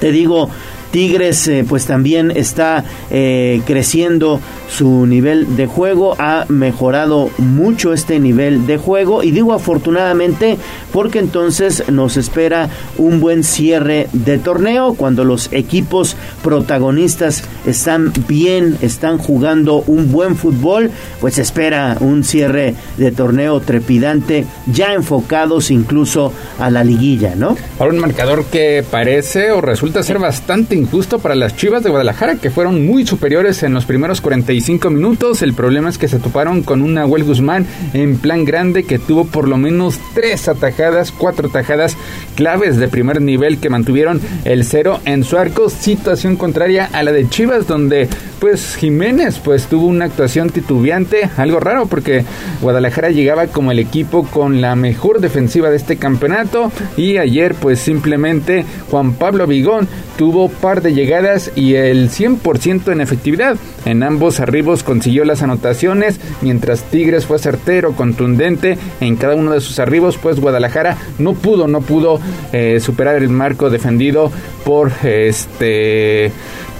te 0.00 0.12
digo, 0.12 0.50
Tigres 0.90 1.46
eh, 1.48 1.64
pues 1.68 1.86
también 1.86 2.30
está 2.30 2.84
eh, 3.10 3.62
creciendo 3.66 4.40
su 4.68 5.06
nivel 5.06 5.56
de 5.56 5.66
juego, 5.66 6.14
ha 6.18 6.44
mejorado 6.48 7.30
mucho 7.38 7.92
este 7.92 8.18
nivel 8.20 8.66
de 8.66 8.76
juego 8.76 9.22
y 9.22 9.30
digo 9.30 9.52
afortunadamente 9.52 10.58
porque 10.92 11.18
entonces 11.18 11.84
nos 11.88 12.16
espera 12.16 12.68
un 12.96 13.20
buen 13.20 13.44
cierre 13.44 14.08
de 14.12 14.38
torneo 14.38 14.94
cuando 14.94 15.24
los 15.24 15.52
equipos 15.52 16.16
protagonistas 16.42 17.44
están 17.66 18.12
bien, 18.28 18.76
están 18.80 19.18
jugando 19.18 19.82
un 19.86 20.10
buen 20.12 20.36
fútbol, 20.36 20.90
pues 21.20 21.38
espera 21.38 21.96
un 22.00 22.24
cierre 22.24 22.74
de 22.96 23.10
torneo 23.10 23.60
trepidante 23.60 24.46
ya 24.66 24.94
enfocados 24.94 25.70
incluso 25.70 26.32
a 26.58 26.70
la 26.70 26.84
liguilla, 26.84 27.34
¿no? 27.34 27.56
Ahora 27.78 27.92
un 27.92 28.00
marcador 28.00 28.44
que 28.46 28.84
parece 28.88 29.50
o 29.50 29.60
resulta 29.60 30.02
ser 30.02 30.18
bastante 30.18 30.74
injusto 30.80 31.18
para 31.18 31.34
las 31.34 31.56
Chivas 31.56 31.82
de 31.82 31.90
Guadalajara, 31.90 32.36
que 32.36 32.50
fueron 32.50 32.86
muy 32.86 33.06
superiores 33.06 33.62
en 33.62 33.74
los 33.74 33.84
primeros 33.84 34.20
45 34.20 34.90
minutos. 34.90 35.42
El 35.42 35.54
problema 35.54 35.90
es 35.90 35.98
que 35.98 36.08
se 36.08 36.18
toparon 36.18 36.62
con 36.62 36.82
un 36.82 36.94
Nahuel 36.94 37.24
Guzmán 37.24 37.66
en 37.92 38.16
plan 38.16 38.44
grande 38.44 38.84
que 38.84 38.98
tuvo 38.98 39.26
por 39.26 39.46
lo 39.46 39.56
menos 39.56 39.98
tres 40.14 40.48
atajadas, 40.48 41.12
cuatro 41.12 41.48
atajadas 41.48 41.96
claves 42.34 42.78
de 42.78 42.88
primer 42.88 43.20
nivel 43.20 43.58
que 43.58 43.70
mantuvieron 43.70 44.20
el 44.44 44.64
cero 44.64 45.00
en 45.04 45.22
su 45.22 45.36
arco. 45.36 45.68
Situación 45.68 46.36
contraria 46.36 46.88
a 46.92 47.02
la 47.02 47.12
de 47.12 47.28
Chivas, 47.28 47.66
donde 47.66 48.08
pues 48.40 48.76
Jiménez 48.76 49.38
pues 49.38 49.66
tuvo 49.66 49.86
una 49.86 50.06
actuación 50.06 50.48
titubeante, 50.48 51.28
algo 51.36 51.60
raro 51.60 51.86
porque 51.86 52.24
Guadalajara 52.62 53.10
llegaba 53.10 53.46
como 53.48 53.70
el 53.70 53.78
equipo 53.78 54.24
con 54.24 54.60
la 54.62 54.74
mejor 54.74 55.20
defensiva 55.20 55.68
de 55.68 55.76
este 55.76 55.96
campeonato 55.96 56.72
y 56.96 57.18
ayer 57.18 57.54
pues 57.54 57.80
simplemente 57.80 58.64
Juan 58.90 59.12
Pablo 59.12 59.46
Vigón 59.46 59.86
tuvo 60.16 60.48
de 60.78 60.94
llegadas 60.94 61.50
y 61.56 61.74
el 61.74 62.08
100% 62.08 62.92
en 62.92 63.00
efectividad. 63.00 63.56
En 63.84 64.04
ambos 64.04 64.38
arribos 64.38 64.84
consiguió 64.84 65.24
las 65.24 65.42
anotaciones, 65.42 66.20
mientras 66.40 66.84
Tigres 66.84 67.26
fue 67.26 67.40
certero, 67.40 67.92
contundente 67.92 68.78
en 69.00 69.16
cada 69.16 69.34
uno 69.34 69.50
de 69.50 69.60
sus 69.60 69.80
arribos, 69.80 70.18
pues 70.18 70.38
Guadalajara 70.38 70.96
no 71.18 71.34
pudo, 71.34 71.66
no 71.66 71.80
pudo 71.80 72.20
eh, 72.52 72.78
superar 72.80 73.16
el 73.16 73.28
marco 73.28 73.70
defendido 73.70 74.30
por 74.64 74.92
este 75.02 76.30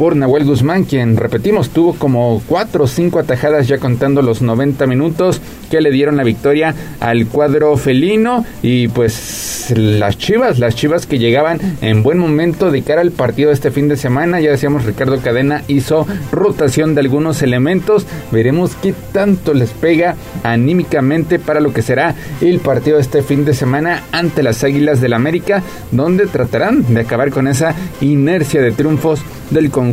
por 0.01 0.17
Nahuel 0.17 0.47
Guzmán, 0.47 0.85
quien 0.85 1.19
repetimos 1.19 1.69
tuvo 1.69 1.93
como 1.93 2.41
cuatro 2.47 2.85
o 2.85 2.87
cinco 2.87 3.19
atajadas 3.19 3.69
ya 3.69 3.77
contando 3.77 4.23
los 4.23 4.41
90 4.41 4.87
minutos 4.87 5.43
que 5.71 5.83
le 5.83 5.91
dieron 5.91 6.17
la 6.17 6.25
victoria 6.25 6.75
al 7.01 7.27
cuadro 7.27 7.77
felino. 7.77 8.47
Y 8.63 8.89
pues 8.89 9.75
las 9.77 10.17
Chivas, 10.17 10.59
las 10.59 10.75
Chivas 10.75 11.05
que 11.05 11.19
llegaban 11.19 11.61
en 11.83 12.03
buen 12.03 12.17
momento 12.17 12.71
de 12.71 12.81
cara 12.81 13.03
al 13.03 13.11
partido 13.11 13.49
de 13.49 13.55
este 13.55 13.71
fin 13.71 13.89
de 13.89 13.99
semana, 13.99 14.41
ya 14.41 14.51
decíamos 14.51 14.87
Ricardo 14.87 15.21
Cadena 15.21 15.65
hizo 15.69 16.07
rotación 16.33 16.95
de 16.95 17.03
algunos 17.03 17.43
elementos, 17.43 18.07
veremos 18.33 18.77
qué 18.77 18.95
tanto 19.13 19.53
les 19.53 19.69
pega 19.73 20.17
anímicamente 20.45 21.39
para 21.39 21.61
lo 21.61 21.75
que 21.75 21.83
será 21.83 22.15
el 22.41 22.61
partido 22.61 22.97
de 22.97 23.03
este 23.03 23.23
fin 23.23 23.45
de 23.45 23.53
semana 23.53 24.05
ante 24.13 24.43
las 24.43 24.65
Águilas 24.65 25.03
del 25.03 25.13
América, 25.13 25.63
donde 25.91 26.27
tratarán 26.27 26.95
de 26.95 27.03
acabar 27.03 27.31
con 27.33 27.49
esa 27.49 27.75
inercia 28.01 28.63
de 28.63 28.73
triunfos 28.73 29.21
del 29.51 29.71
conjunto 29.71 29.90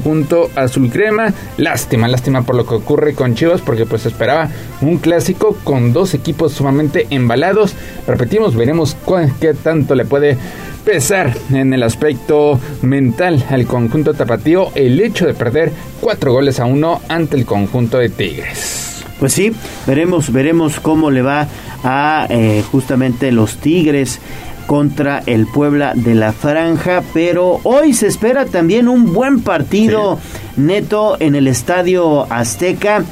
azul 0.55 0.89
crema. 0.89 1.33
Lástima, 1.57 2.07
lástima 2.07 2.43
por 2.43 2.55
lo 2.55 2.65
que 2.65 2.75
ocurre 2.75 3.13
con 3.13 3.35
Chivas, 3.35 3.61
porque 3.61 3.85
pues 3.85 4.05
esperaba 4.05 4.49
un 4.81 4.97
clásico 4.97 5.57
con 5.63 5.93
dos 5.93 6.13
equipos 6.13 6.53
sumamente 6.53 7.07
embalados. 7.09 7.75
Repetimos, 8.07 8.55
veremos 8.55 8.95
qué 9.39 9.53
tanto 9.53 9.95
le 9.95 10.05
puede 10.05 10.37
pesar 10.85 11.33
en 11.51 11.73
el 11.73 11.83
aspecto 11.83 12.59
mental 12.81 13.43
al 13.49 13.65
conjunto 13.65 14.13
tapatío 14.13 14.69
el 14.73 15.01
hecho 15.01 15.25
de 15.25 15.33
perder 15.33 15.73
cuatro 15.99 16.31
goles 16.31 16.61
a 16.61 16.65
uno 16.65 17.01
ante 17.09 17.35
el 17.35 17.45
conjunto 17.45 17.97
de 17.97 18.09
Tigres. 18.09 19.03
Pues 19.19 19.33
sí, 19.33 19.51
veremos, 19.85 20.31
veremos 20.31 20.79
cómo 20.79 21.09
le 21.09 21.23
va 21.23 21.47
a 21.83 22.27
eh, 22.29 22.63
justamente 22.71 23.31
los 23.31 23.57
Tigres 23.57 24.19
contra 24.67 25.23
el 25.25 25.47
Puebla 25.47 25.93
de 25.95 26.13
la 26.13 26.33
Franja, 26.33 27.01
pero 27.13 27.59
hoy 27.63 27.93
se 27.93 28.05
espera 28.05 28.45
también 28.45 28.87
un 28.87 29.13
buen 29.13 29.41
partido 29.41 30.19
neto 30.57 31.17
en 31.19 31.35
el 31.35 31.47
Estadio 31.47 32.31
Azteca, 32.31 33.03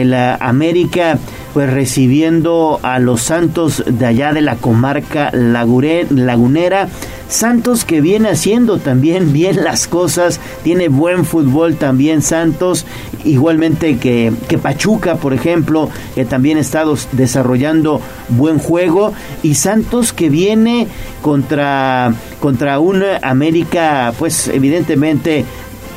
el 0.00 0.14
América 0.14 1.18
pues 1.52 1.70
recibiendo 1.70 2.80
a 2.82 2.98
los 2.98 3.22
Santos 3.22 3.84
de 3.86 4.06
allá 4.06 4.32
de 4.32 4.40
la 4.40 4.56
comarca 4.56 5.30
lagunera. 5.32 6.88
Santos 7.28 7.84
que 7.84 8.00
viene 8.00 8.30
haciendo 8.30 8.78
también 8.78 9.32
bien 9.34 9.62
las 9.62 9.86
cosas, 9.86 10.40
tiene 10.62 10.88
buen 10.88 11.24
fútbol 11.24 11.76
también 11.76 12.22
Santos, 12.22 12.86
igualmente 13.24 13.98
que, 13.98 14.32
que 14.48 14.58
Pachuca, 14.58 15.16
por 15.16 15.34
ejemplo, 15.34 15.90
que 16.14 16.24
también 16.24 16.58
estado 16.58 16.96
desarrollando 17.12 18.00
buen 18.28 18.58
juego, 18.58 19.12
y 19.42 19.54
Santos 19.54 20.12
que 20.12 20.30
viene 20.30 20.88
contra, 21.20 22.14
contra 22.40 22.78
un 22.78 23.02
América, 23.22 24.12
pues 24.18 24.48
evidentemente 24.48 25.44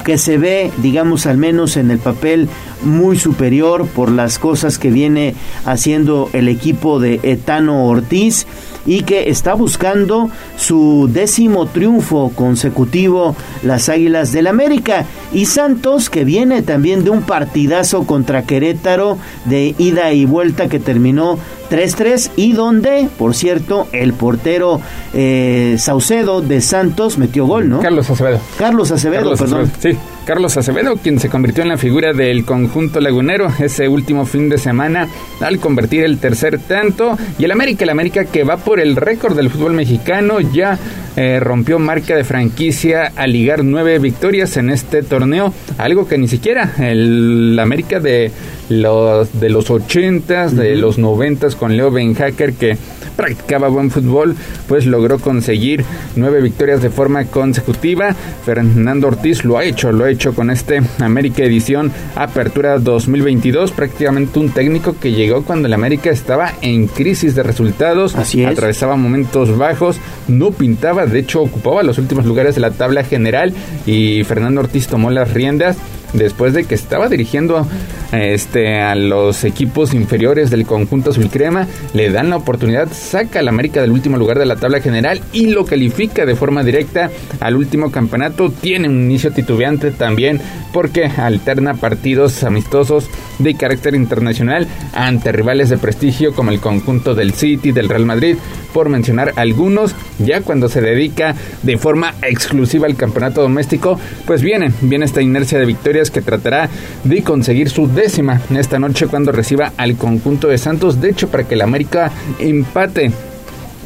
que 0.06 0.18
se 0.20 0.38
ve, 0.38 0.72
digamos, 0.78 1.26
al 1.26 1.38
menos 1.38 1.78
en 1.78 1.90
el 1.90 1.98
papel 1.98 2.48
muy 2.86 3.18
superior 3.18 3.88
por 3.88 4.12
las 4.12 4.40
cosas 4.40 4.78
que 4.78 4.92
viene 4.92 5.36
haciendo 5.66 6.30
el 6.34 6.48
equipo 6.48 7.00
de 7.00 7.20
Etano 7.24 7.86
Ortiz 7.86 8.48
y 8.86 9.02
que 9.02 9.30
está 9.30 9.54
buscando 9.56 10.30
su 10.58 11.10
décimo 11.12 11.66
triunfo 11.66 12.32
consecutivo 12.36 13.36
las 13.64 13.90
Águilas 13.90 14.32
del 14.32 14.48
América 14.48 15.06
y 15.34 15.46
Santos 15.46 16.10
que 16.10 16.24
viene 16.24 16.62
también 16.62 17.04
de 17.04 17.10
un 17.10 17.24
partidazo 17.24 18.06
contra 18.06 18.44
Querétaro 18.44 19.18
de 19.46 19.76
ida 19.78 20.14
y 20.14 20.26
vuelta 20.26 20.70
que 20.70 20.80
terminó 20.80 21.40
3-3 21.70 22.32
y 22.36 22.54
donde, 22.54 23.10
por 23.18 23.34
cierto, 23.34 23.88
el 23.92 24.14
portero 24.14 24.82
eh, 25.14 25.78
Saucedo 25.80 26.42
de 26.42 26.62
Santos 26.62 27.18
metió 27.18 27.46
gol, 27.48 27.70
¿no? 27.70 27.80
Carlos 27.80 28.10
Acevedo. 28.10 28.40
Carlos 28.58 28.92
Acevedo, 28.92 29.36
perdón. 29.36 29.72
Sí, 29.80 29.98
Carlos 30.26 30.58
Acevedo, 30.58 30.98
quien 30.98 31.20
se 31.20 31.30
convirtió 31.30 31.62
en 31.62 31.70
la 31.70 31.78
figura 31.78 32.12
del 32.12 32.46
conjunto 32.46 33.00
lagunero 33.00 33.48
ese 33.60 33.88
último 33.88 34.26
fin 34.26 34.50
de 34.50 34.58
semana 34.58 35.08
al 35.40 35.60
convertir 35.60 36.04
el 36.04 36.18
tercer 36.18 36.60
tanto. 36.60 37.18
Y 37.38 37.46
el 37.46 37.52
América, 37.52 37.84
el 37.84 37.92
América 37.92 38.26
que 38.26 38.44
va 38.44 38.58
por 38.58 38.80
el 38.80 38.96
récord 38.96 39.36
del 39.36 39.52
fútbol 39.52 39.74
mexicano, 39.74 40.40
ya 40.40 40.80
eh, 41.16 41.40
rompió 41.40 41.80
marca 41.80 42.16
de 42.16 42.24
franquicia 42.24 43.12
al 43.16 43.32
ligar 43.34 43.64
nueve 43.64 44.00
victorias 44.00 44.58
en 44.58 44.70
este 44.70 45.04
torneo, 45.04 45.54
algo 45.78 46.08
que 46.08 46.18
ni 46.18 46.28
siquiera 46.28 46.74
el 46.80 47.58
América 47.60 48.00
de 48.00 48.32
los 48.70 49.40
de 49.40 49.50
los 49.50 49.70
ochentas, 49.70 50.56
de 50.56 50.76
los 50.76 50.98
noventas 50.98 51.56
con 51.56 51.78
Leo 51.78 51.92
Benhacker 51.92 52.54
que 52.54 52.78
practicaba 53.16 53.68
buen 53.70 53.92
fútbol, 53.92 54.36
pues 54.68 54.86
logró 54.86 55.20
conseguir 55.20 55.86
nueve 56.16 56.42
victorias 56.42 56.82
de 56.82 56.90
forma 56.90 57.26
consecutiva. 57.26 58.14
Fernando 58.46 59.08
Ortiz 59.08 59.46
lo 59.46 59.58
ha 59.58 59.64
hecho, 59.64 59.92
lo 59.92 60.06
ha 60.06 60.10
hecho 60.10 60.34
con 60.34 60.50
este 60.50 60.82
América 61.00 61.44
Edición 61.44 61.92
Apertura 62.16 62.78
2022, 62.80 63.72
prácticamente 63.72 64.40
un 64.40 64.50
técnico 64.50 64.96
que 65.00 65.12
llegó 65.12 65.44
cuando 65.44 65.68
el 65.68 65.74
América 65.74 66.10
estaba 66.10 66.52
en 66.62 66.88
crisis 66.88 67.36
de 67.36 67.44
resultados, 67.44 68.16
Así 68.16 68.44
es. 68.44 68.50
atravesaba 68.50 68.96
momentos 68.96 69.58
bajos, 69.58 69.98
no 70.28 70.52
pintaba, 70.52 71.05
de 71.06 71.20
hecho 71.20 71.42
ocupaba 71.42 71.84
los 71.84 71.98
últimos 71.98 72.26
lugares 72.26 72.56
de 72.56 72.62
la 72.62 72.72
tabla 72.72 73.04
general 73.04 73.54
y 73.86 74.24
Fernando 74.24 74.62
Ortiz 74.62 74.88
tomó 74.88 75.12
las 75.12 75.34
riendas 75.34 75.78
después 76.18 76.54
de 76.54 76.66
que 76.66 76.76
estaba 76.76 77.10
dirigiendo 77.10 77.68
este, 78.12 78.82
a 78.82 78.96
los 78.96 79.44
equipos 79.44 79.94
inferiores 79.94 80.50
del 80.50 80.66
conjunto 80.66 81.12
azul 81.12 81.30
crema, 81.30 81.68
le 81.94 82.10
dan 82.10 82.30
la 82.30 82.38
oportunidad, 82.38 82.92
saca 82.92 83.40
al 83.40 83.48
América 83.48 83.82
del 83.82 83.92
último 83.92 84.18
lugar 84.18 84.40
de 84.40 84.46
la 84.46 84.56
tabla 84.56 84.82
general 84.82 85.22
y 85.34 85.48
lo 85.48 85.66
califica 85.66 86.26
de 86.26 86.36
forma 86.36 86.64
directa 86.64 87.10
al 87.40 87.56
último 87.56 87.92
campeonato. 87.92 88.52
Tiene 88.52 88.88
un 88.88 89.04
inicio 89.04 89.32
titubeante 89.32 89.92
también 89.92 90.42
porque 90.74 91.06
alterna 91.06 91.76
partidos 91.76 92.44
amistosos 92.44 93.10
de 93.40 93.56
carácter 93.56 93.96
internacional 93.96 94.68
ante 94.94 95.32
rivales 95.32 95.70
de 95.70 95.78
prestigio 95.78 96.34
como 96.34 96.52
el 96.52 96.60
conjunto 96.60 97.16
del 97.16 97.34
City, 97.34 97.72
del 97.72 97.90
Real 97.90 98.06
Madrid, 98.06 98.38
por 98.74 98.90
mencionar 98.90 99.34
algunos, 99.38 99.96
ya 100.20 100.42
cuando 100.42 100.68
se 100.68 100.82
dedica 100.82 101.34
de 101.64 101.78
forma 101.78 102.14
exclusiva 102.22 102.88
al 102.88 102.98
campeonato 102.98 103.42
doméstico, 103.42 103.98
pues 104.26 104.42
viene, 104.42 104.72
viene 104.82 105.06
esta 105.06 105.22
inercia 105.22 105.58
de 105.58 105.66
victorias 105.66 106.05
que 106.12 106.22
tratará 106.22 106.70
de 107.04 107.24
conseguir 107.24 107.70
su 107.70 107.88
décima 107.88 108.42
esta 108.56 108.80
noche 108.80 109.08
cuando 109.08 109.32
reciba 109.32 109.74
al 109.78 109.96
conjunto 109.96 110.48
de 110.48 110.58
Santos, 110.58 111.02
de 111.02 111.10
hecho 111.10 111.30
para 111.30 111.44
que 111.46 111.56
el 111.56 111.62
América 111.62 112.12
empate 112.40 113.12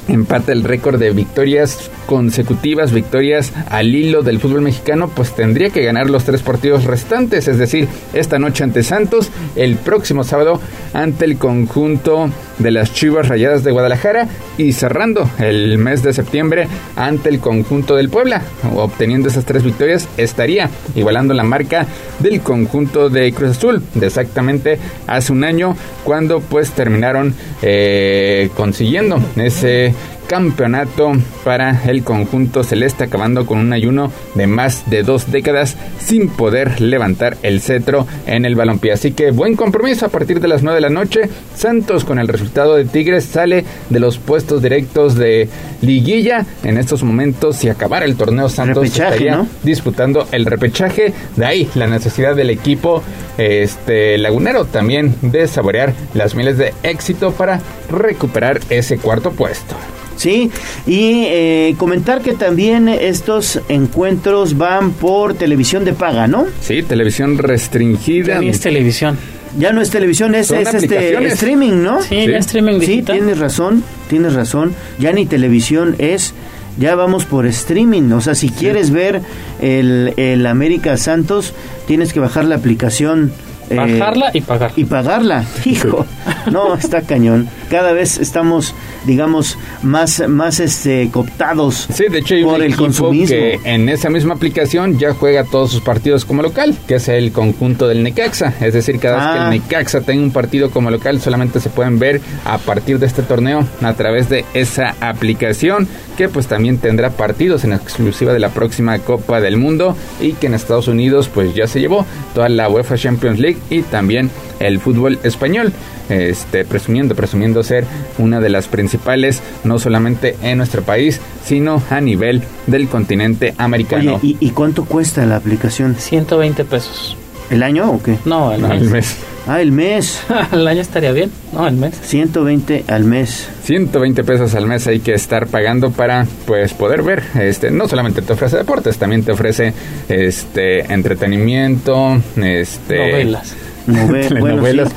empate 0.07 0.51
el 0.51 0.63
récord 0.63 0.99
de 0.99 1.11
victorias 1.11 1.89
consecutivas, 2.05 2.91
victorias 2.91 3.53
al 3.69 3.93
hilo 3.93 4.23
del 4.23 4.39
fútbol 4.39 4.61
mexicano, 4.61 5.09
pues 5.15 5.35
tendría 5.35 5.69
que 5.69 5.83
ganar 5.83 6.09
los 6.09 6.23
tres 6.23 6.41
partidos 6.41 6.85
restantes, 6.85 7.47
es 7.47 7.57
decir, 7.57 7.87
esta 8.13 8.39
noche 8.39 8.63
ante 8.63 8.83
Santos, 8.83 9.29
el 9.55 9.75
próximo 9.75 10.23
sábado 10.23 10.59
ante 10.93 11.25
el 11.25 11.37
conjunto 11.37 12.29
de 12.59 12.71
las 12.71 12.93
Chivas 12.93 13.27
Rayadas 13.27 13.63
de 13.63 13.71
Guadalajara 13.71 14.27
y 14.57 14.73
cerrando 14.73 15.29
el 15.39 15.77
mes 15.77 16.03
de 16.03 16.13
septiembre 16.13 16.67
ante 16.95 17.29
el 17.29 17.39
conjunto 17.39 17.95
del 17.95 18.09
Puebla. 18.09 18.41
Obteniendo 18.75 19.29
esas 19.29 19.45
tres 19.45 19.63
victorias 19.63 20.07
estaría 20.17 20.69
igualando 20.95 21.33
la 21.33 21.43
marca 21.43 21.87
del 22.19 22.41
conjunto 22.41 23.09
de 23.09 23.31
Cruz 23.33 23.51
Azul 23.51 23.81
de 23.95 24.07
exactamente 24.07 24.77
hace 25.07 25.31
un 25.31 25.43
año 25.43 25.75
cuando 26.03 26.41
pues 26.41 26.71
terminaron 26.71 27.33
eh, 27.61 28.49
consiguiendo 28.55 29.19
ese 29.35 29.93
campeonato 30.29 31.11
para 31.43 31.83
el 31.89 32.03
conjunto 32.03 32.63
celeste, 32.63 33.05
acabando 33.05 33.47
con 33.47 33.57
un 33.57 33.73
ayuno 33.73 34.11
de 34.35 34.45
más 34.45 34.87
de 34.87 35.01
dos 35.01 35.31
décadas 35.31 35.75
sin 35.97 36.29
poder 36.29 36.79
levantar 36.79 37.35
el 37.41 37.61
cetro 37.61 38.05
en 38.27 38.45
el 38.45 38.53
balompié. 38.53 38.93
Así 38.93 39.11
que 39.11 39.31
buen 39.31 39.55
compromiso 39.55 40.05
a 40.05 40.09
partir 40.09 40.39
de 40.39 40.47
las 40.47 40.61
9 40.61 40.75
de 40.75 40.81
la 40.81 40.89
noche. 40.89 41.21
Santos 41.55 42.05
con 42.05 42.19
el 42.19 42.27
resultado 42.27 42.75
de 42.75 42.85
Tigres 42.85 43.25
sale 43.25 43.65
de 43.89 43.99
los 43.99 44.19
puestos 44.19 44.61
directos 44.61 45.15
de 45.15 45.49
liguilla. 45.81 46.45
En 46.63 46.77
estos 46.77 47.01
momentos, 47.01 47.55
si 47.55 47.67
acabara 47.67 48.05
el 48.05 48.15
torneo, 48.15 48.49
Santos 48.49 48.85
estaría 48.85 49.47
disputando 49.63 50.27
el 50.31 50.45
repechaje. 50.45 51.11
De 51.37 51.45
ahí 51.45 51.67
la 51.73 51.87
necesidad 51.87 52.35
del 52.35 52.51
equipo 52.51 53.01
este 53.39 54.17
lagunero 54.19 54.65
también 54.65 55.15
de 55.23 55.47
saborear 55.47 55.93
las 56.13 56.35
miles 56.35 56.59
de 56.59 56.73
éxito 56.83 57.31
para 57.31 57.61
recuperar 57.89 58.59
ese 58.69 58.99
cuarto 58.99 59.31
puesto. 59.31 59.75
Sí, 60.19 60.51
y 60.85 61.23
eh, 61.27 61.75
comentar 61.77 62.21
que 62.21 62.33
también 62.33 62.89
estos 62.89 63.61
encuentros 63.69 64.57
van 64.57 64.91
por 64.91 65.33
televisión 65.33 65.85
de 65.85 65.93
paga, 65.93 66.27
¿no? 66.27 66.45
Sí, 66.59 66.83
televisión 66.83 67.37
restringida. 67.37 68.41
Ya 68.41 68.49
es 68.49 68.59
televisión. 68.59 69.17
Ya 69.57 69.71
no 69.71 69.79
es 69.79 69.89
televisión, 69.89 70.35
es, 70.35 70.51
este 70.51 71.25
streaming, 71.27 71.81
¿no? 71.83 72.01
Sí, 72.01 72.17
streaming 72.17 72.79
digital. 72.79 73.15
Sí, 73.15 73.21
tienes 73.21 73.39
razón, 73.39 73.83
tienes 74.09 74.33
razón. 74.33 74.75
Ya 74.99 75.13
ni 75.13 75.25
televisión 75.25 75.95
es, 75.99 76.33
ya 76.77 76.95
vamos 76.95 77.23
por 77.23 77.45
streaming. 77.47 78.11
O 78.11 78.19
sea, 78.19 78.35
si 78.35 78.49
quieres 78.49 78.91
ver 78.91 79.21
el, 79.61 80.13
el 80.17 80.45
América 80.45 80.97
Santos, 80.97 81.53
tienes 81.87 82.11
que 82.11 82.19
bajar 82.19 82.43
la 82.43 82.55
aplicación 82.55 83.31
eh, 83.69 83.75
Bajarla 83.75 84.31
y 84.33 84.41
pagar. 84.41 84.71
Y 84.75 84.85
pagarla, 84.85 85.45
hijo. 85.65 86.05
No, 86.51 86.75
está 86.75 87.01
cañón. 87.01 87.47
Cada 87.69 87.93
vez 87.93 88.17
estamos, 88.17 88.73
digamos, 89.05 89.57
más, 89.83 90.27
más 90.27 90.59
este, 90.59 91.09
cooptados 91.11 91.87
sí, 91.93 92.05
de 92.09 92.19
hecho, 92.19 92.35
hay 92.35 92.43
por 92.43 92.61
el 92.61 92.75
consumismo. 92.75 93.27
que 93.35 93.59
en 93.63 93.89
esa 93.89 94.09
misma 94.09 94.35
aplicación 94.35 94.97
ya 94.97 95.13
juega 95.13 95.43
todos 95.43 95.71
sus 95.71 95.81
partidos 95.81 96.25
como 96.25 96.41
local, 96.41 96.75
que 96.87 96.95
es 96.95 97.07
el 97.07 97.31
conjunto 97.31 97.87
del 97.87 98.03
Necaxa. 98.03 98.53
Es 98.61 98.73
decir, 98.73 98.99
cada 98.99 99.17
vez 99.17 99.25
que 99.25 99.37
el 99.37 99.43
ah. 99.43 99.49
Necaxa 99.49 100.01
tenga 100.01 100.23
un 100.23 100.31
partido 100.31 100.71
como 100.71 100.89
local, 100.91 101.19
solamente 101.21 101.59
se 101.59 101.69
pueden 101.69 101.99
ver 101.99 102.21
a 102.45 102.57
partir 102.57 102.99
de 102.99 103.05
este 103.05 103.23
torneo 103.23 103.65
a 103.81 103.93
través 103.93 104.29
de 104.29 104.45
esa 104.53 104.95
aplicación 104.99 105.87
que 106.17 106.27
pues 106.27 106.47
también 106.47 106.79
tendrá 106.79 107.11
partidos 107.11 107.63
en 107.63 107.73
exclusiva 107.73 108.33
de 108.33 108.39
la 108.39 108.49
próxima 108.49 108.99
Copa 108.99 109.39
del 109.39 109.57
Mundo 109.57 109.95
y 110.19 110.33
que 110.33 110.47
en 110.47 110.53
Estados 110.53 110.87
Unidos 110.87 111.29
pues 111.33 111.55
ya 111.55 111.67
se 111.67 111.79
llevó 111.79 112.05
toda 112.33 112.49
la 112.49 112.67
UEFA 112.69 112.97
Champions 112.97 113.39
League 113.39 113.57
y 113.69 113.83
también 113.83 114.29
el 114.59 114.79
fútbol 114.79 115.19
español, 115.23 115.73
este, 116.09 116.65
presumiendo, 116.65 117.15
presumiendo 117.15 117.63
ser 117.63 117.85
una 118.17 118.39
de 118.39 118.49
las 118.49 118.67
principales, 118.67 119.41
no 119.63 119.79
solamente 119.79 120.35
en 120.41 120.57
nuestro 120.57 120.81
país, 120.83 121.19
sino 121.43 121.81
a 121.89 122.01
nivel 122.01 122.43
del 122.67 122.87
continente 122.87 123.53
americano. 123.57 124.15
Oye, 124.15 124.35
¿y, 124.39 124.49
cuánto 124.51 124.85
cuesta 124.85 125.25
la 125.25 125.37
aplicación? 125.37 125.95
120 125.95 126.65
pesos. 126.65 127.17
¿El 127.49 127.63
año 127.63 127.91
o 127.91 128.03
qué? 128.03 128.17
No, 128.25 128.51
el 128.53 128.89
mes. 128.89 129.17
Ah, 129.47 129.61
el 129.61 129.71
mes. 129.71 130.21
el 130.51 130.67
año 130.67 130.81
estaría 130.81 131.11
bien, 131.11 131.31
¿no? 131.53 131.67
El 131.67 131.75
mes. 131.75 131.99
120 132.03 132.85
al 132.87 133.03
mes. 133.03 133.49
120 133.63 134.23
pesos 134.23 134.53
al 134.53 134.67
mes 134.67 134.85
hay 134.85 134.99
que 134.99 135.13
estar 135.13 135.47
pagando 135.47 135.89
para 135.89 136.27
pues 136.45 136.73
poder 136.75 137.01
ver. 137.01 137.23
Este, 137.33 137.71
no 137.71 137.87
solamente 137.87 138.21
te 138.21 138.33
ofrece 138.33 138.57
deportes, 138.57 138.99
también 138.99 139.23
te 139.23 139.31
ofrece 139.31 139.73
este 140.07 140.93
entretenimiento, 140.93 142.21
este 142.35 142.97
novelas. 142.97 143.55
novelas 144.39 144.93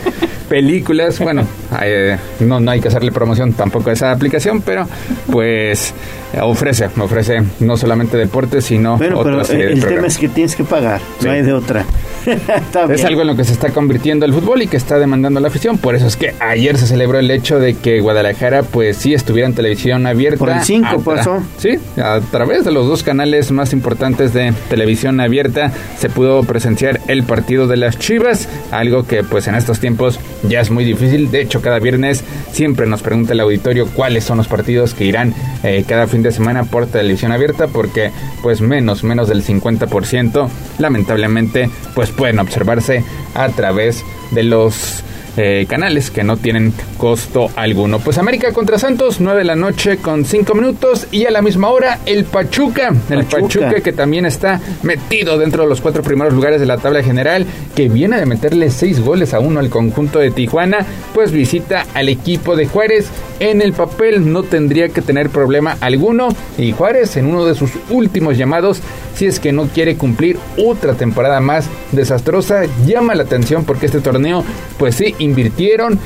películas. 0.48 1.18
Bueno, 1.18 1.46
eh, 1.82 2.18
no, 2.40 2.60
no 2.60 2.70
hay 2.70 2.80
que 2.80 2.88
hacerle 2.88 3.10
promoción 3.10 3.54
tampoco 3.54 3.88
a 3.88 3.94
esa 3.94 4.12
aplicación, 4.12 4.60
pero 4.60 4.86
pues 5.30 5.94
ofrece, 6.40 6.90
ofrece 7.00 7.42
no 7.60 7.76
solamente 7.78 8.18
deportes, 8.18 8.66
sino 8.66 8.98
bueno, 8.98 9.22
pero 9.22 9.40
el 9.40 9.84
tema 9.84 10.06
es 10.06 10.18
que 10.18 10.28
tienes 10.28 10.54
que 10.54 10.64
pagar, 10.64 11.00
no 11.22 11.30
hay 11.30 11.42
de 11.42 11.54
otra. 11.54 11.86
es 12.90 13.04
algo 13.04 13.22
en 13.22 13.26
lo 13.26 13.36
que 13.36 13.44
se 13.44 13.52
está 13.52 13.70
convirtiendo 13.70 14.26
el 14.26 14.32
fútbol 14.32 14.62
y 14.62 14.66
que 14.66 14.76
está 14.76 14.98
demandando 14.98 15.40
la 15.40 15.48
afición. 15.48 15.78
Por 15.78 15.94
eso 15.94 16.06
es 16.06 16.16
que 16.16 16.34
ayer 16.40 16.76
se 16.76 16.86
celebró 16.86 17.18
el 17.18 17.30
hecho 17.30 17.58
de 17.58 17.74
que 17.74 18.00
Guadalajara, 18.00 18.62
pues 18.62 18.96
sí, 18.96 19.14
estuviera 19.14 19.48
en 19.48 19.54
televisión 19.54 20.06
abierta. 20.06 20.38
Por 20.38 20.50
el 20.50 20.62
5 20.62 21.02
pasó. 21.04 21.42
Sí, 21.58 21.78
a 21.96 22.20
través 22.30 22.64
de 22.64 22.72
los 22.72 22.86
dos 22.86 23.02
canales 23.02 23.50
más 23.50 23.72
importantes 23.72 24.32
de 24.32 24.52
televisión 24.68 25.20
abierta 25.20 25.72
se 25.98 26.08
pudo 26.08 26.42
presenciar 26.44 27.00
el 27.08 27.24
partido 27.24 27.66
de 27.66 27.76
las 27.76 27.98
Chivas, 27.98 28.48
algo 28.70 29.04
que 29.06 29.22
pues 29.22 29.46
en 29.48 29.54
estos 29.54 29.80
tiempos 29.80 30.18
ya 30.48 30.60
es 30.60 30.70
muy 30.70 30.84
difícil. 30.84 31.30
De 31.30 31.40
hecho, 31.40 31.60
cada 31.60 31.78
viernes 31.78 32.24
siempre 32.52 32.86
nos 32.86 33.02
pregunta 33.02 33.32
el 33.32 33.40
auditorio 33.40 33.86
cuáles 33.86 34.24
son 34.24 34.38
los 34.38 34.48
partidos 34.48 34.94
que 34.94 35.04
irán 35.04 35.34
eh, 35.62 35.84
cada 35.86 36.06
fin 36.06 36.22
de 36.22 36.32
semana 36.32 36.64
por 36.64 36.86
televisión 36.86 37.32
abierta, 37.32 37.66
porque 37.66 38.10
pues 38.42 38.60
menos, 38.60 39.04
menos 39.04 39.28
del 39.28 39.44
50% 39.44 40.48
lamentablemente 40.78 41.70
pues 41.94 42.10
pueden 42.12 42.38
observarse 42.38 43.04
a 43.34 43.48
través 43.48 44.04
de 44.30 44.42
los 44.42 45.02
eh, 45.36 45.66
canales 45.68 46.10
que 46.10 46.24
no 46.24 46.36
tienen 46.36 46.72
costo 46.98 47.50
alguno. 47.56 47.98
Pues 47.98 48.18
América 48.18 48.52
contra 48.52 48.78
Santos, 48.78 49.20
9 49.20 49.38
de 49.38 49.44
la 49.44 49.56
noche 49.56 49.96
con 49.96 50.24
5 50.24 50.54
minutos 50.54 51.06
y 51.10 51.24
a 51.24 51.30
la 51.30 51.42
misma 51.42 51.68
hora 51.68 52.00
el 52.06 52.24
Pachuca, 52.24 52.92
el 53.08 53.24
Pachuca. 53.24 53.80
que 53.80 53.92
también 53.92 54.26
está 54.26 54.60
metido 54.82 55.38
dentro 55.38 55.62
de 55.62 55.68
los 55.68 55.80
cuatro 55.80 56.02
primeros 56.02 56.34
lugares 56.34 56.60
de 56.60 56.66
la 56.66 56.78
tabla 56.78 57.02
general, 57.02 57.46
que 57.74 57.88
viene 57.88 58.18
de 58.18 58.26
meterle 58.26 58.70
6 58.70 59.00
goles 59.00 59.34
a 59.34 59.40
uno 59.40 59.60
al 59.60 59.70
conjunto 59.70 60.18
de 60.18 60.30
Tijuana, 60.30 60.86
pues 61.14 61.32
visita 61.32 61.86
al 61.94 62.08
equipo 62.08 62.56
de 62.56 62.66
Juárez. 62.66 63.08
En 63.40 63.60
el 63.60 63.72
papel 63.72 64.32
no 64.32 64.42
tendría 64.42 64.90
que 64.90 65.02
tener 65.02 65.30
problema 65.30 65.76
alguno 65.80 66.28
y 66.58 66.72
Juárez 66.72 67.16
en 67.16 67.26
uno 67.26 67.44
de 67.44 67.54
sus 67.54 67.72
últimos 67.90 68.36
llamados, 68.36 68.80
si 69.14 69.26
es 69.26 69.40
que 69.40 69.52
no 69.52 69.66
quiere 69.66 69.96
cumplir 69.96 70.38
otra 70.56 70.94
temporada 70.94 71.40
más 71.40 71.68
desastrosa, 71.90 72.62
llama 72.86 73.14
la 73.14 73.24
atención 73.24 73.64
porque 73.64 73.86
este 73.86 74.00
torneo 74.00 74.44
pues 74.78 74.94
sí 74.94 75.14
invirtieron, 75.22 75.98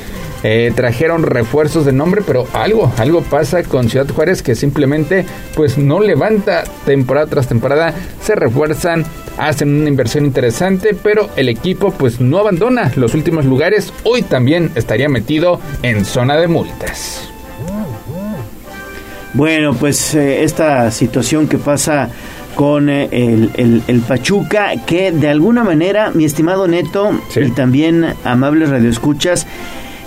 eh, 0.43 0.73
trajeron 0.75 1.23
refuerzos 1.23 1.85
de 1.85 1.93
nombre, 1.93 2.23
pero 2.27 2.47
algo, 2.53 2.93
algo 2.99 3.23
pasa 3.23 3.63
con 3.63 3.89
Ciudad 3.89 4.09
Juárez 4.09 4.43
que 4.43 4.55
simplemente 4.55 5.25
pues 5.55 5.79
no 5.79 6.01
levanta 6.01 6.65
temporada 6.85 7.27
tras 7.27 7.49
temporada, 7.49 7.95
se 8.23 8.35
refuerzan, 8.35 9.05
hacen 9.39 9.81
una 9.81 9.89
inversión 9.89 10.25
interesante, 10.25 10.97
pero 11.03 11.31
el 11.37 11.49
equipo 11.49 11.91
pues 11.91 12.21
no 12.21 12.39
abandona 12.39 12.93
los 12.97 13.15
últimos 13.15 13.45
lugares, 13.45 13.93
hoy 14.05 14.23
también 14.23 14.71
estaría 14.75 15.09
metido 15.09 15.61
en 15.83 16.05
zona 16.05 16.37
de 16.37 16.49
multas. 16.49 17.31
Bueno, 19.37 19.75
pues 19.75 20.15
eh, 20.15 20.45
esta 20.45 20.91
situación 20.91 21.47
que 21.47 21.59
pasa 21.59 22.09
con 22.57 22.89
eh, 22.89 23.09
el, 23.13 23.83
el, 23.87 24.01
Pachuca, 24.01 24.73
que 24.87 25.13
de 25.13 25.29
alguna 25.29 25.63
manera, 25.63 26.11
mi 26.13 26.25
estimado 26.25 26.67
Neto 26.67 27.13
y 27.37 27.51
también 27.51 28.15
amables 28.25 28.71
radioescuchas, 28.71 29.47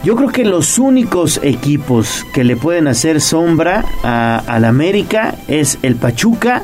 yo 0.03 0.15
creo 0.15 0.30
que 0.30 0.43
los 0.43 0.80
únicos 0.80 1.39
equipos 1.43 2.26
que 2.34 2.43
le 2.43 2.57
pueden 2.57 2.88
hacer 2.88 3.21
sombra 3.21 3.85
a, 4.03 4.43
al 4.47 4.65
América 4.65 5.35
es 5.47 5.77
el 5.84 5.95
Pachuca, 5.95 6.63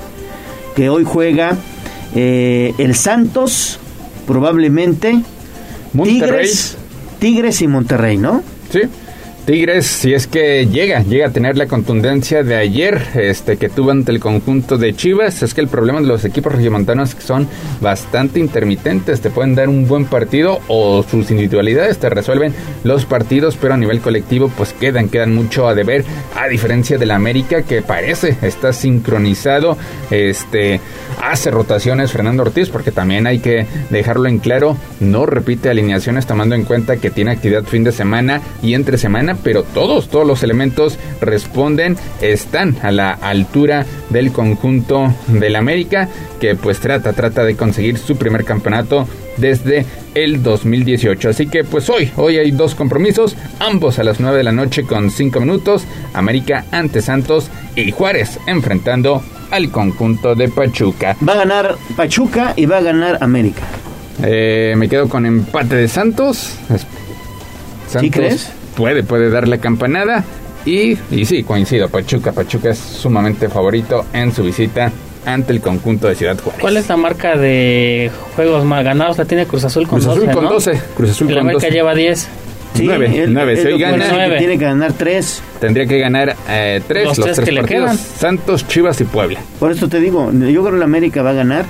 que 0.76 0.90
hoy 0.90 1.04
juega 1.06 1.56
eh, 2.16 2.74
el 2.80 2.96
Santos 2.96 3.80
probablemente 4.26 5.22
Tigres, 6.04 6.78
Tigres 7.20 7.62
y 7.62 7.68
Monterrey, 7.68 8.18
¿no? 8.18 8.42
Sí. 8.72 8.82
Tigres, 9.46 9.86
si 9.86 10.12
es 10.12 10.26
que 10.26 10.66
llega, 10.66 11.04
llega 11.04 11.28
a 11.28 11.30
tener 11.30 11.56
la 11.56 11.68
contundencia 11.68 12.42
de 12.42 12.56
ayer 12.56 13.00
este 13.14 13.58
que 13.58 13.70
tuvo 13.70 13.92
ante 13.92 14.12
el 14.12 14.20
conjunto 14.20 14.80
de 14.80 14.96
Chivas, 14.96 15.44
es 15.44 15.54
que 15.54 15.62
el 15.62 15.68
problema 15.68 16.02
de 16.02 16.08
los 16.08 16.26
equipos 16.26 16.54
regiomontanos 16.54 17.14
que 17.14 17.22
son 17.22 17.48
bastante 17.80 18.40
intermitentes, 18.40 19.22
te 19.22 19.30
pueden 19.30 19.54
dar 19.54 19.70
un 19.70 19.88
buen 19.88 20.06
partido 20.06 20.62
o 20.68 21.04
sus 21.04 21.30
individualidades 21.30 22.00
te 22.00 22.10
resuelven 22.10 22.56
los 22.84 23.06
partidos, 23.06 23.56
pero 23.56 23.76
a 23.76 23.78
nivel 23.78 24.02
colectivo 24.02 24.50
pues 24.58 24.74
quedan, 24.74 25.10
quedan 25.10 25.36
mucho 25.36 25.68
a 25.68 25.76
deber, 25.76 26.04
a 26.36 26.48
diferencia 26.48 26.98
del 26.98 27.12
América 27.12 27.62
que 27.62 27.84
parece 27.84 28.36
está 28.42 28.74
sincronizado, 28.74 29.78
este 30.10 30.82
hace 31.22 31.52
rotaciones 31.52 32.12
Fernando 32.12 32.42
Ortiz 32.42 32.70
porque 32.70 32.92
también 32.92 33.28
hay 33.28 33.38
que 33.40 33.68
dejarlo 33.92 34.28
en 34.28 34.40
claro, 34.40 34.76
no 35.00 35.28
repite 35.28 35.70
alineaciones 35.70 36.26
tomando 36.26 36.56
en 36.56 36.64
cuenta 36.64 36.98
que 36.98 37.12
tiene 37.12 37.30
actividad 37.30 37.64
fin 37.64 37.84
de 37.84 37.92
semana 37.92 38.42
y 38.64 38.74
entre 38.74 38.98
semana 38.98 39.35
pero 39.44 39.64
todos, 39.64 40.10
todos 40.10 40.26
los 40.26 40.44
elementos 40.44 40.98
responden, 41.22 41.98
están 42.22 42.76
a 42.82 42.92
la 42.92 43.12
altura 43.12 43.86
del 44.10 44.32
conjunto 44.32 45.14
del 45.28 45.56
América, 45.56 46.10
que 46.40 46.56
pues 46.56 46.80
trata, 46.80 47.14
trata 47.14 47.44
de 47.44 47.56
conseguir 47.56 47.98
su 47.98 48.18
primer 48.18 48.46
campeonato 48.46 49.08
desde 49.38 49.86
el 50.14 50.44
2018. 50.44 51.30
Así 51.30 51.48
que 51.48 51.64
pues 51.64 51.90
hoy, 51.90 52.12
hoy 52.16 52.38
hay 52.38 52.52
dos 52.52 52.76
compromisos, 52.76 53.36
ambos 53.60 54.00
a 54.00 54.04
las 54.04 54.20
9 54.20 54.38
de 54.38 54.44
la 54.44 54.52
noche 54.52 54.84
con 54.84 55.12
5 55.12 55.40
minutos, 55.40 55.84
América 56.14 56.66
ante 56.72 57.02
Santos 57.02 57.50
y 57.76 57.92
Juárez 57.92 58.40
enfrentando 58.48 59.24
al 59.52 59.70
conjunto 59.72 60.36
de 60.36 60.50
Pachuca. 60.50 61.16
Va 61.28 61.34
a 61.34 61.38
ganar 61.38 61.76
Pachuca 61.96 62.54
y 62.56 62.66
va 62.66 62.78
a 62.78 62.82
ganar 62.82 63.18
América. 63.22 63.64
Eh, 64.24 64.74
me 64.78 64.88
quedo 64.88 65.10
con 65.10 65.26
empate 65.26 65.76
de 65.76 65.88
Santos. 65.88 66.58
¿Sí 67.88 68.10
crees? 68.10 68.52
Puede, 68.76 69.04
puede 69.04 69.30
dar 69.30 69.48
la 69.48 69.58
campanada. 69.58 70.24
Y, 70.66 70.98
y 71.12 71.26
sí, 71.26 71.44
coincido, 71.44 71.90
Pachuca. 71.90 72.32
Pachuca 72.32 72.72
es 72.72 72.78
sumamente 72.80 73.50
favorito 73.50 74.06
en 74.14 74.32
su 74.34 74.44
visita 74.44 74.92
ante 75.26 75.54
el 75.54 75.62
conjunto 75.62 76.08
de 76.08 76.16
Ciudad 76.16 76.38
Juárez. 76.40 76.62
¿Cuál 76.62 76.78
es 76.78 76.90
la 76.90 76.98
marca 76.98 77.36
de 77.38 78.10
juegos 78.36 78.64
más 78.66 78.84
ganados? 78.84 79.18
La 79.18 79.26
tiene 79.26 79.46
Cruz 79.46 79.64
Azul 79.64 79.88
con 79.88 80.00
Cruz 80.00 80.06
12, 80.16 80.22
Azul 80.22 80.34
con 80.34 80.44
¿no? 80.46 80.50
12. 80.52 80.82
Cruz 80.96 81.10
Azul 81.12 81.28
la 81.28 81.34
con 81.34 81.40
América 81.42 81.66
12. 81.68 81.72
lleva 81.76 81.96
10. 81.96 82.28
Sí, 82.76 82.84
9, 82.86 83.24
él- 83.24 83.34
9. 83.34 83.52
él 83.54 83.58
Si 83.60 83.68
hoy 83.68 83.80
gana, 83.80 84.28
que 84.30 84.38
tiene 84.38 84.58
que 84.60 84.66
ganar 84.66 84.92
tres. 84.94 85.42
tendría 85.62 85.86
que 85.86 85.98
ganar 86.00 86.36
3 86.46 87.06
Los 87.06 87.18
los, 87.18 87.26
tres 87.26 87.36
tres 87.38 87.46
que 87.46 87.52
le 87.54 87.62
partidos. 87.62 87.84
quedan. 87.92 87.98
Santos, 87.98 88.68
Chivas 88.68 89.00
y 89.00 89.06
Puebla. 89.06 89.40
Por 89.60 89.72
esto 89.72 89.88
te 89.88 90.00
digo, 90.02 90.30
yo 90.34 90.62
creo 90.62 90.74
que 90.74 90.80
la 90.80 90.84
América 90.86 91.22
va 91.22 91.30
a 91.30 91.34
ganar. 91.34 91.66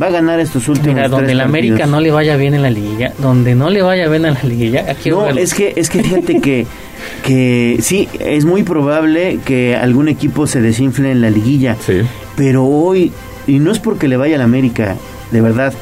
Va 0.00 0.08
a 0.08 0.10
ganar 0.10 0.40
estos 0.40 0.68
últimos 0.68 0.94
Mira, 0.94 1.08
donde 1.08 1.26
tres 1.26 1.36
la 1.36 1.44
América 1.44 1.74
partidos. 1.74 1.90
no 1.90 2.00
le 2.00 2.10
vaya 2.10 2.36
bien 2.36 2.54
en 2.54 2.62
la 2.62 2.70
liguilla, 2.70 3.12
donde 3.18 3.54
no 3.54 3.70
le 3.70 3.82
vaya 3.82 4.08
bien 4.08 4.26
en 4.26 4.34
la 4.34 4.42
liguilla, 4.42 4.90
aquí 4.90 5.10
No, 5.10 5.26
es 5.28 5.54
que, 5.54 5.72
es 5.76 5.88
que 5.88 6.02
fíjate 6.02 6.40
que, 6.40 6.66
que 7.22 7.78
sí, 7.80 8.08
es 8.20 8.44
muy 8.44 8.62
probable 8.62 9.38
que 9.44 9.74
algún 9.74 10.08
equipo 10.08 10.46
se 10.46 10.60
desinfle 10.60 11.10
en 11.10 11.22
la 11.22 11.30
liguilla. 11.30 11.76
Sí. 11.80 12.02
Pero 12.36 12.64
hoy, 12.66 13.12
y 13.46 13.58
no 13.58 13.72
es 13.72 13.78
porque 13.78 14.08
le 14.08 14.16
vaya 14.16 14.34
a 14.34 14.38
la 14.38 14.44
América, 14.44 14.96
de 15.30 15.40
verdad, 15.40 15.72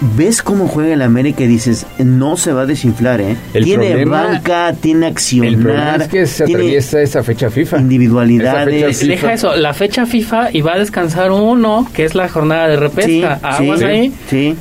ves 0.00 0.42
cómo 0.42 0.68
juega 0.68 0.94
el 0.94 1.02
América 1.02 1.42
y 1.44 1.46
dices, 1.46 1.86
no 1.98 2.36
se 2.36 2.52
va 2.52 2.62
a 2.62 2.66
desinflar, 2.66 3.20
¿eh? 3.20 3.36
El 3.54 3.64
tiene 3.64 3.90
problema- 3.90 4.24
banca, 4.24 4.72
tiene 4.80 5.06
accionar, 5.06 5.48
El 5.52 5.58
problema 5.58 5.96
es 5.96 6.08
que 6.08 6.26
se 6.26 6.44
tiene 6.44 6.60
atraviesa 6.62 7.00
esa 7.02 7.22
fecha 7.22 7.50
FIFA. 7.50 7.78
individualidades. 7.78 9.06
Deja 9.06 9.32
eso, 9.32 9.56
la 9.56 9.74
fecha 9.74 10.06
FIFA 10.06 10.50
y 10.52 10.60
va 10.60 10.74
a 10.74 10.78
descansar 10.78 11.30
uno, 11.30 11.86
que 11.92 12.04
es 12.04 12.14
la 12.14 12.28
jornada 12.28 12.68
de 12.68 12.76
repesca. 12.76 13.38
Aguas 13.42 13.80
sí, 13.80 13.84
ahí. 13.84 14.12
Sí. 14.28 14.56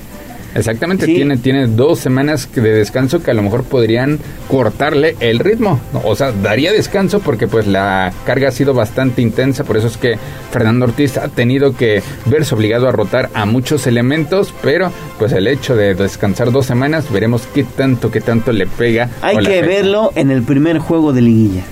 Exactamente, 0.58 1.06
tiene, 1.06 1.38
tiene 1.38 1.68
dos 1.68 2.00
semanas 2.00 2.50
de 2.52 2.74
descanso 2.74 3.22
que 3.22 3.30
a 3.30 3.34
lo 3.36 3.44
mejor 3.44 3.64
podrían 3.64 4.20
cortarle 4.48 5.16
el 5.20 5.38
ritmo. 5.38 5.80
O 6.04 6.16
sea, 6.16 6.32
daría 6.32 6.72
descanso 6.72 7.20
porque 7.20 7.48
pues 7.48 7.68
la 7.68 8.12
carga 8.26 8.50
ha 8.50 8.52
sido 8.52 8.74
bastante 8.74 9.22
intensa, 9.22 9.64
por 9.64 9.78
eso 9.78 9.86
es 9.88 9.98
que 9.98 10.18
Fernando 10.52 10.86
Ortiz 10.86 11.18
ha 11.18 11.28
tenido 11.28 11.76
que 11.76 12.02
verse 12.26 12.56
obligado 12.56 12.88
a 12.88 12.92
rotar 12.92 13.30
a 13.36 13.46
muchos 13.46 13.86
elementos, 13.86 14.52
pero 14.64 14.92
pues 15.20 15.32
el 15.32 15.48
hecho 15.48 15.76
de 15.76 15.94
descansar 15.94 16.52
dos 16.52 16.66
semanas, 16.66 17.12
veremos 17.12 17.48
qué 17.54 17.64
tanto, 17.64 18.10
qué 18.10 18.22
tanto 18.22 18.52
le 18.52 18.66
pega. 18.66 19.10
Hay 19.22 19.38
que 19.38 19.62
verlo 19.62 20.12
en 20.16 20.32
el 20.32 20.42
primer 20.42 20.80
juego 20.80 21.14
de 21.14 21.22
liguilla. 21.22 21.64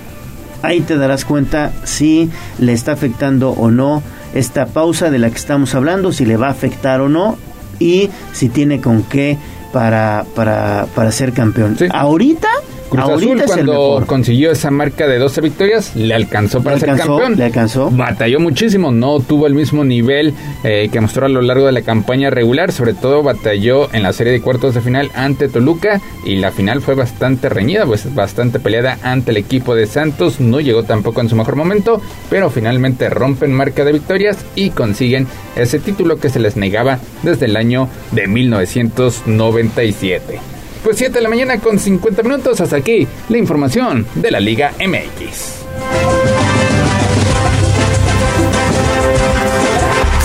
Ahí 0.61 0.81
te 0.81 0.95
darás 0.95 1.25
cuenta 1.25 1.73
si 1.83 2.29
le 2.59 2.73
está 2.73 2.91
afectando 2.91 3.49
o 3.51 3.71
no 3.71 4.03
esta 4.35 4.67
pausa 4.67 5.09
de 5.09 5.17
la 5.17 5.29
que 5.29 5.37
estamos 5.37 5.73
hablando, 5.73 6.11
si 6.11 6.25
le 6.25 6.37
va 6.37 6.47
a 6.47 6.51
afectar 6.51 7.01
o 7.01 7.09
no 7.09 7.37
y 7.79 8.09
si 8.33 8.49
tiene 8.49 8.81
con 8.81 9.03
qué 9.03 9.37
para, 9.71 10.25
para, 10.35 10.87
para 10.95 11.11
ser 11.11 11.33
campeón. 11.33 11.77
Ahorita, 11.91 12.47
Cruz 12.89 13.03
ahorita 13.03 13.45
Azul 13.45 13.45
cuando 13.45 14.03
consiguió 14.05 14.51
esa 14.51 14.69
marca 14.71 15.07
de 15.07 15.17
12 15.17 15.41
victorias 15.41 15.95
le 15.95 16.13
alcanzó 16.13 16.61
para 16.61 16.75
Le 16.75 16.81
ser 16.81 16.89
alcanzó, 16.91 17.17
campeón. 17.17 17.37
le 17.37 17.43
alcanzó. 17.45 17.89
Batalló 17.91 18.39
muchísimo, 18.39 18.91
no 18.91 19.19
tuvo 19.19 19.47
el 19.47 19.55
mismo 19.55 19.83
nivel 19.83 20.33
eh, 20.63 20.89
que 20.91 21.01
mostró 21.01 21.25
a 21.25 21.29
lo 21.29 21.41
largo 21.41 21.65
de 21.65 21.71
la 21.71 21.81
campaña 21.81 22.29
regular, 22.29 22.71
sobre 22.71 22.93
todo 22.93 23.23
batalló 23.23 23.91
en 23.93 24.03
la 24.03 24.13
serie 24.13 24.33
de 24.33 24.41
cuartos 24.41 24.75
de 24.75 24.81
final 24.81 25.11
ante 25.15 25.47
Toluca 25.49 25.99
y 26.25 26.35
la 26.37 26.51
final 26.51 26.81
fue 26.81 26.95
bastante 26.95 27.49
reñida, 27.49 27.85
pues 27.85 28.13
bastante 28.13 28.59
peleada 28.59 28.97
ante 29.03 29.31
el 29.31 29.37
equipo 29.37 29.75
de 29.75 29.87
Santos, 29.87 30.39
no 30.39 30.59
llegó 30.59 30.83
tampoco 30.83 31.21
en 31.21 31.29
su 31.29 31.35
mejor 31.35 31.55
momento, 31.55 32.01
pero 32.29 32.49
finalmente 32.49 33.09
rompen 33.09 33.53
marca 33.53 33.83
de 33.83 33.93
victorias 33.93 34.37
y 34.55 34.69
consiguen 34.69 35.27
ese 35.55 35.79
título 35.79 36.19
que 36.19 36.29
se 36.29 36.39
les 36.39 36.55
negaba 36.55 36.99
desde 37.23 37.45
el 37.45 37.57
año 37.57 37.89
de 38.11 38.27
1997. 38.27 40.39
Pues 40.85 40.97
7 40.99 41.13
de 41.13 41.21
la 41.21 41.29
mañana 41.29 41.59
con 41.59 41.79
50 41.79 42.21
minutos, 42.21 42.61
hasta 42.61 42.75
aquí 42.75 43.07
la 43.29 43.39
información 43.39 44.05
de 44.13 44.29
la 44.29 44.39
Liga 44.39 44.71
MX. 44.79 45.65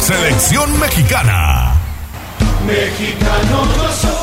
Selección 0.02 0.78
mexicana. 0.78 1.72
Mexicano 2.66 3.64
soy. 4.02 4.19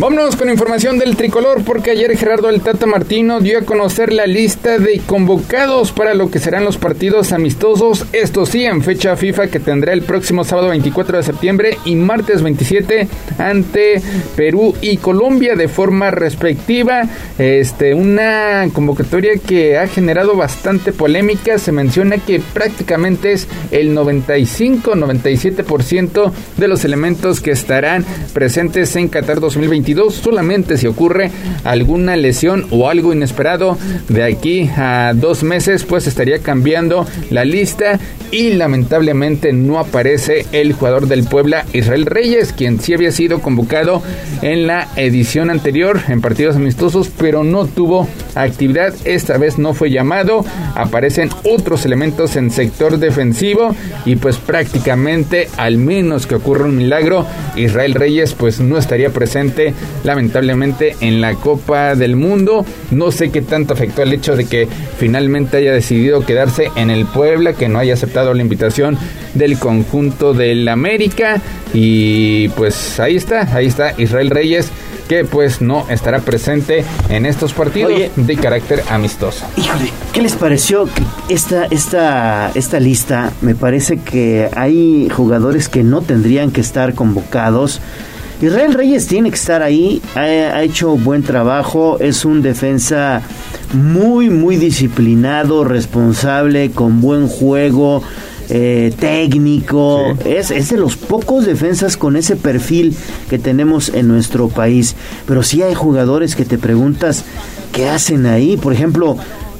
Vámonos 0.00 0.34
con 0.34 0.48
información 0.48 0.98
del 0.98 1.14
tricolor 1.14 1.62
porque 1.62 1.90
ayer 1.90 2.16
Gerardo 2.16 2.48
el 2.48 2.62
Tata 2.62 2.86
Martino 2.86 3.40
dio 3.40 3.58
a 3.58 3.66
conocer 3.66 4.14
la 4.14 4.26
lista 4.26 4.78
de 4.78 4.98
convocados 5.00 5.92
para 5.92 6.14
lo 6.14 6.30
que 6.30 6.38
serán 6.38 6.64
los 6.64 6.78
partidos 6.78 7.32
amistosos, 7.32 8.06
esto 8.14 8.46
sí 8.46 8.64
en 8.64 8.82
fecha 8.82 9.14
FIFA 9.14 9.48
que 9.48 9.60
tendrá 9.60 9.92
el 9.92 10.00
próximo 10.00 10.42
sábado 10.42 10.70
24 10.70 11.18
de 11.18 11.22
septiembre 11.22 11.76
y 11.84 11.96
martes 11.96 12.40
27 12.40 13.08
ante 13.36 14.00
Perú 14.36 14.74
y 14.80 14.96
Colombia 14.96 15.54
de 15.54 15.68
forma 15.68 16.10
respectiva. 16.10 17.02
Este, 17.36 17.92
una 17.92 18.66
convocatoria 18.72 19.32
que 19.36 19.76
ha 19.76 19.86
generado 19.86 20.34
bastante 20.34 20.92
polémica, 20.92 21.58
se 21.58 21.72
menciona 21.72 22.16
que 22.16 22.40
prácticamente 22.40 23.32
es 23.32 23.48
el 23.70 23.94
95-97% 23.94 26.32
de 26.56 26.68
los 26.68 26.86
elementos 26.86 27.42
que 27.42 27.50
estarán 27.50 28.06
presentes 28.32 28.96
en 28.96 29.08
Qatar 29.08 29.40
2022 29.40 29.89
solamente 30.10 30.78
si 30.78 30.86
ocurre 30.86 31.30
alguna 31.64 32.16
lesión 32.16 32.66
o 32.70 32.88
algo 32.88 33.12
inesperado 33.12 33.76
de 34.08 34.24
aquí 34.24 34.70
a 34.76 35.12
dos 35.14 35.42
meses 35.42 35.84
pues 35.84 36.06
estaría 36.06 36.38
cambiando 36.38 37.06
la 37.30 37.44
lista 37.44 37.98
y 38.30 38.52
lamentablemente 38.52 39.52
no 39.52 39.78
aparece 39.78 40.46
el 40.52 40.72
jugador 40.72 41.08
del 41.08 41.24
Puebla 41.24 41.64
Israel 41.72 42.06
Reyes 42.06 42.52
quien 42.52 42.80
sí 42.80 42.94
había 42.94 43.10
sido 43.10 43.40
convocado 43.40 44.02
en 44.42 44.66
la 44.66 44.88
edición 44.96 45.50
anterior 45.50 46.00
en 46.08 46.20
partidos 46.20 46.56
amistosos 46.56 47.10
pero 47.18 47.44
no 47.44 47.66
tuvo 47.66 48.08
actividad. 48.34 48.94
Esta 49.04 49.38
vez 49.38 49.58
no 49.58 49.74
fue 49.74 49.90
llamado. 49.90 50.44
Aparecen 50.74 51.30
otros 51.44 51.84
elementos 51.84 52.36
en 52.36 52.50
sector 52.50 52.98
defensivo 52.98 53.74
y 54.04 54.16
pues 54.16 54.36
prácticamente 54.38 55.48
al 55.56 55.78
menos 55.78 56.26
que 56.26 56.36
ocurra 56.36 56.64
un 56.66 56.76
milagro 56.76 57.26
Israel 57.56 57.94
Reyes 57.94 58.34
pues 58.34 58.60
no 58.60 58.78
estaría 58.78 59.10
presente 59.10 59.69
lamentablemente 60.04 60.96
en 61.00 61.20
la 61.20 61.34
Copa 61.34 61.94
del 61.94 62.16
Mundo. 62.16 62.64
No 62.90 63.10
sé 63.10 63.30
qué 63.30 63.42
tanto 63.42 63.74
afectó 63.74 64.02
el 64.02 64.12
hecho 64.12 64.36
de 64.36 64.46
que 64.46 64.68
finalmente 64.98 65.58
haya 65.58 65.72
decidido 65.72 66.24
quedarse 66.24 66.70
en 66.76 66.90
el 66.90 67.06
Puebla, 67.06 67.54
que 67.54 67.68
no 67.68 67.78
haya 67.78 67.94
aceptado 67.94 68.34
la 68.34 68.42
invitación 68.42 68.98
del 69.34 69.58
conjunto 69.58 70.34
del 70.34 70.68
América. 70.68 71.40
Y 71.72 72.48
pues 72.50 72.98
ahí 73.00 73.16
está, 73.16 73.54
ahí 73.54 73.66
está 73.66 73.94
Israel 73.96 74.30
Reyes 74.30 74.70
que 75.10 75.24
pues 75.24 75.60
no 75.60 75.86
estará 75.90 76.20
presente 76.20 76.84
en 77.08 77.26
estos 77.26 77.52
partidos 77.52 77.92
Oye. 77.92 78.12
de 78.14 78.36
carácter 78.36 78.84
amistoso. 78.88 79.44
Híjole, 79.56 79.90
¿qué 80.12 80.22
les 80.22 80.36
pareció 80.36 80.88
esta, 81.28 81.64
esta, 81.64 82.52
esta 82.54 82.78
lista? 82.78 83.32
Me 83.40 83.56
parece 83.56 83.96
que 83.98 84.48
hay 84.54 85.08
jugadores 85.10 85.68
que 85.68 85.82
no 85.82 86.02
tendrían 86.02 86.52
que 86.52 86.60
estar 86.60 86.94
convocados. 86.94 87.80
Israel 88.40 88.74
Reyes 88.74 89.06
tiene 89.06 89.30
que 89.30 89.36
estar 89.36 89.62
ahí, 89.62 90.00
ha, 90.14 90.20
ha 90.20 90.62
hecho 90.62 90.96
buen 90.96 91.22
trabajo, 91.22 91.98
es 92.00 92.24
un 92.24 92.40
defensa 92.42 93.22
muy, 93.74 94.30
muy 94.30 94.56
disciplinado, 94.56 95.64
responsable, 95.64 96.70
con 96.70 97.00
buen 97.00 97.28
juego. 97.28 98.02
eh, 98.50 98.92
técnico. 98.98 100.16
Es, 100.24 100.50
es 100.50 100.70
de 100.70 100.76
los 100.76 100.96
pocos 100.96 101.46
defensas 101.46 101.96
con 101.96 102.16
ese 102.16 102.34
perfil 102.36 102.94
que 103.28 103.38
tenemos 103.38 103.90
en 103.90 104.08
nuestro 104.08 104.48
país. 104.48 104.96
Pero 105.26 105.42
sí 105.42 105.62
hay 105.62 105.74
jugadores 105.74 106.34
que 106.34 106.44
te 106.44 106.58
preguntas 106.58 107.24
qué 107.72 107.88
hacen 107.88 108.26
ahí. 108.26 108.56
Por 108.56 108.72
ejemplo, 108.72 109.16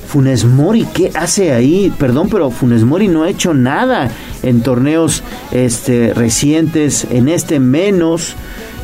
Funes 0.09 0.45
Mori, 0.45 0.87
¿qué 0.93 1.13
hace 1.15 1.53
ahí? 1.53 1.93
Perdón, 1.99 2.29
pero 2.31 2.51
Funes 2.51 2.83
Mori 2.83 3.07
no 3.07 3.23
ha 3.23 3.31
hecho 3.31 3.55
nada 3.55 4.11
en 4.43 4.61
torneos 4.61 5.23
este, 5.53 6.13
recientes, 6.13 7.07
en 7.11 7.29
este 7.29 7.61
menos. 7.61 8.35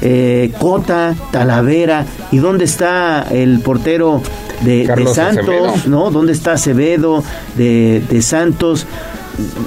Eh, 0.03 0.53
Cota, 0.59 1.15
Talavera, 1.31 2.05
¿y 2.31 2.39
dónde 2.39 2.65
está 2.65 3.27
el 3.31 3.61
portero 3.61 4.23
de, 4.63 4.87
de 4.87 5.07
Santos? 5.07 5.87
¿No? 5.87 6.11
¿Dónde 6.11 6.33
está 6.33 6.53
Acevedo 6.53 7.25
de, 7.57 8.03
de 8.09 8.23
Santos? 8.23 8.87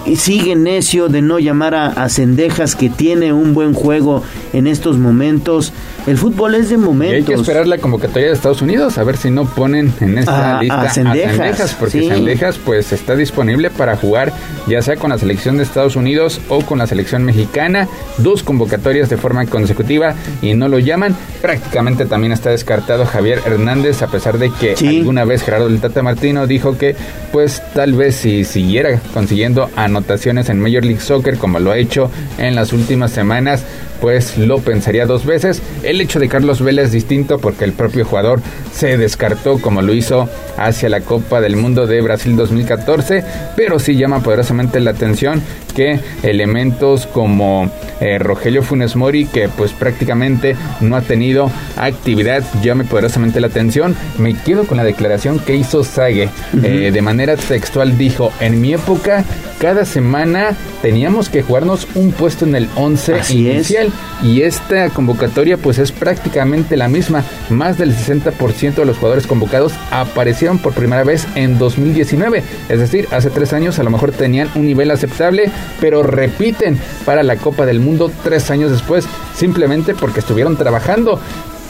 y 0.05 0.15
sigue 0.15 0.55
necio 0.55 1.09
de 1.09 1.21
no 1.21 1.39
llamar 1.39 1.75
a, 1.75 1.87
a 1.87 2.09
Cendejas 2.09 2.75
que 2.75 2.89
tiene 2.89 3.33
un 3.33 3.53
buen 3.53 3.73
juego 3.73 4.23
en 4.53 4.67
estos 4.67 4.97
momentos. 4.97 5.73
El 6.09 6.17
fútbol 6.17 6.55
es 6.55 6.69
de 6.69 6.77
momentos. 6.77 7.13
Y 7.13 7.15
hay 7.17 7.23
que 7.23 7.33
esperar 7.35 7.67
la 7.67 7.77
convocatoria 7.77 8.29
de 8.29 8.33
Estados 8.33 8.61
Unidos 8.61 8.97
a 8.97 9.03
ver 9.03 9.15
si 9.17 9.29
no 9.29 9.45
ponen 9.45 9.93
en 10.01 10.17
esta 10.17 10.57
A- 10.57 10.61
lista 10.61 10.81
a 10.81 10.89
Cendejas, 10.89 11.75
porque 11.79 12.01
sí. 12.01 12.09
Cendejas 12.09 12.57
pues 12.57 12.91
está 12.91 13.15
disponible 13.15 13.69
para 13.69 13.95
jugar 13.95 14.33
ya 14.67 14.81
sea 14.81 14.95
con 14.95 15.11
la 15.11 15.17
selección 15.17 15.57
de 15.57 15.63
Estados 15.63 15.95
Unidos 15.95 16.41
o 16.49 16.61
con 16.61 16.79
la 16.79 16.87
selección 16.87 17.23
mexicana, 17.23 17.87
dos 18.17 18.41
convocatorias 18.43 19.09
de 19.09 19.17
forma 19.17 19.45
consecutiva 19.45 20.15
y 20.41 20.53
no 20.55 20.67
lo 20.67 20.79
llaman. 20.79 21.15
Prácticamente 21.41 22.05
también 22.05 22.33
está 22.33 22.49
descartado 22.49 23.05
Javier 23.05 23.41
Hernández 23.45 24.01
a 24.01 24.07
pesar 24.07 24.37
de 24.39 24.49
que 24.51 24.75
alguna 24.87 25.25
vez 25.25 25.43
Gerardo 25.43 25.69
del 25.69 25.79
Tata 25.79 26.01
Martino 26.01 26.47
dijo 26.47 26.77
que 26.77 26.95
pues 27.31 27.61
tal 27.73 27.93
vez 27.93 28.15
si 28.15 28.45
siguiera 28.45 28.99
consiguiendo 29.13 29.69
anotaciones 29.75 30.49
en 30.49 30.59
Major 30.59 30.83
League 30.83 31.01
Soccer 31.01 31.37
como 31.37 31.59
lo 31.59 31.71
ha 31.71 31.77
hecho 31.77 32.09
en 32.39 32.55
las 32.55 32.73
últimas 32.73 33.11
semanas 33.11 33.63
pues 34.01 34.37
lo 34.37 34.59
pensaría 34.59 35.05
dos 35.05 35.25
veces. 35.25 35.61
El 35.83 36.01
hecho 36.01 36.19
de 36.19 36.29
Carlos 36.29 36.61
Vela 36.61 36.81
es 36.81 36.91
distinto 36.91 37.37
porque 37.39 37.65
el 37.65 37.73
propio 37.73 38.05
jugador 38.05 38.41
se 38.73 38.97
descartó 38.97 39.59
como 39.59 39.81
lo 39.81 39.93
hizo 39.93 40.29
hacia 40.57 40.89
la 40.89 41.01
Copa 41.01 41.41
del 41.41 41.55
Mundo 41.55 41.87
de 41.87 42.01
Brasil 42.01 42.35
2014, 42.35 43.23
pero 43.55 43.79
sí 43.79 43.95
llama 43.95 44.21
poderosamente 44.21 44.79
la 44.79 44.91
atención 44.91 45.41
que 45.73 45.99
elementos 46.23 47.05
como 47.07 47.69
eh, 47.99 48.17
Rogelio 48.19 48.63
Funes 48.63 48.95
Mori, 48.95 49.25
que 49.25 49.49
pues 49.49 49.71
prácticamente 49.71 50.55
no 50.81 50.95
ha 50.95 51.01
tenido 51.01 51.51
actividad, 51.77 52.43
llame 52.61 52.83
poderosamente 52.83 53.39
la 53.39 53.47
atención. 53.47 53.95
Me 54.17 54.33
quedo 54.35 54.65
con 54.65 54.77
la 54.77 54.83
declaración 54.83 55.39
que 55.39 55.55
hizo 55.55 55.83
Sague. 55.83 56.29
Eh, 56.63 56.91
de 56.93 57.01
manera 57.01 57.35
textual 57.35 57.97
dijo, 57.97 58.31
en 58.39 58.61
mi 58.61 58.73
época, 58.73 59.23
cada 59.59 59.85
semana 59.85 60.55
teníamos 60.81 61.27
que 61.29 61.41
jugarnos 61.41 61.87
un 61.95 62.11
puesto 62.11 62.45
en 62.45 62.55
el 62.55 62.69
11 62.75 63.15
Así 63.15 63.49
es. 63.49 63.55
inicial 63.55 63.91
y 64.23 64.41
esta 64.43 64.89
convocatoria 64.89 65.57
pues 65.57 65.79
es 65.79 65.91
prácticamente 65.91 66.77
la 66.77 66.87
misma. 66.87 67.23
Más 67.49 67.77
del 67.77 67.93
60% 67.93 68.75
de 68.75 68.85
los 68.85 68.97
jugadores 68.97 69.27
convocados 69.27 69.73
aparecieron 69.91 70.59
por 70.59 70.73
primera 70.73 71.03
vez 71.03 71.27
en 71.35 71.57
2019. 71.57 72.43
Es 72.69 72.79
decir, 72.79 73.07
hace 73.11 73.29
tres 73.29 73.51
años 73.53 73.79
a 73.79 73.83
lo 73.83 73.89
mejor 73.89 74.11
tenían 74.11 74.49
un 74.55 74.65
nivel 74.65 74.91
aceptable, 74.91 75.51
pero 75.79 76.03
repiten 76.03 76.79
para 77.05 77.23
la 77.23 77.37
Copa 77.37 77.65
del 77.65 77.79
Mundo 77.79 78.11
tres 78.23 78.49
años 78.51 78.71
después, 78.71 79.07
simplemente 79.35 79.93
porque 79.93 80.19
estuvieron 80.19 80.55
trabajando 80.57 81.19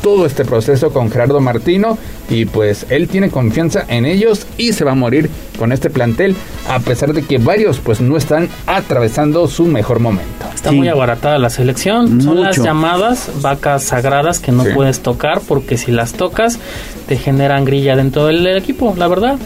todo 0.01 0.25
este 0.25 0.45
proceso 0.45 0.91
con 0.93 1.11
Gerardo 1.11 1.41
Martino 1.41 1.97
y 2.29 2.45
pues 2.45 2.85
él 2.89 3.09
tiene 3.09 3.29
confianza 3.29 3.83
en 3.89 4.05
ellos 4.05 4.47
y 4.57 4.71
se 4.71 4.85
va 4.85 4.91
a 4.93 4.95
morir 4.95 5.29
con 5.57 5.73
este 5.73 5.89
plantel 5.89 6.37
a 6.69 6.79
pesar 6.79 7.11
de 7.11 7.21
que 7.23 7.37
varios 7.37 7.79
pues 7.79 7.99
no 7.99 8.15
están 8.15 8.47
atravesando 8.65 9.45
su 9.49 9.65
mejor 9.65 9.99
momento. 9.99 10.45
Está 10.55 10.71
muy 10.71 10.87
abaratada 10.87 11.37
la 11.37 11.49
selección. 11.49 12.21
Son 12.21 12.41
las 12.41 12.57
llamadas 12.57 13.29
vacas 13.41 13.83
sagradas 13.83 14.39
que 14.39 14.53
no 14.53 14.63
Sí. 14.63 14.69
puedes 14.73 15.01
tocar 15.01 15.41
porque 15.45 15.77
si 15.77 15.91
las 15.91 16.13
tocas 16.13 16.59
te 17.07 17.17
generan 17.17 17.65
grilla 17.65 17.97
dentro 17.97 18.25
del 18.27 18.47
equipo, 18.47 18.93
la 18.97 19.09
verdad. 19.09 19.37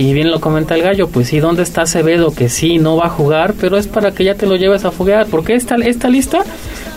Y 0.00 0.14
bien 0.14 0.30
lo 0.30 0.40
comenta 0.40 0.74
el 0.76 0.80
gallo, 0.80 1.08
pues 1.08 1.28
sí, 1.28 1.40
¿dónde 1.40 1.62
está 1.62 1.82
Acevedo? 1.82 2.32
Que 2.32 2.48
sí, 2.48 2.78
no 2.78 2.96
va 2.96 3.04
a 3.04 3.08
jugar, 3.10 3.52
pero 3.60 3.76
es 3.76 3.86
para 3.86 4.12
que 4.12 4.24
ya 4.24 4.34
te 4.34 4.46
lo 4.46 4.56
lleves 4.56 4.86
a 4.86 4.90
foguear. 4.90 5.26
Porque 5.26 5.54
esta, 5.54 5.74
esta 5.76 6.08
lista 6.08 6.42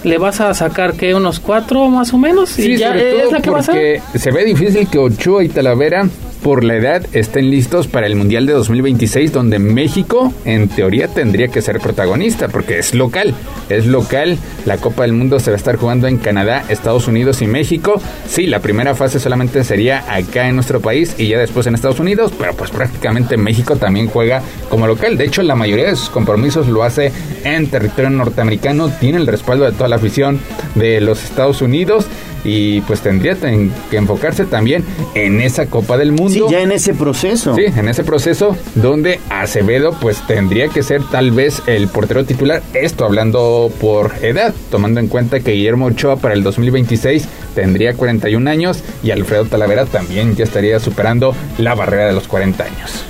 le 0.05 0.17
vas 0.17 0.39
a 0.39 0.53
sacar 0.53 0.93
que 0.93 1.13
unos 1.13 1.41
cuatro 1.41 1.89
más 1.89 2.13
o 2.13 2.17
menos 2.17 2.57
y 2.57 2.63
Sí, 2.63 2.77
ya 2.77 2.93
sobre 2.93 3.23
es 3.23 3.31
la 3.33 3.41
que 3.41 3.49
a 3.49 4.17
se 4.17 4.31
ve 4.31 4.45
difícil 4.45 4.87
que 4.87 4.99
Ochoa 4.99 5.43
y 5.43 5.49
Talavera 5.49 6.07
por 6.43 6.65
la 6.65 6.75
edad 6.75 7.05
estén 7.13 7.49
listos 7.49 7.87
para 7.87 8.05
el 8.05 8.15
Mundial 8.15 8.45
de 8.45 8.53
2026 8.53 9.31
donde 9.31 9.59
México 9.59 10.33
en 10.43 10.67
teoría 10.67 11.07
tendría 11.07 11.47
que 11.47 11.61
ser 11.61 11.79
protagonista 11.79 12.49
porque 12.49 12.79
es 12.79 12.93
local, 12.93 13.33
es 13.69 13.85
local, 13.85 14.37
la 14.65 14.77
Copa 14.77 15.03
del 15.03 15.13
Mundo 15.13 15.39
se 15.39 15.51
va 15.51 15.55
a 15.55 15.57
estar 15.57 15.77
jugando 15.77 16.07
en 16.07 16.17
Canadá, 16.17 16.65
Estados 16.67 17.07
Unidos 17.07 17.41
y 17.41 17.47
México, 17.47 18.01
sí, 18.27 18.45
la 18.45 18.59
primera 18.59 18.93
fase 18.93 19.19
solamente 19.19 19.63
sería 19.63 20.03
acá 20.13 20.49
en 20.49 20.55
nuestro 20.55 20.81
país 20.81 21.15
y 21.17 21.29
ya 21.29 21.39
después 21.39 21.65
en 21.65 21.75
Estados 21.75 22.01
Unidos, 22.01 22.33
pero 22.37 22.53
pues 22.53 22.71
prácticamente 22.71 23.37
México 23.37 23.77
también 23.77 24.07
juega 24.07 24.41
como 24.69 24.85
local, 24.85 25.17
de 25.17 25.25
hecho 25.25 25.43
la 25.43 25.55
mayoría 25.55 25.85
de 25.85 25.95
sus 25.95 26.09
compromisos 26.09 26.67
lo 26.67 26.83
hace 26.83 27.13
en 27.45 27.67
territorio 27.67 28.09
norteamericano, 28.09 28.89
tiene 28.89 29.17
el 29.17 29.27
respaldo 29.27 29.63
de 29.63 29.71
toda 29.71 29.87
la 29.87 29.95
afición 29.95 30.39
de 30.75 30.99
los 30.99 31.23
Estados 31.23 31.61
Unidos 31.61 32.05
y 32.43 32.81
pues 32.81 33.01
tendría 33.01 33.35
ten- 33.35 33.71
que 33.89 33.97
enfocarse 33.97 34.45
también 34.45 34.83
en 35.15 35.41
esa 35.41 35.67
Copa 35.67 35.97
del 35.97 36.11
Mundo. 36.11 36.47
Sí, 36.47 36.51
ya 36.51 36.61
en 36.61 36.71
ese 36.71 36.93
proceso. 36.93 37.55
Sí, 37.55 37.63
en 37.65 37.87
ese 37.87 38.03
proceso 38.03 38.57
donde 38.75 39.19
Acevedo 39.29 39.93
pues 39.99 40.25
tendría 40.27 40.67
que 40.67 40.83
ser 40.83 41.01
tal 41.03 41.31
vez 41.31 41.61
el 41.67 41.87
portero 41.87 42.25
titular, 42.25 42.61
esto 42.73 43.05
hablando 43.05 43.71
por 43.79 44.11
edad, 44.21 44.53
tomando 44.69 44.99
en 44.99 45.07
cuenta 45.07 45.39
que 45.39 45.51
Guillermo 45.51 45.85
Ochoa 45.87 46.17
para 46.17 46.33
el 46.33 46.43
2026 46.43 47.27
tendría 47.55 47.93
41 47.93 48.49
años 48.49 48.83
y 49.03 49.11
Alfredo 49.11 49.45
Talavera 49.45 49.85
también 49.85 50.35
ya 50.35 50.43
estaría 50.43 50.79
superando 50.79 51.35
la 51.57 51.75
barrera 51.75 52.07
de 52.07 52.13
los 52.13 52.27
40 52.27 52.63
años. 52.63 53.05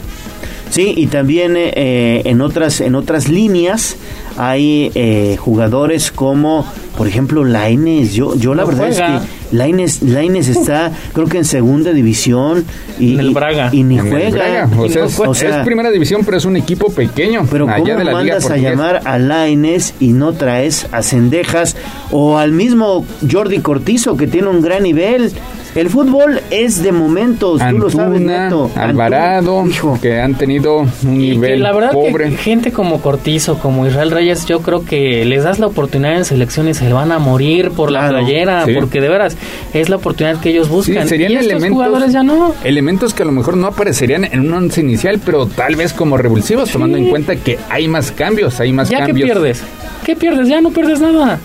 Sí, 0.73 0.91
y 0.97 1.05
también 1.05 1.53
eh, 1.55 2.23
en 2.25 2.41
otras 2.41 2.81
en 2.81 2.95
otras 2.95 3.29
líneas 3.29 3.95
hay 4.37 4.91
eh, 4.95 5.37
jugadores 5.39 6.11
como, 6.11 6.65
por 6.97 7.07
ejemplo, 7.07 7.43
Laines. 7.43 8.13
Yo, 8.15 8.35
yo 8.35 8.55
la 8.55 8.63
No 8.63 8.69
verdad 8.69 8.87
juega. 8.87 9.17
es 9.17 9.21
que 9.51 9.55
Laines, 9.55 10.01
Laines 10.01 10.47
está, 10.47 10.91
creo 11.13 11.27
que 11.27 11.37
en 11.37 11.45
segunda 11.45 11.91
división 11.93 12.65
y, 12.99 13.13
En 13.13 13.19
el 13.19 13.29
Braga. 13.35 13.69
y 13.71 13.83
ni 13.83 13.99
juega. 13.99 14.31
Braga, 14.31 14.69
O 14.79 14.89
sea, 14.89 15.05
es, 15.05 15.19
O 15.19 15.35
sea, 15.35 15.59
es 15.59 15.65
primera 15.65 15.91
división, 15.91 16.21
pero 16.25 16.37
es 16.37 16.45
un 16.45 16.57
equipo 16.57 16.91
pequeño. 16.91 17.45
pero 17.51 17.65
¿cómo 17.67 17.75
allá 17.77 17.95
de 17.95 18.03
la 18.05 18.11
liga 18.23 18.33
mandas 18.35 18.49
a 18.49 18.57
llamar 18.57 19.01
a 19.05 19.19
Laines 19.19 19.93
y 19.99 20.07
no 20.13 20.33
traes 20.33 20.87
a 20.91 21.03
Cendejas 21.03 21.75
o 22.09 22.39
al 22.39 22.51
mismo 22.51 23.05
Jordi 23.31 23.59
Cortizo 23.59 24.17
que 24.17 24.25
tiene 24.25 24.47
un 24.47 24.63
gran 24.63 24.81
nivel? 24.81 25.31
El 25.75 25.89
fútbol 25.89 26.39
es 26.51 26.83
de 26.83 26.91
momentos, 26.91 27.59
tú 27.67 27.77
lo 27.79 27.89
sabes, 27.89 28.17
Antuna, 28.21 28.43
Neto. 28.43 28.69
Alvarado, 28.75 29.63
que 30.01 30.19
han 30.21 30.35
tenido 30.35 30.79
un 30.81 30.87
Y 31.21 31.31
que 31.31 31.33
nivel 31.33 31.63
la 31.63 31.71
verdad 31.73 31.91
pobre. 31.93 32.29
que 32.29 32.37
gente 32.37 32.71
como 32.71 33.01
Cortizo, 33.01 33.57
como 33.57 33.87
Israel 33.87 34.11
Reyes, 34.11 34.45
yo 34.45 34.61
creo 34.61 34.85
que 34.85 35.25
les 35.25 35.43
das 35.43 35.57
la 35.57 35.65
oportunidad 35.67 36.15
en 36.17 36.25
selecciones, 36.25 36.77
se 36.77 36.93
van 36.93 37.11
a 37.11 37.17
morir 37.19 37.71
por 37.71 37.91
la 37.91 38.01
Claro, 38.09 38.19
playera, 38.19 38.65
sí. 38.65 38.73
porque 38.75 39.01
de 39.01 39.09
veras 39.09 39.35
es 39.73 39.89
la 39.89 39.95
oportunidad 39.95 40.39
que 40.39 40.49
ellos 40.51 40.67
Sí, 40.67 40.73
buscan. 40.73 41.07
serían 41.07 41.31
y 41.31 41.35
estos 41.35 41.51
elementos, 41.51 41.73
jugadores 41.75 42.13
ya 42.13 42.21
no. 42.23 42.53
elementos 42.63 43.13
que 43.15 43.23
a 43.23 43.25
lo 43.25 43.31
mejor 43.31 43.57
no 43.57 43.67
aparecerían 43.67 44.25
en 44.25 44.41
un 44.41 44.53
once 44.53 44.79
inicial, 44.81 45.19
pero 45.25 45.47
tal 45.47 45.75
vez 45.75 45.91
como 45.93 46.17
revulsivos, 46.17 46.69
tomando 46.69 46.97
en 46.97 47.09
cuenta 47.09 47.35
que 47.35 47.57
hay 47.69 47.87
más 47.87 48.11
cambios, 48.11 48.59
hay 48.59 48.71
más 48.71 48.89
¿Ya 48.89 48.99
qué 48.99 49.05
cambios. 49.07 49.25
pierdes? 49.25 49.63
¿Qué 50.05 50.15
pierdes? 50.15 50.47
Ya 50.49 50.61
no 50.61 50.69
pierdes 50.69 50.99
nada. 50.99 51.39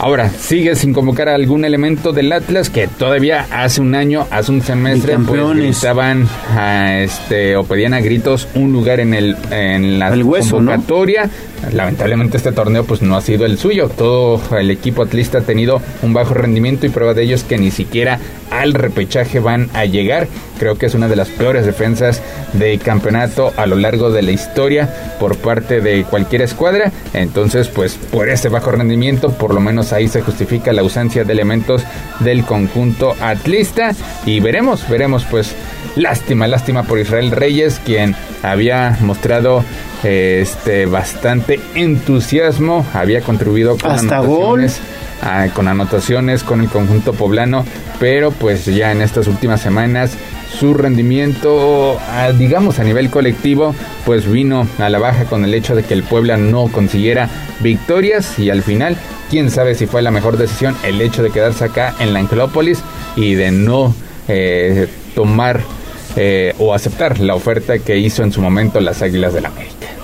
Ahora, 0.00 0.30
sigue 0.30 0.76
sin 0.76 0.92
convocar 0.92 1.28
a 1.28 1.34
algún 1.34 1.64
elemento 1.64 2.12
del 2.12 2.32
Atlas 2.32 2.70
que 2.70 2.86
todavía 2.86 3.46
hace 3.50 3.80
un 3.80 3.96
año, 3.96 4.28
hace 4.30 4.52
un 4.52 4.62
semestre, 4.62 5.14
pues 5.14 5.26
Bicampeones. 5.26 5.80
gritaban 5.80 6.28
a 6.56 7.00
este, 7.00 7.56
o 7.56 7.64
pedían 7.64 7.94
a 7.94 8.00
gritos 8.00 8.46
un 8.54 8.72
lugar 8.72 9.00
en 9.00 9.12
el 9.12 9.36
en 9.50 9.98
la 9.98 10.08
El 10.14 10.22
hueso, 10.22 10.60
¿no? 10.60 10.70
convocatoria. 10.70 11.28
Lamentablemente 11.72 12.36
este 12.36 12.52
torneo 12.52 12.84
pues 12.84 13.02
no 13.02 13.16
ha 13.16 13.20
sido 13.20 13.44
el 13.44 13.58
suyo. 13.58 13.88
Todo 13.88 14.40
el 14.56 14.70
equipo 14.70 15.02
atlista 15.02 15.38
ha 15.38 15.42
tenido 15.42 15.82
un 16.02 16.12
bajo 16.12 16.32
rendimiento 16.32 16.86
y 16.86 16.90
prueba 16.90 17.12
de 17.12 17.24
ello 17.24 17.34
es 17.34 17.42
que 17.42 17.58
ni 17.58 17.72
siquiera 17.72 18.20
al 18.50 18.74
repechaje 18.74 19.40
van 19.40 19.70
a 19.74 19.84
llegar. 19.84 20.28
Creo 20.58 20.76
que 20.76 20.86
es 20.86 20.94
una 20.94 21.08
de 21.08 21.16
las 21.16 21.28
peores 21.28 21.64
defensas 21.64 22.20
de 22.52 22.78
campeonato 22.78 23.52
a 23.56 23.66
lo 23.66 23.76
largo 23.76 24.10
de 24.10 24.22
la 24.22 24.32
historia 24.32 24.88
por 25.20 25.36
parte 25.36 25.80
de 25.80 26.04
cualquier 26.04 26.42
escuadra. 26.42 26.90
Entonces, 27.14 27.68
pues 27.68 27.94
por 27.94 28.28
ese 28.28 28.48
bajo 28.48 28.70
rendimiento, 28.70 29.32
por 29.32 29.54
lo 29.54 29.60
menos 29.60 29.92
ahí 29.92 30.08
se 30.08 30.22
justifica 30.22 30.72
la 30.72 30.82
ausencia 30.82 31.24
de 31.24 31.32
elementos 31.32 31.82
del 32.20 32.44
conjunto 32.44 33.14
atlista. 33.20 33.92
Y 34.26 34.40
veremos, 34.40 34.88
veremos 34.88 35.24
pues 35.30 35.54
lástima, 35.96 36.46
lástima 36.46 36.82
por 36.82 36.98
Israel 36.98 37.30
Reyes, 37.30 37.80
quien 37.84 38.14
había 38.42 38.96
mostrado 39.00 39.64
eh, 40.04 40.40
este 40.42 40.86
bastante 40.86 41.60
entusiasmo, 41.74 42.86
había 42.94 43.20
contribuido 43.20 43.76
con 43.76 43.90
Hasta 43.90 44.18
anotaciones, 44.18 44.80
ah, 45.22 45.46
con 45.54 45.68
anotaciones 45.68 46.42
con 46.42 46.60
el 46.60 46.68
conjunto 46.68 47.12
poblano, 47.12 47.64
pero 47.98 48.30
pues 48.30 48.66
ya 48.66 48.92
en 48.92 49.02
estas 49.02 49.26
últimas 49.26 49.60
semanas 49.60 50.16
su 50.58 50.74
rendimiento, 50.74 51.98
digamos 52.38 52.78
a 52.78 52.84
nivel 52.84 53.10
colectivo, 53.10 53.74
pues 54.04 54.30
vino 54.30 54.66
a 54.78 54.88
la 54.88 54.98
baja 54.98 55.24
con 55.24 55.44
el 55.44 55.54
hecho 55.54 55.74
de 55.74 55.82
que 55.82 55.94
el 55.94 56.02
Puebla 56.02 56.36
no 56.36 56.68
consiguiera 56.68 57.28
victorias 57.60 58.38
y 58.38 58.50
al 58.50 58.62
final, 58.62 58.96
quién 59.30 59.50
sabe 59.50 59.74
si 59.74 59.86
fue 59.86 60.02
la 60.02 60.10
mejor 60.10 60.36
decisión 60.36 60.74
el 60.82 61.00
hecho 61.00 61.22
de 61.22 61.30
quedarse 61.30 61.64
acá 61.64 61.94
en 62.00 62.12
la 62.12 62.20
Angelópolis 62.20 62.80
y 63.14 63.34
de 63.34 63.50
no 63.50 63.94
eh, 64.26 64.88
tomar 65.14 65.60
eh, 66.16 66.54
o 66.58 66.74
aceptar 66.74 67.20
la 67.20 67.34
oferta 67.34 67.78
que 67.78 67.98
hizo 67.98 68.22
en 68.22 68.32
su 68.32 68.40
momento 68.40 68.80
las 68.80 69.02
Águilas 69.02 69.34
del 69.34 69.44
la 69.44 69.50
América. 69.50 69.97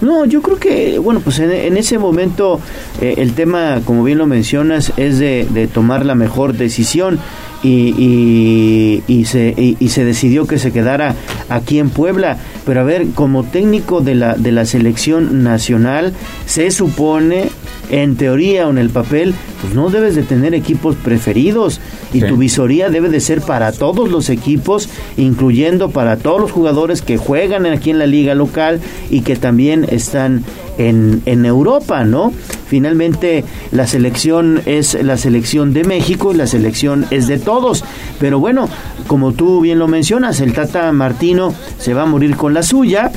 No, 0.00 0.24
yo 0.24 0.42
creo 0.42 0.58
que, 0.58 0.98
bueno, 0.98 1.20
pues 1.20 1.38
en, 1.40 1.76
ese 1.76 1.98
momento 1.98 2.60
eh, 3.00 3.14
el 3.18 3.34
tema, 3.34 3.80
como 3.84 4.04
bien 4.04 4.18
lo 4.18 4.26
mencionas, 4.26 4.92
es 4.96 5.18
de, 5.18 5.68
tomar 5.72 6.06
la 6.06 6.14
mejor 6.14 6.54
decisión 6.54 7.18
y, 7.62 9.02
y, 9.06 9.24
se, 9.24 9.54
y, 9.56 9.88
se 9.88 10.04
decidió 10.04 10.46
que 10.46 10.58
se 10.58 10.72
quedara 10.72 11.14
aquí 11.48 11.78
en 11.78 11.90
Puebla. 11.90 12.38
Pero 12.64 12.80
a 12.80 12.84
ver, 12.84 13.08
como 13.14 13.44
técnico 13.44 14.00
de 14.00 14.14
la, 14.14 14.34
de 14.34 14.52
la 14.52 14.64
selección 14.64 15.42
nacional, 15.42 16.12
se 16.46 16.70
supone 16.70 17.50
en 17.90 18.16
teoría 18.16 18.66
o 18.66 18.70
en 18.70 18.78
el 18.78 18.90
papel, 18.90 19.34
pues 19.60 19.74
no 19.74 19.90
debes 19.90 20.14
de 20.14 20.22
tener 20.22 20.54
equipos 20.54 20.96
preferidos 20.96 21.80
y 22.12 22.20
tu 22.20 22.36
visoría 22.36 22.90
debe 22.90 23.08
de 23.08 23.20
ser 23.20 23.40
para 23.40 23.72
todos 23.72 24.10
los 24.10 24.30
equipos, 24.30 24.88
incluyendo 25.16 25.90
para 25.90 26.16
todos 26.16 26.40
los 26.40 26.52
jugadores 26.52 27.02
que 27.02 27.16
juegan 27.16 27.66
aquí 27.66 27.90
en 27.90 27.98
la 27.98 28.06
liga 28.06 28.34
local 28.34 28.80
y 29.10 29.22
que 29.22 29.36
también 29.36 29.86
están 29.88 30.44
en, 30.78 31.22
en 31.26 31.44
Europa, 31.44 32.04
¿no? 32.04 32.32
Finalmente 32.68 33.44
la 33.72 33.86
selección 33.86 34.60
es 34.66 34.94
la 35.02 35.16
selección 35.16 35.72
de 35.72 35.84
México 35.84 36.32
y 36.32 36.36
la 36.36 36.46
selección 36.46 37.06
es 37.10 37.26
de 37.26 37.38
todos. 37.38 37.84
Pero 38.20 38.38
bueno, 38.38 38.68
como 39.06 39.32
tú 39.32 39.60
bien 39.60 39.78
lo 39.78 39.88
mencionas, 39.88 40.40
el 40.40 40.52
Tata 40.52 40.92
Martino 40.92 41.54
se 41.78 41.94
va 41.94 42.02
a 42.02 42.06
morir 42.06 42.36
con 42.36 42.54
la 42.54 42.62
suya 42.62 43.10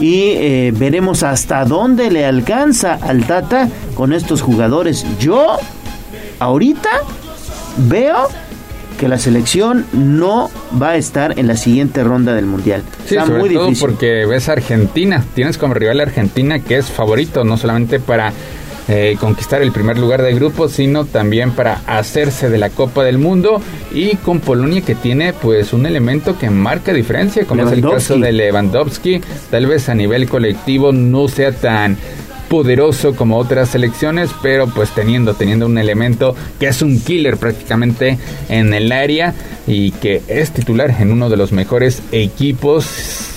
y 0.00 0.30
eh, 0.30 0.72
veremos 0.76 1.22
hasta 1.22 1.64
dónde 1.64 2.10
le 2.10 2.24
alcanza 2.24 2.94
al 2.94 3.26
Tata 3.26 3.68
con 3.94 4.12
estos 4.12 4.42
jugadores. 4.42 5.04
Yo 5.18 5.58
ahorita 6.38 6.90
veo 7.88 8.28
que 8.98 9.08
la 9.08 9.18
selección 9.18 9.86
no 9.92 10.50
va 10.80 10.90
a 10.90 10.96
estar 10.96 11.38
en 11.38 11.46
la 11.46 11.56
siguiente 11.56 12.02
ronda 12.02 12.34
del 12.34 12.46
mundial. 12.46 12.82
Sí, 13.06 13.14
sobre 13.14 13.38
muy 13.38 13.54
todo 13.54 13.70
porque 13.80 14.26
ves 14.26 14.48
a 14.48 14.52
Argentina, 14.52 15.24
tienes 15.34 15.56
como 15.56 15.74
rival 15.74 16.00
a 16.00 16.02
Argentina 16.02 16.58
que 16.58 16.76
es 16.76 16.86
favorito 16.86 17.44
no 17.44 17.56
solamente 17.56 18.00
para 18.00 18.32
eh, 18.88 19.16
conquistar 19.20 19.62
el 19.62 19.72
primer 19.72 19.98
lugar 19.98 20.22
del 20.22 20.34
grupo, 20.34 20.68
sino 20.68 21.04
también 21.04 21.50
para 21.52 21.82
hacerse 21.86 22.48
de 22.48 22.58
la 22.58 22.70
Copa 22.70 23.04
del 23.04 23.18
Mundo 23.18 23.60
y 23.92 24.16
con 24.16 24.40
Polonia 24.40 24.80
que 24.80 24.94
tiene 24.94 25.32
pues 25.32 25.72
un 25.72 25.86
elemento 25.86 26.38
que 26.38 26.48
marca 26.48 26.92
diferencia, 26.92 27.44
como 27.44 27.64
es 27.64 27.72
el 27.72 27.82
caso 27.82 28.16
de 28.16 28.32
Lewandowski, 28.32 29.20
tal 29.50 29.66
vez 29.66 29.88
a 29.88 29.94
nivel 29.94 30.28
colectivo 30.28 30.92
no 30.92 31.28
sea 31.28 31.52
tan 31.52 31.96
poderoso 32.48 33.14
como 33.14 33.36
otras 33.36 33.70
selecciones, 33.70 34.30
pero 34.42 34.66
pues 34.68 34.90
teniendo, 34.90 35.34
teniendo 35.34 35.66
un 35.66 35.78
elemento 35.78 36.34
que 36.58 36.68
es 36.68 36.82
un 36.82 36.98
killer 36.98 37.36
prácticamente 37.36 38.18
en 38.48 38.72
el 38.74 38.90
área 38.90 39.34
y 39.66 39.92
que 39.92 40.22
es 40.28 40.50
titular 40.50 40.94
en 40.98 41.12
uno 41.12 41.28
de 41.28 41.36
los 41.36 41.52
mejores 41.52 42.02
equipos, 42.10 42.86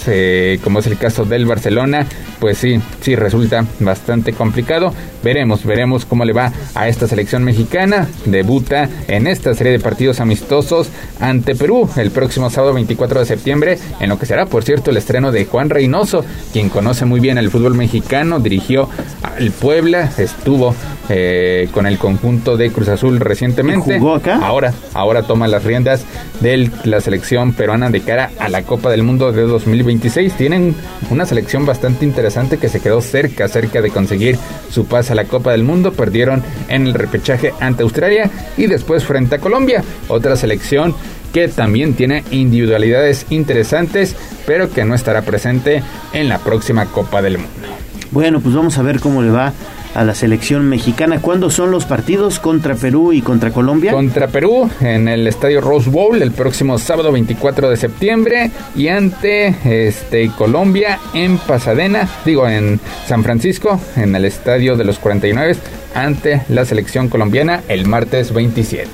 eh, 0.07 0.59
como 0.63 0.79
es 0.79 0.87
el 0.87 0.97
caso 0.97 1.25
del 1.25 1.45
Barcelona, 1.45 2.05
pues 2.39 2.57
sí, 2.57 2.79
sí 3.01 3.15
resulta 3.15 3.65
bastante 3.79 4.33
complicado. 4.33 4.93
Veremos, 5.23 5.63
veremos 5.63 6.05
cómo 6.05 6.25
le 6.25 6.33
va 6.33 6.51
a 6.73 6.87
esta 6.87 7.07
selección 7.07 7.43
mexicana. 7.43 8.07
Debuta 8.25 8.89
en 9.07 9.27
esta 9.27 9.53
serie 9.53 9.71
de 9.71 9.79
partidos 9.79 10.19
amistosos 10.19 10.89
ante 11.19 11.55
Perú 11.55 11.89
el 11.97 12.11
próximo 12.11 12.49
sábado 12.49 12.73
24 12.73 13.19
de 13.19 13.25
septiembre, 13.25 13.77
en 13.99 14.09
lo 14.09 14.17
que 14.17 14.25
será, 14.25 14.45
por 14.45 14.63
cierto, 14.63 14.91
el 14.91 14.97
estreno 14.97 15.31
de 15.31 15.45
Juan 15.45 15.69
Reynoso, 15.69 16.25
quien 16.51 16.69
conoce 16.69 17.05
muy 17.05 17.19
bien 17.19 17.37
el 17.37 17.51
fútbol 17.51 17.75
mexicano, 17.75 18.39
dirigió 18.39 18.89
al 19.21 19.51
Puebla, 19.51 20.11
estuvo 20.17 20.75
eh, 21.09 21.69
con 21.73 21.85
el 21.85 21.97
conjunto 21.97 22.57
de 22.57 22.71
Cruz 22.71 22.87
Azul 22.87 23.19
recientemente. 23.19 23.99
¿Jugó 23.99 24.15
acá? 24.15 24.39
Ahora, 24.41 24.73
ahora 24.93 25.23
toma 25.23 25.47
las 25.47 25.63
riendas 25.63 26.05
de 26.39 26.69
la 26.85 27.01
selección 27.01 27.53
peruana 27.53 27.89
de 27.89 28.01
cara 28.01 28.31
a 28.39 28.49
la 28.49 28.63
Copa 28.63 28.89
del 28.89 29.03
Mundo 29.03 29.31
de 29.31 29.45
2026. 29.91 30.33
Tienen 30.33 30.75
una 31.09 31.25
selección 31.25 31.65
bastante 31.65 32.05
interesante 32.05 32.57
que 32.57 32.69
se 32.69 32.79
quedó 32.79 33.01
cerca, 33.01 33.47
cerca 33.47 33.81
de 33.81 33.89
conseguir 33.89 34.37
su 34.69 34.85
pase 34.85 35.13
a 35.13 35.15
la 35.15 35.25
Copa 35.25 35.51
del 35.51 35.63
Mundo, 35.63 35.93
perdieron 35.93 36.43
en 36.67 36.87
el 36.87 36.93
repechaje 36.93 37.53
ante 37.59 37.83
Australia 37.83 38.29
y 38.57 38.67
después 38.67 39.03
frente 39.03 39.35
a 39.35 39.39
Colombia, 39.39 39.83
otra 40.07 40.35
selección 40.35 40.95
que 41.33 41.47
también 41.47 41.93
tiene 41.93 42.23
individualidades 42.31 43.25
interesantes, 43.29 44.15
pero 44.45 44.71
que 44.71 44.83
no 44.83 44.95
estará 44.95 45.21
presente 45.21 45.81
en 46.13 46.29
la 46.29 46.39
próxima 46.39 46.85
Copa 46.87 47.21
del 47.21 47.37
Mundo. 47.37 47.67
Bueno, 48.11 48.41
pues 48.41 48.53
vamos 48.53 48.77
a 48.77 48.81
ver 48.81 48.99
cómo 48.99 49.21
le 49.21 49.31
va 49.31 49.53
a 49.93 50.03
la 50.03 50.15
selección 50.15 50.67
mexicana. 50.67 51.19
¿Cuándo 51.21 51.49
son 51.49 51.71
los 51.71 51.85
partidos 51.85 52.39
contra 52.39 52.75
Perú 52.75 53.13
y 53.13 53.21
contra 53.21 53.51
Colombia? 53.51 53.91
Contra 53.91 54.27
Perú 54.27 54.69
en 54.79 55.07
el 55.07 55.27
Estadio 55.27 55.61
Rose 55.61 55.89
Bowl 55.89 56.21
el 56.21 56.31
próximo 56.31 56.77
sábado 56.77 57.11
24 57.11 57.69
de 57.69 57.77
septiembre 57.77 58.51
y 58.75 58.87
ante 58.87 59.55
este 59.87 60.29
Colombia 60.37 60.99
en 61.13 61.37
Pasadena, 61.37 62.07
digo 62.25 62.47
en 62.47 62.79
San 63.07 63.23
Francisco, 63.23 63.79
en 63.95 64.15
el 64.15 64.25
Estadio 64.25 64.75
de 64.75 64.83
los 64.83 64.99
49 64.99 65.55
ante 65.93 66.43
la 66.49 66.65
selección 66.65 67.09
colombiana 67.09 67.61
el 67.67 67.85
martes 67.85 68.33
27. 68.33 68.89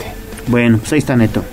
Bueno, 0.47 0.77
pues 0.77 0.93
ahí 0.93 0.99
está 0.99 1.15
Neto. 1.15 1.43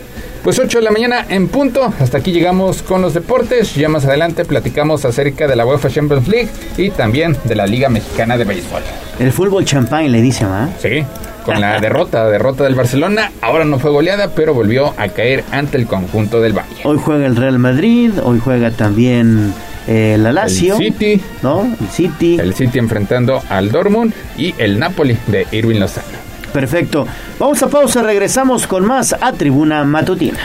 Pues 0.45 0.59
8 0.59 0.77
de 0.77 0.85
la 0.85 0.91
mañana 0.91 1.25
en 1.31 1.49
punto. 1.49 1.91
Hasta 1.99 2.19
aquí 2.19 2.31
llegamos 2.31 2.83
con 2.83 3.01
los 3.01 3.15
deportes. 3.15 3.75
Ya 3.77 3.89
más 3.89 4.05
adelante 4.05 4.45
platicamos 4.45 5.07
acerca 5.07 5.49
de 5.49 5.57
la 5.57 5.65
UEFA 5.65 5.89
Champions 5.89 6.29
League 6.29 6.51
y 6.77 6.91
también 6.91 7.35
de 7.45 7.55
la 7.55 7.66
Liga 7.66 7.89
Mexicana 7.89 8.37
de 8.37 8.45
Béisbol. 8.45 8.83
El 9.19 9.33
fútbol 9.33 9.65
champán 9.65 10.12
le 10.12 10.21
dice, 10.21 10.45
¿ah? 10.45 10.69
Sí. 10.83 11.03
Con 11.47 11.62
la 11.62 11.81
derrota, 11.81 12.29
derrota 12.29 12.65
del 12.65 12.75
Barcelona, 12.75 13.33
ahora 13.41 13.65
no 13.65 13.79
fue 13.79 13.91
goleada, 13.91 14.33
pero 14.35 14.53
volvió 14.53 14.93
a 14.99 15.09
caer 15.09 15.45
ante 15.51 15.79
el 15.79 15.87
conjunto 15.87 16.43
del 16.43 16.53
Valle. 16.53 16.83
Hoy 16.85 16.99
juega 17.03 17.25
el 17.25 17.37
Real 17.37 17.59
Madrid, 17.59 18.12
hoy 18.23 18.39
juega 18.39 18.71
también 18.71 19.55
eh, 19.87 20.16
la 20.19 20.31
Lazio, 20.31 20.75
el 20.75 20.79
City, 20.79 21.23
¿no? 21.43 21.62
El 21.81 21.89
City, 21.89 22.37
el 22.39 22.53
City 22.53 22.79
enfrentando 22.79 23.43
al 23.49 23.73
Dortmund 23.73 24.12
y 24.37 24.55
el 24.59 24.79
Napoli 24.79 25.16
de 25.27 25.47
Irving 25.53 25.79
Lozano. 25.79 26.34
Perfecto. 26.55 27.05
Vamos 27.40 27.60
a 27.64 27.68
pausa, 27.68 28.01
regresamos 28.01 28.68
con 28.68 28.86
más 28.86 29.12
a 29.12 29.32
Tribuna 29.32 29.82
Matutina. 29.82 30.39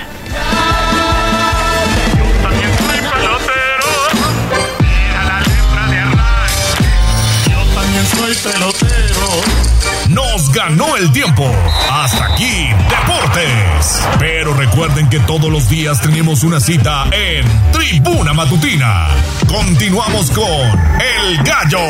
Nos 10.10 10.52
ganó 10.52 10.98
el 10.98 11.11
tiempo. 11.11 11.48
Hasta 11.91 12.34
aquí, 12.34 12.69
Deportes. 12.90 14.02
Pero 14.18 14.56
recuerden 14.56 15.10
que 15.10 15.19
todos 15.19 15.52
los 15.52 15.69
días 15.69 16.02
tenemos 16.02 16.41
una 16.41 16.60
cita 16.60 17.06
en 17.11 17.45
Tribuna 17.72 18.34
Matutina. 18.34 19.10
Continuamos 19.48 20.31
con 20.31 20.48
El 20.48 21.38
Gallo 21.44 21.86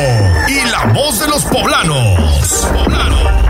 y 0.46 0.70
la 0.70 0.92
voz 0.92 1.20
de 1.20 1.28
los 1.28 1.42
poblanos. 1.46 2.68
poblanos 2.70 3.49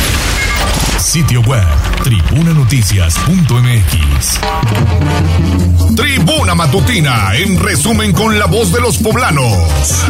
Sitio 1.11 1.41
web 1.41 1.67
tribunanoticias.mx. 2.05 4.39
Tribuna 5.93 6.55
Matutina, 6.55 7.35
en 7.35 7.59
resumen 7.59 8.13
con 8.13 8.39
la 8.39 8.45
voz 8.45 8.71
de 8.71 8.79
los 8.79 8.97
poblanos. 8.97 10.05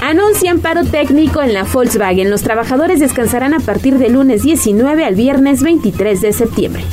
Anuncian 0.00 0.60
paro 0.60 0.84
técnico 0.84 1.42
en 1.42 1.54
la 1.54 1.64
Volkswagen. 1.64 2.30
Los 2.30 2.42
trabajadores 2.42 3.00
descansarán 3.00 3.52
a 3.52 3.58
partir 3.58 3.98
del 3.98 4.12
lunes 4.12 4.44
19 4.44 5.04
al 5.04 5.16
viernes 5.16 5.64
23 5.64 6.20
de 6.20 6.32
septiembre. 6.32 6.84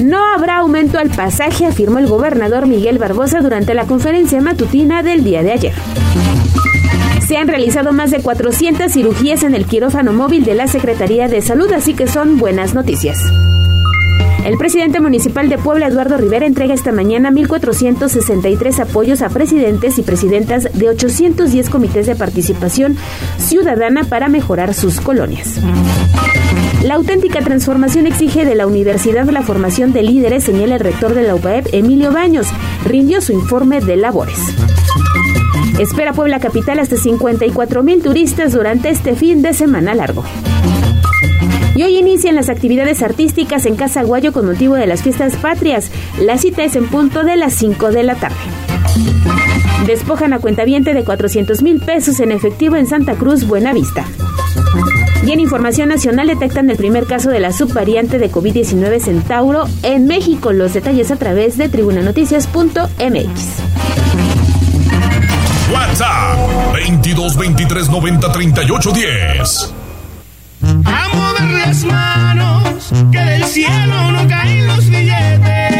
No 0.00 0.18
habrá 0.34 0.56
aumento 0.56 0.98
al 0.98 1.10
pasaje, 1.10 1.66
afirmó 1.66 2.00
el 2.00 2.08
gobernador 2.08 2.66
Miguel 2.66 2.98
Barbosa 2.98 3.42
durante 3.42 3.74
la 3.74 3.84
conferencia 3.84 4.40
matutina 4.40 5.04
del 5.04 5.22
día 5.22 5.44
de 5.44 5.52
ayer. 5.52 5.74
Se 7.26 7.38
han 7.38 7.48
realizado 7.48 7.92
más 7.92 8.10
de 8.10 8.20
400 8.20 8.92
cirugías 8.92 9.44
en 9.44 9.54
el 9.54 9.64
quirófano 9.64 10.12
móvil 10.12 10.44
de 10.44 10.54
la 10.54 10.66
Secretaría 10.68 11.26
de 11.26 11.40
Salud, 11.40 11.72
así 11.72 11.94
que 11.94 12.06
son 12.06 12.36
buenas 12.36 12.74
noticias. 12.74 13.18
El 14.44 14.58
presidente 14.58 15.00
municipal 15.00 15.48
de 15.48 15.56
Puebla, 15.56 15.86
Eduardo 15.86 16.18
Rivera, 16.18 16.44
entrega 16.44 16.74
esta 16.74 16.92
mañana 16.92 17.30
1.463 17.30 18.78
apoyos 18.78 19.22
a 19.22 19.30
presidentes 19.30 19.98
y 19.98 20.02
presidentas 20.02 20.68
de 20.74 20.90
810 20.90 21.70
comités 21.70 22.06
de 22.06 22.14
participación 22.14 22.98
ciudadana 23.38 24.04
para 24.04 24.28
mejorar 24.28 24.74
sus 24.74 25.00
colonias. 25.00 25.58
La 26.82 26.96
auténtica 26.96 27.40
transformación 27.40 28.06
exige 28.06 28.44
de 28.44 28.54
la 28.54 28.66
universidad 28.66 29.24
la 29.30 29.40
formación 29.40 29.94
de 29.94 30.02
líderes, 30.02 30.44
señala 30.44 30.74
el 30.74 30.80
rector 30.80 31.14
de 31.14 31.22
la 31.22 31.34
UPAEP, 31.34 31.68
Emilio 31.72 32.12
Baños. 32.12 32.48
Rindió 32.84 33.22
su 33.22 33.32
informe 33.32 33.80
de 33.80 33.96
labores. 33.96 34.38
Espera 35.78 36.12
Puebla 36.12 36.38
Capital 36.38 36.78
hasta 36.78 36.96
54 36.96 37.82
mil 37.82 38.02
turistas 38.02 38.52
durante 38.52 38.90
este 38.90 39.16
fin 39.16 39.42
de 39.42 39.52
semana 39.52 39.94
largo. 39.94 40.24
Y 41.74 41.82
hoy 41.82 41.98
inician 41.98 42.36
las 42.36 42.48
actividades 42.48 43.02
artísticas 43.02 43.66
en 43.66 43.74
Casa 43.74 44.04
Guayo 44.04 44.32
con 44.32 44.46
motivo 44.46 44.76
de 44.76 44.86
las 44.86 45.02
fiestas 45.02 45.34
patrias. 45.36 45.90
La 46.20 46.38
cita 46.38 46.62
es 46.62 46.76
en 46.76 46.86
punto 46.86 47.24
de 47.24 47.36
las 47.36 47.54
5 47.54 47.90
de 47.90 48.04
la 48.04 48.14
tarde. 48.14 48.36
Despojan 49.84 50.32
a 50.32 50.38
cuentaviente 50.38 50.94
de 50.94 51.02
400 51.02 51.62
mil 51.62 51.80
pesos 51.80 52.20
en 52.20 52.30
efectivo 52.30 52.76
en 52.76 52.86
Santa 52.86 53.16
Cruz, 53.16 53.44
Buenavista. 53.46 54.04
Y 55.26 55.32
en 55.32 55.40
Información 55.40 55.88
Nacional 55.88 56.28
detectan 56.28 56.70
el 56.70 56.76
primer 56.76 57.06
caso 57.06 57.30
de 57.30 57.40
la 57.40 57.52
subvariante 57.52 58.20
de 58.20 58.30
COVID-19 58.30 59.00
Centauro 59.00 59.64
en 59.82 60.06
México. 60.06 60.52
Los 60.52 60.74
detalles 60.74 61.10
a 61.10 61.16
través 61.16 61.58
de 61.58 61.68
tribunanoticias.mx. 61.68 63.73
WhatsApp 65.94 66.74
22 66.74 67.36
23 67.36 67.88
90 67.88 68.32
38 68.32 68.92
10. 68.92 69.74
A 70.86 71.08
mover 71.14 71.50
las 71.52 71.84
manos, 71.84 72.92
que 73.12 73.18
del 73.18 73.44
cielo 73.44 74.10
no 74.10 74.26
caen 74.26 74.66
los 74.66 74.84
billetes. 74.86 75.76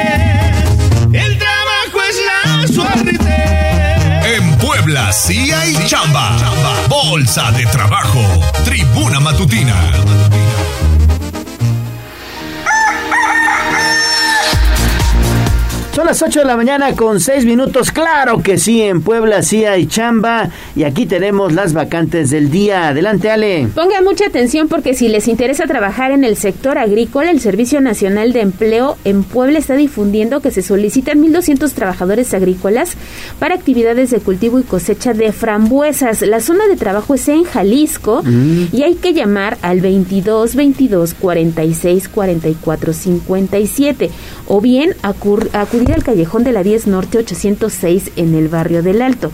El 1.13 1.39
trabajo 1.39 1.99
es 2.09 2.17
la 2.29 2.67
suerte. 2.69 4.37
En 4.37 4.57
Puebla 4.59 5.13
sí 5.13 5.51
hay 5.51 5.75
chamba. 5.89 6.37
Bolsa 6.89 7.51
de 7.51 7.67
trabajo. 7.67 8.21
Tribuna 8.65 9.19
matutina. 9.19 9.75
Son 16.05 16.11
las 16.11 16.23
8 16.23 16.41
de 16.41 16.45
la 16.45 16.57
mañana 16.59 16.95
con 16.95 17.19
6 17.19 17.47
minutos. 17.47 17.91
Claro 17.91 18.43
que 18.43 18.59
sí, 18.59 18.83
en 18.83 19.01
Puebla 19.01 19.43
sí 19.43 19.65
hay 19.65 19.87
chamba. 19.87 20.51
Y 20.77 20.85
aquí 20.85 21.07
tenemos 21.07 21.55
las 21.55 21.73
vacantes 21.73 22.29
del 22.29 22.51
día. 22.51 22.89
Adelante, 22.89 23.31
Ale. 23.31 23.69
Pongan 23.75 24.05
mucha 24.05 24.27
atención 24.27 24.69
porque 24.69 24.93
si 24.93 25.09
les 25.09 25.29
interesa 25.29 25.65
trabajar 25.65 26.11
en 26.11 26.23
el 26.23 26.37
sector 26.37 26.77
agrícola, 26.77 27.31
el 27.31 27.41
Servicio 27.41 27.81
Nacional 27.81 28.35
de 28.35 28.43
Empleo 28.43 28.99
en 29.07 29.25
Puebla 29.25 29.59
está 29.59 29.77
difundiendo 29.77 30.43
que 30.43 30.51
se 30.51 30.61
solicitan 30.61 31.23
1.200 31.23 31.73
trabajadores 31.73 32.35
agrícolas 32.35 32.99
para 33.39 33.55
actividades 33.55 34.11
de 34.11 34.21
cultivo 34.21 34.59
y 34.59 34.63
cosecha 34.63 35.15
de 35.15 35.33
frambuesas. 35.33 36.21
La 36.21 36.41
zona 36.41 36.67
de 36.67 36.77
trabajo 36.77 37.15
es 37.15 37.27
en 37.29 37.45
Jalisco 37.45 38.23
y 38.73 38.83
hay 38.83 38.97
que 38.97 39.15
llamar 39.15 39.57
al 39.63 39.81
22 39.81 40.55
22 40.55 41.15
46 41.15 42.09
44 42.11 42.93
57 42.93 44.11
o 44.49 44.61
bien 44.61 44.95
acudir 45.03 45.94
al 45.95 46.05
callejón 46.05 46.45
de 46.45 46.53
la 46.53 46.63
10 46.63 46.89
Norte 46.89 47.19
806 47.19 48.13
en 48.17 48.35
el 48.35 48.49
barrio 48.49 48.83
del 48.83 49.03
Alto. 49.03 49.31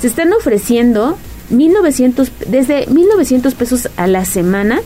Se 0.00 0.06
están 0.06 0.32
ofreciendo 0.32 1.16
1900 1.50 2.32
desde 2.48 2.86
1900 2.86 3.54
pesos 3.54 3.88
a 3.96 4.06
la 4.06 4.24
semana 4.24 4.80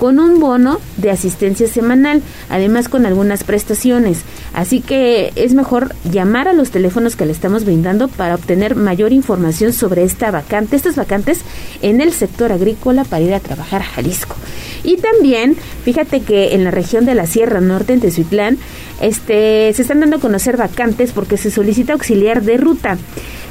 con 0.00 0.18
un 0.18 0.40
bono 0.40 0.80
de 0.96 1.10
asistencia 1.10 1.68
semanal, 1.68 2.22
además 2.48 2.88
con 2.88 3.04
algunas 3.04 3.44
prestaciones. 3.44 4.22
Así 4.54 4.80
que 4.80 5.30
es 5.36 5.52
mejor 5.52 5.94
llamar 6.10 6.48
a 6.48 6.54
los 6.54 6.70
teléfonos 6.70 7.16
que 7.16 7.26
le 7.26 7.32
estamos 7.32 7.66
brindando 7.66 8.08
para 8.08 8.34
obtener 8.34 8.76
mayor 8.76 9.12
información 9.12 9.74
sobre 9.74 10.02
esta 10.02 10.30
vacante, 10.30 10.74
estas 10.74 10.96
vacantes 10.96 11.42
en 11.82 12.00
el 12.00 12.14
sector 12.14 12.50
agrícola 12.50 13.04
para 13.04 13.22
ir 13.22 13.34
a 13.34 13.40
trabajar 13.40 13.82
a 13.82 13.84
Jalisco. 13.84 14.36
Y 14.84 14.96
también, 14.96 15.54
fíjate 15.84 16.22
que 16.22 16.54
en 16.54 16.64
la 16.64 16.70
región 16.70 17.04
de 17.04 17.14
la 17.14 17.26
Sierra 17.26 17.60
Norte, 17.60 17.92
en 17.92 18.00
Tezuitlán, 18.00 18.56
este, 19.02 19.70
se 19.74 19.82
están 19.82 20.00
dando 20.00 20.16
a 20.16 20.20
conocer 20.20 20.56
vacantes 20.56 21.12
porque 21.12 21.36
se 21.36 21.50
solicita 21.50 21.92
auxiliar 21.92 22.42
de 22.42 22.56
ruta. 22.56 22.96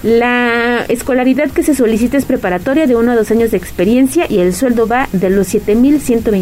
La 0.01 0.85
escolaridad 0.87 1.51
que 1.51 1.61
se 1.61 1.75
solicita 1.75 2.15
es 2.15 2.23
preparatoria 2.23 2.87
de 2.87 2.95
uno 2.95 3.11
a 3.11 3.15
dos 3.15 3.31
años 3.31 3.51
de 3.51 3.57
experiencia 3.57 4.27
y 4.29 4.39
el 4.39 4.55
sueldo 4.55 4.87
va 4.87 5.09
de 5.11 5.29
los 5.29 5.47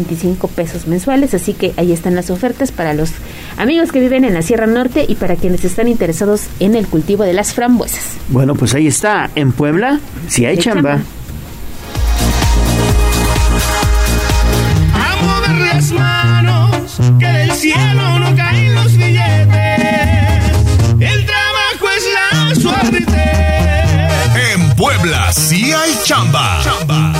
7.125 0.04 0.48
pesos 0.50 0.86
mensuales, 0.86 1.34
así 1.34 1.54
que 1.54 1.72
ahí 1.76 1.92
están 1.92 2.14
las 2.14 2.30
ofertas 2.30 2.72
para 2.72 2.94
los 2.94 3.10
amigos 3.56 3.92
que 3.92 4.00
viven 4.00 4.24
en 4.24 4.34
la 4.34 4.42
Sierra 4.42 4.66
Norte 4.66 5.04
y 5.08 5.14
para 5.16 5.36
quienes 5.36 5.64
están 5.64 5.88
interesados 5.88 6.46
en 6.60 6.74
el 6.74 6.86
cultivo 6.86 7.24
de 7.24 7.32
las 7.32 7.52
frambuesas. 7.54 8.04
Bueno, 8.28 8.54
pues 8.54 8.74
ahí 8.74 8.86
está. 8.86 9.30
En 9.34 9.52
Puebla 9.52 10.00
sí 10.28 10.44
hay 10.44 10.56
Hay 10.56 10.62
chamba. 10.62 10.96
chamba. 10.96 11.04
A 14.94 15.22
mover 15.22 15.74
las 15.74 15.92
manos, 15.92 17.00
que 17.18 17.26
del 17.26 17.52
cielo 17.52 18.18
no 18.18 18.36
caen 18.36 18.74
los 18.74 18.92
billetes. 18.96 19.48
El 21.00 21.26
trabajo 21.26 21.88
es 21.96 22.04
la 22.14 22.54
suerte. 22.54 23.37
Puebla 24.78 25.32
sí 25.32 25.72
hay 25.72 25.92
chamba. 26.04 26.62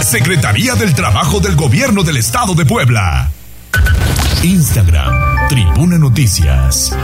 Secretaría 0.01 0.77
del 0.77 0.95
Trabajo 0.95 1.41
del 1.41 1.57
Gobierno 1.57 2.05
del 2.05 2.19
Estado 2.19 2.55
de 2.55 2.65
Puebla. 2.65 3.33
Instagram, 4.45 5.49
Tribuna 5.49 5.99
Noticias. 5.99 6.97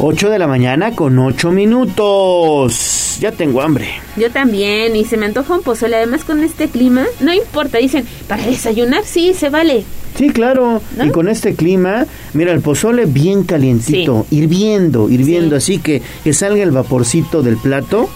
Ocho 0.00 0.28
de 0.28 0.40
la 0.40 0.48
mañana 0.48 0.96
con 0.96 1.16
ocho 1.20 1.52
minutos. 1.52 3.18
Ya 3.20 3.30
tengo 3.30 3.62
hambre. 3.62 3.94
Yo 4.16 4.32
también, 4.32 4.96
y 4.96 5.04
se 5.04 5.16
me 5.16 5.26
antoja 5.26 5.54
un 5.54 5.62
pozole, 5.62 5.94
además 5.94 6.24
con 6.24 6.42
este 6.42 6.68
clima, 6.68 7.04
no 7.20 7.32
importa, 7.32 7.78
dicen, 7.78 8.04
para 8.26 8.42
desayunar 8.42 9.04
sí, 9.04 9.34
se 9.34 9.50
vale. 9.50 9.84
Sí, 10.16 10.30
claro. 10.30 10.80
Y 11.02 11.10
con 11.10 11.28
este 11.28 11.54
clima, 11.54 12.06
mira, 12.34 12.52
el 12.52 12.60
pozole 12.60 13.06
bien 13.06 13.42
calientito, 13.42 14.26
hirviendo, 14.30 15.10
hirviendo, 15.10 15.56
así 15.56 15.78
que 15.78 16.02
que 16.22 16.32
salga 16.32 16.62
el 16.62 16.70
vaporcito 16.70 17.42
del 17.42 17.56
plato. 17.56 18.08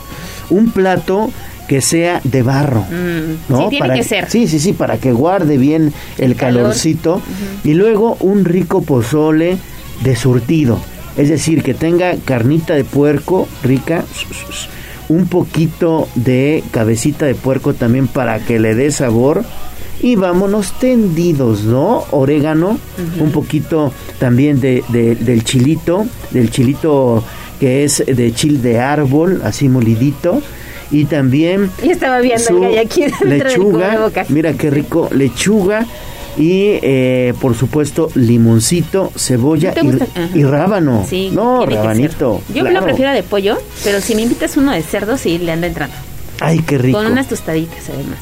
Un 0.51 0.71
plato 0.71 1.31
que 1.69 1.83
sea 1.83 2.21
de 2.25 2.43
barro. 2.43 2.81
Mm, 2.81 3.53
¿no? 3.53 3.65
sí, 3.65 3.69
tiene 3.71 3.79
Para 3.81 3.95
que 3.95 4.05
ser. 4.05 4.31
Sí, 4.31 4.49
sí, 4.49 4.59
sí, 4.59 4.73
para 4.73 4.97
que 4.97 5.13
guarde 5.13 5.59
bien 5.59 5.93
el, 6.17 6.35
calor. 6.35 6.63
calorcito. 6.63 7.21
Y 7.63 7.75
luego 7.75 8.17
un 8.21 8.45
rico 8.45 8.83
pozole 8.83 9.59
de 10.03 10.17
surtido. 10.17 10.81
Es 11.17 11.29
decir, 11.29 11.63
que 11.63 11.75
tenga 11.75 12.15
carnita 12.25 12.75
de 12.75 12.85
puerco 12.85 13.49
rica, 13.63 14.05
un 15.09 15.27
poquito 15.27 16.09
de 16.15 16.63
cabecita 16.71 17.27
de 17.27 17.35
puerco 17.35 17.75
también 17.75 18.07
para 18.07 18.39
que 18.39 18.59
le 18.59 18.75
dé 18.75 18.91
sabor. 18.91 19.45
Y 20.01 20.15
vámonos 20.17 20.73
tendidos, 20.79 21.63
¿no? 21.65 22.05
Orégano, 22.13 22.79
un 23.21 23.33
poquito 23.33 23.93
también 24.19 24.61
de, 24.61 24.85
de- 24.89 25.17
del 25.17 25.43
chilito, 25.45 26.07
del 26.31 26.51
chilito 26.51 27.25
que 27.59 27.83
es 27.85 28.05
de 28.07 28.33
chile 28.33 28.59
de 28.61 28.79
árbol, 28.79 29.41
así 29.45 29.69
molidito. 29.69 30.41
Y 30.91 31.05
también 31.05 31.71
Ya 31.85 31.93
estaba 31.93 32.21
viendo 32.21 32.49
el 32.49 32.61
gallo 32.61 32.81
aquí 32.81 33.03
del 33.29 33.39
lechuga, 33.41 34.11
mira 34.31 34.53
qué 34.55 34.71
rico, 34.71 35.09
lechuga 35.13 35.85
y 36.39 36.79
eh, 36.83 37.35
por 37.41 37.55
supuesto 37.57 38.09
limoncito, 38.15 39.13
cebolla 39.17 39.73
¿Te 39.75 39.83
y, 40.35 40.45
rábano. 40.45 41.05
Sí, 41.07 41.31
no, 41.31 41.67
que 41.69 41.75
rabanito. 41.75 42.41
Yo 42.55 42.61
claro. 42.61 42.77
lo 42.79 42.85
prefiero 42.85 43.13
de 43.13 43.23
pollo, 43.23 43.59
pero 43.85 44.01
si 44.01 44.15
me 44.15 44.23
invitas 44.23 44.57
uno 44.57 44.73
de 44.73 44.83
cerdo, 44.83 45.19
sí 45.19 45.37
le 45.39 45.51
anda 45.53 45.67
entrando. 45.67 45.95
Ay, 46.41 46.61
qué 46.61 46.79
rico. 46.79 46.97
Con 46.99 47.09
unas 47.13 47.29
tostaditas, 47.29 47.91
además. 47.93 48.19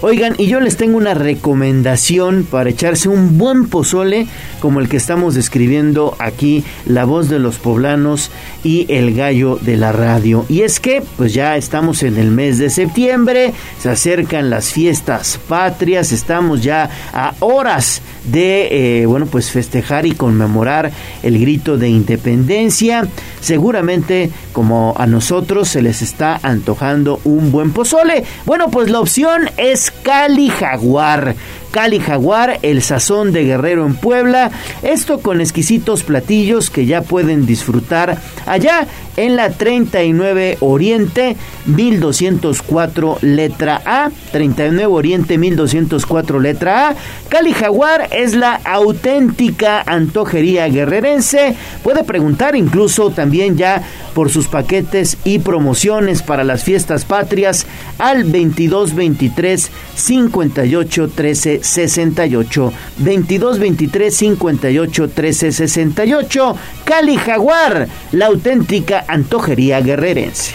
Oigan, 0.00 0.34
y 0.38 0.46
yo 0.46 0.60
les 0.60 0.76
tengo 0.76 0.96
una 0.96 1.14
recomendación 1.14 2.46
para 2.48 2.70
echarse 2.70 3.08
un 3.08 3.36
buen 3.36 3.68
pozole 3.68 4.28
como 4.60 4.78
el 4.78 4.88
que 4.88 4.96
estamos 4.96 5.34
describiendo 5.34 6.14
aquí, 6.20 6.62
la 6.86 7.04
voz 7.04 7.28
de 7.28 7.40
los 7.40 7.58
poblanos 7.58 8.30
y 8.62 8.86
el 8.92 9.14
gallo 9.14 9.58
de 9.60 9.76
la 9.76 9.90
radio. 9.90 10.46
Y 10.48 10.62
es 10.62 10.78
que, 10.78 11.02
pues 11.16 11.34
ya 11.34 11.56
estamos 11.56 12.04
en 12.04 12.16
el 12.16 12.30
mes 12.30 12.58
de 12.58 12.70
septiembre, 12.70 13.52
se 13.80 13.90
acercan 13.90 14.50
las 14.50 14.72
fiestas 14.72 15.40
patrias, 15.48 16.12
estamos 16.12 16.62
ya 16.62 16.88
a 17.12 17.34
horas 17.40 18.00
de, 18.30 19.00
eh, 19.02 19.06
bueno, 19.06 19.26
pues 19.26 19.50
festejar 19.50 20.06
y 20.06 20.12
conmemorar 20.12 20.90
el 21.22 21.38
grito 21.38 21.76
de 21.76 21.88
independencia. 21.88 23.06
Seguramente, 23.40 24.30
como 24.52 24.94
a 24.96 25.06
nosotros, 25.06 25.68
se 25.68 25.82
les 25.82 26.02
está 26.02 26.38
antojando 26.42 27.20
un 27.24 27.50
buen 27.52 27.72
pozole. 27.72 28.24
Bueno, 28.44 28.70
pues 28.70 28.90
la 28.90 29.00
opción 29.00 29.50
es 29.56 29.90
Cali 29.90 30.48
Jaguar. 30.50 31.34
Cali 31.70 32.00
Jaguar, 32.00 32.58
el 32.62 32.82
sazón 32.82 33.32
de 33.32 33.44
Guerrero 33.44 33.86
en 33.86 33.94
Puebla. 33.94 34.50
Esto 34.82 35.20
con 35.20 35.40
exquisitos 35.40 36.02
platillos 36.02 36.70
que 36.70 36.86
ya 36.86 37.02
pueden 37.02 37.46
disfrutar 37.46 38.18
allá 38.46 38.86
en 39.16 39.36
la 39.36 39.50
39 39.50 40.58
Oriente 40.60 41.36
1204 41.66 43.18
letra 43.22 43.82
A. 43.84 44.10
39 44.32 44.86
Oriente 44.86 45.38
1204 45.38 46.40
letra 46.40 46.88
A. 46.88 46.94
Cali 47.28 47.52
Jaguar 47.52 48.08
es 48.12 48.34
la 48.34 48.54
auténtica 48.54 49.82
antojería 49.84 50.68
guerrerense. 50.68 51.54
Puede 51.82 52.04
preguntar 52.04 52.56
incluso 52.56 53.10
también 53.10 53.56
ya 53.56 53.82
por 54.14 54.30
sus 54.30 54.48
paquetes 54.48 55.16
y 55.24 55.40
promociones 55.40 56.22
para 56.22 56.44
las 56.44 56.64
fiestas 56.64 57.04
patrias 57.04 57.66
al 57.98 58.24
22 58.24 58.94
23 58.94 59.70
58 59.94 61.08
13 61.08 61.57
68 61.62 62.72
22 62.98 63.58
23 63.58 64.14
58 64.14 65.08
13 65.10 65.52
68 65.52 66.56
Cali 66.84 67.16
Jaguar, 67.16 67.88
la 68.12 68.26
auténtica 68.26 69.04
antojería 69.06 69.80
guerrerense. 69.80 70.54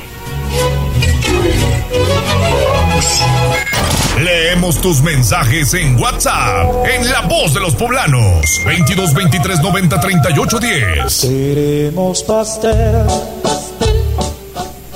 Leemos 4.24 4.80
tus 4.80 5.02
mensajes 5.02 5.74
en 5.74 6.00
WhatsApp, 6.00 6.86
en 6.86 7.10
La 7.12 7.22
Voz 7.22 7.54
de 7.54 7.60
los 7.60 7.76
Poblanos, 7.76 8.46
22 8.66 9.14
23 9.14 9.62
90 9.62 10.00
38 10.00 10.60
10. 10.60 11.20
Queremos 11.22 12.24
pastel. 12.24 13.06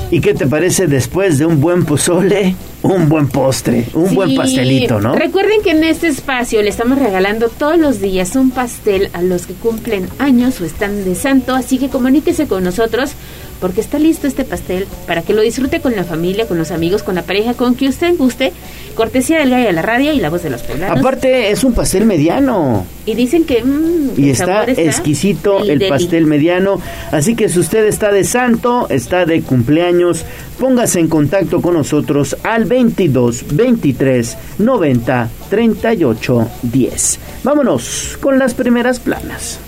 ¿Y 0.09 0.21
qué 0.21 0.33
te 0.33 0.47
parece 0.47 0.87
después 0.87 1.37
de 1.37 1.45
un 1.45 1.59
buen 1.59 1.83
pozole? 1.83 2.55
Un 2.81 3.09
buen 3.09 3.27
postre, 3.27 3.87
un 3.93 4.15
buen 4.15 4.35
pastelito, 4.35 5.01
¿no? 5.01 5.15
Recuerden 5.15 5.61
que 5.61 5.71
en 5.71 5.83
este 5.83 6.07
espacio 6.07 6.61
le 6.61 6.69
estamos 6.69 6.97
regalando 6.97 7.49
todos 7.49 7.77
los 7.77 7.99
días 7.99 8.37
un 8.37 8.51
pastel 8.51 9.09
a 9.11 9.21
los 9.21 9.47
que 9.47 9.53
cumplen 9.53 10.07
años 10.19 10.61
o 10.61 10.65
están 10.65 11.03
de 11.03 11.13
santo, 11.15 11.55
así 11.55 11.77
que 11.77 11.89
comuníquese 11.89 12.47
con 12.47 12.63
nosotros 12.63 13.11
porque 13.59 13.81
está 13.81 13.99
listo 13.99 14.27
este 14.27 14.43
pastel 14.43 14.87
para 15.05 15.21
que 15.21 15.33
lo 15.33 15.41
disfrute 15.41 15.79
con 15.79 15.95
la 15.95 16.03
familia, 16.03 16.47
con 16.47 16.57
los 16.57 16.71
amigos, 16.71 17.03
con 17.03 17.15
la 17.15 17.23
pareja, 17.23 17.53
con 17.53 17.73
quien 17.73 17.89
usted 17.89 18.15
guste. 18.17 18.53
Cortesía 18.95 19.39
del 19.39 19.51
gallo 19.51 19.67
de 19.67 19.73
la 19.73 19.83
radio 19.83 20.11
y 20.11 20.19
la 20.19 20.29
voz 20.29 20.41
de 20.43 20.49
los 20.49 20.63
poblanos. 20.63 20.99
Aparte 20.99 21.51
es 21.51 21.63
un 21.63 21.73
pastel 21.73 22.05
mediano. 22.05 22.85
y 23.05 23.13
dicen 23.13 23.45
que 23.45 23.63
mm, 23.63 24.11
Y 24.17 24.23
el 24.23 24.29
está 24.31 24.63
exquisito 24.63 25.59
el 25.59 25.79
deli. 25.79 25.89
pastel 25.89 26.25
mediano. 26.25 26.81
Así 27.11 27.35
que 27.35 27.47
si 27.47 27.59
usted 27.59 27.85
está 27.85 28.11
de 28.11 28.23
santo, 28.23 28.87
está 28.89 29.25
de 29.25 29.41
cumpleaños, 29.41 30.25
póngase 30.59 30.99
en 30.99 31.07
contacto 31.07 31.61
con 31.61 31.75
nosotros 31.75 32.37
al 32.43 32.65
22 32.65 33.45
23 33.55 34.37
90 34.59 35.29
38 35.49 36.47
10. 36.63 37.19
Vámonos 37.43 38.17
con 38.19 38.39
las 38.39 38.53
primeras 38.55 38.99
planas. 38.99 39.59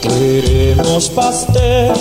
Queremos 0.00 1.08
pastel. 1.10 1.92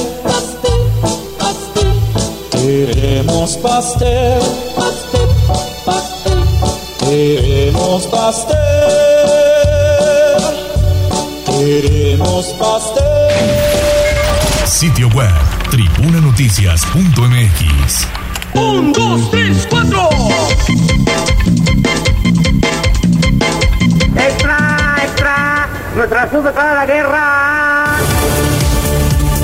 Queremos 2.51 3.57
pastel. 3.57 4.41
Queremos 6.99 8.07
pastel. 8.07 8.57
Queremos 11.45 12.45
pastel. 12.59 13.05
Sitio 14.65 15.07
web 15.09 15.31
tribunanoticias.mx. 15.69 18.07
Un, 18.53 18.91
dos, 18.91 19.31
tres, 19.31 19.65
cuatro. 19.69 20.09
¡Nuestra 26.01 26.51
para 26.51 26.73
la 26.73 26.85
guerra! 26.87 27.97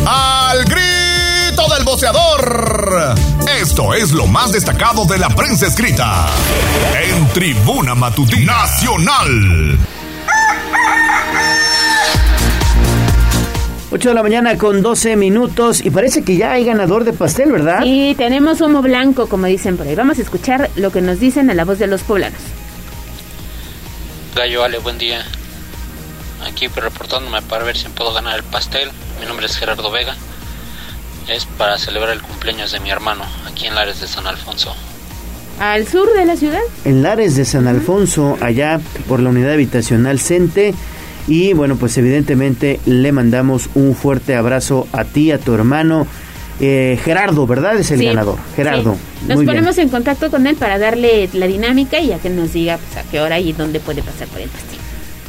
¡Al 0.07 0.65
grito 0.65 1.75
del 1.75 1.83
boceador! 1.85 3.13
Esto 3.61 3.93
es 3.93 4.11
lo 4.11 4.25
más 4.25 4.53
destacado 4.53 5.05
de 5.05 5.19
la 5.19 5.29
prensa 5.29 5.67
escrita 5.67 6.25
en 6.99 7.27
Tribuna 7.27 7.93
Matutina 7.93 8.53
Nacional. 8.53 9.77
8 13.91 14.09
de 14.09 14.15
la 14.15 14.23
mañana 14.23 14.57
con 14.57 14.81
12 14.81 15.15
minutos 15.15 15.85
y 15.85 15.91
parece 15.91 16.23
que 16.23 16.37
ya 16.37 16.53
hay 16.53 16.65
ganador 16.65 17.03
de 17.03 17.13
pastel, 17.13 17.51
¿verdad? 17.51 17.81
Y 17.85 18.15
tenemos 18.15 18.61
humo 18.61 18.81
blanco, 18.81 19.29
como 19.29 19.45
dicen 19.45 19.77
por 19.77 19.85
ahí. 19.85 19.93
Vamos 19.93 20.17
a 20.17 20.23
escuchar 20.23 20.71
lo 20.75 20.91
que 20.91 21.01
nos 21.01 21.19
dicen 21.19 21.51
a 21.51 21.53
la 21.53 21.65
voz 21.65 21.77
de 21.77 21.85
los 21.85 22.01
poblanos. 22.01 22.41
Gallo 24.33 24.63
Ale, 24.63 24.79
buen 24.79 24.97
día. 24.97 25.23
Aquí 26.45 26.67
reportándome 26.67 27.41
para 27.41 27.63
ver 27.63 27.77
si 27.77 27.87
puedo 27.89 28.13
ganar 28.13 28.35
el 28.37 28.43
pastel. 28.43 28.89
Mi 29.19 29.25
nombre 29.25 29.45
es 29.47 29.57
Gerardo 29.57 29.89
Vega. 29.91 30.15
Es 31.27 31.45
para 31.45 31.77
celebrar 31.77 32.11
el 32.13 32.21
cumpleaños 32.21 32.71
de 32.71 32.79
mi 32.79 32.89
hermano, 32.89 33.23
aquí 33.45 33.67
en 33.67 33.75
Lares 33.75 33.99
de 33.99 34.07
San 34.07 34.27
Alfonso. 34.27 34.73
Al 35.59 35.87
sur 35.87 36.07
de 36.13 36.23
la 36.25 36.37
ciudad. 36.37 36.61
En 36.85 37.01
Lares 37.03 37.35
de 37.35 37.43
San 37.43 37.67
Alfonso, 37.67 38.37
allá 38.41 38.79
por 39.09 39.19
la 39.19 39.29
unidad 39.29 39.53
habitacional 39.53 40.19
Cente. 40.19 40.73
Y 41.27 41.51
bueno, 41.53 41.75
pues 41.75 41.97
evidentemente 41.97 42.79
le 42.85 43.11
mandamos 43.11 43.69
un 43.75 43.93
fuerte 43.95 44.35
abrazo 44.35 44.87
a 44.93 45.03
ti, 45.03 45.31
a 45.31 45.39
tu 45.39 45.53
hermano. 45.53 46.07
Eh, 46.61 46.97
Gerardo, 47.03 47.45
¿verdad? 47.45 47.75
Es 47.77 47.91
el 47.91 47.99
Sí, 47.99 48.05
ganador. 48.05 48.37
Gerardo. 48.55 48.95
Nos 49.27 49.35
Muy 49.35 49.45
bien. 49.45 49.57
ponemos 49.57 49.77
en 49.79 49.89
contacto 49.89 50.31
con 50.31 50.47
él 50.47 50.55
para 50.55 50.79
darle 50.79 51.29
la 51.33 51.47
dinámica 51.47 51.99
y 51.99 52.13
a 52.13 52.19
que 52.19 52.29
nos 52.29 52.53
diga 52.53 52.77
pues, 52.77 53.05
a 53.05 53.09
qué 53.09 53.19
hora 53.19 53.37
y 53.39 53.51
dónde 53.51 53.79
puede 53.81 54.01
pasar 54.01 54.27
por 54.29 54.39
el 54.39 54.47
pastel. 54.49 54.76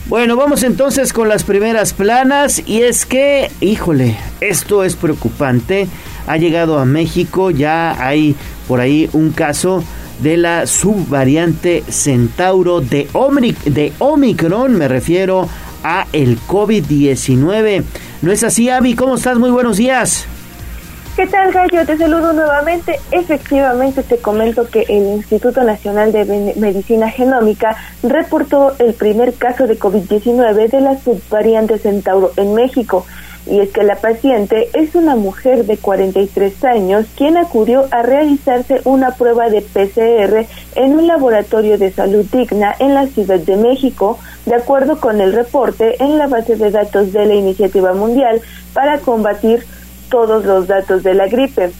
Bueno, 0.09 0.37
vamos 0.37 0.63
entonces 0.63 1.13
con 1.13 1.29
las 1.29 1.45
primeras 1.45 1.93
planas 1.93 2.63
y 2.67 2.81
es 2.83 3.05
que, 3.05 3.51
híjole, 3.61 4.17
esto 4.41 4.83
es 4.85 4.97
preocupante. 4.97 5.87
Ha 6.27 6.39
llegado 6.39 6.79
a 6.79 6.87
México, 6.87 7.51
ya 7.51 7.95
hay 8.07 8.35
por 8.67 8.81
ahí 8.81 9.09
un 9.13 9.33
caso 9.33 9.85
de 10.23 10.37
la 10.39 10.67
subvariante 10.67 11.85
Centauro 11.89 12.81
de, 12.81 13.07
Omri- 13.13 13.57
de 13.65 13.93
Omicron, 13.99 14.75
me 14.77 14.89
refiero 14.89 15.47
a 15.85 16.07
el 16.13 16.39
COVID-19. 16.41 17.85
¿No 18.23 18.33
es 18.33 18.43
así, 18.45 18.71
Avi? 18.71 18.95
¿Cómo 18.95 19.15
estás? 19.17 19.39
Muy 19.39 19.51
buenos 19.51 19.77
días. 19.77 20.27
¿Qué 21.19 21.27
tal, 21.27 21.51
Gallo? 21.51 21.85
Te 21.85 21.99
saludo 21.99 22.33
nuevamente. 22.33 23.01
Efectivamente, 23.11 24.05
te 24.05 24.19
comento 24.19 24.69
que 24.69 24.83
el 24.83 25.03
Instituto 25.17 25.65
Nacional 25.65 26.13
de 26.13 26.55
Medicina 26.55 27.11
Genómica 27.11 27.77
reportó 28.05 28.77
el 28.79 28.95
primer 28.95 29.35
caso 29.35 29.67
de 29.67 29.77
COVID-19 29.77 30.71
de 30.71 30.81
la 30.81 30.97
subvariante 30.97 31.77
Centauro 31.79 32.31
en 32.37 32.55
México. 32.55 33.05
Y 33.47 33.59
es 33.59 33.71
que 33.71 33.83
la 33.83 33.97
paciente 33.97 34.69
es 34.75 34.95
una 34.95 35.17
mujer 35.17 35.65
de 35.67 35.77
43 35.77 36.65
años 36.65 37.07
quien 37.17 37.37
acudió 37.37 37.89
a 37.91 38.03
realizarse 38.03 38.81
una 38.85 39.11
prueba 39.11 39.51
de 39.51 39.63
PCR 39.63 40.47
en 40.77 40.93
un 40.93 41.09
laboratorio 41.09 41.79
de 41.79 41.91
salud 41.91 42.27
digna 42.31 42.77
en 42.79 42.95
la 42.95 43.09
Ciudad 43.09 43.41
de 43.41 43.57
México, 43.57 44.21
de 44.47 44.55
acuerdo 44.55 45.01
con 45.01 45.21
el 45.21 45.33
reporte 45.33 46.01
en 46.01 46.17
la 46.17 46.29
base 46.29 46.55
de 46.55 46.71
datos 46.71 47.13
de 47.13 47.27
la 47.27 47.35
Iniciativa 47.35 47.93
Mundial 47.93 48.41
para 48.73 48.99
combatir 49.01 49.67
todos 50.09 50.45
los 50.45 50.67
datos 50.67 51.03
de 51.03 51.15
la 51.15 51.27
gripe. 51.27 51.71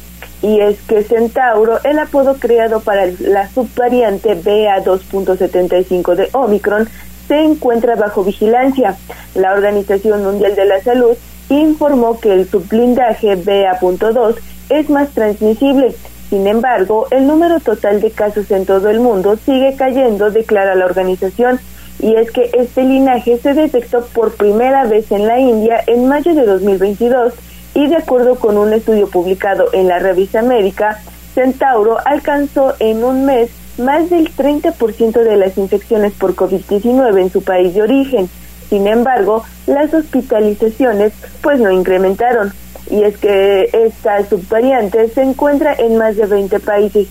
Y 0.41 0.61
es 0.61 0.81
que 0.83 1.03
Centauro, 1.03 1.79
el 1.83 1.99
apodo 1.99 2.37
creado 2.39 2.81
para 2.81 3.07
la 3.21 3.49
subvariante 3.49 4.41
BA2.75 4.41 6.15
de 6.15 6.29
Omicron, 6.33 6.89
se 7.27 7.43
encuentra 7.43 7.97
bajo 7.97 8.25
vigilancia. 8.25 8.97
La 9.35 9.53
Organización 9.53 10.23
Mundial 10.23 10.55
de 10.55 10.65
la 10.65 10.81
Salud 10.81 11.17
informó 11.49 12.21
que 12.21 12.33
el 12.33 12.49
subblindaje 12.49 13.37
BA.2 13.37 14.37
es 14.71 14.91
más 14.91 15.11
transmisible. 15.11 15.95
Sin 16.31 16.47
embargo, 16.47 17.07
el 17.11 17.27
número 17.27 17.59
total 17.59 18.01
de 18.01 18.11
casos 18.11 18.51
en 18.51 18.67
todo 18.67 18.91
el 18.91 19.01
mundo 19.01 19.37
sigue 19.45 19.75
cayendo, 19.77 20.31
declara 20.31 20.75
la 20.75 20.85
organización. 20.85 21.59
Y 22.01 22.15
es 22.15 22.31
que 22.31 22.51
este 22.53 22.85
linaje 22.85 23.39
se 23.39 23.55
detectó 23.55 24.05
por 24.07 24.37
primera 24.37 24.85
vez 24.85 25.11
en 25.11 25.27
la 25.27 25.41
India 25.41 25.83
en 25.87 26.07
mayo 26.07 26.35
de 26.35 26.45
2022 26.45 27.33
y 27.79 27.87
de 27.87 27.95
acuerdo 27.95 28.35
con 28.35 28.59
un 28.59 28.73
estudio 28.73 29.07
publicado 29.07 29.67
en 29.73 29.87
la 29.87 30.01
revista 30.01 30.43
médica, 30.43 30.99
Centauro 31.33 31.99
alcanzó 32.05 32.75
en 32.81 33.05
un 33.05 33.25
mes 33.25 33.51
más 33.79 34.11
del 34.11 34.35
30% 34.35 35.23
de 35.23 35.37
las 35.37 35.57
infecciones 35.57 36.13
por 36.15 36.35
COVID-19 36.35 37.21
en 37.21 37.31
su 37.31 37.45
país 37.45 37.75
de 37.75 37.83
origen. 37.83 38.29
Sin 38.69 38.89
embargo, 38.89 39.45
las 39.69 39.95
hospitalizaciones 39.95 41.13
pues 41.41 41.61
no 41.61 41.71
incrementaron. 41.71 42.53
Y 42.91 43.05
es 43.05 43.17
que 43.17 43.71
esta 43.73 44.29
subvariante 44.29 45.09
se 45.11 45.23
encuentra 45.23 45.73
en 45.75 45.99
más 45.99 46.17
de 46.17 46.27
20 46.27 46.59
países, 46.59 47.07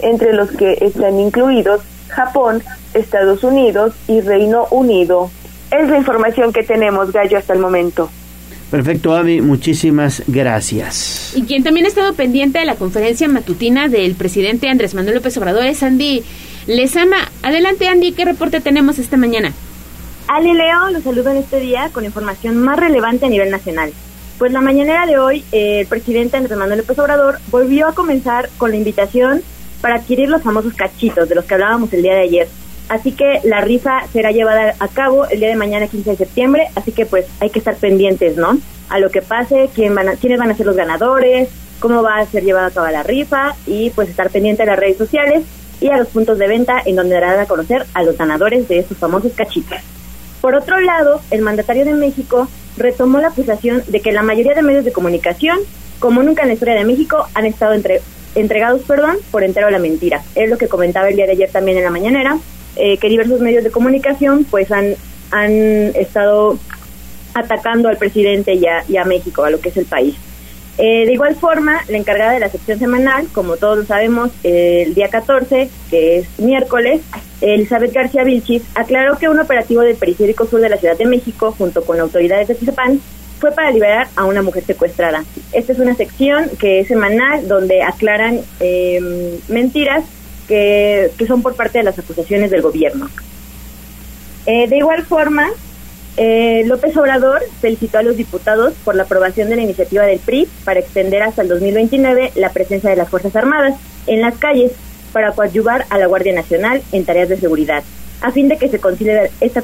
entre 0.00 0.32
los 0.32 0.50
que 0.50 0.78
están 0.80 1.20
incluidos 1.20 1.82
Japón, 2.08 2.60
Estados 2.92 3.44
Unidos 3.44 3.94
y 4.08 4.20
Reino 4.20 4.66
Unido. 4.72 5.30
Es 5.70 5.88
la 5.88 5.96
información 5.96 6.52
que 6.52 6.64
tenemos, 6.64 7.12
Gallo, 7.12 7.38
hasta 7.38 7.52
el 7.52 7.60
momento. 7.60 8.10
Perfecto, 8.72 9.14
Avi, 9.14 9.42
muchísimas 9.42 10.22
gracias. 10.26 11.34
Y 11.36 11.42
quien 11.42 11.62
también 11.62 11.84
ha 11.84 11.90
estado 11.90 12.14
pendiente 12.14 12.58
de 12.58 12.64
la 12.64 12.76
conferencia 12.76 13.28
matutina 13.28 13.88
del 13.88 14.14
presidente 14.14 14.70
Andrés 14.70 14.94
Manuel 14.94 15.16
López 15.16 15.36
Obrador 15.36 15.66
es 15.66 15.82
Andy 15.82 16.22
Lezama. 16.66 17.18
Adelante, 17.42 17.86
Andy, 17.86 18.12
¿qué 18.12 18.24
reporte 18.24 18.62
tenemos 18.62 18.98
esta 18.98 19.18
mañana? 19.18 19.52
Ale 20.26 20.54
Leo, 20.54 20.88
los 20.90 21.02
saludo 21.02 21.32
en 21.32 21.36
este 21.36 21.60
día 21.60 21.90
con 21.92 22.06
información 22.06 22.56
más 22.56 22.78
relevante 22.78 23.26
a 23.26 23.28
nivel 23.28 23.50
nacional. 23.50 23.92
Pues 24.38 24.52
la 24.52 24.62
mañanera 24.62 25.04
de 25.04 25.18
hoy, 25.18 25.44
eh, 25.52 25.80
el 25.80 25.86
presidente 25.86 26.38
Andrés 26.38 26.56
Manuel 26.56 26.78
López 26.78 26.98
Obrador 26.98 27.40
volvió 27.50 27.88
a 27.88 27.94
comenzar 27.94 28.48
con 28.56 28.70
la 28.70 28.78
invitación 28.78 29.42
para 29.82 29.96
adquirir 29.96 30.30
los 30.30 30.42
famosos 30.42 30.72
cachitos 30.72 31.28
de 31.28 31.34
los 31.34 31.44
que 31.44 31.52
hablábamos 31.52 31.92
el 31.92 32.00
día 32.00 32.14
de 32.14 32.20
ayer. 32.22 32.48
Así 32.92 33.12
que 33.12 33.40
la 33.44 33.62
rifa 33.62 34.06
será 34.12 34.32
llevada 34.32 34.74
a 34.78 34.86
cabo 34.86 35.26
el 35.26 35.40
día 35.40 35.48
de 35.48 35.56
mañana, 35.56 35.86
15 35.86 36.10
de 36.10 36.16
septiembre, 36.18 36.68
así 36.74 36.92
que 36.92 37.06
pues 37.06 37.24
hay 37.40 37.48
que 37.48 37.58
estar 37.58 37.74
pendientes, 37.74 38.36
¿no? 38.36 38.58
A 38.90 38.98
lo 38.98 39.08
que 39.08 39.22
pase, 39.22 39.70
quién 39.74 39.94
van 39.94 40.10
a, 40.10 40.16
quiénes 40.16 40.38
van 40.38 40.50
a 40.50 40.54
ser 40.54 40.66
los 40.66 40.76
ganadores, 40.76 41.48
cómo 41.80 42.02
va 42.02 42.18
a 42.18 42.26
ser 42.26 42.44
llevada 42.44 42.66
a 42.66 42.70
cabo 42.70 42.88
la 42.88 43.02
rifa 43.02 43.54
y 43.66 43.88
pues 43.88 44.10
estar 44.10 44.28
pendiente 44.28 44.64
de 44.64 44.66
las 44.66 44.78
redes 44.78 44.98
sociales 44.98 45.42
y 45.80 45.88
a 45.88 45.96
los 45.96 46.08
puntos 46.08 46.36
de 46.36 46.46
venta 46.46 46.82
en 46.84 46.96
donde 46.96 47.14
darán 47.14 47.40
a 47.40 47.46
conocer 47.46 47.86
a 47.94 48.02
los 48.02 48.18
ganadores 48.18 48.68
de 48.68 48.80
estos 48.80 48.98
famosos 48.98 49.32
cachitos. 49.32 49.78
Por 50.42 50.54
otro 50.54 50.78
lado, 50.78 51.22
el 51.30 51.40
mandatario 51.40 51.86
de 51.86 51.94
México 51.94 52.46
retomó 52.76 53.20
la 53.20 53.28
acusación 53.28 53.82
de 53.86 54.00
que 54.00 54.12
la 54.12 54.22
mayoría 54.22 54.52
de 54.52 54.60
medios 54.60 54.84
de 54.84 54.92
comunicación, 54.92 55.56
como 55.98 56.22
nunca 56.22 56.42
en 56.42 56.48
la 56.48 56.54
historia 56.54 56.74
de 56.74 56.84
México, 56.84 57.26
han 57.32 57.46
estado 57.46 57.72
entre, 57.72 58.02
entregados 58.34 58.82
perdón, 58.82 59.16
por 59.30 59.44
entero 59.44 59.68
a 59.68 59.70
la 59.70 59.78
mentira. 59.78 60.22
Es 60.34 60.50
lo 60.50 60.58
que 60.58 60.68
comentaba 60.68 61.08
el 61.08 61.16
día 61.16 61.24
de 61.24 61.32
ayer 61.32 61.50
también 61.50 61.78
en 61.78 61.84
la 61.84 61.90
mañanera, 61.90 62.36
eh, 62.76 62.98
que 62.98 63.08
diversos 63.08 63.40
medios 63.40 63.64
de 63.64 63.70
comunicación 63.70 64.44
pues 64.44 64.70
han, 64.72 64.94
han 65.30 65.52
estado 65.94 66.58
atacando 67.34 67.88
al 67.88 67.96
presidente 67.96 68.54
y 68.54 68.66
a, 68.66 69.04
México, 69.04 69.44
a 69.44 69.50
lo 69.50 69.60
que 69.60 69.70
es 69.70 69.76
el 69.76 69.86
país. 69.86 70.14
Eh, 70.78 71.04
de 71.04 71.12
igual 71.12 71.34
forma, 71.34 71.82
la 71.88 71.98
encargada 71.98 72.32
de 72.32 72.40
la 72.40 72.48
sección 72.48 72.78
semanal, 72.78 73.26
como 73.32 73.56
todos 73.56 73.78
lo 73.78 73.84
sabemos, 73.84 74.30
el 74.42 74.94
día 74.94 75.08
14, 75.08 75.68
que 75.90 76.18
es 76.18 76.38
miércoles, 76.38 77.02
Elizabeth 77.42 77.92
García 77.92 78.24
Vilchis, 78.24 78.62
aclaró 78.74 79.18
que 79.18 79.28
un 79.28 79.38
operativo 79.38 79.82
del 79.82 79.96
Periférico 79.96 80.46
Sur 80.46 80.60
de 80.60 80.70
la 80.70 80.78
Ciudad 80.78 80.96
de 80.96 81.06
México, 81.06 81.54
junto 81.56 81.84
con 81.84 82.00
autoridades 82.00 82.48
de 82.48 82.54
Tizapán, 82.54 83.00
fue 83.38 83.50
para 83.50 83.72
liberar 83.72 84.08
a 84.14 84.24
una 84.24 84.40
mujer 84.40 84.64
secuestrada. 84.64 85.24
Esta 85.52 85.72
es 85.72 85.78
una 85.80 85.96
sección 85.96 86.48
que 86.60 86.80
es 86.80 86.88
semanal, 86.88 87.48
donde 87.48 87.82
aclaran 87.82 88.40
eh, 88.60 89.38
mentiras 89.48 90.04
que, 90.48 91.10
que 91.16 91.26
son 91.26 91.42
por 91.42 91.54
parte 91.54 91.78
de 91.78 91.84
las 91.84 91.98
acusaciones 91.98 92.50
del 92.50 92.62
gobierno. 92.62 93.08
Eh, 94.46 94.66
de 94.68 94.76
igual 94.76 95.04
forma, 95.04 95.48
eh, 96.16 96.64
López 96.66 96.96
Obrador 96.96 97.42
felicitó 97.60 97.98
a 97.98 98.02
los 98.02 98.16
diputados 98.16 98.74
por 98.84 98.94
la 98.94 99.04
aprobación 99.04 99.48
de 99.48 99.56
la 99.56 99.62
iniciativa 99.62 100.04
del 100.04 100.18
PRI 100.18 100.48
para 100.64 100.80
extender 100.80 101.22
hasta 101.22 101.42
el 101.42 101.48
2029 101.48 102.32
la 102.34 102.50
presencia 102.50 102.90
de 102.90 102.96
las 102.96 103.08
Fuerzas 103.08 103.34
Armadas 103.34 103.74
en 104.06 104.20
las 104.20 104.36
calles 104.36 104.72
para 105.12 105.32
coadyuvar 105.32 105.86
a 105.90 105.98
la 105.98 106.06
Guardia 106.06 106.34
Nacional 106.34 106.82
en 106.92 107.04
tareas 107.04 107.28
de 107.28 107.38
seguridad, 107.38 107.82
a 108.20 108.30
fin 108.30 108.48
de 108.48 108.58
que 108.58 108.68
se 108.68 108.78
considere 108.78 109.30
esta 109.40 109.62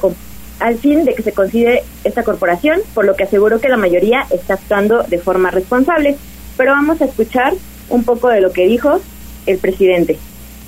al 0.60 0.76
fin 0.78 1.04
de 1.04 1.14
que 1.14 1.22
se 1.22 1.32
considere 1.32 1.84
esta 2.02 2.24
corporación, 2.24 2.80
por 2.92 3.04
lo 3.04 3.14
que 3.14 3.24
aseguró 3.24 3.60
que 3.60 3.68
la 3.68 3.76
mayoría 3.76 4.26
está 4.30 4.54
actuando 4.54 5.04
de 5.04 5.18
forma 5.18 5.52
responsable. 5.52 6.16
Pero 6.56 6.72
vamos 6.72 7.00
a 7.00 7.04
escuchar 7.04 7.54
un 7.88 8.02
poco 8.02 8.28
de 8.28 8.40
lo 8.40 8.52
que 8.52 8.66
dijo 8.66 9.00
el 9.46 9.58
presidente. 9.58 10.18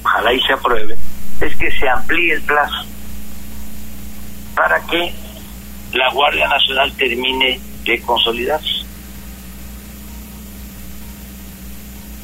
Ojalá 0.05 0.33
y 0.33 0.41
se 0.41 0.53
apruebe, 0.53 0.97
es 1.41 1.57
que 1.57 1.71
se 1.71 1.89
amplíe 1.89 2.35
el 2.35 2.43
plazo 2.43 2.85
para 4.55 4.81
que 4.87 5.15
la 5.93 6.13
Guardia 6.13 6.49
Nacional 6.49 6.93
termine 6.93 7.61
de 7.85 8.01
consolidarse. 8.03 8.85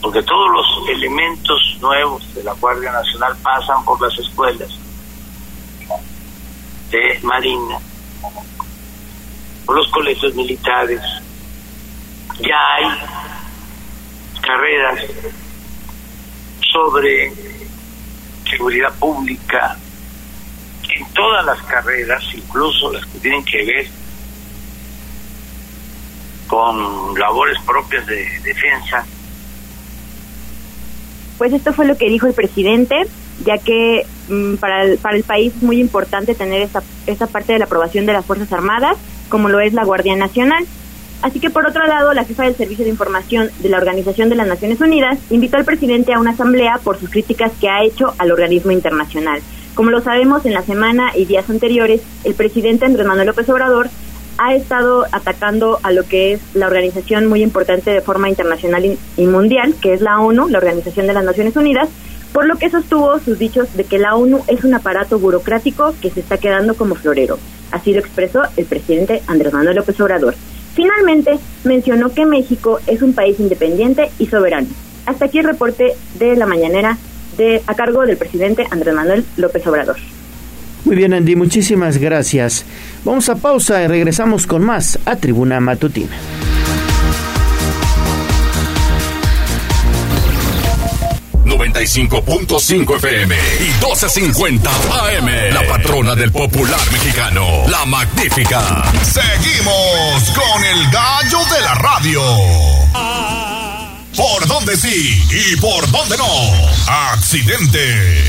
Porque 0.03 0.23
todos 0.23 0.51
los 0.53 0.89
elementos 0.91 1.79
nuevos 1.81 2.35
de 2.35 2.45
la 2.45 2.53
Guardia 2.53 2.93
Nacional 2.93 3.37
pasan 3.43 3.85
por 3.85 4.01
las 4.01 4.19
escuelas 4.19 4.69
de 6.91 7.19
Marina, 7.23 7.79
por 9.65 9.77
los 9.77 9.91
colegios 9.91 10.35
militares. 10.35 11.01
Ya 12.39 12.75
hay 12.75 12.87
carreras 14.43 15.01
sobre 16.73 17.56
seguridad 18.49 18.93
pública, 18.99 19.77
en 20.95 21.07
todas 21.13 21.45
las 21.45 21.61
carreras, 21.63 22.23
incluso 22.35 22.93
las 22.93 23.05
que 23.07 23.19
tienen 23.19 23.45
que 23.45 23.65
ver 23.65 23.87
con 26.47 27.19
labores 27.19 27.59
propias 27.67 28.07
de 28.07 28.25
defensa. 28.45 29.05
Pues 31.39 31.53
esto 31.53 31.73
fue 31.73 31.87
lo 31.87 31.99
que 31.99 32.09
dijo 32.09 32.27
el 32.27 32.35
presidente, 32.35 33.07
ya 33.45 33.59
que 33.59 34.07
mm, 34.29 34.55
para, 34.55 34.85
el, 34.85 34.99
para 34.99 35.17
el 35.17 35.25
país 35.25 35.53
es 35.55 35.63
muy 35.63 35.81
importante 35.81 36.35
tener 36.35 36.63
esta, 36.63 36.83
esta 37.07 37.27
parte 37.27 37.53
de 37.53 37.59
la 37.59 37.67
aprobación 37.67 38.07
de 38.07 38.13
las 38.13 38.25
Fuerzas 38.25 38.53
Armadas, 38.53 38.97
como 39.29 39.49
lo 39.49 39.61
es 39.61 39.73
la 39.73 39.85
Guardia 39.85 40.17
Nacional. 40.17 40.65
Así 41.23 41.41
que 41.41 41.51
por 41.51 41.67
otro 41.67 41.87
lado, 41.87 42.13
la 42.13 42.25
jefa 42.25 42.45
del 42.45 42.57
Servicio 42.57 42.85
de 42.85 42.91
Información 42.91 43.51
de 43.61 43.69
la 43.69 43.79
Organización 43.79 44.29
de 44.29 44.37
las 44.37 44.47
Naciones 44.47 44.81
Unidas 44.81 45.19
invitó 45.31 45.57
al 45.57 45.65
presidente 45.65 46.13
a 46.13 46.21
una 46.21 46.33
asamblea 46.33 46.79
por 46.83 46.99
sus 46.99 47.11
críticas 47.11 47.53
que 47.61 47.69
ha 47.69 47.83
hecho 47.83 48.15
al 48.19 48.33
organismo 48.33 48.71
internacional. 48.71 49.41
Como 49.75 49.91
lo 49.91 50.01
sabemos, 50.01 50.47
en 50.47 50.55
la 50.55 50.63
semana 50.63 51.13
y 51.17 51.25
días 51.25 51.51
anteriores, 51.51 52.01
el 52.25 52.35
presidente 52.35 52.85
Andrés 52.85 53.07
Manuel 53.07 53.27
López 53.27 53.49
Obrador 53.49 53.89
ha 54.39 54.55
estado 54.55 55.07
atacando 55.13 55.79
a 55.83 55.93
lo 55.93 56.05
que 56.05 56.33
es 56.33 56.41
la 56.55 56.67
organización 56.67 57.27
muy 57.27 57.43
importante 57.43 57.91
de 57.91 58.03
forma 58.03 58.29
internacional 58.29 58.99
y 59.17 59.27
mundial, 59.27 59.75
que 59.81 59.95
es 59.95 60.01
la 60.01 60.21
ONU, 60.21 60.49
la 60.49 60.59
Organización 60.59 61.07
de 61.07 61.15
las 61.15 61.25
Naciones 61.25 61.57
Unidas, 61.57 61.89
por 62.33 62.47
lo 62.47 62.57
que 62.57 62.69
sostuvo 62.69 63.19
sus 63.19 63.39
dichos 63.39 63.75
de 63.77 63.85
que 63.85 63.99
la 63.99 64.15
ONU 64.15 64.43
es 64.47 64.63
un 64.63 64.75
aparato 64.75 65.19
burocrático 65.19 65.95
que 66.03 66.11
se 66.11 66.21
está 66.21 66.37
quedando 66.37 66.75
como 66.75 66.95
florero. 66.95 67.39
Así 67.71 67.93
lo 67.95 68.01
expresó 68.01 68.43
el 68.57 68.67
presidente 68.67 69.23
Andrés 69.27 69.53
Manuel 69.53 69.77
López 69.77 69.99
Obrador. 70.01 70.35
Finalmente, 70.77 71.39
mencionó 71.65 72.13
que 72.13 72.27
México 72.27 72.79
es 72.87 73.03
un 73.03 73.15
país 73.15 73.41
independiente 73.41 74.11
y 74.19 74.27
soberano. 74.27 74.69
Hasta 75.07 75.25
aquí 75.25 75.39
el 75.39 75.47
reporte 75.47 75.95
de 76.19 76.37
la 76.37 76.47
mañanera 76.47 76.99
a 77.67 77.75
cargo 77.75 78.07
del 78.07 78.17
presidente 78.17 78.67
Andrés 78.71 78.95
Manuel 78.95 79.25
López 79.37 79.67
Obrador. 79.67 79.97
Muy 80.85 80.97
bien, 80.97 81.13
Andy, 81.13 81.37
muchísimas 81.37 81.99
gracias. 81.99 82.65
Vamos 83.05 83.29
a 83.29 83.37
pausa 83.37 83.83
y 83.83 83.89
regresamos 83.89 84.47
con 84.47 84.63
más 84.63 84.99
a 85.05 85.17
Tribuna 85.17 85.61
Matutina. 85.61 86.17
.5 91.47 92.97
FM 92.97 93.35
y 93.61 93.65
1250 93.65 94.71
AM. 94.71 95.55
La 95.55 95.67
patrona 95.67 96.15
del 96.15 96.33
popular 96.33 96.81
mexicano, 96.93 97.47
la 97.69 97.85
magnífica. 97.85 98.85
Seguimos 99.03 100.31
con 100.35 100.65
el 100.65 100.91
gallo 100.91 101.39
de 101.55 101.61
la 101.63 101.75
radio. 101.75 102.23
¿Por 104.17 104.47
dónde 104.47 104.77
sí 104.77 105.23
y 105.31 105.57
por 105.61 105.91
dónde 105.91 106.17
no? 106.17 106.27
Accidente. 107.13 108.25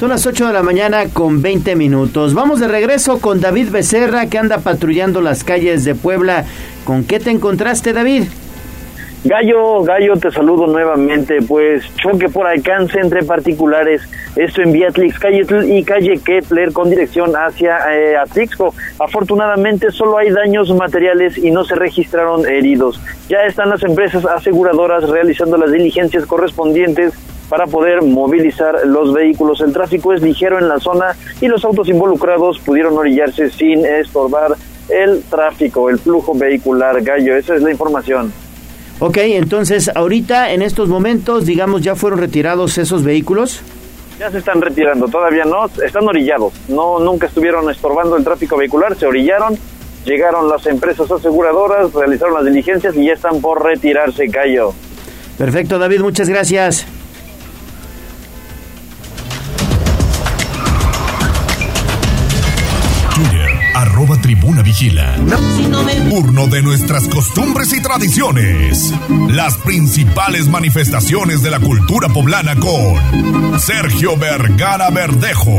Son 0.00 0.08
las 0.08 0.26
8 0.26 0.48
de 0.48 0.52
la 0.52 0.62
mañana 0.62 1.06
con 1.06 1.40
20 1.40 1.76
minutos. 1.76 2.34
Vamos 2.34 2.60
de 2.60 2.68
regreso 2.68 3.20
con 3.20 3.40
David 3.40 3.70
Becerra 3.70 4.26
que 4.26 4.38
anda 4.38 4.58
patrullando 4.58 5.20
las 5.20 5.44
calles 5.44 5.84
de 5.84 5.94
Puebla. 5.94 6.44
¿Con 6.84 7.04
qué 7.04 7.20
te 7.20 7.30
encontraste, 7.30 7.92
David? 7.92 8.24
Gallo, 9.26 9.82
Gallo, 9.84 10.16
te 10.16 10.30
saludo 10.30 10.66
nuevamente. 10.66 11.40
Pues 11.40 11.82
choque 11.96 12.28
por 12.28 12.46
alcance 12.46 13.00
entre 13.00 13.22
particulares, 13.22 14.02
esto 14.36 14.60
en 14.60 14.72
Beatrix 14.72 15.18
Calle 15.18 15.46
y 15.66 15.82
calle 15.82 16.20
Kepler 16.22 16.74
con 16.74 16.90
dirección 16.90 17.32
hacia 17.34 17.78
eh. 17.90 18.16
Afortunadamente 18.98 19.90
solo 19.92 20.18
hay 20.18 20.30
daños 20.30 20.68
materiales 20.74 21.38
y 21.38 21.50
no 21.50 21.64
se 21.64 21.74
registraron 21.74 22.44
heridos. 22.46 23.00
Ya 23.30 23.38
están 23.46 23.70
las 23.70 23.82
empresas 23.82 24.26
aseguradoras 24.26 25.08
realizando 25.08 25.56
las 25.56 25.72
diligencias 25.72 26.26
correspondientes 26.26 27.14
para 27.48 27.66
poder 27.66 28.02
movilizar 28.02 28.86
los 28.86 29.14
vehículos. 29.14 29.62
El 29.62 29.72
tráfico 29.72 30.12
es 30.12 30.20
ligero 30.20 30.58
en 30.58 30.68
la 30.68 30.80
zona 30.80 31.16
y 31.40 31.48
los 31.48 31.64
autos 31.64 31.88
involucrados 31.88 32.58
pudieron 32.58 32.98
orillarse 32.98 33.48
sin 33.48 33.86
estorbar 33.86 34.54
el 34.90 35.22
tráfico, 35.22 35.88
el 35.88 35.98
flujo 35.98 36.34
vehicular. 36.34 37.00
Gallo, 37.02 37.34
esa 37.36 37.54
es 37.54 37.62
la 37.62 37.70
información. 37.70 38.43
Ok, 39.00 39.18
entonces 39.18 39.90
ahorita 39.94 40.52
en 40.52 40.62
estos 40.62 40.88
momentos, 40.88 41.46
digamos, 41.46 41.82
ya 41.82 41.94
fueron 41.96 42.20
retirados 42.20 42.78
esos 42.78 43.02
vehículos. 43.02 43.60
Ya 44.18 44.30
se 44.30 44.38
están 44.38 44.60
retirando, 44.60 45.08
todavía 45.08 45.44
no, 45.44 45.66
están 45.66 46.06
orillados. 46.06 46.52
No, 46.68 47.00
nunca 47.00 47.26
estuvieron 47.26 47.68
estorbando 47.68 48.16
el 48.16 48.22
tráfico 48.22 48.56
vehicular, 48.56 48.96
se 48.96 49.06
orillaron, 49.06 49.58
llegaron 50.04 50.48
las 50.48 50.66
empresas 50.66 51.10
aseguradoras, 51.10 51.92
realizaron 51.92 52.34
las 52.34 52.44
diligencias 52.44 52.94
y 52.96 53.06
ya 53.06 53.14
están 53.14 53.40
por 53.40 53.64
retirarse, 53.64 54.28
Cayo. 54.28 54.72
Perfecto, 55.36 55.80
David, 55.80 56.00
muchas 56.00 56.28
gracias. 56.28 56.86
Vigila. 64.74 65.16
Urno 66.10 66.48
de 66.48 66.62
nuestras 66.62 67.06
costumbres 67.08 67.72
y 67.72 67.80
tradiciones. 67.80 68.92
Las 69.28 69.56
principales 69.58 70.48
manifestaciones 70.48 71.42
de 71.42 71.50
la 71.50 71.60
cultura 71.60 72.08
poblana 72.08 72.56
con 72.56 73.60
Sergio 73.60 74.16
Vergara 74.16 74.90
Verdejo. 74.90 75.54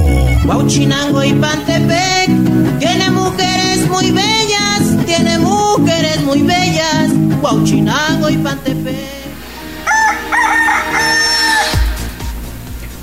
Huachinango 0.46 1.24
y 1.24 1.34
Pantepec 1.34 2.80
tiene 2.80 3.10
mujeres 3.12 3.90
muy 3.90 4.12
bellas, 4.12 5.06
tiene 5.06 5.40
mujeres 5.40 6.22
muy 6.24 6.42
bellas. 6.42 7.12
Huachinango 7.42 8.30
y 8.30 8.38
Pantepec. 8.38 9.25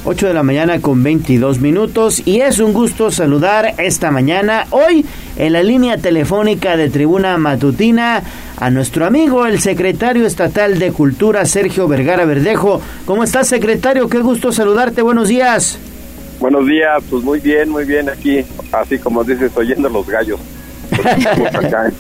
8 0.05 0.27
de 0.27 0.35
la 0.35 0.43
mañana 0.43 0.81
con 0.81 1.01
22 1.05 1.61
minutos 1.61 2.27
y 2.27 2.41
es 2.41 2.59
un 2.59 2.73
gusto 2.73 3.12
saludar 3.12 3.74
esta 3.79 4.11
mañana, 4.11 4.66
hoy 4.70 5.07
en 5.37 5.53
la 5.53 5.62
línea 5.62 5.97
telefónica 5.97 6.77
de 6.77 6.91
Tribuna 6.91 7.39
Matutina, 7.39 8.20
a 8.57 8.70
nuestro 8.70 9.07
amigo 9.07 9.47
el 9.47 9.61
secretario 9.61 10.27
estatal 10.27 10.81
de 10.81 10.91
Cultura, 10.91 11.45
Sergio 11.47 11.87
Vergara 11.87 12.24
Verdejo. 12.24 12.81
¿Cómo 13.07 13.23
estás, 13.23 13.47
secretario? 13.47 14.09
Qué 14.09 14.19
gusto 14.19 14.51
saludarte, 14.51 15.03
buenos 15.03 15.29
días. 15.29 15.79
Buenos 16.41 16.66
días, 16.66 17.01
pues 17.09 17.23
muy 17.23 17.39
bien, 17.39 17.70
muy 17.70 17.85
bien 17.85 18.09
aquí, 18.09 18.45
así 18.73 18.99
como 18.99 19.23
dices, 19.23 19.53
oyendo 19.55 19.89
los 19.89 20.05
gallos. 20.09 20.41
Estamos 20.91 21.55
acá 21.55 21.93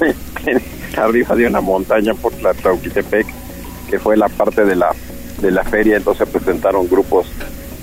arriba 0.96 1.36
de 1.36 1.46
una 1.46 1.60
montaña 1.60 2.14
por 2.14 2.32
la 2.42 2.52
Tauquitepec, 2.52 3.28
que 3.88 4.00
fue 4.00 4.16
la 4.16 4.28
parte 4.28 4.64
de 4.64 4.74
la 4.74 4.92
de 5.40 5.50
la 5.50 5.64
feria, 5.64 5.96
entonces 5.96 6.28
presentaron 6.28 6.88
grupos 6.88 7.26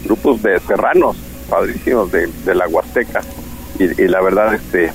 grupos 0.09 0.41
de 0.41 0.59
serranos, 0.59 1.15
padrísimos 1.49 2.11
de, 2.11 2.27
de 2.45 2.55
la 2.55 2.67
Huasteca, 2.67 3.21
y, 3.79 3.83
y 4.01 4.07
la 4.07 4.21
verdad 4.21 4.53
este 4.55 4.91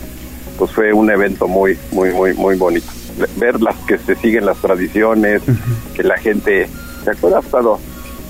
pues 0.58 0.70
fue 0.72 0.92
un 0.92 1.08
evento 1.10 1.48
muy 1.48 1.78
muy 1.92 2.12
muy 2.12 2.34
muy 2.34 2.56
bonito. 2.56 2.86
Ve- 3.18 3.28
Ver 3.36 3.60
las 3.62 3.76
que 3.86 3.96
se 3.98 4.14
siguen 4.16 4.44
las 4.46 4.58
tradiciones, 4.58 5.40
que 5.94 6.02
la 6.02 6.18
gente, 6.18 6.68
¿te 7.04 7.10
acuerdas 7.12 7.44
cuando 7.50 7.78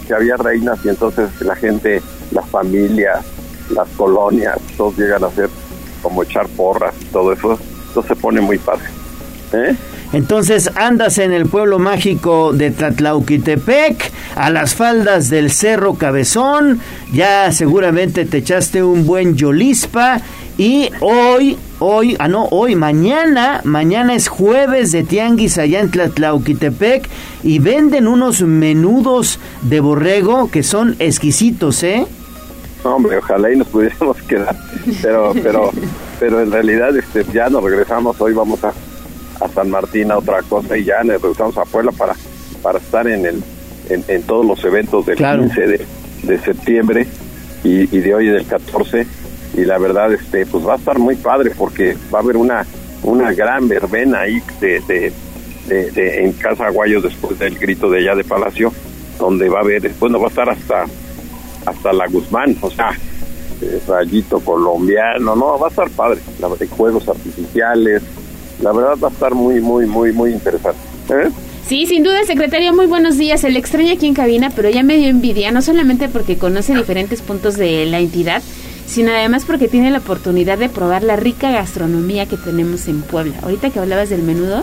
que 0.07 0.13
había 0.15 0.37
reinas 0.37 0.79
y 0.85 0.91
entonces 0.91 1.31
la 1.41 1.57
gente, 1.57 2.03
las 2.31 2.47
familias, 2.51 3.25
las 3.71 3.89
colonias, 3.97 4.59
todos 4.77 4.97
llegan 4.99 5.25
a 5.25 5.29
hacer 5.29 5.49
como 6.03 6.23
echar 6.23 6.47
porras 6.49 6.95
y 7.01 7.05
todo 7.07 7.33
eso, 7.33 7.59
eso 7.91 8.03
se 8.03 8.15
pone 8.15 8.41
muy 8.43 8.59
fácil. 8.59 8.89
¿Eh? 9.55 9.75
Entonces 10.15 10.71
andas 10.77 11.19
en 11.19 11.33
el 11.33 11.47
pueblo 11.47 11.81
mágico 11.81 12.53
de 12.53 12.71
Tlatlauquitepec, 12.71 14.13
a 14.37 14.49
las 14.49 14.77
faldas 14.77 15.29
del 15.29 15.51
Cerro 15.51 15.95
Cabezón, 15.95 16.79
ya 17.13 17.51
seguramente 17.51 18.25
te 18.25 18.39
echaste 18.39 18.85
un 18.85 19.07
buen 19.07 19.35
yolispa 19.35 20.21
y 20.57 20.89
hoy, 21.01 21.59
hoy, 21.81 22.15
ah 22.21 22.29
no, 22.29 22.45
hoy, 22.53 22.77
mañana, 22.77 23.61
mañana 23.65 24.15
es 24.15 24.29
jueves 24.29 24.93
de 24.93 25.03
tianguis 25.03 25.59
allá 25.59 25.81
en 25.81 25.91
Tlatlauquitepec 25.91 27.09
y 27.43 27.59
venden 27.59 28.07
unos 28.07 28.41
menudos 28.43 29.41
de 29.63 29.81
borrego 29.81 30.49
que 30.49 30.63
son 30.63 30.95
exquisitos, 31.01 31.83
¿eh? 31.83 32.07
Hombre, 32.85 33.19
ojalá 33.19 33.51
y 33.53 33.57
nos 33.57 33.67
pudiéramos 33.67 34.17
quedar, 34.29 34.55
pero, 35.03 35.33
pero, 35.43 35.73
pero 36.21 36.41
en 36.41 36.53
realidad 36.53 36.97
este, 36.97 37.25
ya 37.33 37.49
nos 37.49 37.65
regresamos, 37.65 38.21
hoy 38.21 38.33
vamos 38.33 38.63
a, 38.63 38.73
a 39.45 39.49
San 39.49 39.71
Martín 39.71 40.11
a 40.11 40.19
otra 40.19 40.43
cosa 40.43 40.77
y 40.77 40.85
ya 40.85 41.03
nos 41.05 41.21
regresamos 41.21 41.57
a 41.59 41.65
Puebla 41.65 41.93
para, 41.93 42.15
para 42.63 42.79
estar 42.79 43.07
en 43.07 43.27
el, 43.27 43.43
en, 43.91 44.05
en 44.09 44.23
todos 44.23 44.45
los 44.47 44.65
eventos 44.65 45.07
del 45.07 45.17
Claro. 45.17 45.43
15 45.43 45.67
de, 45.67 45.87
de 46.25 46.39
septiembre 46.39 47.07
y, 47.63 47.83
y 47.97 48.01
de 48.01 48.15
hoy 48.15 48.27
del 48.29 48.47
14 48.47 49.07
y 49.57 49.65
la 49.65 49.79
verdad 49.79 50.13
este 50.13 50.47
pues 50.47 50.67
va 50.67 50.75
a 50.75 50.77
estar 50.77 50.99
muy 50.99 51.15
padre 51.17 51.53
porque 51.57 51.97
va 52.13 52.19
a 52.19 52.23
haber 52.23 52.37
una 52.37 52.67
una 53.03 53.33
gran 53.33 53.69
verbena 53.69 54.21
ahí 54.21 54.43
de, 54.61 54.81
de, 54.89 55.13
de- 55.69 55.91
de- 55.93 56.25
en 56.25 56.33
Casa 56.33 56.67
Aguayo 56.67 57.01
después 57.01 57.39
del 57.39 57.59
grito 57.59 57.89
de 57.91 57.99
allá 58.01 58.15
de 58.17 58.25
Palacio 58.25 58.73
donde 59.19 59.49
va 59.49 59.59
a 59.59 59.63
haber 59.63 59.91
bueno 60.01 60.19
va 60.19 60.27
a 60.27 60.29
estar 60.31 60.49
hasta 60.49 60.85
hasta 61.67 61.93
la 61.93 62.07
Guzmán 62.09 62.57
o 62.63 62.71
sea 62.71 62.91
eh, 63.63 63.81
rayito 63.87 64.41
colombiano 64.41 65.37
no 65.37 65.59
va 65.59 65.67
a 65.69 65.71
estar 65.71 65.89
padre 65.91 66.19
la 66.41 66.49
verdad, 66.49 66.67
juegos 66.71 67.07
artificiales 67.09 68.03
la 68.63 68.73
verdad 68.73 68.97
va 69.03 69.09
a 69.09 69.11
estar 69.11 69.35
muy 69.35 69.61
muy 69.61 69.87
muy 69.87 70.13
muy 70.13 70.31
interesante 70.33 70.79
¿Eh? 71.11 71.29
Sí, 71.67 71.87
sin 71.87 72.03
duda, 72.03 72.25
secretario, 72.27 72.75
muy 72.75 72.85
buenos 72.87 73.17
días. 73.17 73.41
Se 73.41 73.49
le 73.51 73.59
extraña 73.59 73.93
aquí 73.95 74.07
en 74.07 74.13
cabina, 74.15 74.51
pero 74.55 74.69
ya 74.69 74.83
me 74.83 74.99
dio 74.99 75.09
envidia, 75.09 75.51
no 75.51 75.63
solamente 75.63 76.09
porque 76.11 76.37
conoce 76.37 76.75
diferentes 76.75 77.23
puntos 77.23 77.57
de 77.57 77.87
la 77.87 78.01
entidad, 78.01 78.43
sino 78.87 79.11
además 79.13 79.45
porque 79.47 79.67
tiene 79.69 79.91
la 79.91 79.99
oportunidad 79.99 80.59
de 80.59 80.69
probar 80.69 81.03
la 81.03 81.17
rica 81.17 81.51
gastronomía 81.51 82.27
que 82.27 82.37
tenemos 82.37 82.87
en 82.87 83.01
Puebla. 83.01 83.35
Ahorita 83.43 83.71
que 83.71 83.79
hablabas 83.79 84.11
del 84.11 84.23
menudo, 84.23 84.63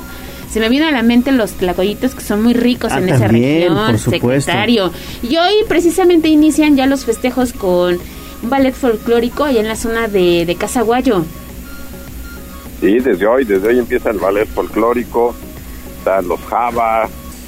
se 0.51 0.59
me 0.59 0.69
vino 0.69 0.85
a 0.87 0.91
la 0.91 1.01
mente 1.01 1.31
los 1.31 1.53
tlacoyitos 1.53 2.13
que 2.13 2.21
son 2.21 2.43
muy 2.43 2.53
ricos 2.53 2.91
Ah, 2.91 2.99
en 2.99 3.09
esa 3.09 3.27
región, 3.27 3.75
por 3.75 3.97
supuesto. 3.97 4.51
secretario. 4.51 4.91
Y 5.23 5.37
hoy 5.37 5.53
precisamente 5.67 6.27
inician 6.27 6.75
ya 6.75 6.85
los 6.85 7.05
festejos 7.05 7.53
con 7.53 7.97
un 8.43 8.49
ballet 8.49 8.73
folclórico 8.75 9.43
allá 9.45 9.59
en 9.61 9.67
la 9.67 9.75
zona 9.75 10.07
de, 10.07 10.45
de 10.45 10.55
Casaguayo. 10.55 11.25
Sí, 12.81 12.99
desde 12.99 13.25
hoy, 13.27 13.45
desde 13.45 13.67
hoy 13.69 13.79
empieza 13.79 14.09
el 14.09 14.17
ballet 14.17 14.47
folclórico, 14.47 15.33
están 15.99 16.27
los 16.27 16.39
java, 16.41 17.07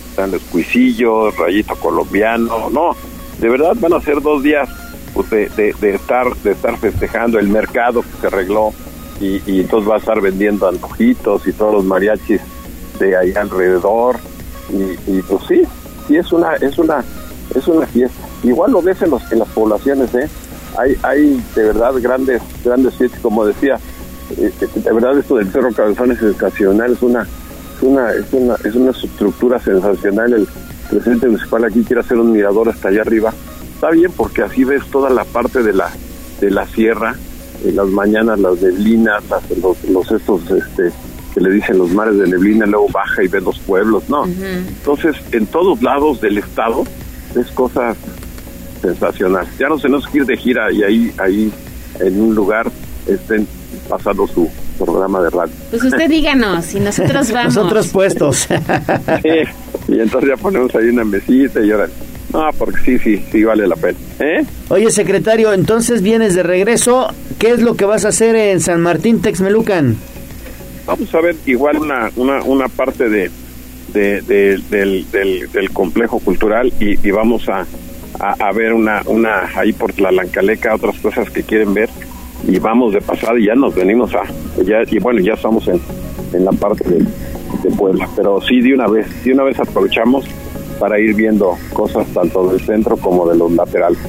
están 0.09 0.31
los 0.31 0.41
cuisillos, 0.43 1.35
rayito 1.37 1.75
colombiano, 1.75 2.69
no, 2.69 2.95
de 3.39 3.49
verdad 3.49 3.75
van 3.79 3.93
a 3.93 3.99
ser 4.01 4.21
dos 4.21 4.43
días 4.43 4.69
pues, 5.15 5.29
de, 5.31 5.49
de- 5.81 5.95
estar 5.95 6.35
de 6.37 6.51
estar 6.51 6.77
festejando 6.77 7.39
el 7.39 7.47
mercado 7.47 8.03
que 8.03 8.21
se 8.21 8.27
arregló 8.27 8.73
y, 9.19 9.41
y 9.51 9.61
entonces 9.61 9.89
va 9.89 9.95
a 9.95 9.99
estar 9.99 10.21
vendiendo 10.21 10.67
antojitos 10.67 11.47
y 11.47 11.51
todos 11.53 11.73
los 11.73 11.83
mariachis 11.85 12.41
de 12.99 13.17
ahí 13.17 13.33
alrededor 13.33 14.17
y, 14.71 15.17
y, 15.17 15.21
pues 15.23 15.41
sí, 15.47 15.63
sí 16.07 16.15
es 16.15 16.31
una 16.31 16.53
es 16.57 16.77
una 16.77 17.03
es 17.55 17.67
una 17.67 17.85
fiesta. 17.87 18.17
Igual 18.43 18.71
lo 18.71 18.81
ves 18.83 19.01
en 19.01 19.09
los 19.09 19.31
en 19.31 19.39
las 19.39 19.47
poblaciones, 19.49 20.13
eh. 20.15 20.29
Hay 20.77 20.95
hay 21.03 21.43
de 21.55 21.63
verdad 21.63 21.93
grandes 22.01 22.41
grandes 22.63 22.95
fiestas 22.95 23.19
como 23.21 23.45
decía 23.45 23.79
eh, 24.37 24.51
de 24.75 24.91
verdad 24.93 25.17
esto 25.17 25.35
del 25.37 25.51
Cerro 25.51 25.71
Cabezón 25.73 26.11
es 26.11 26.19
sensacional, 26.19 26.91
es 26.93 27.01
una, 27.01 27.21
es 27.23 27.81
una, 27.81 28.11
es 28.11 28.25
una, 28.31 28.55
es 28.63 28.75
una 28.75 28.91
estructura 28.91 29.59
sensacional. 29.59 30.33
El 30.33 30.47
presidente 30.89 31.27
municipal 31.27 31.63
aquí 31.65 31.83
quiere 31.83 32.01
hacer 32.01 32.17
un 32.17 32.31
mirador 32.31 32.69
hasta 32.69 32.89
allá 32.89 33.01
arriba. 33.01 33.33
Está 33.75 33.89
bien 33.91 34.11
porque 34.15 34.41
así 34.43 34.63
ves 34.63 34.83
toda 34.91 35.09
la 35.09 35.23
parte 35.25 35.63
de 35.63 35.73
la, 35.73 35.89
de 36.39 36.51
la 36.51 36.65
sierra, 36.67 37.15
en 37.65 37.75
las 37.75 37.87
mañanas 37.87 38.39
las 38.39 38.61
neblinas, 38.61 39.23
las- 39.29 39.57
los, 39.57 39.83
los 39.85 40.11
estos, 40.11 40.41
este, 40.51 40.91
que 41.33 41.39
le 41.41 41.49
dicen 41.51 41.77
los 41.77 41.91
mares 41.91 42.17
de 42.17 42.27
neblina, 42.27 42.65
luego 42.65 42.87
baja 42.93 43.23
y 43.23 43.27
ves 43.27 43.43
los 43.43 43.57
pueblos, 43.59 44.03
no. 44.09 44.25
Entonces, 44.25 45.15
en 45.31 45.45
todos 45.47 45.81
lados 45.81 46.21
del 46.21 46.37
estado 46.37 46.83
es 47.35 47.47
cosas 47.51 47.97
sensacionales. 48.81 49.49
Ya 49.57 49.67
no 49.69 49.79
se 49.79 49.89
nos 49.89 50.05
quiere 50.07 50.25
ir 50.25 50.27
de 50.27 50.37
gira 50.37 50.71
y 50.71 50.83
ahí, 50.83 51.13
ahí 51.17 51.51
en 51.99 52.21
un 52.21 52.35
lugar 52.35 52.69
estén 53.07 53.47
pasando 53.89 54.25
su 54.27 54.49
programa 54.77 55.21
de 55.21 55.29
radio. 55.29 55.53
Pues 55.69 55.83
usted 55.83 56.09
díganos 56.09 56.73
y 56.73 56.79
nosotros 56.79 57.31
vamos. 57.33 57.55
Nosotros 57.55 57.87
puestos. 57.89 58.47
Sí, 59.21 59.91
y 59.93 59.99
entonces 59.99 60.29
ya 60.29 60.37
ponemos 60.41 60.73
ahí 60.75 60.87
una 60.89 61.03
mesita 61.03 61.59
y 61.61 61.71
ahora. 61.71 61.87
No, 62.31 62.49
porque 62.57 62.79
sí, 62.83 62.97
sí, 62.99 63.23
sí 63.31 63.43
vale 63.43 63.67
la 63.67 63.75
pena. 63.75 63.97
¿Eh? 64.19 64.43
Oye, 64.69 64.89
secretario, 64.89 65.53
entonces 65.53 66.01
vienes 66.01 66.33
de 66.33 66.41
regreso. 66.41 67.07
¿Qué 67.37 67.51
es 67.51 67.61
lo 67.61 67.75
que 67.75 67.85
vas 67.85 68.05
a 68.05 68.07
hacer 68.09 68.35
en 68.35 68.59
San 68.59 68.81
Martín 68.81 69.21
Texmelucan? 69.21 69.95
Vamos 70.87 71.13
a 71.13 71.21
ver 71.21 71.35
igual 71.45 71.77
una, 71.77 72.09
una, 72.15 72.41
una 72.43 72.67
parte 72.69 73.07
de, 73.09 73.29
de- 73.93 74.21
de- 74.21 74.59
del, 74.71 75.05
del, 75.11 75.51
del 75.51 75.69
complejo 75.71 76.19
cultural 76.19 76.73
y, 76.79 77.05
y 77.07 77.11
vamos 77.11 77.47
a, 77.49 77.65
a, 78.19 78.47
a 78.47 78.51
ver 78.51 78.73
una, 78.73 79.01
una 79.05 79.49
ahí 79.55 79.71
por 79.71 79.97
la 79.99 80.11
Lancaleca, 80.11 80.73
otras 80.73 80.97
cosas 80.97 81.29
que 81.29 81.43
quieren 81.43 81.73
ver 81.75 81.89
y 82.47 82.59
vamos 82.59 82.93
de 82.93 83.01
pasada 83.01 83.39
y 83.39 83.45
ya 83.45 83.55
nos 83.55 83.75
venimos 83.75 84.13
a, 84.15 84.23
ya, 84.63 84.83
y 84.89 84.99
bueno, 84.99 85.19
ya 85.21 85.33
estamos 85.33 85.67
en, 85.67 85.79
en 86.33 86.45
la 86.45 86.51
parte 86.51 86.87
de, 86.89 86.99
de 86.99 87.75
Puebla, 87.75 88.07
pero 88.15 88.41
sí 88.41 88.61
de 88.61 88.73
una 88.73 88.87
vez, 88.87 89.23
de 89.23 89.33
una 89.33 89.43
vez 89.43 89.59
aprovechamos 89.59 90.25
para 90.79 90.99
ir 90.99 91.15
viendo 91.15 91.57
cosas 91.71 92.07
tanto 92.13 92.49
del 92.49 92.59
centro 92.61 92.97
como 92.97 93.29
de 93.29 93.37
los 93.37 93.51
laterales. 93.51 93.99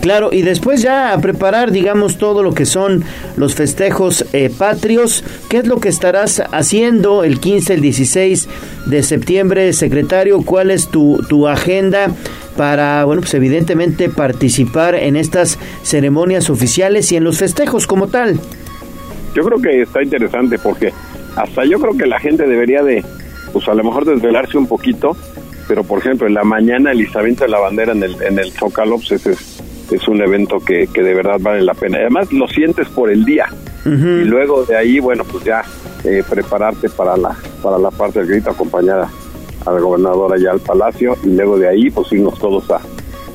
Claro, 0.00 0.30
y 0.32 0.40
después 0.40 0.80
ya 0.80 1.12
a 1.12 1.18
preparar, 1.20 1.72
digamos, 1.72 2.16
todo 2.16 2.42
lo 2.42 2.54
que 2.54 2.64
son 2.64 3.04
los 3.36 3.54
festejos 3.54 4.24
eh, 4.32 4.50
patrios. 4.56 5.22
¿Qué 5.50 5.58
es 5.58 5.66
lo 5.66 5.78
que 5.78 5.90
estarás 5.90 6.42
haciendo 6.52 7.22
el 7.22 7.38
15, 7.38 7.74
el 7.74 7.80
16 7.82 8.48
de 8.86 9.02
septiembre, 9.02 9.72
secretario? 9.74 10.40
¿Cuál 10.42 10.70
es 10.70 10.88
tu, 10.88 11.20
tu 11.28 11.46
agenda 11.46 12.14
para, 12.60 13.06
bueno, 13.06 13.22
pues 13.22 13.32
evidentemente 13.32 14.10
participar 14.10 14.94
en 14.94 15.16
estas 15.16 15.58
ceremonias 15.82 16.50
oficiales 16.50 17.10
y 17.10 17.16
en 17.16 17.24
los 17.24 17.38
festejos 17.38 17.86
como 17.86 18.08
tal? 18.08 18.38
Yo 19.34 19.42
creo 19.44 19.62
que 19.62 19.80
está 19.80 20.02
interesante 20.02 20.58
porque 20.58 20.92
hasta 21.36 21.64
yo 21.64 21.80
creo 21.80 21.96
que 21.96 22.04
la 22.04 22.20
gente 22.20 22.46
debería 22.46 22.82
de, 22.82 23.02
pues 23.54 23.66
a 23.66 23.72
lo 23.72 23.82
mejor 23.82 24.04
desvelarse 24.04 24.58
un 24.58 24.66
poquito, 24.66 25.16
pero 25.68 25.84
por 25.84 26.00
ejemplo 26.00 26.26
en 26.26 26.34
la 26.34 26.44
mañana 26.44 26.92
el 26.92 27.00
izamiento 27.00 27.44
de 27.44 27.50
la 27.50 27.60
bandera 27.60 27.92
en 27.92 28.02
el, 28.02 28.20
en 28.20 28.38
el 28.38 28.52
Zócalo, 28.52 28.96
pues 28.96 29.12
ese 29.12 29.32
es, 29.32 29.62
es 29.90 30.06
un 30.06 30.20
evento 30.20 30.58
que, 30.58 30.86
que 30.92 31.02
de 31.02 31.14
verdad 31.14 31.38
vale 31.40 31.62
la 31.62 31.72
pena. 31.72 31.96
Además 31.96 32.30
lo 32.30 32.46
sientes 32.46 32.88
por 32.88 33.10
el 33.10 33.24
día, 33.24 33.46
y 33.86 34.24
luego 34.24 34.66
de 34.66 34.76
ahí, 34.76 35.00
bueno, 35.00 35.24
pues 35.24 35.44
ya 35.44 35.62
eh, 36.04 36.22
prepararte 36.28 36.90
para 36.90 37.16
la, 37.16 37.34
para 37.62 37.78
la 37.78 37.90
parte 37.90 38.18
del 38.18 38.28
grito 38.28 38.50
acompañada 38.50 39.10
a 39.66 39.70
la 39.72 39.80
gobernadora 39.80 40.36
allá 40.36 40.52
al 40.52 40.60
palacio 40.60 41.16
y 41.24 41.28
luego 41.28 41.58
de 41.58 41.68
ahí 41.68 41.90
pues 41.90 42.12
irnos 42.12 42.38
todos 42.38 42.70
a, 42.70 42.80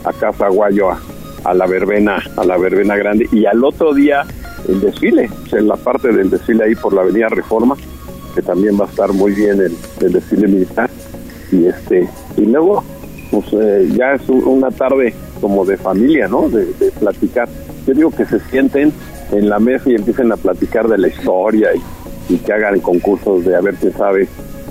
a 0.03 0.14
Casa 0.14 0.47
Guayo 0.49 0.89
a, 0.91 0.99
a 1.43 1.53
la 1.53 1.68
verbena, 1.68 2.18
a 2.38 2.43
la 2.45 2.57
verbena 2.57 2.95
grande 2.97 3.27
y 3.31 3.45
al 3.45 3.64
otro 3.64 3.93
día 3.93 4.23
el 4.68 4.81
desfile, 4.81 5.30
en 5.52 5.68
la 5.68 5.76
parte 5.76 6.11
del 6.11 6.30
desfile 6.30 6.64
ahí 6.64 6.76
por 6.76 6.93
la 6.93 7.02
avenida 7.02 7.27
Reforma, 7.30 7.76
que 8.34 8.41
también 8.41 8.80
va 8.80 8.85
a 8.85 8.89
estar 8.89 9.14
muy 9.14 9.31
bien 9.34 9.60
el, 9.61 9.76
el 10.02 10.11
desfile 10.14 10.47
militar 10.47 10.89
y 11.52 11.65
este 11.68 12.10
y 12.38 12.45
luego 12.45 12.84
pues 13.31 13.45
eh, 13.53 13.88
ya 13.95 14.14
es 14.14 14.27
un- 14.30 14.43
una 14.43 14.72
tarde 14.72 15.14
como 15.41 15.65
de 15.65 15.77
familia, 15.77 16.27
¿no? 16.27 16.49
De, 16.49 16.65
de 16.65 16.91
platicar. 16.99 17.47
Yo 17.85 17.93
digo 17.93 18.10
que 18.11 18.26
se 18.26 18.39
sienten 18.49 18.91
en 19.31 19.49
la 19.49 19.60
mesa 19.60 19.89
y 19.89 19.95
empiecen 19.95 20.31
a 20.31 20.38
platicar 20.38 20.88
de 20.88 20.97
la 20.97 21.07
historia 21.07 21.69
y, 21.76 22.34
y 22.34 22.38
que 22.38 22.53
hagan 22.53 22.80
concursos 22.80 23.45
de 23.45 23.56
a 23.56 23.61
ver 23.61 23.76
quién 23.76 23.93
sabe 23.93 24.27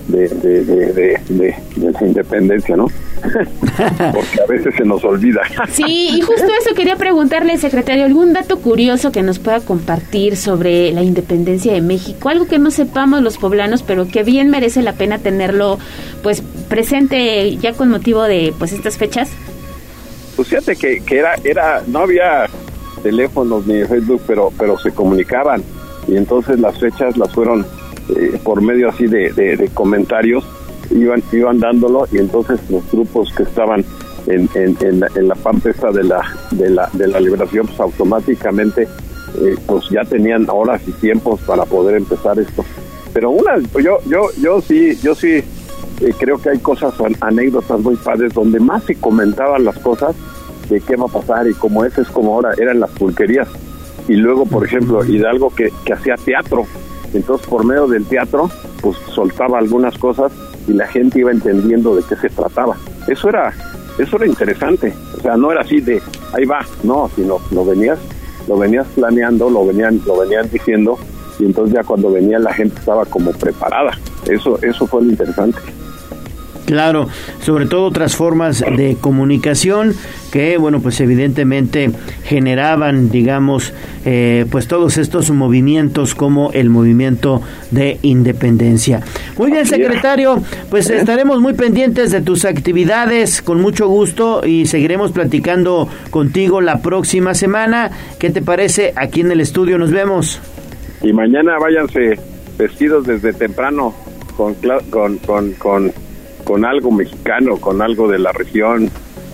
de, 0.08 0.28
de, 0.28 0.64
de, 0.64 0.92
de, 0.92 1.20
de- 1.28 1.54
de 1.76 1.90
la 1.92 2.06
independencia, 2.06 2.76
¿no? 2.76 2.86
Porque 4.12 4.40
a 4.42 4.46
veces 4.46 4.74
se 4.76 4.84
nos 4.84 5.02
olvida. 5.04 5.40
Sí, 5.70 6.10
y 6.12 6.20
justo 6.20 6.44
eso 6.60 6.74
quería 6.74 6.96
preguntarle, 6.96 7.56
secretario, 7.58 8.04
algún 8.04 8.32
dato 8.32 8.58
curioso 8.58 9.10
que 9.12 9.22
nos 9.22 9.38
pueda 9.38 9.60
compartir 9.60 10.36
sobre 10.36 10.92
la 10.92 11.02
independencia 11.02 11.72
de 11.72 11.80
México, 11.80 12.28
algo 12.28 12.46
que 12.46 12.58
no 12.58 12.70
sepamos 12.70 13.22
los 13.22 13.38
poblanos, 13.38 13.82
pero 13.82 14.06
que 14.06 14.22
bien 14.24 14.50
merece 14.50 14.82
la 14.82 14.92
pena 14.92 15.18
tenerlo 15.18 15.78
pues 16.22 16.42
presente 16.68 17.56
ya 17.56 17.72
con 17.72 17.88
motivo 17.90 18.22
de 18.22 18.52
pues 18.58 18.72
estas 18.72 18.98
fechas. 18.98 19.30
Pues 20.36 20.48
fíjate 20.48 20.76
que, 20.76 21.00
que 21.00 21.18
era, 21.18 21.34
era, 21.44 21.82
no 21.86 22.00
había 22.00 22.46
teléfonos 23.02 23.66
ni 23.66 23.84
Facebook, 23.84 24.20
pero, 24.26 24.52
pero 24.58 24.78
se 24.78 24.90
comunicaban 24.90 25.62
y 26.08 26.16
entonces 26.16 26.58
las 26.60 26.78
fechas 26.78 27.16
las 27.16 27.32
fueron 27.32 27.66
eh, 28.16 28.38
por 28.42 28.60
medio 28.62 28.88
así 28.88 29.06
de, 29.06 29.32
de- 29.32 29.56
de 29.56 29.68
comentarios, 29.68 30.44
iban, 30.90 31.22
iban 31.32 31.58
dándolo 31.60 32.06
y 32.12 32.18
entonces 32.18 32.60
los 32.70 32.82
grupos 32.90 33.32
que 33.34 33.42
estaban 33.44 33.84
en, 34.26 34.48
en, 34.54 34.76
en 34.80 35.00
la, 35.00 35.08
en 35.14 35.28
la 35.28 35.34
parte 35.34 35.70
esta 35.70 35.90
de 35.90 36.04
la, 36.04 36.22
de 36.52 36.70
la, 36.70 36.88
de 36.92 37.08
la 37.08 37.20
liberación, 37.20 37.66
pues 37.66 37.80
automáticamente 37.80 38.82
eh, 39.40 39.56
pues 39.66 39.84
ya 39.90 40.02
tenían 40.04 40.46
horas 40.48 40.80
y 40.86 40.92
tiempos 40.92 41.40
para 41.42 41.64
poder 41.64 41.96
empezar 41.96 42.38
esto. 42.38 42.64
Pero 43.12 43.30
una, 43.30 43.58
yo, 43.82 43.98
yo, 44.06 44.28
yo 44.40 44.60
sí, 44.60 44.96
yo 45.02 45.14
sí 45.14 45.28
eh, 45.34 45.44
creo 46.18 46.38
que 46.40 46.50
hay 46.50 46.58
cosas, 46.58 46.94
an- 47.00 47.16
anécdotas 47.20 47.80
muy 47.80 47.96
padres 47.96 48.32
donde 48.32 48.60
más 48.60 48.84
se 48.84 48.94
comentaban 48.94 49.64
las 49.64 49.78
cosas 49.78 50.14
de 50.68 50.80
qué 50.80 50.96
va 50.96 51.04
a 51.06 51.08
pasar 51.08 51.46
y 51.48 51.52
como 51.54 51.84
ese 51.84 52.00
es 52.02 52.08
como 52.08 52.34
ahora 52.34 52.52
eran 52.58 52.80
las 52.80 52.90
pulquerías. 52.90 53.48
Y 54.08 54.14
luego, 54.16 54.46
por 54.46 54.64
ejemplo, 54.64 55.04
Hidalgo 55.04 55.50
que, 55.54 55.70
que 55.84 55.92
hacía 55.92 56.14
teatro. 56.16 56.66
Entonces, 57.14 57.46
por 57.46 57.64
medio 57.64 57.86
del 57.86 58.04
teatro, 58.04 58.50
pues 58.82 58.96
soltaba 59.14 59.58
algunas 59.58 59.96
cosas 59.96 60.32
y 60.66 60.72
la 60.72 60.86
gente 60.86 61.20
iba 61.20 61.30
entendiendo 61.30 61.94
de 61.94 62.02
qué 62.02 62.16
se 62.16 62.28
trataba. 62.28 62.76
Eso 63.08 63.28
era, 63.28 63.52
eso 63.98 64.16
era 64.16 64.26
interesante. 64.26 64.92
O 65.16 65.20
sea, 65.22 65.36
no 65.36 65.52
era 65.52 65.62
así 65.62 65.80
de 65.80 66.02
ahí 66.32 66.44
va, 66.44 66.66
no, 66.82 67.10
sino 67.14 67.38
lo 67.50 67.64
venías, 67.64 67.98
lo 68.48 68.58
venías 68.58 68.86
planeando, 68.94 69.48
lo 69.48 69.66
venían, 69.66 70.00
lo 70.06 70.18
venían 70.18 70.50
diciendo 70.50 70.98
y 71.38 71.46
entonces 71.46 71.74
ya 71.74 71.82
cuando 71.82 72.10
venía 72.10 72.38
la 72.38 72.52
gente 72.52 72.78
estaba 72.78 73.04
como 73.04 73.32
preparada. 73.32 73.92
Eso, 74.28 74.58
eso 74.62 74.86
fue 74.86 75.02
lo 75.02 75.10
interesante. 75.10 75.58
Claro, 76.66 77.08
sobre 77.40 77.66
todo 77.66 77.84
otras 77.84 78.16
formas 78.16 78.60
de 78.60 78.96
comunicación 79.00 79.94
que, 80.32 80.56
bueno, 80.56 80.80
pues 80.80 81.00
evidentemente 81.00 81.90
generaban, 82.24 83.10
digamos, 83.10 83.72
eh, 84.04 84.46
pues 84.50 84.66
todos 84.66 84.96
estos 84.96 85.30
movimientos 85.30 86.14
como 86.14 86.52
el 86.52 86.70
movimiento 86.70 87.42
de 87.70 87.98
independencia. 88.02 89.00
Muy 89.36 89.52
bien, 89.52 89.66
secretario, 89.66 90.42
pues 90.70 90.88
estaremos 90.90 91.40
muy 91.40 91.52
pendientes 91.52 92.10
de 92.10 92.22
tus 92.22 92.44
actividades, 92.44 93.42
con 93.42 93.60
mucho 93.60 93.86
gusto, 93.88 94.46
y 94.46 94.66
seguiremos 94.66 95.12
platicando 95.12 95.88
contigo 96.10 96.60
la 96.60 96.80
próxima 96.80 97.34
semana. 97.34 97.90
¿Qué 98.18 98.30
te 98.30 98.42
parece? 98.42 98.92
Aquí 98.96 99.20
en 99.20 99.30
el 99.30 99.40
estudio 99.40 99.78
nos 99.78 99.90
vemos. 99.90 100.40
Y 101.02 101.12
mañana 101.12 101.58
váyanse 101.58 102.18
vestidos 102.58 103.06
desde 103.06 103.32
temprano 103.32 103.94
con, 104.36 104.54
con, 104.90 105.18
con, 105.18 105.52
con, 105.52 105.92
con 106.44 106.64
algo 106.64 106.90
mexicano, 106.90 107.56
con 107.56 107.82
algo 107.82 108.08
de 108.08 108.18
la 108.18 108.32
región. 108.32 108.90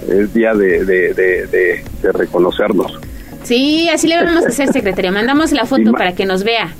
Es 0.09 0.33
día 0.33 0.55
de, 0.55 0.85
de, 0.85 1.13
de, 1.15 1.47
de- 1.47 1.85
de 2.03 2.13
reconocernos. 2.13 2.99
Sí, 3.43 3.89
así 3.89 4.09
le 4.09 4.17
vamos 4.23 4.45
a 4.45 4.49
hacer, 4.49 4.69
secretario. 4.73 5.13
Mandamos 5.13 5.53
la 5.53 5.67
foto 5.67 5.93
para 5.93 6.15
que 6.15 6.25
nos 6.25 6.43
vea. 6.45 6.73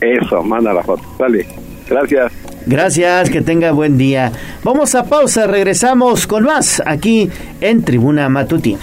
Eso, 0.00 0.42
manda 0.42 0.72
la 0.72 0.82
foto. 0.82 1.02
Sale. 1.18 1.46
Gracias. 1.88 2.32
Gracias, 2.66 3.28
que 3.30 3.40
tenga 3.42 3.72
buen 3.72 3.98
día. 3.98 4.30
Vamos 4.62 4.94
a 4.94 5.04
pausa, 5.04 5.46
regresamos 5.48 6.26
con 6.28 6.44
más 6.44 6.80
aquí 6.86 7.28
en 7.60 7.82
Tribuna 7.84 8.28
Matutina. 8.28 8.78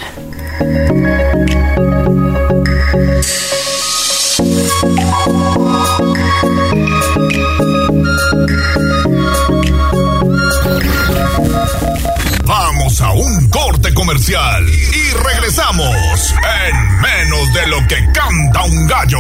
Comercial 14.10 14.66
y 14.68 15.12
regresamos 15.14 16.34
en 16.66 17.00
menos 17.00 17.54
de 17.54 17.68
lo 17.68 17.78
que 17.88 18.12
canta 18.12 18.64
un 18.64 18.88
gallo. 18.88 19.20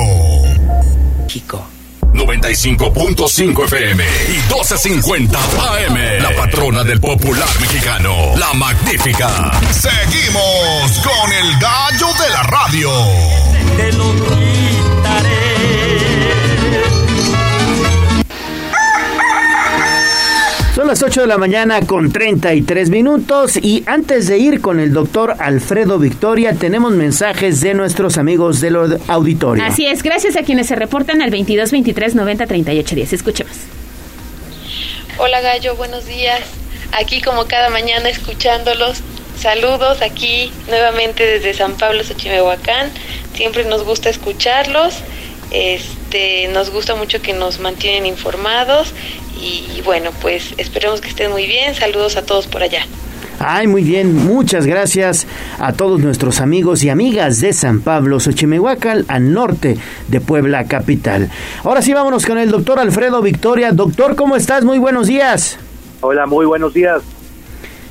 México. 1.21 1.63
95.5 2.11 3.65
FM 3.65 4.03
y 4.29 4.31
1250 4.31 5.37
AM. 5.37 6.23
La 6.23 6.35
patrona 6.35 6.83
del 6.83 6.99
popular 6.99 7.47
mexicano, 7.61 8.35
la 8.35 8.51
magnífica. 8.53 9.51
Seguimos 9.71 10.99
con 11.03 11.33
el 11.33 11.59
gallo 11.59 12.07
de 12.23 12.29
la 12.31 12.43
radio. 12.43 12.91
Te 13.77 13.93
lo 13.93 14.11
Son 20.79 20.87
las 20.87 21.03
8 21.03 21.19
de 21.19 21.27
la 21.27 21.37
mañana 21.37 21.81
con 21.81 22.09
33 22.09 22.89
minutos 22.89 23.57
y 23.57 23.83
antes 23.85 24.27
de 24.27 24.37
ir 24.37 24.61
con 24.61 24.79
el 24.79 24.93
doctor 24.93 25.35
Alfredo 25.37 25.99
Victoria 25.99 26.53
tenemos 26.53 26.93
mensajes 26.93 27.59
de 27.59 27.73
nuestros 27.73 28.17
amigos 28.17 28.61
del 28.61 28.77
auditorio. 29.09 29.61
Así 29.61 29.85
es, 29.85 30.03
gracias 30.03 30.37
a 30.37 30.43
quienes 30.43 30.67
se 30.67 30.77
reportan 30.77 31.21
al 31.21 31.31
22 31.31 31.71
23 31.71 32.15
90 32.15 32.47
38 32.47 32.95
10. 32.95 33.11
Escuchemos. 33.11 33.53
Hola 35.17 35.41
Gallo, 35.41 35.75
buenos 35.75 36.05
días. 36.05 36.39
Aquí 36.93 37.21
como 37.21 37.43
cada 37.43 37.69
mañana 37.69 38.07
escuchándolos. 38.07 39.01
Saludos 39.37 40.01
aquí 40.01 40.49
nuevamente 40.69 41.25
desde 41.25 41.55
San 41.55 41.73
Pablo, 41.73 42.05
Xochimehuacán. 42.05 42.89
Siempre 43.33 43.65
nos 43.65 43.83
gusta 43.83 44.09
escucharlos. 44.09 44.93
Este, 45.51 45.98
nos 46.51 46.69
gusta 46.69 46.95
mucho 46.95 47.21
que 47.21 47.33
nos 47.33 47.59
mantienen 47.59 48.05
informados 48.05 48.93
y, 49.41 49.81
bueno, 49.85 50.11
pues 50.21 50.53
esperemos 50.57 51.01
que 51.01 51.09
estén 51.09 51.31
muy 51.31 51.45
bien. 51.47 51.75
Saludos 51.75 52.17
a 52.17 52.25
todos 52.25 52.47
por 52.47 52.61
allá. 52.61 52.85
Ay, 53.41 53.67
muy 53.67 53.83
bien, 53.83 54.13
muchas 54.13 54.65
gracias 54.65 55.25
a 55.59 55.71
todos 55.71 56.01
nuestros 56.01 56.41
amigos 56.41 56.83
y 56.83 56.89
amigas 56.89 57.39
de 57.39 57.53
San 57.53 57.79
Pablo, 57.79 58.19
Xochimehuacán, 58.19 59.05
al 59.07 59.31
norte 59.31 59.77
de 60.09 60.19
Puebla 60.19 60.65
capital. 60.65 61.31
Ahora 61.63 61.81
sí, 61.81 61.93
vámonos 61.93 62.25
con 62.25 62.37
el 62.37 62.51
doctor 62.51 62.79
Alfredo 62.79 63.21
Victoria. 63.21 63.71
Doctor, 63.71 64.17
¿cómo 64.17 64.35
estás? 64.35 64.65
Muy 64.65 64.77
buenos 64.77 65.07
días. 65.07 65.57
Hola, 66.01 66.25
muy 66.25 66.45
buenos 66.45 66.73
días. 66.73 67.01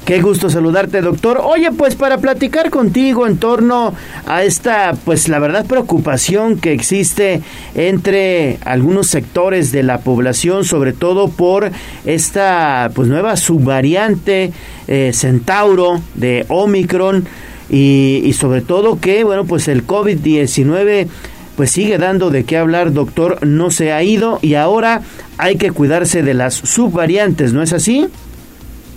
Qué 0.08 0.22
gusto 0.22 0.48
saludarte, 0.48 1.02
doctor. 1.02 1.42
Oye, 1.44 1.70
pues 1.70 1.94
para 1.94 2.16
platicar 2.16 2.70
contigo 2.70 3.26
en 3.26 3.36
torno 3.36 3.92
a 4.24 4.42
esta, 4.42 4.94
pues 5.04 5.28
la 5.28 5.38
verdad, 5.38 5.66
preocupación 5.66 6.58
que 6.58 6.72
existe 6.72 7.42
entre 7.74 8.56
algunos 8.64 9.08
sectores 9.08 9.70
de 9.70 9.82
la 9.82 10.00
población, 10.00 10.64
sobre 10.64 10.94
todo 10.94 11.28
por 11.28 11.70
esta, 12.06 12.90
pues 12.94 13.06
nueva 13.06 13.36
subvariante 13.36 14.50
eh, 14.86 15.10
Centauro 15.12 16.00
de 16.14 16.46
Omicron 16.48 17.26
y, 17.68 18.22
y 18.24 18.32
sobre 18.32 18.62
todo 18.62 18.98
que, 18.98 19.24
bueno, 19.24 19.44
pues 19.44 19.68
el 19.68 19.86
COVID-19 19.86 21.06
pues 21.54 21.70
sigue 21.70 21.98
dando 21.98 22.30
de 22.30 22.44
qué 22.44 22.56
hablar, 22.56 22.94
doctor, 22.94 23.46
no 23.46 23.70
se 23.70 23.92
ha 23.92 24.02
ido 24.02 24.38
y 24.40 24.54
ahora 24.54 25.02
hay 25.36 25.56
que 25.56 25.70
cuidarse 25.70 26.22
de 26.22 26.32
las 26.32 26.54
subvariantes, 26.54 27.52
¿no 27.52 27.62
es 27.62 27.74
así? 27.74 28.08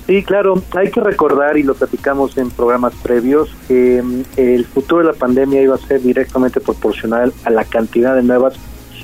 Sí, 0.08 0.24
claro, 0.24 0.62
hay 0.72 0.90
que 0.90 1.00
recordar, 1.00 1.58
y 1.58 1.64
lo 1.64 1.74
platicamos 1.74 2.38
en 2.38 2.50
programas 2.50 2.94
previos, 3.02 3.50
que 3.68 4.02
mm, 4.02 4.24
el 4.38 4.66
futuro 4.66 5.06
de 5.06 5.14
la 5.14 5.18
pandemia 5.18 5.62
iba 5.62 5.76
a 5.76 5.78
ser 5.78 6.02
directamente 6.02 6.60
proporcional 6.60 7.32
a 7.46 7.50
la 7.50 7.64
cantidad 7.64 8.16
de 8.16 8.24
nuevas 8.24 8.56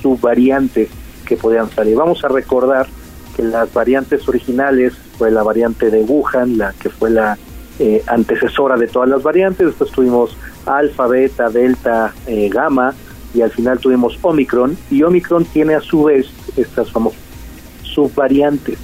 subvariantes 0.02 0.90
que 1.24 1.36
podían 1.36 1.70
salir. 1.70 1.96
Vamos 1.96 2.24
a 2.24 2.28
recordar 2.28 2.88
que 3.36 3.42
las 3.42 3.72
variantes 3.72 4.28
originales 4.28 4.94
fue 5.16 5.30
la 5.30 5.42
variante 5.42 5.90
de 5.90 6.02
Wuhan, 6.02 6.58
la 6.58 6.72
que 6.72 6.90
fue 6.90 7.10
la 7.10 7.38
eh, 7.78 8.02
antecesora 8.06 8.76
de 8.76 8.88
todas 8.88 9.08
las 9.08 9.22
variantes, 9.22 9.66
después 9.66 9.92
tuvimos 9.92 10.36
alfa, 10.66 11.06
beta, 11.06 11.48
delta, 11.48 12.12
eh, 12.26 12.48
gamma, 12.52 12.92
y 13.34 13.42
al 13.42 13.50
final 13.50 13.78
tuvimos 13.78 14.18
Omicron 14.20 14.76
y 14.90 15.02
Omicron 15.02 15.44
tiene 15.44 15.74
a 15.74 15.80
su 15.80 16.04
vez 16.04 16.26
estas 16.56 16.90
famosas 16.90 17.20
subvariantes, 17.82 18.78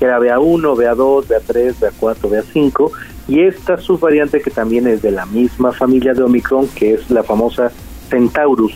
que 0.00 0.06
era 0.06 0.18
BA1, 0.18 0.62
BA2, 0.62 1.26
BA3, 1.26 1.74
BA4, 1.78 2.20
BA5 2.22 2.90
y 3.28 3.42
esta 3.42 3.76
subvariante 3.76 4.40
que 4.40 4.50
también 4.50 4.88
es 4.88 5.02
de 5.02 5.10
la 5.10 5.26
misma 5.26 5.72
familia 5.72 6.14
de 6.14 6.22
Omicron, 6.22 6.66
que 6.68 6.94
es 6.94 7.10
la 7.10 7.22
famosa 7.22 7.70
Centaurus. 8.08 8.72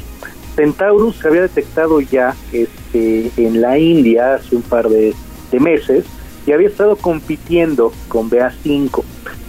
Centaurus 0.54 1.16
se 1.16 1.28
había 1.28 1.40
detectado 1.40 2.00
ya 2.02 2.36
este, 2.52 3.30
en 3.38 3.62
la 3.62 3.78
India 3.78 4.34
hace 4.34 4.54
un 4.54 4.62
par 4.62 4.88
de, 4.90 5.14
de 5.50 5.60
meses 5.60 6.04
y 6.46 6.52
había 6.52 6.68
estado 6.68 6.94
compitiendo 6.96 7.90
con 8.08 8.30
BA5. 8.30 9.02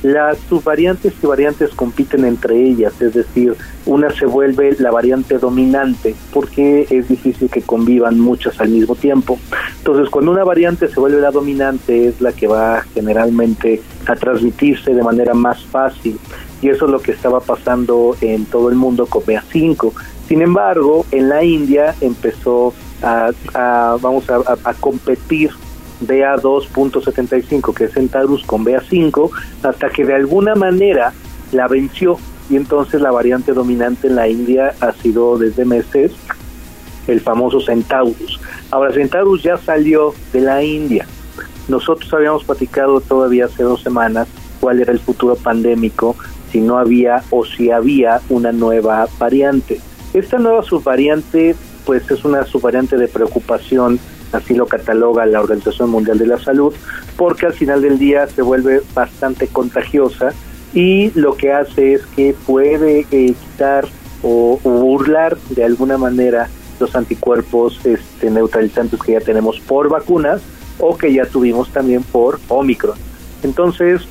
Las 0.06 0.38
subvariantes 0.49 1.14
y 1.19 1.26
variantes 1.26 1.72
compiten 1.72 2.26
entre 2.26 2.61
ellas, 2.61 2.94
es 3.02 3.15
decir, 3.15 3.56
una 3.88 4.11
se 4.11 4.27
vuelve 4.27 4.76
la 4.77 4.91
variante 4.91 5.40
dominante 5.40 6.14
porque 6.32 6.86
es 6.91 7.10
difícil 7.10 7.49
que 7.49 7.64
convivan 7.64 8.19
muchas 8.19 8.61
al 8.61 8.69
mismo 8.69 8.94
tiempo. 8.94 9.40
Entonces, 9.80 10.07
cuando 10.11 10.30
una 10.30 10.44
variante 10.44 10.90
se 10.90 10.99
vuelve 10.99 11.19
la 11.19 11.32
dominante 11.32 12.07
es 12.07 12.22
la 12.22 12.34
que 12.34 12.45
va 12.45 12.84
generalmente 12.94 13.82
a 14.06 14.15
transmitirse 14.15 14.94
de 14.94 15.02
manera 15.02 15.34
más 15.34 15.65
fácil 15.65 16.19
y 16.61 16.69
eso 16.69 16.86
es 16.86 16.91
lo 16.91 16.99
que 16.99 17.11
estaba 17.11 17.40
pasando 17.40 18.15
en 18.22 18.45
todo 18.45 18.69
el 18.69 18.76
mundo 18.76 19.07
con 19.07 19.23
BA5. 19.23 19.91
Sin 20.27 20.44
embargo, 20.44 21.03
en 21.11 21.30
la 21.30 21.44
India 21.44 21.95
empezó 21.99 22.76
a, 23.02 23.32
vamos 23.99 24.30
a, 24.30 24.56
a 24.64 24.73
competir 24.76 25.49
BA2.75, 26.02 27.74
que 27.74 27.86
es 27.86 27.94
Centaurus 27.94 28.44
con 28.46 28.66
BA5, 28.66 29.30
hasta 29.64 29.90
que 29.90 30.06
de 30.06 30.16
alguna 30.16 30.56
manera 30.56 31.14
la 31.52 31.68
venció 31.68 32.18
y 32.50 32.56
entonces 32.58 33.02
la 33.02 33.12
variante 33.12 33.54
dominante 33.54 34.08
en 34.08 34.16
la 34.16 34.28
India 34.28 34.74
ha 34.80 34.92
sido 34.94 35.38
desde 35.38 35.66
meses 35.66 36.12
el 37.08 37.22
famoso 37.22 37.62
Centaurus. 37.62 38.40
Ahora, 38.72 38.92
Centaurus 38.92 39.44
ya 39.44 39.58
salió 39.58 40.14
de 40.34 40.42
la 40.42 40.64
India. 40.64 41.08
Nosotros 41.68 42.12
habíamos 42.14 42.44
platicado 42.44 43.00
todavía 43.02 43.46
hace 43.46 43.64
dos 43.64 43.82
semanas 43.82 44.28
cuál 44.60 44.82
era 44.82 44.92
el 44.92 45.00
futuro 45.00 45.36
pandémico 45.36 46.16
si 46.52 46.62
no 46.62 46.78
había 46.78 47.24
o 47.32 47.46
si 47.46 47.72
había 47.72 48.22
una 48.30 48.52
nueva 48.52 49.08
variante. 49.20 49.80
Esta 50.14 50.38
nueva 50.38 50.64
subvariante, 50.64 51.56
pues 51.86 52.10
es 52.10 52.24
una 52.24 52.46
subvariante 52.46 52.98
de 52.98 53.08
preocupación 53.08 54.00
así 54.31 54.53
lo 54.53 54.68
cataloga 54.68 55.26
la 55.26 55.39
Organización 55.39 55.89
Mundial 55.89 56.18
de 56.18 56.27
la 56.27 56.39
Salud, 56.39 56.73
porque 57.18 57.45
al 57.45 57.53
final 57.53 57.81
del 57.81 57.97
día 57.97 58.27
se 58.27 58.41
vuelve 58.41 58.81
bastante 58.93 59.47
contagiosa 59.47 60.34
y 60.73 61.11
lo 61.18 61.35
que 61.35 61.53
hace 61.53 61.93
es 61.93 62.06
que 62.15 62.35
puede 62.45 63.02
eh, 63.11 63.34
quitar 63.34 63.88
o, 64.22 64.60
burlar 64.64 65.38
de 65.49 65.64
alguna 65.64 65.97
manera 65.97 66.49
los 66.80 66.95
anticuerpos 66.95 67.80
este, 67.85 68.30
neutralizantes 68.30 68.99
que 69.02 69.14
ya 69.14 69.22
tenemos 69.22 69.60
por 69.61 69.89
vacunas 69.89 70.41
o 70.80 70.97
que 70.97 71.14
ya 71.14 71.26
tuvimos 71.26 71.69
también 71.69 72.03
por 72.03 72.39
Omicron. 72.49 72.97
Entonces, 73.43 74.02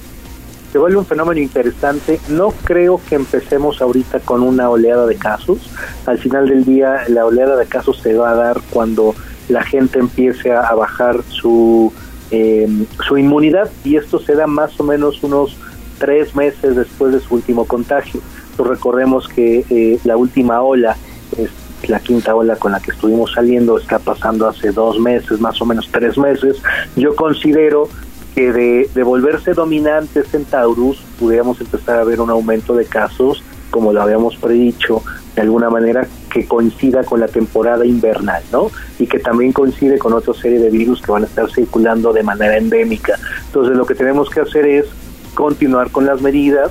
se 0.75 0.79
vuelve 0.79 0.97
un 0.97 1.07
fenómeno 1.07 1.41
interesante. 1.41 2.19
No 2.29 2.51
creo 2.65 3.01
que 3.09 3.15
empecemos 3.15 3.81
ahorita 3.81 4.21
con 4.21 4.43
una 4.43 4.71
oleada 4.71 5.07
de 5.07 5.17
casos. 5.17 5.71
Al 6.07 6.19
final 6.19 6.49
del 6.49 6.65
día, 6.65 7.03
la 7.09 7.27
oleada 7.27 7.57
de 7.57 7.67
casos 7.67 8.01
se 8.01 8.15
va 8.15 8.31
a 8.31 8.35
dar 8.35 8.61
cuando 8.71 9.15
la 9.49 9.63
gente 9.63 9.99
empiece 9.99 10.53
a, 10.53 10.75
bajar 10.75 11.23
su, 11.29 11.93
eh, 12.31 12.69
su 13.07 13.19
inmunidad 13.19 13.71
y 13.85 13.97
esto 13.97 14.19
se 14.19 14.35
da 14.35 14.47
más 14.47 14.79
o 14.81 14.85
menos 14.85 15.23
unos 15.23 15.57
tres 15.99 16.35
meses 16.35 16.77
después 16.77 17.13
de 17.13 17.21
su 17.21 17.35
último 17.35 17.65
contagio. 17.67 18.21
Entonces 18.51 18.77
recordemos 18.77 19.29
que 19.29 19.65
eh, 19.71 19.99
la 20.05 20.17
última 20.17 20.63
ola, 20.63 20.97
es 21.37 21.51
la 21.89 22.01
quinta 22.01 22.35
ola 22.35 22.57
con 22.57 22.73
la 22.73 22.81
que 22.81 22.93
estuvimos 22.93 23.33
saliendo, 23.33 23.79
está 23.79 23.99
pasando 23.99 24.49
hace 24.49 24.71
dos 24.71 24.99
meses, 24.99 25.41
más 25.41 25.61
o 25.61 25.67
menos 25.67 25.89
tres 25.91 26.17
meses. 26.17 26.63
Yo 26.97 27.15
considero 27.15 27.89
que 28.35 28.53
de, 28.53 28.91
de 28.95 29.03
volverse 29.03 29.53
dominante 29.53 30.23
Centaurus, 30.25 31.03
pudiéramos 31.19 31.61
empezar 31.61 31.99
a 31.99 32.05
ver 32.05 32.21
un 32.21 32.31
aumento 32.31 32.75
de 32.75 32.85
casos, 32.85 33.43
como 33.71 33.93
lo 33.93 34.03
habíamos 34.03 34.37
predicho, 34.37 35.03
de 35.35 35.43
alguna 35.43 35.69
manera 35.69 36.07
que 36.31 36.47
coincida 36.47 37.05
con 37.05 37.21
la 37.21 37.29
temporada 37.29 37.85
invernal, 37.85 38.43
¿no? 38.53 38.71
Y 38.99 39.07
que 39.07 39.19
también 39.19 39.53
coincide 39.53 39.99
con 39.99 40.13
otra 40.13 40.35
serie 40.35 40.59
de 40.59 40.71
virus 40.71 41.03
que 41.03 41.11
van 41.11 41.25
a 41.25 41.27
estar 41.27 41.51
circulando 41.51 42.13
de 42.13 42.23
manera 42.23 42.57
endémica. 42.57 43.19
Entonces 43.47 43.77
lo 43.77 43.85
que 43.87 43.95
tenemos 43.95 44.31
que 44.31 44.41
hacer 44.41 44.67
es 44.67 44.87
continuar 45.35 45.91
con 45.91 46.07
las 46.07 46.23
medidas, 46.23 46.71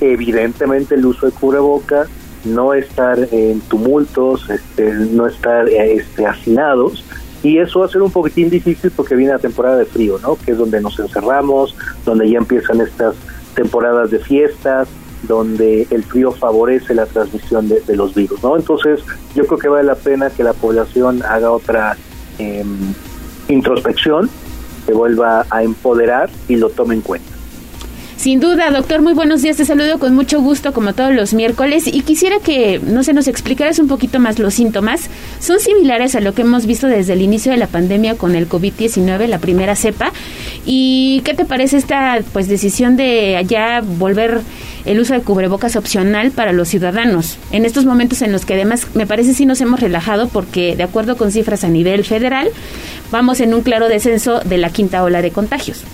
evidentemente 0.00 0.94
el 0.94 1.04
uso 1.04 1.26
de 1.26 1.32
cubreboca, 1.32 2.06
no 2.44 2.74
estar 2.74 3.18
en 3.32 3.60
tumultos, 3.60 4.48
este, 4.50 4.92
no 4.92 5.26
estar 5.26 5.68
este, 5.68 6.26
hacinados, 6.26 7.04
y 7.42 7.58
eso 7.58 7.80
va 7.80 7.86
a 7.86 7.88
ser 7.90 8.00
un 8.00 8.10
poquitín 8.10 8.48
difícil 8.48 8.90
porque 8.90 9.14
viene 9.14 9.32
la 9.32 9.38
temporada 9.38 9.76
de 9.76 9.84
frío, 9.84 10.18
¿no? 10.22 10.36
Que 10.36 10.52
es 10.52 10.58
donde 10.58 10.80
nos 10.80 10.98
encerramos, 10.98 11.76
donde 12.04 12.30
ya 12.30 12.38
empiezan 12.38 12.80
estas 12.80 13.14
temporadas 13.54 14.10
de 14.10 14.18
fiestas, 14.18 14.88
donde 15.26 15.86
el 15.90 16.04
frío 16.04 16.32
favorece 16.32 16.94
la 16.94 17.06
transmisión 17.06 17.68
de, 17.68 17.96
los 17.96 18.14
virus, 18.14 18.42
¿no? 18.42 18.56
Entonces, 18.56 19.00
yo 19.34 19.46
creo 19.46 19.58
que 19.58 19.68
vale 19.68 19.84
la 19.84 19.94
pena 19.94 20.30
que 20.30 20.42
la 20.42 20.52
población 20.52 21.22
haga 21.22 21.50
otra 21.50 21.96
eh, 22.38 22.64
introspección, 23.48 24.28
se 24.86 24.92
vuelva 24.92 25.46
a 25.50 25.62
empoderar 25.62 26.30
y 26.48 26.56
lo 26.56 26.70
tome 26.70 26.94
en 26.94 27.00
cuenta. 27.00 27.34
Sin 28.24 28.40
duda, 28.40 28.70
doctor, 28.70 29.02
muy 29.02 29.12
buenos 29.12 29.42
días. 29.42 29.58
Te 29.58 29.66
saludo 29.66 29.98
con 29.98 30.14
mucho 30.14 30.40
gusto 30.40 30.72
como 30.72 30.94
todos 30.94 31.12
los 31.12 31.34
miércoles 31.34 31.86
y 31.86 32.00
quisiera 32.00 32.38
que, 32.38 32.80
no 32.82 33.04
sé, 33.04 33.12
nos 33.12 33.28
explicaras 33.28 33.78
un 33.78 33.86
poquito 33.86 34.18
más 34.18 34.38
los 34.38 34.54
síntomas. 34.54 35.10
¿Son 35.40 35.60
similares 35.60 36.14
a 36.14 36.20
lo 36.20 36.32
que 36.32 36.40
hemos 36.40 36.64
visto 36.64 36.86
desde 36.86 37.12
el 37.12 37.20
inicio 37.20 37.52
de 37.52 37.58
la 37.58 37.66
pandemia 37.66 38.16
con 38.16 38.34
el 38.34 38.48
COVID-19, 38.48 39.26
la 39.26 39.40
primera 39.40 39.76
cepa? 39.76 40.10
¿Y 40.64 41.20
qué 41.26 41.34
te 41.34 41.44
parece 41.44 41.76
esta 41.76 42.20
pues 42.32 42.48
decisión 42.48 42.96
de 42.96 43.44
ya 43.46 43.82
volver 43.82 44.40
el 44.84 45.00
uso 45.00 45.14
de 45.14 45.20
cubrebocas 45.20 45.76
opcional 45.76 46.30
para 46.30 46.52
los 46.52 46.68
ciudadanos? 46.68 47.38
En 47.50 47.64
estos 47.64 47.84
momentos 47.84 48.22
en 48.22 48.32
los 48.32 48.44
que 48.44 48.54
además 48.54 48.86
me 48.94 49.06
parece 49.06 49.34
sí 49.34 49.46
nos 49.46 49.60
hemos 49.60 49.80
relajado 49.80 50.28
porque 50.28 50.76
de 50.76 50.82
acuerdo 50.82 51.16
con 51.16 51.30
cifras 51.30 51.64
a 51.64 51.68
nivel 51.68 52.04
federal, 52.04 52.48
vamos 53.10 53.40
en 53.40 53.54
un 53.54 53.62
claro 53.62 53.88
descenso 53.88 54.40
de 54.40 54.58
la 54.58 54.70
quinta 54.70 55.02
ola 55.02 55.22
de 55.22 55.30
contagios. 55.30 55.84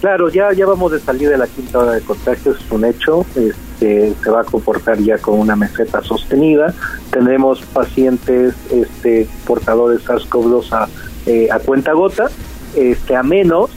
Claro, 0.00 0.30
ya, 0.30 0.50
ya 0.54 0.64
vamos 0.64 0.92
de 0.92 0.98
salir 0.98 1.28
de 1.28 1.36
la 1.36 1.46
quinta 1.46 1.78
hora 1.78 1.92
de 1.92 2.00
contagios, 2.00 2.58
es 2.58 2.70
un 2.72 2.86
hecho, 2.86 3.26
este, 3.36 4.14
se 4.22 4.30
va 4.30 4.40
a 4.40 4.44
comportar 4.44 4.98
ya 4.98 5.18
con 5.18 5.38
una 5.38 5.56
meseta 5.56 6.00
sostenida, 6.02 6.72
tendremos 7.10 7.60
pacientes 7.66 8.54
este, 8.70 9.28
portadores 9.46 10.02
SARS-CoV-2 10.06 10.72
a, 10.72 10.88
eh, 11.26 11.48
a 11.50 11.58
cuenta 11.58 11.92
gota, 11.92 12.30
este, 12.74 13.14
a 13.14 13.22
menos 13.22 13.70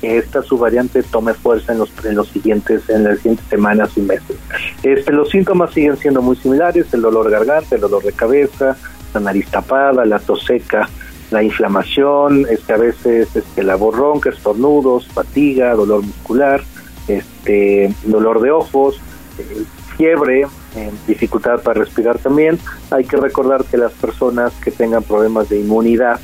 que 0.00 0.18
esta 0.18 0.42
subvariante 0.42 1.02
tome 1.02 1.34
fuerza 1.34 1.72
en 1.72 1.78
los, 1.78 1.90
en 2.04 2.14
los 2.14 2.28
siguientes, 2.28 2.88
en 2.88 3.04
las 3.04 3.18
siguientes 3.18 3.46
semanas 3.48 3.90
y 3.96 4.00
meses. 4.00 4.36
Este, 4.82 5.12
los 5.12 5.30
síntomas 5.30 5.72
siguen 5.72 5.96
siendo 5.96 6.22
muy 6.22 6.36
similares, 6.36 6.92
el 6.92 7.02
dolor 7.02 7.30
garganta, 7.30 7.74
el 7.74 7.80
dolor 7.80 8.02
de 8.02 8.12
cabeza, 8.12 8.76
la 9.14 9.20
nariz 9.20 9.48
tapada, 9.50 10.04
la 10.04 10.18
tos 10.18 10.44
seca, 10.44 10.88
la 11.30 11.42
inflamación, 11.42 12.46
este, 12.50 12.72
a 12.72 12.76
veces 12.76 13.34
este, 13.34 13.62
la 13.62 13.76
voz 13.76 13.96
ronca, 13.96 14.30
estornudos, 14.30 15.08
fatiga, 15.08 15.74
dolor 15.74 16.02
muscular, 16.02 16.62
este, 17.06 17.92
dolor 18.04 18.40
de 18.40 18.50
ojos, 18.50 19.00
eh, 19.38 19.64
fiebre, 19.96 20.46
eh, 20.76 20.90
dificultad 21.06 21.60
para 21.60 21.80
respirar 21.80 22.18
también. 22.18 22.58
Hay 22.90 23.04
que 23.04 23.16
recordar 23.16 23.64
que 23.64 23.76
las 23.76 23.92
personas 23.92 24.52
que 24.62 24.70
tengan 24.70 25.02
problemas 25.02 25.48
de 25.48 25.60
inmunidad, 25.60 26.20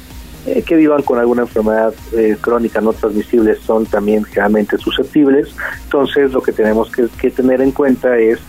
eh, 0.46 0.62
que 0.62 0.76
vivan 0.76 1.02
con 1.02 1.18
alguna 1.18 1.42
enfermedad 1.42 1.94
eh, 2.12 2.36
crónica 2.38 2.82
no 2.82 2.92
transmisible, 2.92 3.56
son 3.56 3.86
también 3.86 4.24
generalmente 4.24 4.76
susceptibles. 4.76 5.54
Entonces, 5.84 6.32
lo 6.32 6.42
que 6.42 6.52
tenemos 6.52 6.90
que, 6.90 7.30
tener 7.30 7.62
en 7.62 7.70
cuenta 7.70 8.18
es 8.18 8.40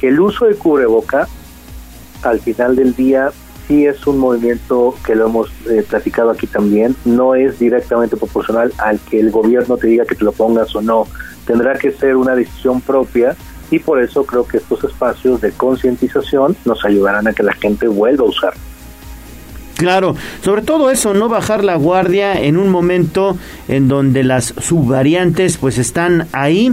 que 0.00 0.08
el 0.08 0.20
uso 0.20 0.44
de 0.44 0.54
cubreboca, 0.54 1.26
al 2.22 2.40
final 2.40 2.76
del 2.76 2.94
día, 2.94 3.30
sí 3.66 3.86
es 3.86 4.06
un 4.06 4.18
movimiento 4.18 4.94
que 5.02 5.14
lo 5.14 5.26
hemos 5.26 5.48
eh, 5.70 5.82
platicado 5.88 6.28
aquí 6.28 6.46
también, 6.46 6.94
no 7.06 7.34
es 7.34 7.58
directamente 7.58 8.18
proporcional 8.18 8.74
al 8.76 9.00
que 9.00 9.18
el 9.18 9.30
gobierno 9.30 9.78
te 9.78 9.86
diga 9.86 10.04
que 10.04 10.16
te 10.16 10.24
lo 10.24 10.32
pongas 10.32 10.76
o 10.76 10.82
no, 10.82 11.06
tendrá 11.46 11.78
que 11.78 11.90
ser 11.90 12.16
una 12.16 12.34
decisión 12.34 12.82
propia 12.82 13.34
y 13.70 13.78
por 13.78 14.02
eso 14.02 14.26
creo 14.26 14.46
que 14.46 14.58
estos 14.58 14.84
espacios 14.84 15.40
de 15.40 15.52
concientización 15.52 16.54
nos 16.66 16.84
ayudarán 16.84 17.26
a 17.26 17.32
que 17.32 17.42
la 17.42 17.54
gente 17.54 17.88
vuelva 17.88 18.24
a 18.24 18.28
usar. 18.28 18.52
Claro, 19.76 20.14
sobre 20.42 20.62
todo 20.62 20.90
eso, 20.90 21.14
no 21.14 21.28
bajar 21.28 21.64
la 21.64 21.74
guardia 21.74 22.40
en 22.40 22.56
un 22.56 22.70
momento 22.70 23.36
en 23.68 23.88
donde 23.88 24.22
las 24.22 24.54
subvariantes 24.60 25.58
pues 25.58 25.78
están 25.78 26.28
ahí. 26.32 26.72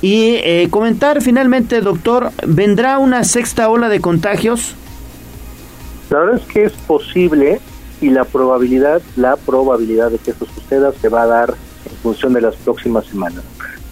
Y 0.00 0.36
eh, 0.44 0.68
comentar 0.70 1.22
finalmente, 1.22 1.80
doctor, 1.80 2.30
¿vendrá 2.46 2.98
una 2.98 3.24
sexta 3.24 3.68
ola 3.68 3.88
de 3.88 4.00
contagios? 4.00 4.74
La 6.10 6.20
verdad 6.20 6.36
es 6.36 6.52
que 6.52 6.64
es 6.64 6.72
posible 6.72 7.60
y 8.00 8.10
la 8.10 8.24
probabilidad, 8.24 9.02
la 9.16 9.36
probabilidad 9.36 10.10
de 10.10 10.18
que 10.18 10.30
eso 10.30 10.46
suceda 10.46 10.92
se 10.92 11.08
va 11.08 11.22
a 11.22 11.26
dar 11.26 11.54
en 11.90 11.96
función 11.96 12.32
de 12.34 12.42
las 12.42 12.54
próximas 12.56 13.06
semanas, 13.06 13.42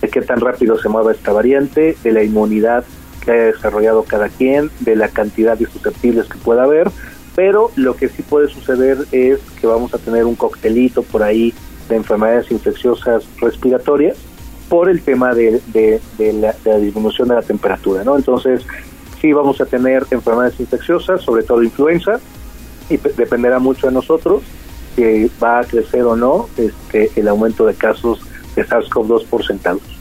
de 0.00 0.08
qué 0.08 0.20
tan 0.20 0.40
rápido 0.40 0.78
se 0.78 0.88
mueva 0.88 1.12
esta 1.12 1.32
variante, 1.32 1.96
de 2.04 2.12
la 2.12 2.22
inmunidad 2.22 2.84
que 3.24 3.32
haya 3.32 3.44
desarrollado 3.46 4.04
cada 4.04 4.28
quien, 4.28 4.70
de 4.80 4.94
la 4.94 5.08
cantidad 5.08 5.56
de 5.56 5.66
susceptibles 5.66 6.28
que 6.28 6.38
pueda 6.38 6.64
haber, 6.64 6.90
pero 7.34 7.70
lo 7.76 7.96
que 7.96 8.08
sí 8.08 8.22
puede 8.22 8.48
suceder 8.48 8.98
es 9.12 9.40
que 9.60 9.66
vamos 9.66 9.92
a 9.94 9.98
tener 9.98 10.24
un 10.24 10.36
coctelito 10.36 11.02
por 11.02 11.22
ahí 11.22 11.52
de 11.88 11.96
enfermedades 11.96 12.50
infecciosas 12.50 13.24
respiratorias 13.40 14.16
por 14.68 14.88
el 14.88 15.02
tema 15.02 15.34
de, 15.34 15.60
la, 16.18 16.78
disminución 16.78 17.28
de 17.28 17.34
la 17.34 17.42
temperatura, 17.42 18.04
¿no? 18.04 18.16
Entonces, 18.16 18.62
sí 19.20 19.32
vamos 19.32 19.60
a 19.60 19.66
tener 19.66 20.06
enfermedades 20.10 20.58
infecciosas, 20.58 21.22
sobre 21.22 21.42
todo 21.42 21.62
influenza, 21.62 22.20
y 22.88 22.96
dependerá 22.96 23.58
mucho 23.58 23.86
de 23.86 23.92
nosotros 23.92 24.42
que 24.96 25.28
va 25.42 25.60
a 25.60 25.64
crecer 25.64 26.02
o 26.02 26.16
no 26.16 26.48
este, 26.56 27.10
el 27.16 27.28
aumento 27.28 27.66
de 27.66 27.74
casos 27.74 28.20
de 28.54 28.64
SARS-CoV-2 28.64 29.26
por 29.26 29.44
sentados. 29.44 29.93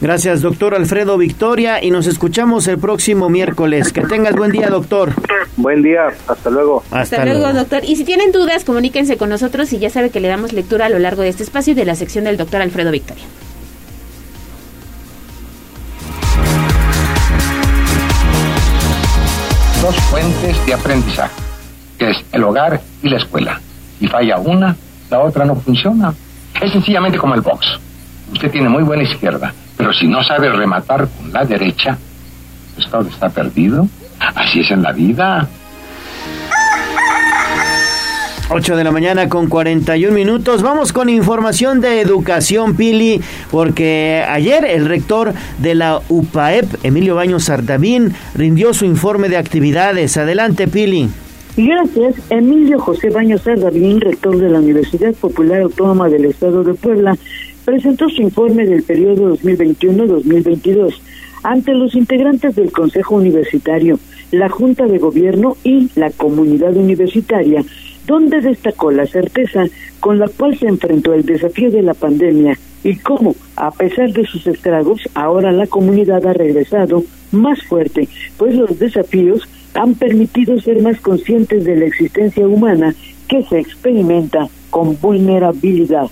Gracias, 0.00 0.42
doctor 0.42 0.76
Alfredo 0.76 1.18
Victoria, 1.18 1.82
y 1.82 1.90
nos 1.90 2.06
escuchamos 2.06 2.68
el 2.68 2.78
próximo 2.78 3.28
miércoles. 3.28 3.92
Que 3.92 4.02
tengas 4.02 4.36
buen 4.36 4.52
día, 4.52 4.68
doctor. 4.68 5.12
Buen 5.56 5.82
día, 5.82 6.06
hasta 6.28 6.50
luego. 6.50 6.84
Hasta, 6.92 7.24
luego, 7.24 7.52
doctor. 7.52 7.84
Y 7.84 7.96
si 7.96 8.04
tienen 8.04 8.30
dudas, 8.30 8.62
comuníquense 8.62 9.16
con 9.16 9.28
nosotros 9.28 9.72
y 9.72 9.80
ya 9.80 9.90
sabe 9.90 10.10
que 10.10 10.20
le 10.20 10.28
damos 10.28 10.52
lectura 10.52 10.86
a 10.86 10.88
lo 10.88 11.00
largo 11.00 11.22
de 11.22 11.30
este 11.30 11.42
espacio 11.42 11.72
y 11.72 11.74
de 11.74 11.84
la 11.84 11.96
sección 11.96 12.24
del 12.24 12.36
doctor 12.36 12.62
Alfredo 12.62 12.92
Victoria. 12.92 13.24
Dos 19.82 19.96
fuentes 19.96 20.64
de 20.64 20.74
aprendizaje, 20.74 21.42
que 21.98 22.10
es 22.10 22.16
el 22.30 22.44
hogar 22.44 22.80
y 23.02 23.08
la 23.08 23.16
escuela. 23.16 23.60
Y 23.98 24.06
falla 24.06 24.38
una, 24.38 24.76
la 25.10 25.20
otra 25.22 25.44
no 25.44 25.56
funciona. 25.56 26.14
Es 26.62 26.70
sencillamente 26.70 27.18
como 27.18 27.34
el 27.34 27.40
box. 27.40 27.80
Usted 28.32 28.50
tiene 28.52 28.68
muy 28.68 28.84
buena 28.84 29.02
izquierda, 29.02 29.52
pero 29.78 29.92
si 29.94 30.06
no 30.08 30.22
sabe 30.22 30.50
rematar 30.50 31.08
con 31.08 31.32
la 31.32 31.44
derecha, 31.44 31.96
pues 32.74 32.90
todo 32.90 33.08
está 33.08 33.30
perdido. 33.30 33.88
Así 34.18 34.60
es 34.60 34.70
en 34.72 34.82
la 34.82 34.92
vida. 34.92 35.48
8 38.50 38.76
de 38.76 38.84
la 38.84 38.90
mañana 38.90 39.28
con 39.28 39.48
41 39.48 40.12
minutos. 40.12 40.62
Vamos 40.62 40.92
con 40.92 41.08
información 41.08 41.80
de 41.80 42.00
educación, 42.00 42.76
Pili, 42.76 43.20
porque 43.50 44.24
ayer 44.26 44.64
el 44.64 44.86
rector 44.86 45.34
de 45.58 45.74
la 45.74 46.00
UPAEP, 46.08 46.64
Emilio 46.82 47.14
Baños 47.14 47.44
Sardavín, 47.44 48.14
rindió 48.34 48.72
su 48.72 48.84
informe 48.84 49.28
de 49.28 49.36
actividades. 49.36 50.16
Adelante, 50.16 50.66
Pili. 50.66 51.08
Gracias, 51.58 52.14
Emilio 52.30 52.78
José 52.78 53.10
Baños 53.10 53.42
Sardavín, 53.42 54.00
rector 54.00 54.38
de 54.38 54.48
la 54.48 54.60
Universidad 54.60 55.12
Popular 55.14 55.60
Autónoma 55.62 56.08
del 56.08 56.24
Estado 56.24 56.62
de 56.64 56.72
Puebla, 56.72 57.16
presentó 57.68 58.08
su 58.08 58.22
informe 58.22 58.64
del 58.64 58.82
periodo 58.82 59.36
2021-2022 59.36 60.94
ante 61.42 61.74
los 61.74 61.94
integrantes 61.94 62.56
del 62.56 62.72
Consejo 62.72 63.16
Universitario, 63.16 64.00
la 64.32 64.48
Junta 64.48 64.86
de 64.86 64.96
Gobierno 64.96 65.54
y 65.64 65.90
la 65.94 66.08
comunidad 66.08 66.74
universitaria, 66.74 67.62
donde 68.06 68.40
destacó 68.40 68.90
la 68.90 69.04
certeza 69.04 69.66
con 70.00 70.18
la 70.18 70.28
cual 70.28 70.58
se 70.58 70.66
enfrentó 70.66 71.12
el 71.12 71.26
desafío 71.26 71.70
de 71.70 71.82
la 71.82 71.92
pandemia 71.92 72.58
y 72.84 72.96
cómo, 72.96 73.36
a 73.56 73.70
pesar 73.70 74.14
de 74.14 74.24
sus 74.24 74.46
estragos, 74.46 75.02
ahora 75.12 75.52
la 75.52 75.66
comunidad 75.66 76.26
ha 76.26 76.32
regresado 76.32 77.04
más 77.32 77.62
fuerte, 77.64 78.08
pues 78.38 78.54
los 78.54 78.78
desafíos 78.78 79.46
han 79.74 79.94
permitido 79.94 80.58
ser 80.58 80.80
más 80.80 80.98
conscientes 81.02 81.66
de 81.66 81.76
la 81.76 81.84
existencia 81.84 82.48
humana 82.48 82.94
que 83.28 83.42
se 83.42 83.58
experimenta 83.58 84.48
con 84.70 84.98
vulnerabilidad. 84.98 86.08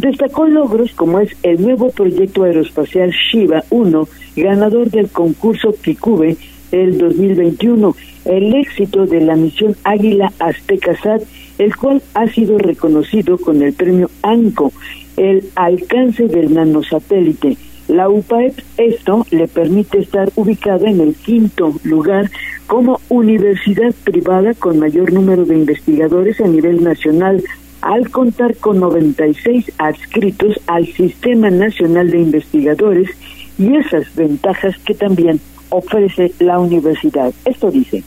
Destacó 0.00 0.46
logros 0.46 0.92
como 0.94 1.20
es 1.20 1.36
el 1.42 1.60
nuevo 1.60 1.90
proyecto 1.90 2.44
aeroespacial 2.44 3.10
Shiva 3.10 3.64
1, 3.68 4.08
ganador 4.36 4.90
del 4.90 5.10
concurso 5.10 5.74
Kikube 5.74 6.38
el 6.72 6.96
2021, 6.96 7.94
el 8.24 8.54
éxito 8.54 9.04
de 9.04 9.20
la 9.20 9.36
misión 9.36 9.76
Águila 9.84 10.32
Azteca 10.38 10.96
SAT, 10.96 11.20
el 11.58 11.76
cual 11.76 12.00
ha 12.14 12.26
sido 12.28 12.56
reconocido 12.56 13.36
con 13.36 13.60
el 13.60 13.74
premio 13.74 14.10
ANCO, 14.22 14.72
el 15.18 15.50
alcance 15.54 16.28
del 16.28 16.54
nanosatélite. 16.54 17.58
La 17.88 18.08
UPAEP 18.08 18.58
esto 18.78 19.26
le 19.30 19.48
permite 19.48 19.98
estar 19.98 20.30
ubicada 20.34 20.88
en 20.88 21.00
el 21.02 21.14
quinto 21.14 21.74
lugar 21.82 22.30
como 22.66 23.00
universidad 23.10 23.92
privada 24.04 24.54
con 24.54 24.78
mayor 24.78 25.12
número 25.12 25.44
de 25.44 25.56
investigadores 25.56 26.40
a 26.40 26.46
nivel 26.46 26.82
nacional 26.82 27.42
al 27.82 28.10
contar 28.10 28.56
con 28.56 28.80
96 28.80 29.72
adscritos 29.78 30.60
al 30.66 30.86
Sistema 30.86 31.50
Nacional 31.50 32.10
de 32.10 32.18
Investigadores 32.18 33.10
y 33.58 33.76
esas 33.76 34.14
ventajas 34.14 34.76
que 34.84 34.94
también 34.94 35.40
ofrece 35.70 36.32
la 36.38 36.58
universidad. 36.58 37.32
Esto 37.44 37.70
dice. 37.70 38.02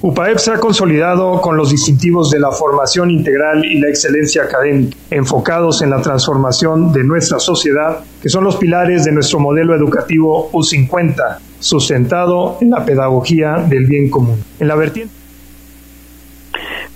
UPAEP 0.00 0.38
se 0.38 0.50
ha 0.50 0.58
consolidado 0.58 1.40
con 1.40 1.56
los 1.56 1.70
distintivos 1.70 2.30
de 2.30 2.40
la 2.40 2.50
formación 2.50 3.10
integral 3.10 3.64
y 3.64 3.78
la 3.78 3.88
excelencia 3.88 4.42
académica, 4.42 4.96
enfocados 5.10 5.82
en 5.82 5.90
la 5.90 6.00
transformación 6.00 6.92
de 6.92 7.04
nuestra 7.04 7.38
sociedad, 7.38 8.00
que 8.20 8.28
son 8.28 8.42
los 8.42 8.56
pilares 8.56 9.04
de 9.04 9.12
nuestro 9.12 9.38
modelo 9.38 9.76
educativo 9.76 10.50
U50, 10.52 11.38
sustentado 11.60 12.58
en 12.60 12.70
la 12.70 12.84
pedagogía 12.84 13.64
del 13.68 13.86
bien 13.86 14.10
común. 14.10 14.42
En 14.58 14.68
la 14.68 14.74
vertiente 14.74 15.21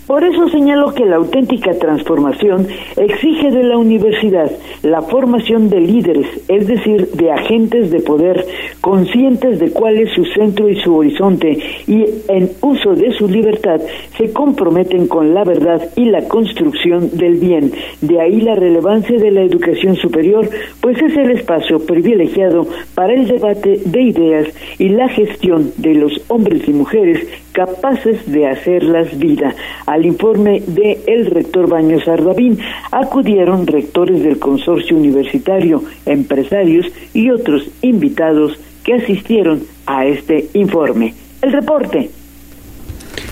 por 0.06 0.24
eso 0.24 0.48
señalo 0.48 0.94
que 0.94 1.04
la 1.04 1.16
auténtica 1.16 1.72
transformación 1.78 2.66
exige 2.96 3.50
de 3.50 3.64
la 3.64 3.76
universidad 3.78 4.50
la 4.82 5.02
formación 5.02 5.68
de 5.68 5.80
líderes, 5.80 6.26
es 6.48 6.66
decir, 6.66 7.08
de 7.12 7.32
agentes 7.32 7.90
de 7.90 8.00
poder, 8.00 8.46
conscientes 8.80 9.58
de 9.58 9.70
cuál 9.70 9.98
es 9.98 10.10
su 10.12 10.24
centro 10.26 10.68
y 10.68 10.80
su 10.80 10.94
horizonte, 10.94 11.58
y 11.86 12.04
en 12.28 12.50
uso 12.60 12.94
de 12.94 13.12
su 13.12 13.28
libertad 13.28 13.80
se 14.16 14.32
comprometen 14.32 15.08
con 15.08 15.34
la 15.34 15.44
verdad 15.44 15.82
y 15.96 16.04
la 16.06 16.28
construcción 16.28 17.10
del 17.16 17.34
bien. 17.34 17.72
De 18.00 18.20
ahí 18.20 18.40
la 18.40 18.54
relevancia 18.54 19.18
de 19.18 19.30
la 19.30 19.42
educación 19.42 19.96
superior, 19.96 20.48
pues 20.80 21.00
es 21.02 21.16
el 21.16 21.32
espacio 21.32 21.84
privilegiado 21.84 22.66
para 22.94 23.12
el 23.12 23.26
debate 23.26 23.80
de 23.84 24.02
ideas 24.02 24.48
y 24.78 24.90
la 24.90 25.08
gestión 25.08 25.72
de 25.76 25.94
los 25.94 26.12
hombres 26.28 26.66
y 26.68 26.72
mujeres 26.72 27.26
capaces 27.56 28.30
de 28.30 28.46
hacerlas 28.46 29.18
vida. 29.18 29.54
Al 29.86 30.04
informe 30.04 30.62
de 30.66 31.00
el 31.06 31.24
rector 31.24 31.70
Baños 31.70 32.06
Ardavín 32.06 32.58
acudieron 32.92 33.66
rectores 33.66 34.22
del 34.22 34.38
consorcio 34.38 34.94
universitario, 34.94 35.82
empresarios 36.04 36.86
y 37.14 37.30
otros 37.30 37.66
invitados 37.80 38.60
que 38.84 38.92
asistieron 38.92 39.62
a 39.86 40.04
este 40.04 40.50
informe. 40.52 41.14
El 41.40 41.52
reporte. 41.52 42.10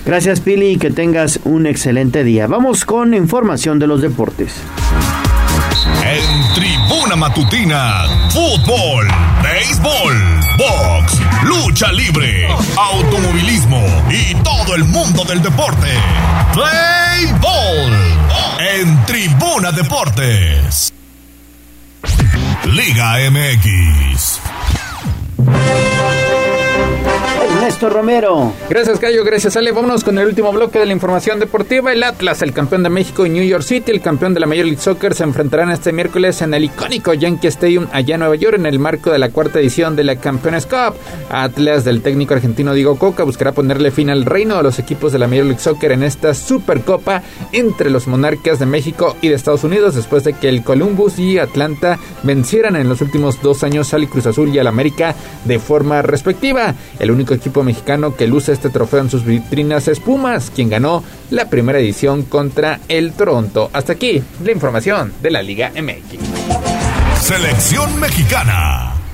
Gracias 0.07 0.41
Pili 0.41 0.71
y 0.71 0.77
que 0.77 0.89
tengas 0.89 1.39
un 1.45 1.67
excelente 1.67 2.23
día. 2.23 2.47
Vamos 2.47 2.83
con 2.83 3.13
información 3.13 3.77
de 3.77 3.85
los 3.85 4.01
deportes. 4.01 4.59
En 6.03 6.53
Tribuna 6.53 7.15
Matutina, 7.15 8.05
fútbol, 8.29 9.07
béisbol, 9.43 10.39
box, 10.57 11.19
lucha 11.43 11.91
libre, 11.91 12.47
automovilismo 12.77 13.81
y 14.09 14.33
todo 14.35 14.75
el 14.75 14.83
mundo 14.85 15.23
del 15.25 15.41
deporte. 15.41 15.87
Play 16.53 17.33
Ball 17.39 18.15
en 18.59 19.05
Tribuna 19.05 19.71
Deportes. 19.71 20.93
Liga 22.65 23.17
MX. 23.29 24.39
Ernesto 27.65 27.89
Romero. 27.89 28.53
Gracias, 28.69 28.99
Cayo. 28.99 29.23
Gracias, 29.23 29.57
Ale. 29.57 29.71
Vámonos 29.71 30.03
con 30.03 30.19
el 30.19 30.27
último 30.27 30.51
bloque 30.51 30.77
de 30.77 30.85
la 30.85 30.93
información 30.93 31.39
deportiva. 31.39 31.91
El 31.91 32.03
Atlas, 32.03 32.43
el 32.43 32.53
campeón 32.53 32.83
de 32.83 32.91
México 32.91 33.25
y 33.25 33.31
New 33.31 33.43
York 33.43 33.63
City, 33.63 33.89
el 33.89 34.01
campeón 34.01 34.35
de 34.35 34.39
la 34.39 34.45
Major 34.45 34.65
League 34.65 34.79
Soccer, 34.79 35.15
se 35.15 35.23
enfrentarán 35.23 35.71
este 35.71 35.91
miércoles 35.91 36.43
en 36.43 36.53
el 36.53 36.65
icónico 36.65 37.15
Yankee 37.15 37.47
Stadium 37.47 37.87
allá 37.91 38.13
en 38.13 38.19
Nueva 38.19 38.35
York 38.35 38.57
en 38.59 38.67
el 38.67 38.77
marco 38.77 39.09
de 39.09 39.17
la 39.17 39.29
cuarta 39.29 39.59
edición 39.59 39.95
de 39.95 40.03
la 40.03 40.17
Campeones 40.17 40.67
Cup. 40.67 40.93
Atlas 41.31 41.83
del 41.83 42.03
técnico 42.03 42.35
argentino 42.35 42.71
Diego 42.75 42.99
Coca 42.99 43.23
buscará 43.23 43.51
ponerle 43.51 43.89
fin 43.89 44.11
al 44.11 44.25
reino 44.25 44.57
a 44.57 44.61
los 44.61 44.77
equipos 44.77 45.11
de 45.11 45.17
la 45.17 45.27
Major 45.27 45.45
League 45.45 45.59
Soccer 45.59 45.91
en 45.91 46.03
esta 46.03 46.35
Supercopa 46.35 47.23
entre 47.51 47.89
los 47.89 48.05
monarcas 48.05 48.59
de 48.59 48.67
México 48.67 49.17
y 49.23 49.29
de 49.29 49.35
Estados 49.35 49.63
Unidos 49.63 49.95
después 49.95 50.23
de 50.23 50.33
que 50.33 50.49
el 50.49 50.63
Columbus 50.63 51.17
y 51.17 51.39
Atlanta 51.39 51.97
vencieran 52.21 52.75
en 52.75 52.89
los 52.89 53.01
últimos 53.01 53.41
dos 53.41 53.63
años 53.63 53.91
al 53.95 54.07
Cruz 54.07 54.27
Azul 54.27 54.53
y 54.53 54.59
al 54.59 54.67
América 54.67 55.15
de 55.45 55.57
forma 55.57 56.03
respectiva. 56.03 56.75
El 56.99 57.09
único 57.09 57.33
equipo 57.33 57.54
mexicano 57.63 58.15
que 58.15 58.27
luce 58.27 58.51
este 58.51 58.69
trofeo 58.69 59.01
en 59.01 59.09
sus 59.09 59.25
vitrinas 59.25 59.87
es 59.87 59.99
Pumas, 59.99 60.51
quien 60.53 60.69
ganó 60.69 61.03
la 61.29 61.49
primera 61.49 61.79
edición 61.79 62.23
contra 62.23 62.79
el 62.87 63.13
Toronto. 63.13 63.69
Hasta 63.73 63.93
aquí 63.93 64.23
la 64.43 64.51
información 64.51 65.13
de 65.21 65.31
la 65.31 65.41
Liga 65.41 65.71
MX. 65.75 67.21
Selección 67.21 67.99
mexicana. 67.99 69.04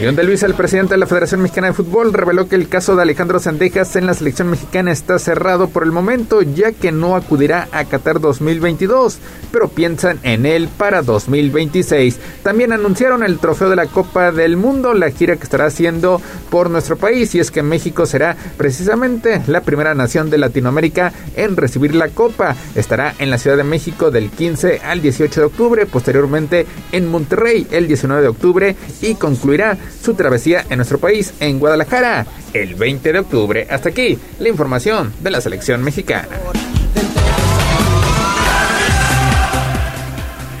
Y 0.00 0.04
donde 0.04 0.22
Luis, 0.22 0.44
el 0.44 0.54
presidente 0.54 0.94
de 0.94 0.98
la 0.98 1.06
Federación 1.06 1.42
Mexicana 1.42 1.68
de 1.68 1.72
Fútbol, 1.72 2.12
reveló 2.12 2.48
que 2.48 2.54
el 2.54 2.68
caso 2.68 2.94
de 2.94 3.02
Alejandro 3.02 3.40
Sendejas 3.40 3.96
en 3.96 4.06
la 4.06 4.14
selección 4.14 4.48
mexicana 4.48 4.92
está 4.92 5.18
cerrado 5.18 5.68
por 5.68 5.82
el 5.82 5.90
momento, 5.90 6.42
ya 6.42 6.70
que 6.72 6.92
no 6.92 7.16
acudirá 7.16 7.68
a 7.72 7.84
Qatar 7.84 8.20
2022, 8.20 9.18
pero 9.50 9.68
piensan 9.68 10.20
en 10.22 10.46
él 10.46 10.68
para 10.68 11.02
2026. 11.02 12.18
También 12.44 12.72
anunciaron 12.72 13.24
el 13.24 13.38
trofeo 13.38 13.70
de 13.70 13.76
la 13.76 13.86
Copa 13.86 14.30
del 14.30 14.56
Mundo, 14.56 14.94
la 14.94 15.10
gira 15.10 15.36
que 15.36 15.42
estará 15.42 15.66
haciendo 15.66 16.20
por 16.50 16.70
nuestro 16.70 16.96
país, 16.96 17.34
y 17.34 17.40
es 17.40 17.50
que 17.50 17.62
México 17.62 18.06
será 18.06 18.36
precisamente 18.56 19.42
la 19.48 19.62
primera 19.62 19.94
nación 19.94 20.30
de 20.30 20.38
Latinoamérica 20.38 21.12
en 21.34 21.56
recibir 21.56 21.94
la 21.94 22.08
Copa. 22.08 22.54
Estará 22.76 23.14
en 23.18 23.30
la 23.30 23.38
Ciudad 23.38 23.56
de 23.56 23.64
México 23.64 24.12
del 24.12 24.30
15 24.30 24.80
al 24.84 25.02
18 25.02 25.40
de 25.40 25.46
octubre, 25.46 25.86
posteriormente 25.86 26.66
en 26.92 27.08
Monterrey 27.08 27.66
el 27.70 27.88
19 27.88 28.22
de 28.22 28.28
octubre 28.28 28.76
y 29.00 29.14
concluirá 29.14 29.77
su 30.02 30.14
travesía 30.14 30.64
en 30.68 30.76
nuestro 30.76 30.98
país 30.98 31.34
en 31.40 31.58
Guadalajara 31.58 32.26
el 32.52 32.74
20 32.74 33.12
de 33.12 33.18
octubre. 33.18 33.66
Hasta 33.70 33.90
aquí 33.90 34.18
la 34.38 34.48
información 34.48 35.12
de 35.20 35.30
la 35.30 35.40
selección 35.40 35.82
mexicana. 35.82 36.28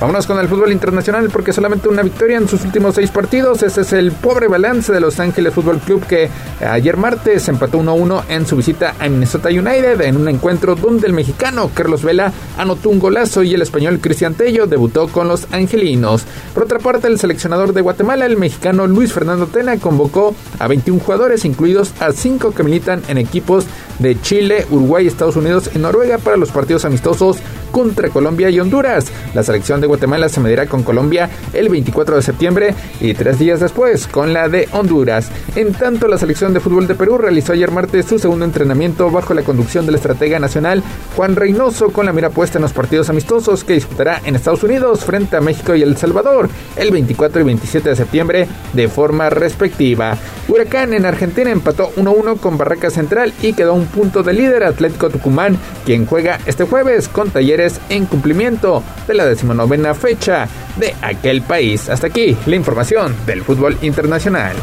Vámonos 0.00 0.28
con 0.28 0.38
el 0.38 0.46
fútbol 0.46 0.70
internacional 0.70 1.28
porque 1.28 1.52
solamente 1.52 1.88
una 1.88 2.04
victoria 2.04 2.36
en 2.36 2.48
sus 2.48 2.64
últimos 2.64 2.94
seis 2.94 3.10
partidos. 3.10 3.64
Ese 3.64 3.80
es 3.80 3.92
el 3.92 4.12
pobre 4.12 4.46
balance 4.46 4.92
de 4.92 5.00
Los 5.00 5.18
Ángeles 5.18 5.52
Fútbol 5.52 5.80
Club 5.80 6.06
que 6.06 6.30
ayer 6.64 6.96
martes 6.96 7.48
empató 7.48 7.80
1-1 7.80 8.22
en 8.28 8.46
su 8.46 8.54
visita 8.54 8.94
a 9.00 9.08
Minnesota 9.08 9.48
United 9.48 10.00
en 10.02 10.16
un 10.16 10.28
encuentro 10.28 10.76
donde 10.76 11.08
el 11.08 11.14
mexicano 11.14 11.72
Carlos 11.74 12.04
Vela 12.04 12.32
anotó 12.56 12.90
un 12.90 13.00
golazo 13.00 13.42
y 13.42 13.54
el 13.54 13.62
español 13.62 13.98
Cristian 14.00 14.34
Tello 14.34 14.68
debutó 14.68 15.08
con 15.08 15.26
los 15.26 15.52
angelinos. 15.52 16.26
Por 16.54 16.62
otra 16.62 16.78
parte, 16.78 17.08
el 17.08 17.18
seleccionador 17.18 17.72
de 17.72 17.80
Guatemala, 17.80 18.24
el 18.24 18.36
mexicano 18.36 18.86
Luis 18.86 19.12
Fernando 19.12 19.48
Tena, 19.48 19.78
convocó 19.78 20.32
a 20.60 20.68
21 20.68 21.00
jugadores, 21.00 21.44
incluidos 21.44 21.92
a 21.98 22.12
5 22.12 22.52
que 22.52 22.62
militan 22.62 23.02
en 23.08 23.18
equipos 23.18 23.66
de 23.98 24.20
Chile, 24.20 24.64
Uruguay, 24.70 25.08
Estados 25.08 25.34
Unidos 25.34 25.70
y 25.74 25.78
Noruega 25.80 26.18
para 26.18 26.36
los 26.36 26.52
partidos 26.52 26.84
amistosos 26.84 27.38
contra 27.72 28.08
Colombia 28.10 28.50
y 28.50 28.60
Honduras. 28.60 29.06
La 29.34 29.42
selección 29.42 29.80
de 29.80 29.87
Guatemala 29.88 30.28
se 30.28 30.40
medirá 30.40 30.66
con 30.66 30.82
Colombia 30.82 31.28
el 31.52 31.68
24 31.68 32.16
de 32.16 32.22
septiembre 32.22 32.74
y 33.00 33.14
tres 33.14 33.38
días 33.38 33.60
después 33.60 34.06
con 34.06 34.32
la 34.32 34.48
de 34.48 34.68
Honduras. 34.72 35.30
En 35.56 35.72
tanto, 35.72 36.06
la 36.06 36.18
selección 36.18 36.54
de 36.54 36.60
fútbol 36.60 36.86
de 36.86 36.94
Perú 36.94 37.18
realizó 37.18 37.52
ayer 37.52 37.70
martes 37.70 38.06
su 38.06 38.18
segundo 38.18 38.44
entrenamiento 38.44 39.10
bajo 39.10 39.34
la 39.34 39.42
conducción 39.42 39.86
del 39.86 39.96
estratega 39.96 40.38
nacional 40.38 40.82
Juan 41.16 41.34
Reynoso 41.34 41.90
con 41.90 42.06
la 42.06 42.12
mira 42.12 42.30
puesta 42.30 42.58
en 42.58 42.62
los 42.62 42.72
partidos 42.72 43.10
amistosos 43.10 43.64
que 43.64 43.74
disputará 43.74 44.20
en 44.24 44.36
Estados 44.36 44.62
Unidos 44.62 45.04
frente 45.04 45.36
a 45.36 45.40
México 45.40 45.74
y 45.74 45.82
El 45.82 45.96
Salvador 45.96 46.48
el 46.76 46.90
24 46.90 47.40
y 47.40 47.44
27 47.44 47.88
de 47.88 47.96
septiembre 47.96 48.48
de 48.72 48.88
forma 48.88 49.30
respectiva. 49.30 50.16
Huracán 50.48 50.94
en 50.94 51.04
Argentina 51.04 51.50
empató 51.50 51.90
1-1 51.96 52.38
con 52.40 52.56
Barraca 52.56 52.90
Central 52.90 53.32
y 53.42 53.52
quedó 53.52 53.74
un 53.74 53.86
punto 53.86 54.22
de 54.22 54.32
líder 54.32 54.64
Atlético 54.64 55.10
Tucumán, 55.10 55.58
quien 55.84 56.06
juega 56.06 56.38
este 56.46 56.64
jueves 56.64 57.08
con 57.08 57.30
Talleres 57.30 57.80
en 57.88 58.06
cumplimiento 58.06 58.82
de 59.06 59.14
la 59.14 59.26
decimonovena 59.26 59.77
fecha 59.94 60.48
de 60.76 60.94
aquel 61.02 61.42
país. 61.42 61.88
Hasta 61.88 62.08
aquí 62.08 62.36
la 62.46 62.56
información 62.56 63.14
del 63.26 63.42
fútbol 63.42 63.76
internacional. 63.82 64.56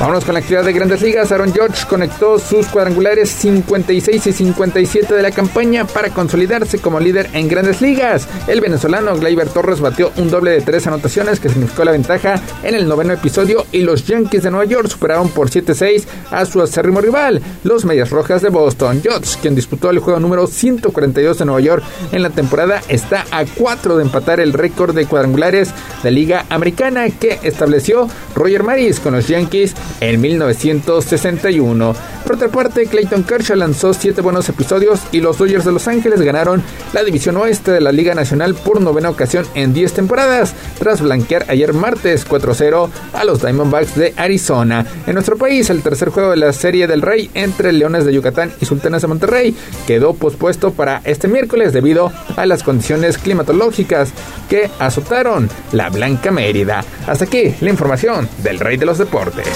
Vámonos 0.00 0.24
con 0.24 0.32
la 0.32 0.40
actividad 0.40 0.64
de 0.64 0.72
Grandes 0.72 1.02
Ligas. 1.02 1.30
Aaron 1.30 1.52
George 1.52 1.86
conectó 1.86 2.38
sus 2.38 2.66
cuadrangulares 2.68 3.28
56 3.28 4.28
y 4.28 4.32
57 4.32 5.12
de 5.12 5.22
la 5.22 5.30
campaña 5.30 5.84
para 5.84 6.08
consolidarse 6.08 6.78
como 6.78 6.98
líder 6.98 7.28
en 7.34 7.48
Grandes 7.48 7.82
Ligas. 7.82 8.26
El 8.48 8.62
venezolano 8.62 9.14
Gleyber 9.18 9.50
Torres 9.50 9.82
batió 9.82 10.10
un 10.16 10.30
doble 10.30 10.52
de 10.52 10.62
tres 10.62 10.86
anotaciones 10.86 11.38
que 11.38 11.50
significó 11.50 11.84
la 11.84 11.92
ventaja 11.92 12.40
en 12.62 12.74
el 12.76 12.88
noveno 12.88 13.12
episodio 13.12 13.66
y 13.72 13.82
los 13.82 14.06
Yankees 14.06 14.42
de 14.42 14.50
Nueva 14.50 14.64
York 14.64 14.88
superaron 14.88 15.28
por 15.28 15.50
7-6 15.50 16.04
a 16.30 16.46
su 16.46 16.62
acérrimo 16.62 17.02
rival, 17.02 17.42
los 17.62 17.84
Medias 17.84 18.08
Rojas 18.08 18.40
de 18.40 18.48
Boston. 18.48 19.02
George, 19.02 19.36
quien 19.42 19.54
disputó 19.54 19.90
el 19.90 19.98
juego 19.98 20.18
número 20.18 20.46
142 20.46 21.36
de 21.36 21.44
Nueva 21.44 21.60
York 21.60 21.84
en 22.12 22.22
la 22.22 22.30
temporada, 22.30 22.80
está 22.88 23.26
a 23.30 23.44
4 23.44 23.98
de 23.98 24.04
empatar 24.04 24.40
el 24.40 24.54
récord 24.54 24.94
de 24.94 25.04
cuadrangulares 25.04 25.74
de 26.02 26.10
Liga 26.10 26.46
Americana 26.48 27.10
que 27.10 27.38
estableció 27.42 28.08
Roger 28.34 28.62
Maris 28.62 28.98
con 28.98 29.12
los 29.12 29.28
Yankees 29.28 29.74
en 30.00 30.20
1961. 30.20 31.94
Por 32.30 32.36
otra 32.36 32.48
parte, 32.48 32.86
Clayton 32.86 33.24
Kershaw 33.24 33.56
lanzó 33.56 33.92
siete 33.92 34.20
buenos 34.20 34.48
episodios 34.48 35.00
y 35.10 35.20
los 35.20 35.38
Dodgers 35.38 35.64
de 35.64 35.72
Los 35.72 35.88
Ángeles 35.88 36.22
ganaron 36.22 36.62
la 36.92 37.02
división 37.02 37.36
oeste 37.36 37.72
de 37.72 37.80
la 37.80 37.90
Liga 37.90 38.14
Nacional 38.14 38.54
por 38.54 38.80
novena 38.80 39.10
ocasión 39.10 39.44
en 39.56 39.74
10 39.74 39.94
temporadas, 39.94 40.54
tras 40.78 41.00
blanquear 41.00 41.46
ayer 41.48 41.72
martes 41.72 42.24
4-0 42.28 42.88
a 43.14 43.24
los 43.24 43.42
Diamondbacks 43.42 43.96
de 43.96 44.14
Arizona. 44.16 44.86
En 45.08 45.14
nuestro 45.14 45.38
país, 45.38 45.70
el 45.70 45.82
tercer 45.82 46.10
juego 46.10 46.30
de 46.30 46.36
la 46.36 46.52
Serie 46.52 46.86
del 46.86 47.02
Rey 47.02 47.32
entre 47.34 47.72
Leones 47.72 48.04
de 48.04 48.14
Yucatán 48.14 48.52
y 48.60 48.64
Sultanes 48.64 49.02
de 49.02 49.08
Monterrey 49.08 49.56
quedó 49.88 50.14
pospuesto 50.14 50.70
para 50.70 51.00
este 51.02 51.26
miércoles 51.26 51.72
debido 51.72 52.12
a 52.36 52.46
las 52.46 52.62
condiciones 52.62 53.18
climatológicas 53.18 54.12
que 54.48 54.70
azotaron 54.78 55.50
la 55.72 55.90
Blanca 55.90 56.30
Mérida. 56.30 56.84
Hasta 57.08 57.24
aquí 57.24 57.56
la 57.60 57.70
información 57.70 58.28
del 58.44 58.60
Rey 58.60 58.76
de 58.76 58.86
los 58.86 58.98
Deportes. 58.98 59.48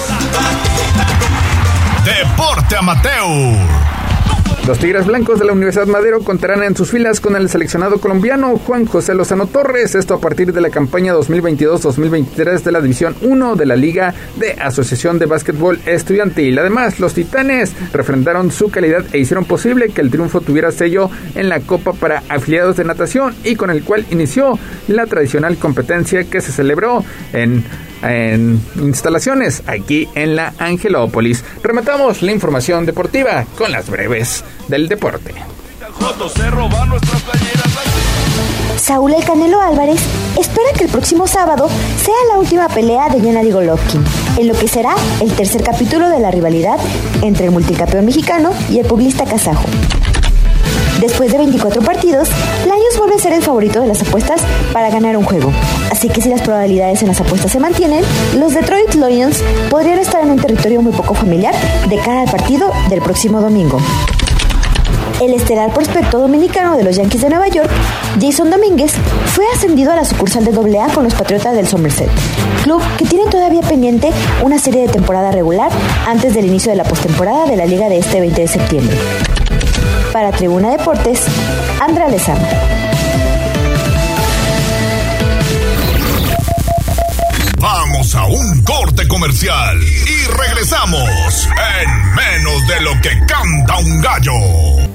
Deporte 2.05 2.75
Amateur. 2.75 3.57
Los 4.67 4.77
Tigres 4.77 5.07
Blancos 5.07 5.39
de 5.39 5.45
la 5.45 5.53
Universidad 5.53 5.87
Madero 5.87 6.19
contarán 6.19 6.61
en 6.61 6.75
sus 6.75 6.91
filas 6.91 7.19
con 7.19 7.35
el 7.35 7.49
seleccionado 7.49 7.99
colombiano 7.99 8.57
Juan 8.57 8.85
José 8.85 9.15
Lozano 9.15 9.47
Torres, 9.47 9.95
esto 9.95 10.13
a 10.13 10.19
partir 10.19 10.53
de 10.53 10.61
la 10.61 10.69
campaña 10.69 11.15
2022-2023 11.15 12.61
de 12.61 12.71
la 12.71 12.81
División 12.81 13.15
1 13.21 13.55
de 13.55 13.65
la 13.65 13.75
Liga 13.75 14.13
de 14.37 14.53
Asociación 14.53 15.17
de 15.17 15.25
Básquetbol 15.25 15.79
Estudiantil. 15.87 16.59
Además, 16.59 16.99
los 16.99 17.15
Titanes 17.15 17.73
refrendaron 17.91 18.51
su 18.51 18.69
calidad 18.69 19.03
e 19.11 19.17
hicieron 19.17 19.45
posible 19.45 19.89
que 19.89 20.01
el 20.01 20.11
triunfo 20.11 20.41
tuviera 20.41 20.71
sello 20.71 21.09
en 21.33 21.49
la 21.49 21.59
Copa 21.59 21.93
para 21.93 22.21
afiliados 22.29 22.77
de 22.77 22.85
natación 22.85 23.35
y 23.43 23.55
con 23.55 23.71
el 23.71 23.83
cual 23.83 24.05
inició 24.11 24.59
la 24.87 25.07
tradicional 25.07 25.57
competencia 25.57 26.23
que 26.23 26.41
se 26.41 26.51
celebró 26.51 27.03
en 27.33 27.63
en 28.01 28.61
instalaciones 28.75 29.63
aquí 29.67 30.07
en 30.15 30.35
la 30.35 30.53
Angelópolis. 30.57 31.43
Rematamos 31.63 32.21
la 32.21 32.31
información 32.31 32.85
deportiva 32.85 33.45
con 33.57 33.71
las 33.71 33.89
breves 33.89 34.43
del 34.67 34.87
deporte. 34.87 35.33
Saúl 38.77 39.13
El 39.13 39.23
Canelo 39.23 39.61
Álvarez 39.61 39.99
espera 40.37 40.71
que 40.77 40.83
el 40.83 40.89
próximo 40.91 41.25
sábado 41.25 41.67
sea 41.97 42.13
la 42.31 42.39
última 42.39 42.67
pelea 42.67 43.09
de 43.09 43.21
Gennady 43.21 43.51
Golovkin, 43.51 44.03
en 44.37 44.47
lo 44.47 44.53
que 44.53 44.67
será 44.67 44.93
el 45.21 45.31
tercer 45.33 45.63
capítulo 45.63 46.09
de 46.09 46.19
la 46.19 46.31
rivalidad 46.31 46.77
entre 47.21 47.45
el 47.45 47.51
multicampeón 47.51 48.05
mexicano 48.05 48.51
y 48.69 48.79
el 48.79 48.85
publista 48.85 49.25
kazajo. 49.25 49.65
Después 51.05 51.31
de 51.31 51.37
24 51.37 51.83
partidos, 51.83 52.29
Lions 52.63 52.97
vuelve 52.97 53.13
a 53.13 53.19
ser 53.19 53.33
el 53.33 53.43
favorito 53.43 53.79
de 53.79 53.85
las 53.85 54.01
apuestas 54.01 54.41
para 54.73 54.89
ganar 54.89 55.15
un 55.15 55.23
juego. 55.23 55.51
Así 55.91 56.09
que 56.09 56.19
si 56.19 56.29
las 56.29 56.41
probabilidades 56.41 57.03
en 57.03 57.09
las 57.09 57.21
apuestas 57.21 57.51
se 57.51 57.59
mantienen, 57.59 58.03
los 58.35 58.55
Detroit 58.55 58.95
Lions 58.95 59.43
podrían 59.69 59.99
estar 59.99 60.23
en 60.23 60.31
un 60.31 60.39
territorio 60.39 60.81
muy 60.81 60.93
poco 60.93 61.13
familiar 61.13 61.53
de 61.87 61.97
cara 61.99 62.21
al 62.21 62.31
partido 62.31 62.71
del 62.89 63.03
próximo 63.03 63.39
domingo. 63.39 63.77
El 65.21 65.35
estelar 65.35 65.71
prospecto 65.75 66.17
dominicano 66.17 66.75
de 66.75 66.83
los 66.83 66.95
Yankees 66.95 67.21
de 67.21 67.29
Nueva 67.29 67.49
York, 67.49 67.69
Jason 68.19 68.49
Domínguez, 68.49 68.93
fue 69.27 69.45
ascendido 69.53 69.91
a 69.91 69.95
la 69.95 70.05
sucursal 70.05 70.43
de 70.43 70.79
AA 70.79 70.91
con 70.91 71.03
los 71.03 71.13
Patriotas 71.13 71.55
del 71.55 71.67
Somerset, 71.67 72.09
club 72.63 72.81
que 72.97 73.05
tiene 73.05 73.29
todavía 73.29 73.61
pendiente 73.61 74.09
una 74.43 74.57
serie 74.57 74.81
de 74.81 74.87
temporada 74.87 75.31
regular 75.31 75.71
antes 76.07 76.33
del 76.33 76.47
inicio 76.47 76.71
de 76.71 76.77
la 76.77 76.83
postemporada 76.83 77.45
de 77.45 77.57
la 77.57 77.67
liga 77.67 77.89
de 77.89 77.99
este 77.99 78.19
20 78.19 78.41
de 78.41 78.47
septiembre. 78.47 78.97
Para 80.15 80.31
Tribuna 80.31 80.69
Deportes, 80.69 81.25
Andra 81.81 82.07
Lezama. 82.07 82.47
Vamos 87.59 88.15
a 88.15 88.23
un 88.23 88.63
corte 88.63 89.09
comercial 89.09 89.77
y 89.83 90.27
regresamos 90.27 91.49
en 91.81 92.15
menos 92.15 92.65
de 92.65 92.79
lo 92.79 92.91
que 93.01 93.09
canta 93.27 93.77
un 93.77 93.99
gallo. 93.99 94.94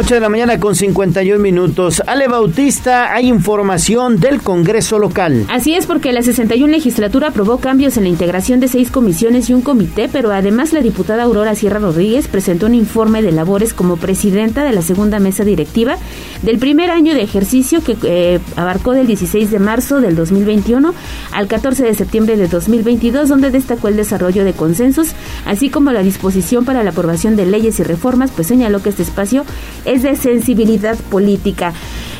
8 0.00 0.14
de 0.14 0.20
la 0.20 0.30
mañana 0.30 0.58
con 0.58 0.74
51 0.74 1.38
minutos. 1.42 2.02
Ale 2.06 2.26
Bautista, 2.26 3.12
hay 3.12 3.28
información 3.28 4.18
del 4.18 4.40
Congreso 4.40 4.98
local. 4.98 5.44
Así 5.50 5.74
es, 5.74 5.84
porque 5.84 6.10
la 6.14 6.22
61 6.22 6.72
legislatura 6.72 7.28
aprobó 7.28 7.58
cambios 7.58 7.98
en 7.98 8.04
la 8.04 8.08
integración 8.08 8.60
de 8.60 8.68
seis 8.68 8.90
comisiones 8.90 9.50
y 9.50 9.52
un 9.52 9.60
comité, 9.60 10.08
pero 10.10 10.32
además 10.32 10.72
la 10.72 10.80
diputada 10.80 11.24
Aurora 11.24 11.54
Sierra 11.54 11.80
Rodríguez 11.80 12.28
presentó 12.28 12.64
un 12.64 12.76
informe 12.76 13.20
de 13.20 13.30
labores 13.30 13.74
como 13.74 13.98
presidenta 13.98 14.64
de 14.64 14.72
la 14.72 14.80
segunda 14.80 15.18
mesa 15.18 15.44
directiva 15.44 15.98
del 16.40 16.58
primer 16.58 16.90
año 16.90 17.12
de 17.12 17.20
ejercicio 17.20 17.84
que 17.84 17.94
eh, 18.04 18.40
abarcó 18.56 18.92
del 18.92 19.06
16 19.06 19.50
de 19.50 19.58
marzo 19.58 20.00
del 20.00 20.16
2021 20.16 20.94
al 21.32 21.46
14 21.46 21.84
de 21.84 21.94
septiembre 21.94 22.38
de 22.38 22.48
2022, 22.48 23.28
donde 23.28 23.50
destacó 23.50 23.88
el 23.88 23.96
desarrollo 23.96 24.46
de 24.46 24.54
consensos, 24.54 25.08
así 25.44 25.68
como 25.68 25.92
la 25.92 26.02
disposición 26.02 26.64
para 26.64 26.82
la 26.84 26.90
aprobación 26.90 27.36
de 27.36 27.44
leyes 27.44 27.78
y 27.80 27.82
reformas, 27.82 28.30
pues 28.30 28.46
señaló 28.46 28.82
que 28.82 28.88
este 28.88 29.02
espacio 29.02 29.44
es 29.84 29.89
de 29.98 30.16
sensibilidad 30.16 30.96
política. 31.10 31.72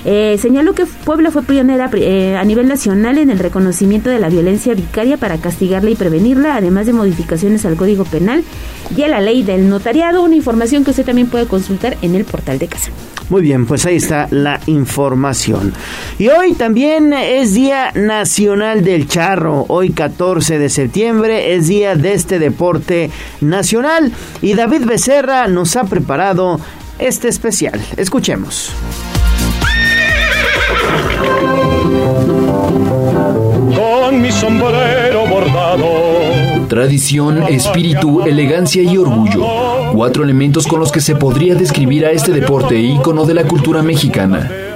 Eh, 0.04 0.38
señaló 0.40 0.74
que 0.74 0.86
Puebla 0.86 1.30
fue 1.30 1.42
pionera 1.42 1.90
eh, 1.92 2.36
a 2.36 2.44
nivel 2.44 2.68
nacional 2.68 3.18
en 3.18 3.28
el 3.28 3.38
reconocimiento 3.38 4.08
de 4.08 4.18
la 4.18 4.30
violencia 4.30 4.74
vicaria 4.74 5.18
para 5.18 5.36
castigarla 5.36 5.90
y 5.90 5.94
prevenirla, 5.94 6.56
además 6.56 6.86
de 6.86 6.94
modificaciones 6.94 7.66
al 7.66 7.76
Código 7.76 8.04
Penal 8.04 8.42
y 8.96 9.02
a 9.02 9.08
la 9.08 9.20
ley 9.20 9.42
del 9.42 9.68
notariado, 9.68 10.22
una 10.22 10.36
información 10.36 10.84
que 10.84 10.90
usted 10.90 11.04
también 11.04 11.28
puede 11.28 11.46
consultar 11.46 11.98
en 12.00 12.14
el 12.14 12.24
portal 12.24 12.58
de 12.58 12.68
casa. 12.68 12.90
Muy 13.28 13.42
bien, 13.42 13.64
pues 13.64 13.86
ahí 13.86 13.94
está 13.96 14.26
la 14.30 14.58
información. 14.66 15.72
Y 16.18 16.28
hoy 16.30 16.54
también 16.54 17.12
es 17.12 17.54
Día 17.54 17.92
Nacional 17.94 18.82
del 18.82 19.06
Charro. 19.06 19.66
Hoy 19.68 19.90
14 19.90 20.58
de 20.58 20.68
septiembre 20.68 21.54
es 21.54 21.68
día 21.68 21.94
de 21.94 22.14
este 22.14 22.40
deporte 22.40 23.08
nacional. 23.40 24.10
Y 24.42 24.54
David 24.54 24.84
Becerra 24.84 25.46
nos 25.46 25.76
ha 25.76 25.84
preparado 25.84 26.58
este 27.00 27.28
especial. 27.28 27.80
Escuchemos. 27.96 28.72
Con 33.74 34.20
mi 34.20 34.30
sombrero 34.30 35.26
bordado. 35.26 35.88
Tradición, 36.68 37.42
espíritu, 37.44 38.22
elegancia 38.22 38.82
y 38.82 38.96
orgullo. 38.96 39.92
Cuatro 39.92 40.22
elementos 40.22 40.66
con 40.66 40.78
los 40.78 40.92
que 40.92 41.00
se 41.00 41.16
podría 41.16 41.54
describir 41.54 42.06
a 42.06 42.12
este 42.12 42.32
deporte 42.32 42.78
ícono 42.78 43.24
de 43.24 43.34
la 43.34 43.44
cultura 43.44 43.82
mexicana. 43.82 44.69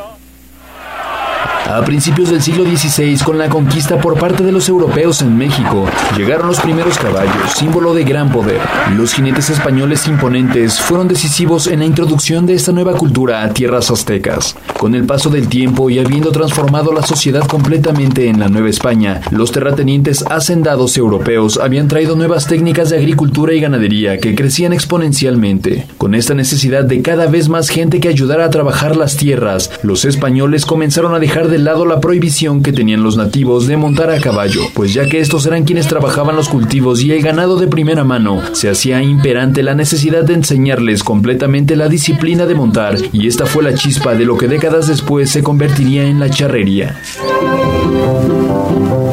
A 1.74 1.84
principios 1.84 2.30
del 2.30 2.40
siglo 2.40 2.62
XVI, 2.62 3.18
con 3.24 3.36
la 3.36 3.48
conquista 3.48 4.00
por 4.00 4.16
parte 4.16 4.44
de 4.44 4.52
los 4.52 4.68
europeos 4.68 5.22
en 5.22 5.36
México, 5.36 5.86
llegaron 6.16 6.46
los 6.46 6.60
primeros 6.60 6.96
caballos, 6.98 7.50
símbolo 7.56 7.92
de 7.92 8.04
gran 8.04 8.30
poder. 8.30 8.60
Los 8.96 9.12
jinetes 9.12 9.50
españoles 9.50 10.06
imponentes 10.06 10.80
fueron 10.80 11.08
decisivos 11.08 11.66
en 11.66 11.80
la 11.80 11.86
introducción 11.86 12.46
de 12.46 12.54
esta 12.54 12.70
nueva 12.70 12.92
cultura 12.92 13.42
a 13.42 13.52
tierras 13.52 13.90
aztecas. 13.90 14.54
Con 14.78 14.94
el 14.94 15.04
paso 15.04 15.30
del 15.30 15.48
tiempo 15.48 15.90
y 15.90 15.98
habiendo 15.98 16.30
transformado 16.30 16.92
la 16.92 17.02
sociedad 17.02 17.44
completamente 17.44 18.28
en 18.28 18.38
la 18.38 18.48
Nueva 18.48 18.68
España, 18.68 19.22
los 19.32 19.50
terratenientes 19.50 20.24
hacendados 20.30 20.96
europeos 20.96 21.58
habían 21.60 21.88
traído 21.88 22.14
nuevas 22.14 22.46
técnicas 22.46 22.90
de 22.90 22.98
agricultura 22.98 23.52
y 23.52 23.58
ganadería 23.60 24.18
que 24.18 24.36
crecían 24.36 24.72
exponencialmente. 24.72 25.88
Con 25.98 26.14
esta 26.14 26.34
necesidad 26.34 26.84
de 26.84 27.02
cada 27.02 27.26
vez 27.26 27.48
más 27.48 27.68
gente 27.68 27.98
que 27.98 28.08
ayudara 28.08 28.44
a 28.44 28.50
trabajar 28.50 28.94
las 28.94 29.16
tierras, 29.16 29.72
los 29.82 30.04
españoles 30.04 30.66
comenzaron 30.66 31.16
a 31.16 31.18
dejar 31.18 31.48
de 31.48 31.63
lado 31.64 31.86
la 31.86 32.00
prohibición 32.00 32.62
que 32.62 32.72
tenían 32.72 33.02
los 33.02 33.16
nativos 33.16 33.66
de 33.66 33.76
montar 33.76 34.10
a 34.10 34.20
caballo, 34.20 34.60
pues 34.74 34.92
ya 34.92 35.08
que 35.08 35.20
estos 35.20 35.46
eran 35.46 35.64
quienes 35.64 35.86
trabajaban 35.86 36.36
los 36.36 36.48
cultivos 36.48 37.02
y 37.02 37.12
el 37.12 37.22
ganado 37.22 37.56
de 37.56 37.66
primera 37.66 38.04
mano, 38.04 38.40
se 38.52 38.70
hacía 38.70 39.02
imperante 39.02 39.62
la 39.62 39.74
necesidad 39.74 40.24
de 40.24 40.34
enseñarles 40.34 41.02
completamente 41.02 41.76
la 41.76 41.88
disciplina 41.88 42.46
de 42.46 42.54
montar, 42.54 42.96
y 43.12 43.26
esta 43.26 43.46
fue 43.46 43.62
la 43.62 43.74
chispa 43.74 44.14
de 44.14 44.24
lo 44.24 44.36
que 44.36 44.48
décadas 44.48 44.86
después 44.86 45.30
se 45.30 45.42
convertiría 45.42 46.04
en 46.04 46.20
la 46.20 46.30
charrería. 46.30 46.96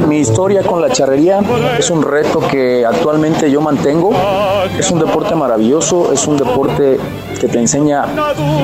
Mi 0.07 0.19
historia 0.19 0.61
con 0.61 0.81
la 0.81 0.89
charrería 0.89 1.39
es 1.79 1.89
un 1.89 2.03
reto 2.03 2.41
que 2.51 2.85
actualmente 2.85 3.49
yo 3.49 3.61
mantengo. 3.61 4.11
Es 4.77 4.91
un 4.91 4.99
deporte 4.99 5.35
maravilloso, 5.35 6.11
es 6.11 6.27
un 6.27 6.37
deporte 6.37 6.99
que 7.41 7.47
te 7.47 7.57
enseña 7.57 8.05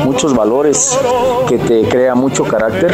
muchos 0.06 0.36
valores, 0.36 0.96
que 1.50 1.58
te 1.58 1.82
crea 1.90 2.14
mucho 2.14 2.44
carácter. 2.44 2.94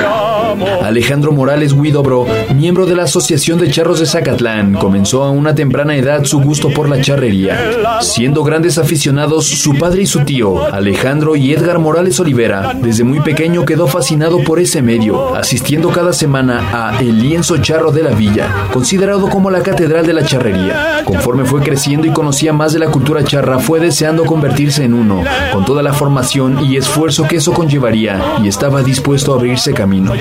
Alejandro 0.82 1.34
Morales 1.34 1.74
Huidobro, 1.74 2.26
miembro 2.56 2.86
de 2.86 2.96
la 2.96 3.04
Asociación 3.04 3.60
de 3.60 3.70
Charros 3.70 4.00
de 4.00 4.06
Zacatlán, 4.06 4.76
comenzó 4.76 5.24
a 5.24 5.32
una 5.32 5.54
temprana 5.54 5.98
edad 5.98 6.24
su 6.24 6.40
gusto 6.40 6.70
por 6.70 6.88
la 6.88 7.02
charrería. 7.02 8.00
Siendo 8.00 8.46
grandes 8.46 8.78
aficionados 8.78 9.46
su 9.46 9.78
padre 9.78 10.04
y 10.04 10.06
su 10.06 10.22
tío, 10.22 10.74
Alejandro 10.74 11.36
y 11.36 11.52
Edgar 11.52 11.80
Morales 11.80 12.18
Olivera, 12.18 12.74
desde 12.76 13.04
muy 13.04 13.20
pequeño 13.20 13.66
quedó 13.66 13.88
fascinado 13.88 14.40
por 14.40 14.60
ese 14.60 14.82
medio, 14.82 15.36
asistiendo 15.36 15.90
cada 15.90 16.14
semana 16.14 16.62
a 16.72 17.02
El 17.02 17.22
Lienzo 17.22 17.58
Charro 17.58 17.92
de 17.92 18.04
la 18.04 18.12
Villa, 18.12 18.70
considerado 18.72 19.30
como 19.30 19.52
la 19.52 19.62
catedral 19.62 20.06
de 20.06 20.14
la 20.14 20.24
charrería. 20.24 21.02
Conforme 21.04 21.44
fue 21.44 21.62
creciendo 21.62 22.08
y 22.08 22.12
conocía 22.12 22.54
más 22.54 22.72
de 22.72 22.80
la 22.80 22.88
cultura 22.90 23.22
charra, 23.26 23.60
fue 23.60 23.82
deseando 23.82 24.24
convertirse 24.24 24.86
en 24.86 24.94
uno, 24.94 25.22
con 25.52 25.66
toda 25.74 25.82
la 25.82 25.94
formación 25.94 26.64
y 26.64 26.78
esfuerzo 26.78 27.28
que 27.28 27.38
eso 27.38 27.52
conllevaría, 27.52 28.22
y 28.44 28.48
estaba 28.48 28.84
dispuesto 28.84 29.34
a 29.34 29.38
abrirse 29.38 29.74
camino. 29.74 30.14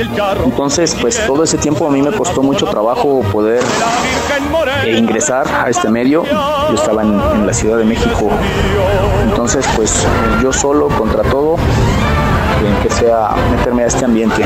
Entonces, 0.47 0.97
pues 0.99 1.27
todo 1.27 1.45
ese 1.45 1.59
tiempo 1.59 1.87
a 1.87 1.91
mí 1.91 2.01
me 2.01 2.11
costó 2.11 2.43
mucho 2.43 2.65
trabajo 2.65 3.21
poder 3.31 3.63
eh, 4.87 4.97
ingresar 4.97 5.47
a 5.47 5.69
este 5.69 5.91
medio. 5.91 6.25
Yo 6.25 6.75
estaba 6.75 7.03
en, 7.03 7.21
en 7.35 7.47
la 7.47 7.53
Ciudad 7.53 7.77
de 7.77 7.85
México. 7.85 8.31
Entonces, 9.29 9.67
pues 9.77 10.07
yo 10.43 10.55
solo 10.55 10.89
contra 10.89 11.23
todo 11.23 11.59
empecé 12.67 13.11
a 13.11 13.35
meterme 13.51 13.85
a 13.85 13.87
este 13.87 14.05
ambiente. 14.05 14.43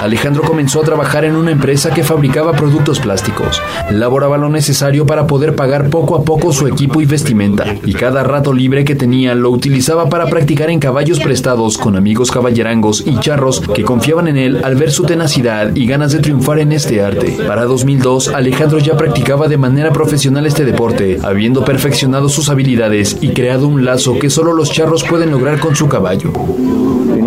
Alejandro 0.00 0.42
comenzó 0.42 0.80
a 0.80 0.84
trabajar 0.84 1.24
en 1.24 1.36
una 1.36 1.50
empresa 1.50 1.90
que 1.90 2.02
fabricaba 2.02 2.52
productos 2.52 2.98
plásticos. 2.98 3.62
Laboraba 3.90 4.38
lo 4.38 4.48
necesario 4.48 5.06
para 5.06 5.26
poder 5.26 5.54
pagar 5.54 5.90
poco 5.90 6.16
a 6.16 6.22
poco 6.24 6.52
su 6.52 6.66
equipo 6.66 7.00
y 7.00 7.04
vestimenta, 7.04 7.64
y 7.84 7.94
cada 7.94 8.22
rato 8.22 8.52
libre 8.52 8.84
que 8.84 8.94
tenía 8.94 9.34
lo 9.34 9.50
utilizaba 9.50 10.08
para 10.08 10.26
practicar 10.26 10.70
en 10.70 10.80
caballos 10.80 11.20
prestados 11.20 11.78
con 11.78 11.96
amigos 11.96 12.30
caballerangos 12.30 13.04
y 13.06 13.18
charros 13.20 13.60
que 13.74 13.84
confiaban 13.84 14.28
en 14.28 14.36
él 14.36 14.64
al 14.64 14.76
ver 14.76 14.90
su 14.90 15.04
tenacidad 15.04 15.74
y 15.74 15.86
ganas 15.86 16.12
de 16.12 16.18
triunfar 16.18 16.58
en 16.58 16.72
este 16.72 17.02
arte. 17.02 17.36
Para 17.46 17.64
2002, 17.64 18.28
Alejandro 18.28 18.78
ya 18.78 18.96
practicaba 18.96 19.48
de 19.48 19.58
manera 19.58 19.92
profesional 19.92 20.46
este 20.46 20.64
deporte, 20.64 21.18
habiendo 21.22 21.64
perfeccionado 21.64 22.28
sus 22.28 22.48
habilidades 22.48 23.18
y 23.20 23.28
creado 23.28 23.66
un 23.66 23.84
lazo 23.84 24.18
que 24.18 24.30
solo 24.30 24.52
los 24.52 24.70
charros 24.70 25.04
pueden 25.04 25.30
lograr 25.30 25.58
con 25.58 25.76
su 25.76 25.88
caballo. 25.88 26.32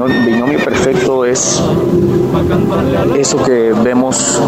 Binomio 0.03 0.59
perfecto 0.59 1.24
es 1.24 1.64
eso 3.17 3.41
que 3.43 3.74
vemos 3.82 4.41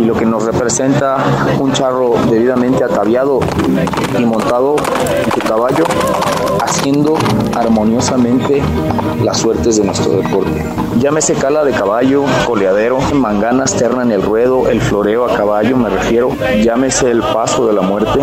y 0.00 0.04
lo 0.04 0.14
que 0.14 0.26
nos 0.26 0.44
representa 0.44 1.16
un 1.58 1.72
charro 1.72 2.14
debidamente 2.30 2.84
ataviado 2.84 3.40
y 4.18 4.24
montado 4.24 4.76
en 5.24 5.32
su 5.32 5.40
caballo, 5.40 5.84
haciendo 6.60 7.16
armoniosamente 7.54 8.62
las 9.22 9.38
suertes 9.38 9.76
de 9.76 9.84
nuestro 9.84 10.12
deporte. 10.12 10.64
Llámese 10.98 11.34
cala 11.34 11.64
de 11.64 11.72
caballo, 11.72 12.24
coleadero, 12.46 12.98
manganas, 13.12 13.76
terna 13.76 14.02
en 14.02 14.12
el 14.12 14.22
ruedo, 14.22 14.68
el 14.68 14.80
floreo 14.80 15.26
a 15.26 15.34
caballo, 15.34 15.76
me 15.76 15.88
refiero, 15.88 16.30
llámese 16.62 17.10
el 17.10 17.20
paso 17.20 17.66
de 17.66 17.74
la 17.74 17.82
muerte. 17.82 18.18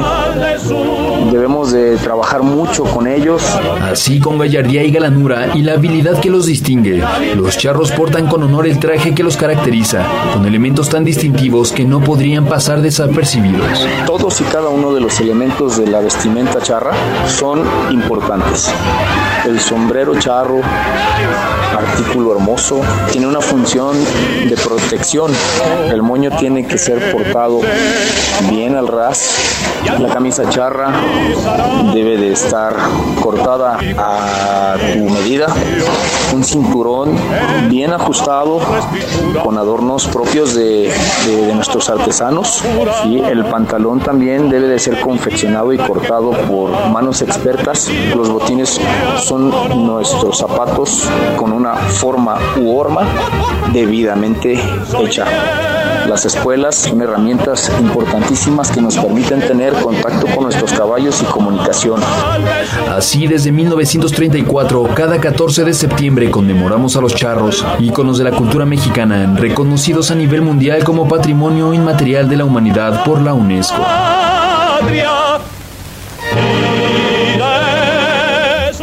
Debemos 1.32 1.72
de 1.72 1.98
trabajar 1.98 2.44
mucho 2.44 2.84
con 2.84 3.08
ellos. 3.08 3.44
Así 3.82 4.20
con 4.20 4.38
gallardía 4.38 4.84
y 4.84 4.92
galanura 4.92 5.50
y 5.56 5.62
la 5.62 5.74
habilidad 5.74 6.20
que 6.20 6.30
los 6.30 6.46
distingue, 6.46 7.04
los 7.36 7.58
charros 7.58 7.92
portan 7.92 8.28
con 8.28 8.44
honor 8.44 8.68
el 8.68 8.80
traje 8.80 9.14
que 9.14 9.24
los 9.24 9.38
caracteriza, 9.38 10.04
con 10.34 10.46
elementos 10.46 10.90
tan 10.90 11.04
distintivos 11.04 11.63
que 11.72 11.86
no 11.86 12.02
podrían 12.02 12.46
pasar 12.46 12.82
desapercibidos. 12.82 13.66
Todos 14.06 14.42
y 14.42 14.44
cada 14.46 14.70
uno 14.70 14.94
de 14.94 15.02
los 15.02 15.20
elementos 15.20 15.78
de 15.78 15.88
la 15.88 16.00
vestimenta 16.00 16.60
charra 16.62 16.92
son 17.28 17.64
importantes. 17.92 18.72
El 19.46 19.60
sombrero 19.60 20.18
charro, 20.20 20.62
artículo 21.78 22.34
hermoso, 22.34 22.82
tiene 23.12 23.28
una 23.28 23.42
función 23.42 23.96
de 24.50 24.56
protección. 24.58 25.32
El 25.90 26.02
moño 26.02 26.32
tiene 26.38 26.66
que 26.66 26.78
ser 26.78 27.12
portado 27.12 27.62
bien 28.50 28.76
al 28.76 28.88
ras. 28.88 29.36
La 30.00 30.10
camisa 30.10 30.50
charra 30.50 30.94
debe 31.94 32.18
de 32.18 32.32
estar 32.32 32.74
cortada 33.22 33.78
a 33.98 34.76
tu 34.94 35.10
medida. 35.10 35.48
Un 36.34 36.44
cinturón 36.44 37.16
bien 37.70 37.94
ajustado 37.94 38.60
con 39.44 39.58
adornos 39.58 40.08
propios 40.08 40.56
de, 40.56 40.92
de, 41.26 41.53
nuestros 41.54 41.90
artesanos. 41.90 42.64
Y 43.06 43.20
el 43.20 43.46
pantalón 43.46 44.00
también 44.00 44.50
debe 44.50 44.68
de 44.68 44.80
ser 44.80 45.00
confeccionado 45.00 45.74
y 45.74 45.78
cortado 45.78 46.32
por 46.32 46.72
manos 46.90 47.22
expertas. 47.22 47.90
Los 48.16 48.30
botines 48.30 48.80
son 49.22 49.54
nuestros 49.86 50.38
zapatos 50.38 51.10
con 51.38 51.52
una 51.52 51.76
forma 51.76 52.38
u 52.58 52.78
horma 52.78 53.02
debidamente 53.72 54.60
hecha. 55.00 55.26
Las 56.08 56.26
escuelas 56.26 56.76
son 56.76 57.02
herramientas 57.02 57.72
importantísimas 57.80 58.70
que 58.70 58.82
nos 58.82 58.98
permiten 58.98 59.40
tener 59.40 59.74
contacto 59.74 60.28
con 60.28 60.44
nuestros 60.44 60.74
caballos 60.74 61.22
y 61.22 61.26
comunicación. 61.26 62.02
Así, 62.92 63.26
desde 63.26 63.54
1934, 63.54 64.90
cada 64.96 65.20
14 65.22 65.64
de 65.64 65.74
septiembre 65.74 66.30
conmemoramos 66.30 66.98
a 66.98 67.02
los 67.02 67.16
charros, 67.16 67.66
íconos 67.80 68.18
de 68.18 68.26
la 68.26 68.32
cultura 68.32 68.66
mexicana, 68.66 69.34
reconocidos 69.38 70.12
a 70.12 70.16
nivel 70.16 70.42
mundial 70.42 70.84
como 70.84 71.08
patrimonio 71.08 71.43
inmaterial 71.52 72.30
de 72.30 72.38
la 72.38 72.46
humanidad 72.46 73.04
por 73.04 73.22
la 73.22 73.34
UNESCO. 73.34 73.82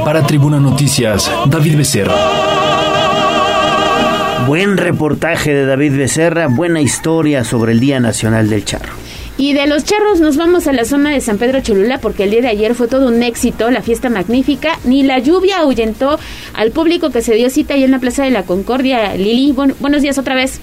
Para 0.05 0.27
Tribuna 0.27 0.61
Noticias, 0.61 1.31
David 1.47 1.79
Becerra. 1.79 2.15
Buen 4.47 4.77
reportaje 4.77 5.55
de 5.55 5.65
David 5.65 5.97
Becerra, 5.97 6.49
buena 6.49 6.81
historia 6.81 7.45
sobre 7.45 7.73
el 7.73 7.81
Día 7.81 7.99
Nacional 7.99 8.51
del 8.51 8.65
Charro. 8.65 8.93
Y 9.39 9.55
de 9.55 9.67
los 9.67 9.85
charros 9.85 10.21
nos 10.21 10.37
vamos 10.37 10.67
a 10.67 10.73
la 10.73 10.85
zona 10.85 11.11
de 11.11 11.23
San 11.23 11.39
Pedro 11.39 11.61
Cholula 11.63 11.99
porque 11.99 12.25
el 12.25 12.31
día 12.31 12.43
de 12.43 12.49
ayer 12.49 12.75
fue 12.75 12.89
todo 12.89 13.09
un 13.09 13.23
éxito, 13.23 13.71
la 13.71 13.81
fiesta 13.81 14.11
magnífica, 14.11 14.79
ni 14.85 15.03
la 15.03 15.19
lluvia 15.19 15.61
ahuyentó 15.61 16.19
al 16.53 16.73
público 16.73 17.09
que 17.09 17.23
se 17.23 17.35
dio 17.35 17.49
cita 17.49 17.73
ahí 17.73 17.85
en 17.85 17.91
la 17.91 18.01
Plaza 18.01 18.23
de 18.23 18.31
la 18.31 18.43
Concordia. 18.43 19.15
Lili, 19.15 19.53
buenos 19.53 20.03
días 20.03 20.19
otra 20.19 20.35
vez. 20.35 20.61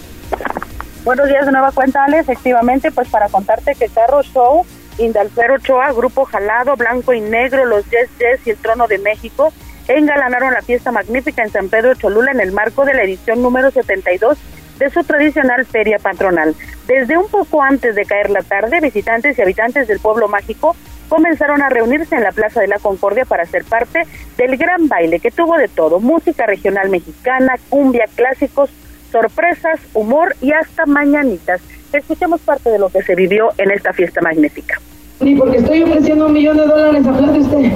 Buenos 1.08 1.30
días 1.30 1.46
de 1.46 1.54
nueva 1.54 1.72
cuenta, 1.72 2.04
Ale. 2.04 2.20
Efectivamente, 2.20 2.92
pues 2.92 3.08
para 3.08 3.30
contarte 3.30 3.76
que 3.76 3.88
Carro 3.88 4.22
Show, 4.24 4.66
Indalfero 4.98 5.54
Ochoa, 5.54 5.94
Grupo 5.94 6.26
Jalado, 6.26 6.76
Blanco 6.76 7.14
y 7.14 7.22
Negro, 7.22 7.64
los 7.64 7.86
Yes 7.86 8.10
Yes 8.20 8.46
y 8.46 8.50
el 8.50 8.58
Trono 8.58 8.90
de 8.90 8.98
México 8.98 9.54
engalanaron 9.88 10.54
la 10.54 10.62
fiesta 10.62 10.92
magnífica 10.92 11.44
en 11.44 11.50
San 11.50 11.70
Pedro 11.70 11.96
Cholula 11.96 12.32
en 12.32 12.42
el 12.42 12.52
marco 12.52 12.84
de 12.84 12.94
la 12.94 13.04
edición 13.04 13.42
número 13.42 13.72
72 13.72 14.38
de 14.80 14.90
su 14.90 15.02
tradicional 15.06 15.66
feria 15.66 15.98
patronal. 15.98 16.54
Desde 16.88 17.18
un 17.18 17.30
poco 17.30 17.64
antes 17.64 17.96
de 17.96 18.04
caer 18.04 18.30
la 18.30 18.42
tarde, 18.42 18.82
visitantes 18.82 19.40
y 19.40 19.42
habitantes 19.42 19.88
del 19.88 20.02
pueblo 20.02 20.28
mágico 20.28 20.76
comenzaron 21.08 21.62
a 21.62 21.70
reunirse 21.70 22.18
en 22.18 22.24
la 22.24 22.34
Plaza 22.34 22.60
de 22.60 22.68
la 22.68 22.80
Concordia 22.80 23.24
para 23.24 23.46
ser 23.46 23.64
parte 23.64 24.04
del 24.36 24.58
gran 24.58 24.90
baile 24.90 25.22
que 25.22 25.32
tuvo 25.32 25.56
de 25.56 25.70
todo, 25.70 26.02
música 26.02 26.46
regional 26.46 26.90
mexicana, 26.90 27.56
cumbia, 27.70 28.08
clásicos, 28.14 28.70
sorpresas, 29.12 29.80
humor 29.94 30.36
y 30.42 30.52
hasta 30.52 30.86
mañanitas. 30.86 31.62
Escuchemos 31.94 32.42
parte 32.42 32.70
de 32.70 32.80
lo 32.80 32.90
que 32.90 33.02
se 33.02 33.16
vivió 33.16 33.50
en 33.58 33.72
esta 33.72 33.94
fiesta 33.94 34.22
magnífica. 34.22 34.80
Ni 35.20 35.34
porque 35.34 35.58
estoy 35.58 35.82
ofreciendo 35.82 36.28
un 36.28 36.34
millón 36.34 36.58
de 36.58 36.68
dólares, 36.68 37.08
aplaude 37.08 37.40
usted. 37.40 37.72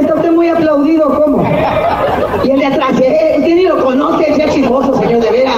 Está 0.00 0.14
usted 0.14 0.32
muy 0.32 0.48
aplaudido, 0.48 1.22
¿cómo? 1.22 1.44
Y 2.44 2.50
el 2.50 2.60
de 2.60 2.66
atrás, 2.66 2.98
¿eh? 2.98 3.34
Usted 3.36 3.54
ni 3.54 3.64
lo 3.64 3.84
conoce, 3.84 4.30
es 4.30 4.54
chismoso, 4.54 4.98
señor, 4.98 5.20
de 5.20 5.30
veras. 5.30 5.54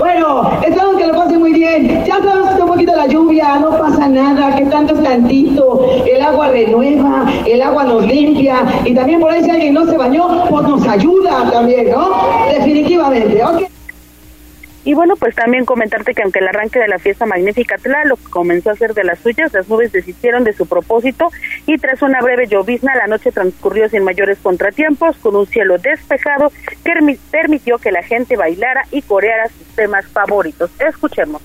Bueno, 0.00 0.50
esperamos 0.66 0.96
que 0.96 1.06
lo 1.06 1.14
pase 1.14 1.38
muy 1.38 1.52
bien. 1.52 2.04
Ya 2.04 2.16
sabemos 2.16 2.56
que 2.56 2.62
un 2.62 2.68
poquito 2.68 2.96
la 2.96 3.06
lluvia, 3.06 3.60
no 3.60 3.70
pasa 3.78 4.08
nada, 4.08 4.56
que 4.56 4.64
tanto 4.64 4.94
es 4.94 5.02
tantito. 5.04 5.86
El 6.04 6.22
agua 6.22 6.48
renueva, 6.48 7.32
el 7.46 7.62
agua 7.62 7.84
nos 7.84 8.04
limpia. 8.04 8.56
Y 8.84 8.94
también 8.94 9.20
por 9.20 9.30
ahí 9.30 9.44
si 9.44 9.50
alguien 9.50 9.74
no 9.74 9.86
se 9.86 9.96
bañó, 9.96 10.44
pues 10.50 10.66
nos 10.66 10.84
ayuda 10.88 11.48
también, 11.52 11.92
¿no? 11.92 12.16
Definitivamente, 12.52 13.44
¿ok? 13.44 13.77
Y 14.88 14.94
bueno, 14.94 15.16
pues 15.16 15.34
también 15.34 15.66
comentarte 15.66 16.14
que 16.14 16.22
aunque 16.22 16.38
el 16.38 16.48
arranque 16.48 16.78
de 16.78 16.88
la 16.88 16.98
fiesta 16.98 17.26
magnífica 17.26 17.76
Tlaloc 17.76 18.18
comenzó 18.30 18.70
a 18.70 18.74
ser 18.74 18.94
de 18.94 19.04
las 19.04 19.18
suyas, 19.18 19.52
las 19.52 19.68
nubes 19.68 19.92
desistieron 19.92 20.44
de 20.44 20.54
su 20.54 20.64
propósito 20.64 21.28
y 21.66 21.76
tras 21.76 22.00
una 22.00 22.22
breve 22.22 22.46
llovizna 22.46 22.94
la 22.94 23.06
noche 23.06 23.30
transcurrió 23.30 23.90
sin 23.90 24.02
mayores 24.02 24.38
contratiempos, 24.38 25.18
con 25.18 25.36
un 25.36 25.46
cielo 25.46 25.76
despejado 25.76 26.50
que 26.82 26.94
permitió 27.30 27.76
que 27.76 27.92
la 27.92 28.02
gente 28.02 28.38
bailara 28.38 28.84
y 28.90 29.02
coreara 29.02 29.48
sus 29.48 29.66
temas 29.76 30.06
favoritos. 30.06 30.70
Escuchemos. 30.80 31.42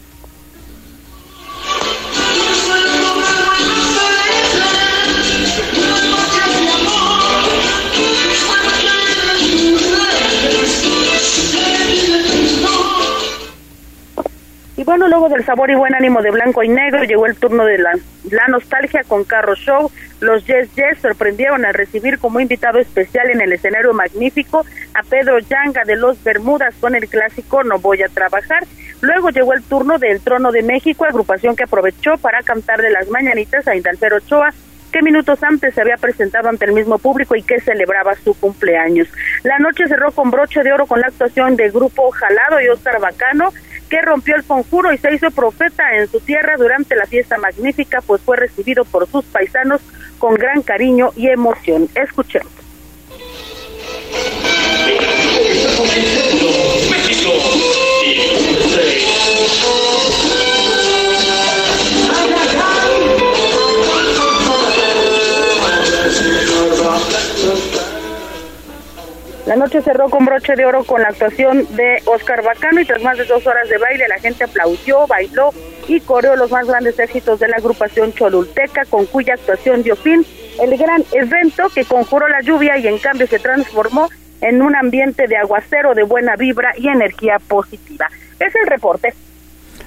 Y 14.83 14.85
bueno, 14.85 15.07
luego 15.07 15.29
del 15.29 15.45
sabor 15.45 15.71
y 15.71 15.75
buen 15.75 15.95
ánimo 15.95 16.21
de 16.21 16.29
blanco 16.29 16.61
y 16.61 16.67
negro, 16.67 17.05
llegó 17.05 17.25
el 17.25 17.37
turno 17.37 17.63
de 17.63 17.77
la, 17.77 17.93
nostalgia 18.49 19.01
con 19.07 19.23
Carro 19.23 19.55
Show. 19.55 19.89
Los 20.19 20.45
Yes 20.45 20.75
Yes 20.75 20.97
sorprendieron 21.01 21.63
al 21.63 21.73
recibir 21.73 22.19
como 22.19 22.41
invitado 22.41 22.79
especial 22.79 23.29
en 23.29 23.39
el 23.39 23.53
escenario 23.53 23.93
magnífico 23.93 24.65
a 24.93 25.03
Pedro 25.03 25.39
Yanga 25.39 25.85
de 25.85 25.95
los 25.95 26.21
Bermudas 26.21 26.75
con 26.81 26.95
el 26.95 27.07
clásico 27.07 27.63
No 27.63 27.79
Voy 27.79 28.03
a 28.03 28.09
Trabajar. 28.09 28.65
Luego 28.99 29.29
llegó 29.29 29.53
el 29.53 29.63
turno 29.63 29.99
del 29.99 30.19
Trono 30.19 30.51
de 30.51 30.63
México, 30.63 31.05
agrupación 31.05 31.55
que 31.55 31.63
aprovechó 31.63 32.17
para 32.17 32.43
cantar 32.43 32.81
de 32.81 32.89
las 32.89 33.07
mañanitas 33.07 33.65
a 33.69 33.77
Indalfero 33.77 34.17
Ochoa, 34.17 34.53
que 34.91 35.01
minutos 35.01 35.41
antes 35.43 35.73
se 35.73 35.79
había 35.79 35.95
presentado 35.95 36.49
ante 36.49 36.65
el 36.65 36.73
mismo 36.73 36.97
público 36.99 37.37
y 37.37 37.41
que 37.41 37.61
celebraba 37.61 38.15
su 38.15 38.37
cumpleaños. 38.37 39.07
La 39.43 39.59
noche 39.59 39.87
cerró 39.87 40.11
con 40.11 40.29
broche 40.29 40.61
de 40.61 40.73
oro 40.73 40.87
con 40.87 40.99
la 40.99 41.07
actuación 41.07 41.55
del 41.55 41.71
grupo 41.71 42.11
Jalado 42.11 42.61
y 42.61 42.67
Oscar 42.67 42.99
Bacano, 42.99 43.53
que 43.89 44.01
rompió 44.01 44.35
el 44.35 44.43
conjuro 44.43 44.93
y 44.93 44.97
se 44.97 45.13
hizo 45.13 45.31
profeta 45.31 45.83
en 45.95 46.07
su 46.09 46.19
tierra 46.19 46.55
durante 46.57 46.95
la 46.95 47.05
fiesta 47.05 47.37
magnífica, 47.37 48.01
pues 48.01 48.21
fue 48.21 48.37
recibido 48.37 48.85
por 48.85 49.07
sus 49.09 49.25
paisanos 49.25 49.81
con 50.19 50.35
gran 50.35 50.61
cariño 50.61 51.11
y 51.15 51.27
emoción. 51.27 51.89
Escuchemos. 51.95 52.51
La 69.45 69.57
noche 69.57 69.81
cerró 69.81 70.09
con 70.09 70.25
broche 70.25 70.55
de 70.55 70.65
oro 70.65 70.85
con 70.85 71.01
la 71.01 71.09
actuación 71.09 71.67
de 71.75 72.01
Oscar 72.05 72.43
Bacano 72.43 72.79
y 72.79 72.85
tras 72.85 73.03
más 73.03 73.17
de 73.17 73.25
dos 73.25 73.45
horas 73.45 73.67
de 73.67 73.77
baile 73.77 74.07
la 74.07 74.19
gente 74.19 74.45
aplaudió, 74.45 75.05
bailó 75.05 75.49
y 75.87 75.99
coreó 75.99 76.37
los 76.37 76.49
más 76.49 76.65
grandes 76.65 76.97
éxitos 76.97 77.39
de 77.39 77.49
la 77.49 77.57
agrupación 77.57 78.13
Cholulteca 78.13 78.85
con 78.85 79.05
cuya 79.05 79.33
actuación 79.33 79.83
dio 79.83 79.97
fin 79.97 80.25
el 80.61 80.77
gran 80.77 81.03
evento 81.11 81.69
que 81.75 81.83
conjuró 81.83 82.29
la 82.29 82.41
lluvia 82.41 82.77
y 82.77 82.87
en 82.87 82.99
cambio 82.99 83.27
se 83.27 83.39
transformó 83.39 84.09
en 84.39 84.61
un 84.61 84.75
ambiente 84.75 85.27
de 85.27 85.35
aguacero 85.35 85.93
de 85.93 86.03
buena 86.03 86.35
vibra 86.37 86.73
y 86.77 86.87
energía 86.87 87.39
positiva. 87.39 88.07
Es 88.39 88.55
el 88.55 88.67
reporte. 88.67 89.13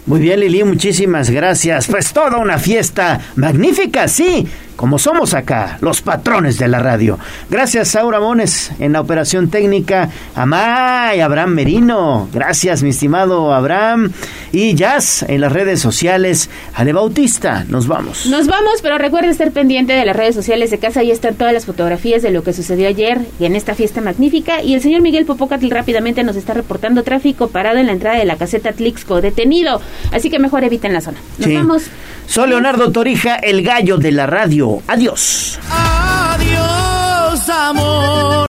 Muy 0.06 0.20
bien, 0.20 0.38
Lili, 0.38 0.62
muchísimas 0.62 1.30
gracias. 1.30 1.88
Pues 1.88 2.12
toda 2.12 2.36
una 2.36 2.58
fiesta 2.58 3.20
magnífica, 3.34 4.06
sí, 4.06 4.46
como 4.76 4.98
somos 4.98 5.32
acá, 5.32 5.78
los 5.80 6.02
patrones 6.02 6.58
de 6.58 6.68
la 6.68 6.78
radio. 6.78 7.18
Gracias, 7.48 7.88
Saura 7.88 8.20
Mones, 8.20 8.70
en 8.78 8.92
la 8.92 9.00
operación 9.00 9.48
técnica. 9.48 10.10
Amay, 10.34 11.20
Abraham 11.20 11.54
Merino. 11.54 12.28
Gracias, 12.32 12.82
mi 12.82 12.90
estimado 12.90 13.54
Abraham. 13.54 14.12
Y 14.52 14.74
Jazz, 14.74 15.24
en 15.28 15.40
las 15.40 15.52
redes 15.52 15.80
sociales. 15.80 16.50
Ale 16.74 16.92
Bautista, 16.92 17.64
nos 17.68 17.88
vamos. 17.88 18.26
Nos 18.26 18.46
vamos, 18.46 18.80
pero 18.82 18.98
recuerda 18.98 19.30
estar 19.30 19.50
pendiente 19.50 19.94
de 19.94 20.04
las 20.04 20.14
redes 20.14 20.34
sociales 20.34 20.70
de 20.70 20.78
casa. 20.78 21.00
Ahí 21.00 21.10
están 21.10 21.34
todas 21.34 21.54
las 21.54 21.64
fotografías 21.64 22.22
de 22.22 22.30
lo 22.30 22.44
que 22.44 22.52
sucedió 22.52 22.86
ayer 22.86 23.22
y 23.40 23.46
en 23.46 23.56
esta 23.56 23.74
fiesta 23.74 24.02
magnífica. 24.02 24.62
Y 24.62 24.74
el 24.74 24.82
señor 24.82 25.00
Miguel 25.00 25.24
Popocatl 25.24 25.70
rápidamente 25.70 26.22
nos 26.22 26.36
está 26.36 26.52
reportando 26.52 27.02
tráfico 27.02 27.48
parado 27.48 27.78
en 27.78 27.86
la 27.86 27.92
entrada 27.92 28.18
de 28.18 28.24
la 28.26 28.36
caseta 28.36 28.72
Tlixco, 28.72 29.22
detenido. 29.22 29.80
Así 30.12 30.31
que 30.31 30.39
mejor 30.39 30.65
eviten 30.65 30.92
la 30.92 31.00
zona. 31.00 31.18
Nos 31.39 31.49
Sí. 31.49 31.55
vamos. 31.55 31.83
Soy 32.26 32.49
Leonardo 32.49 32.91
Torija, 32.91 33.36
el 33.36 33.62
gallo 33.62 33.99
de 33.99 34.12
la 34.12 34.26
radio. 34.26 34.83
Adiós. 34.89 35.58
Adiós, 35.70 37.49
amor. 37.49 38.36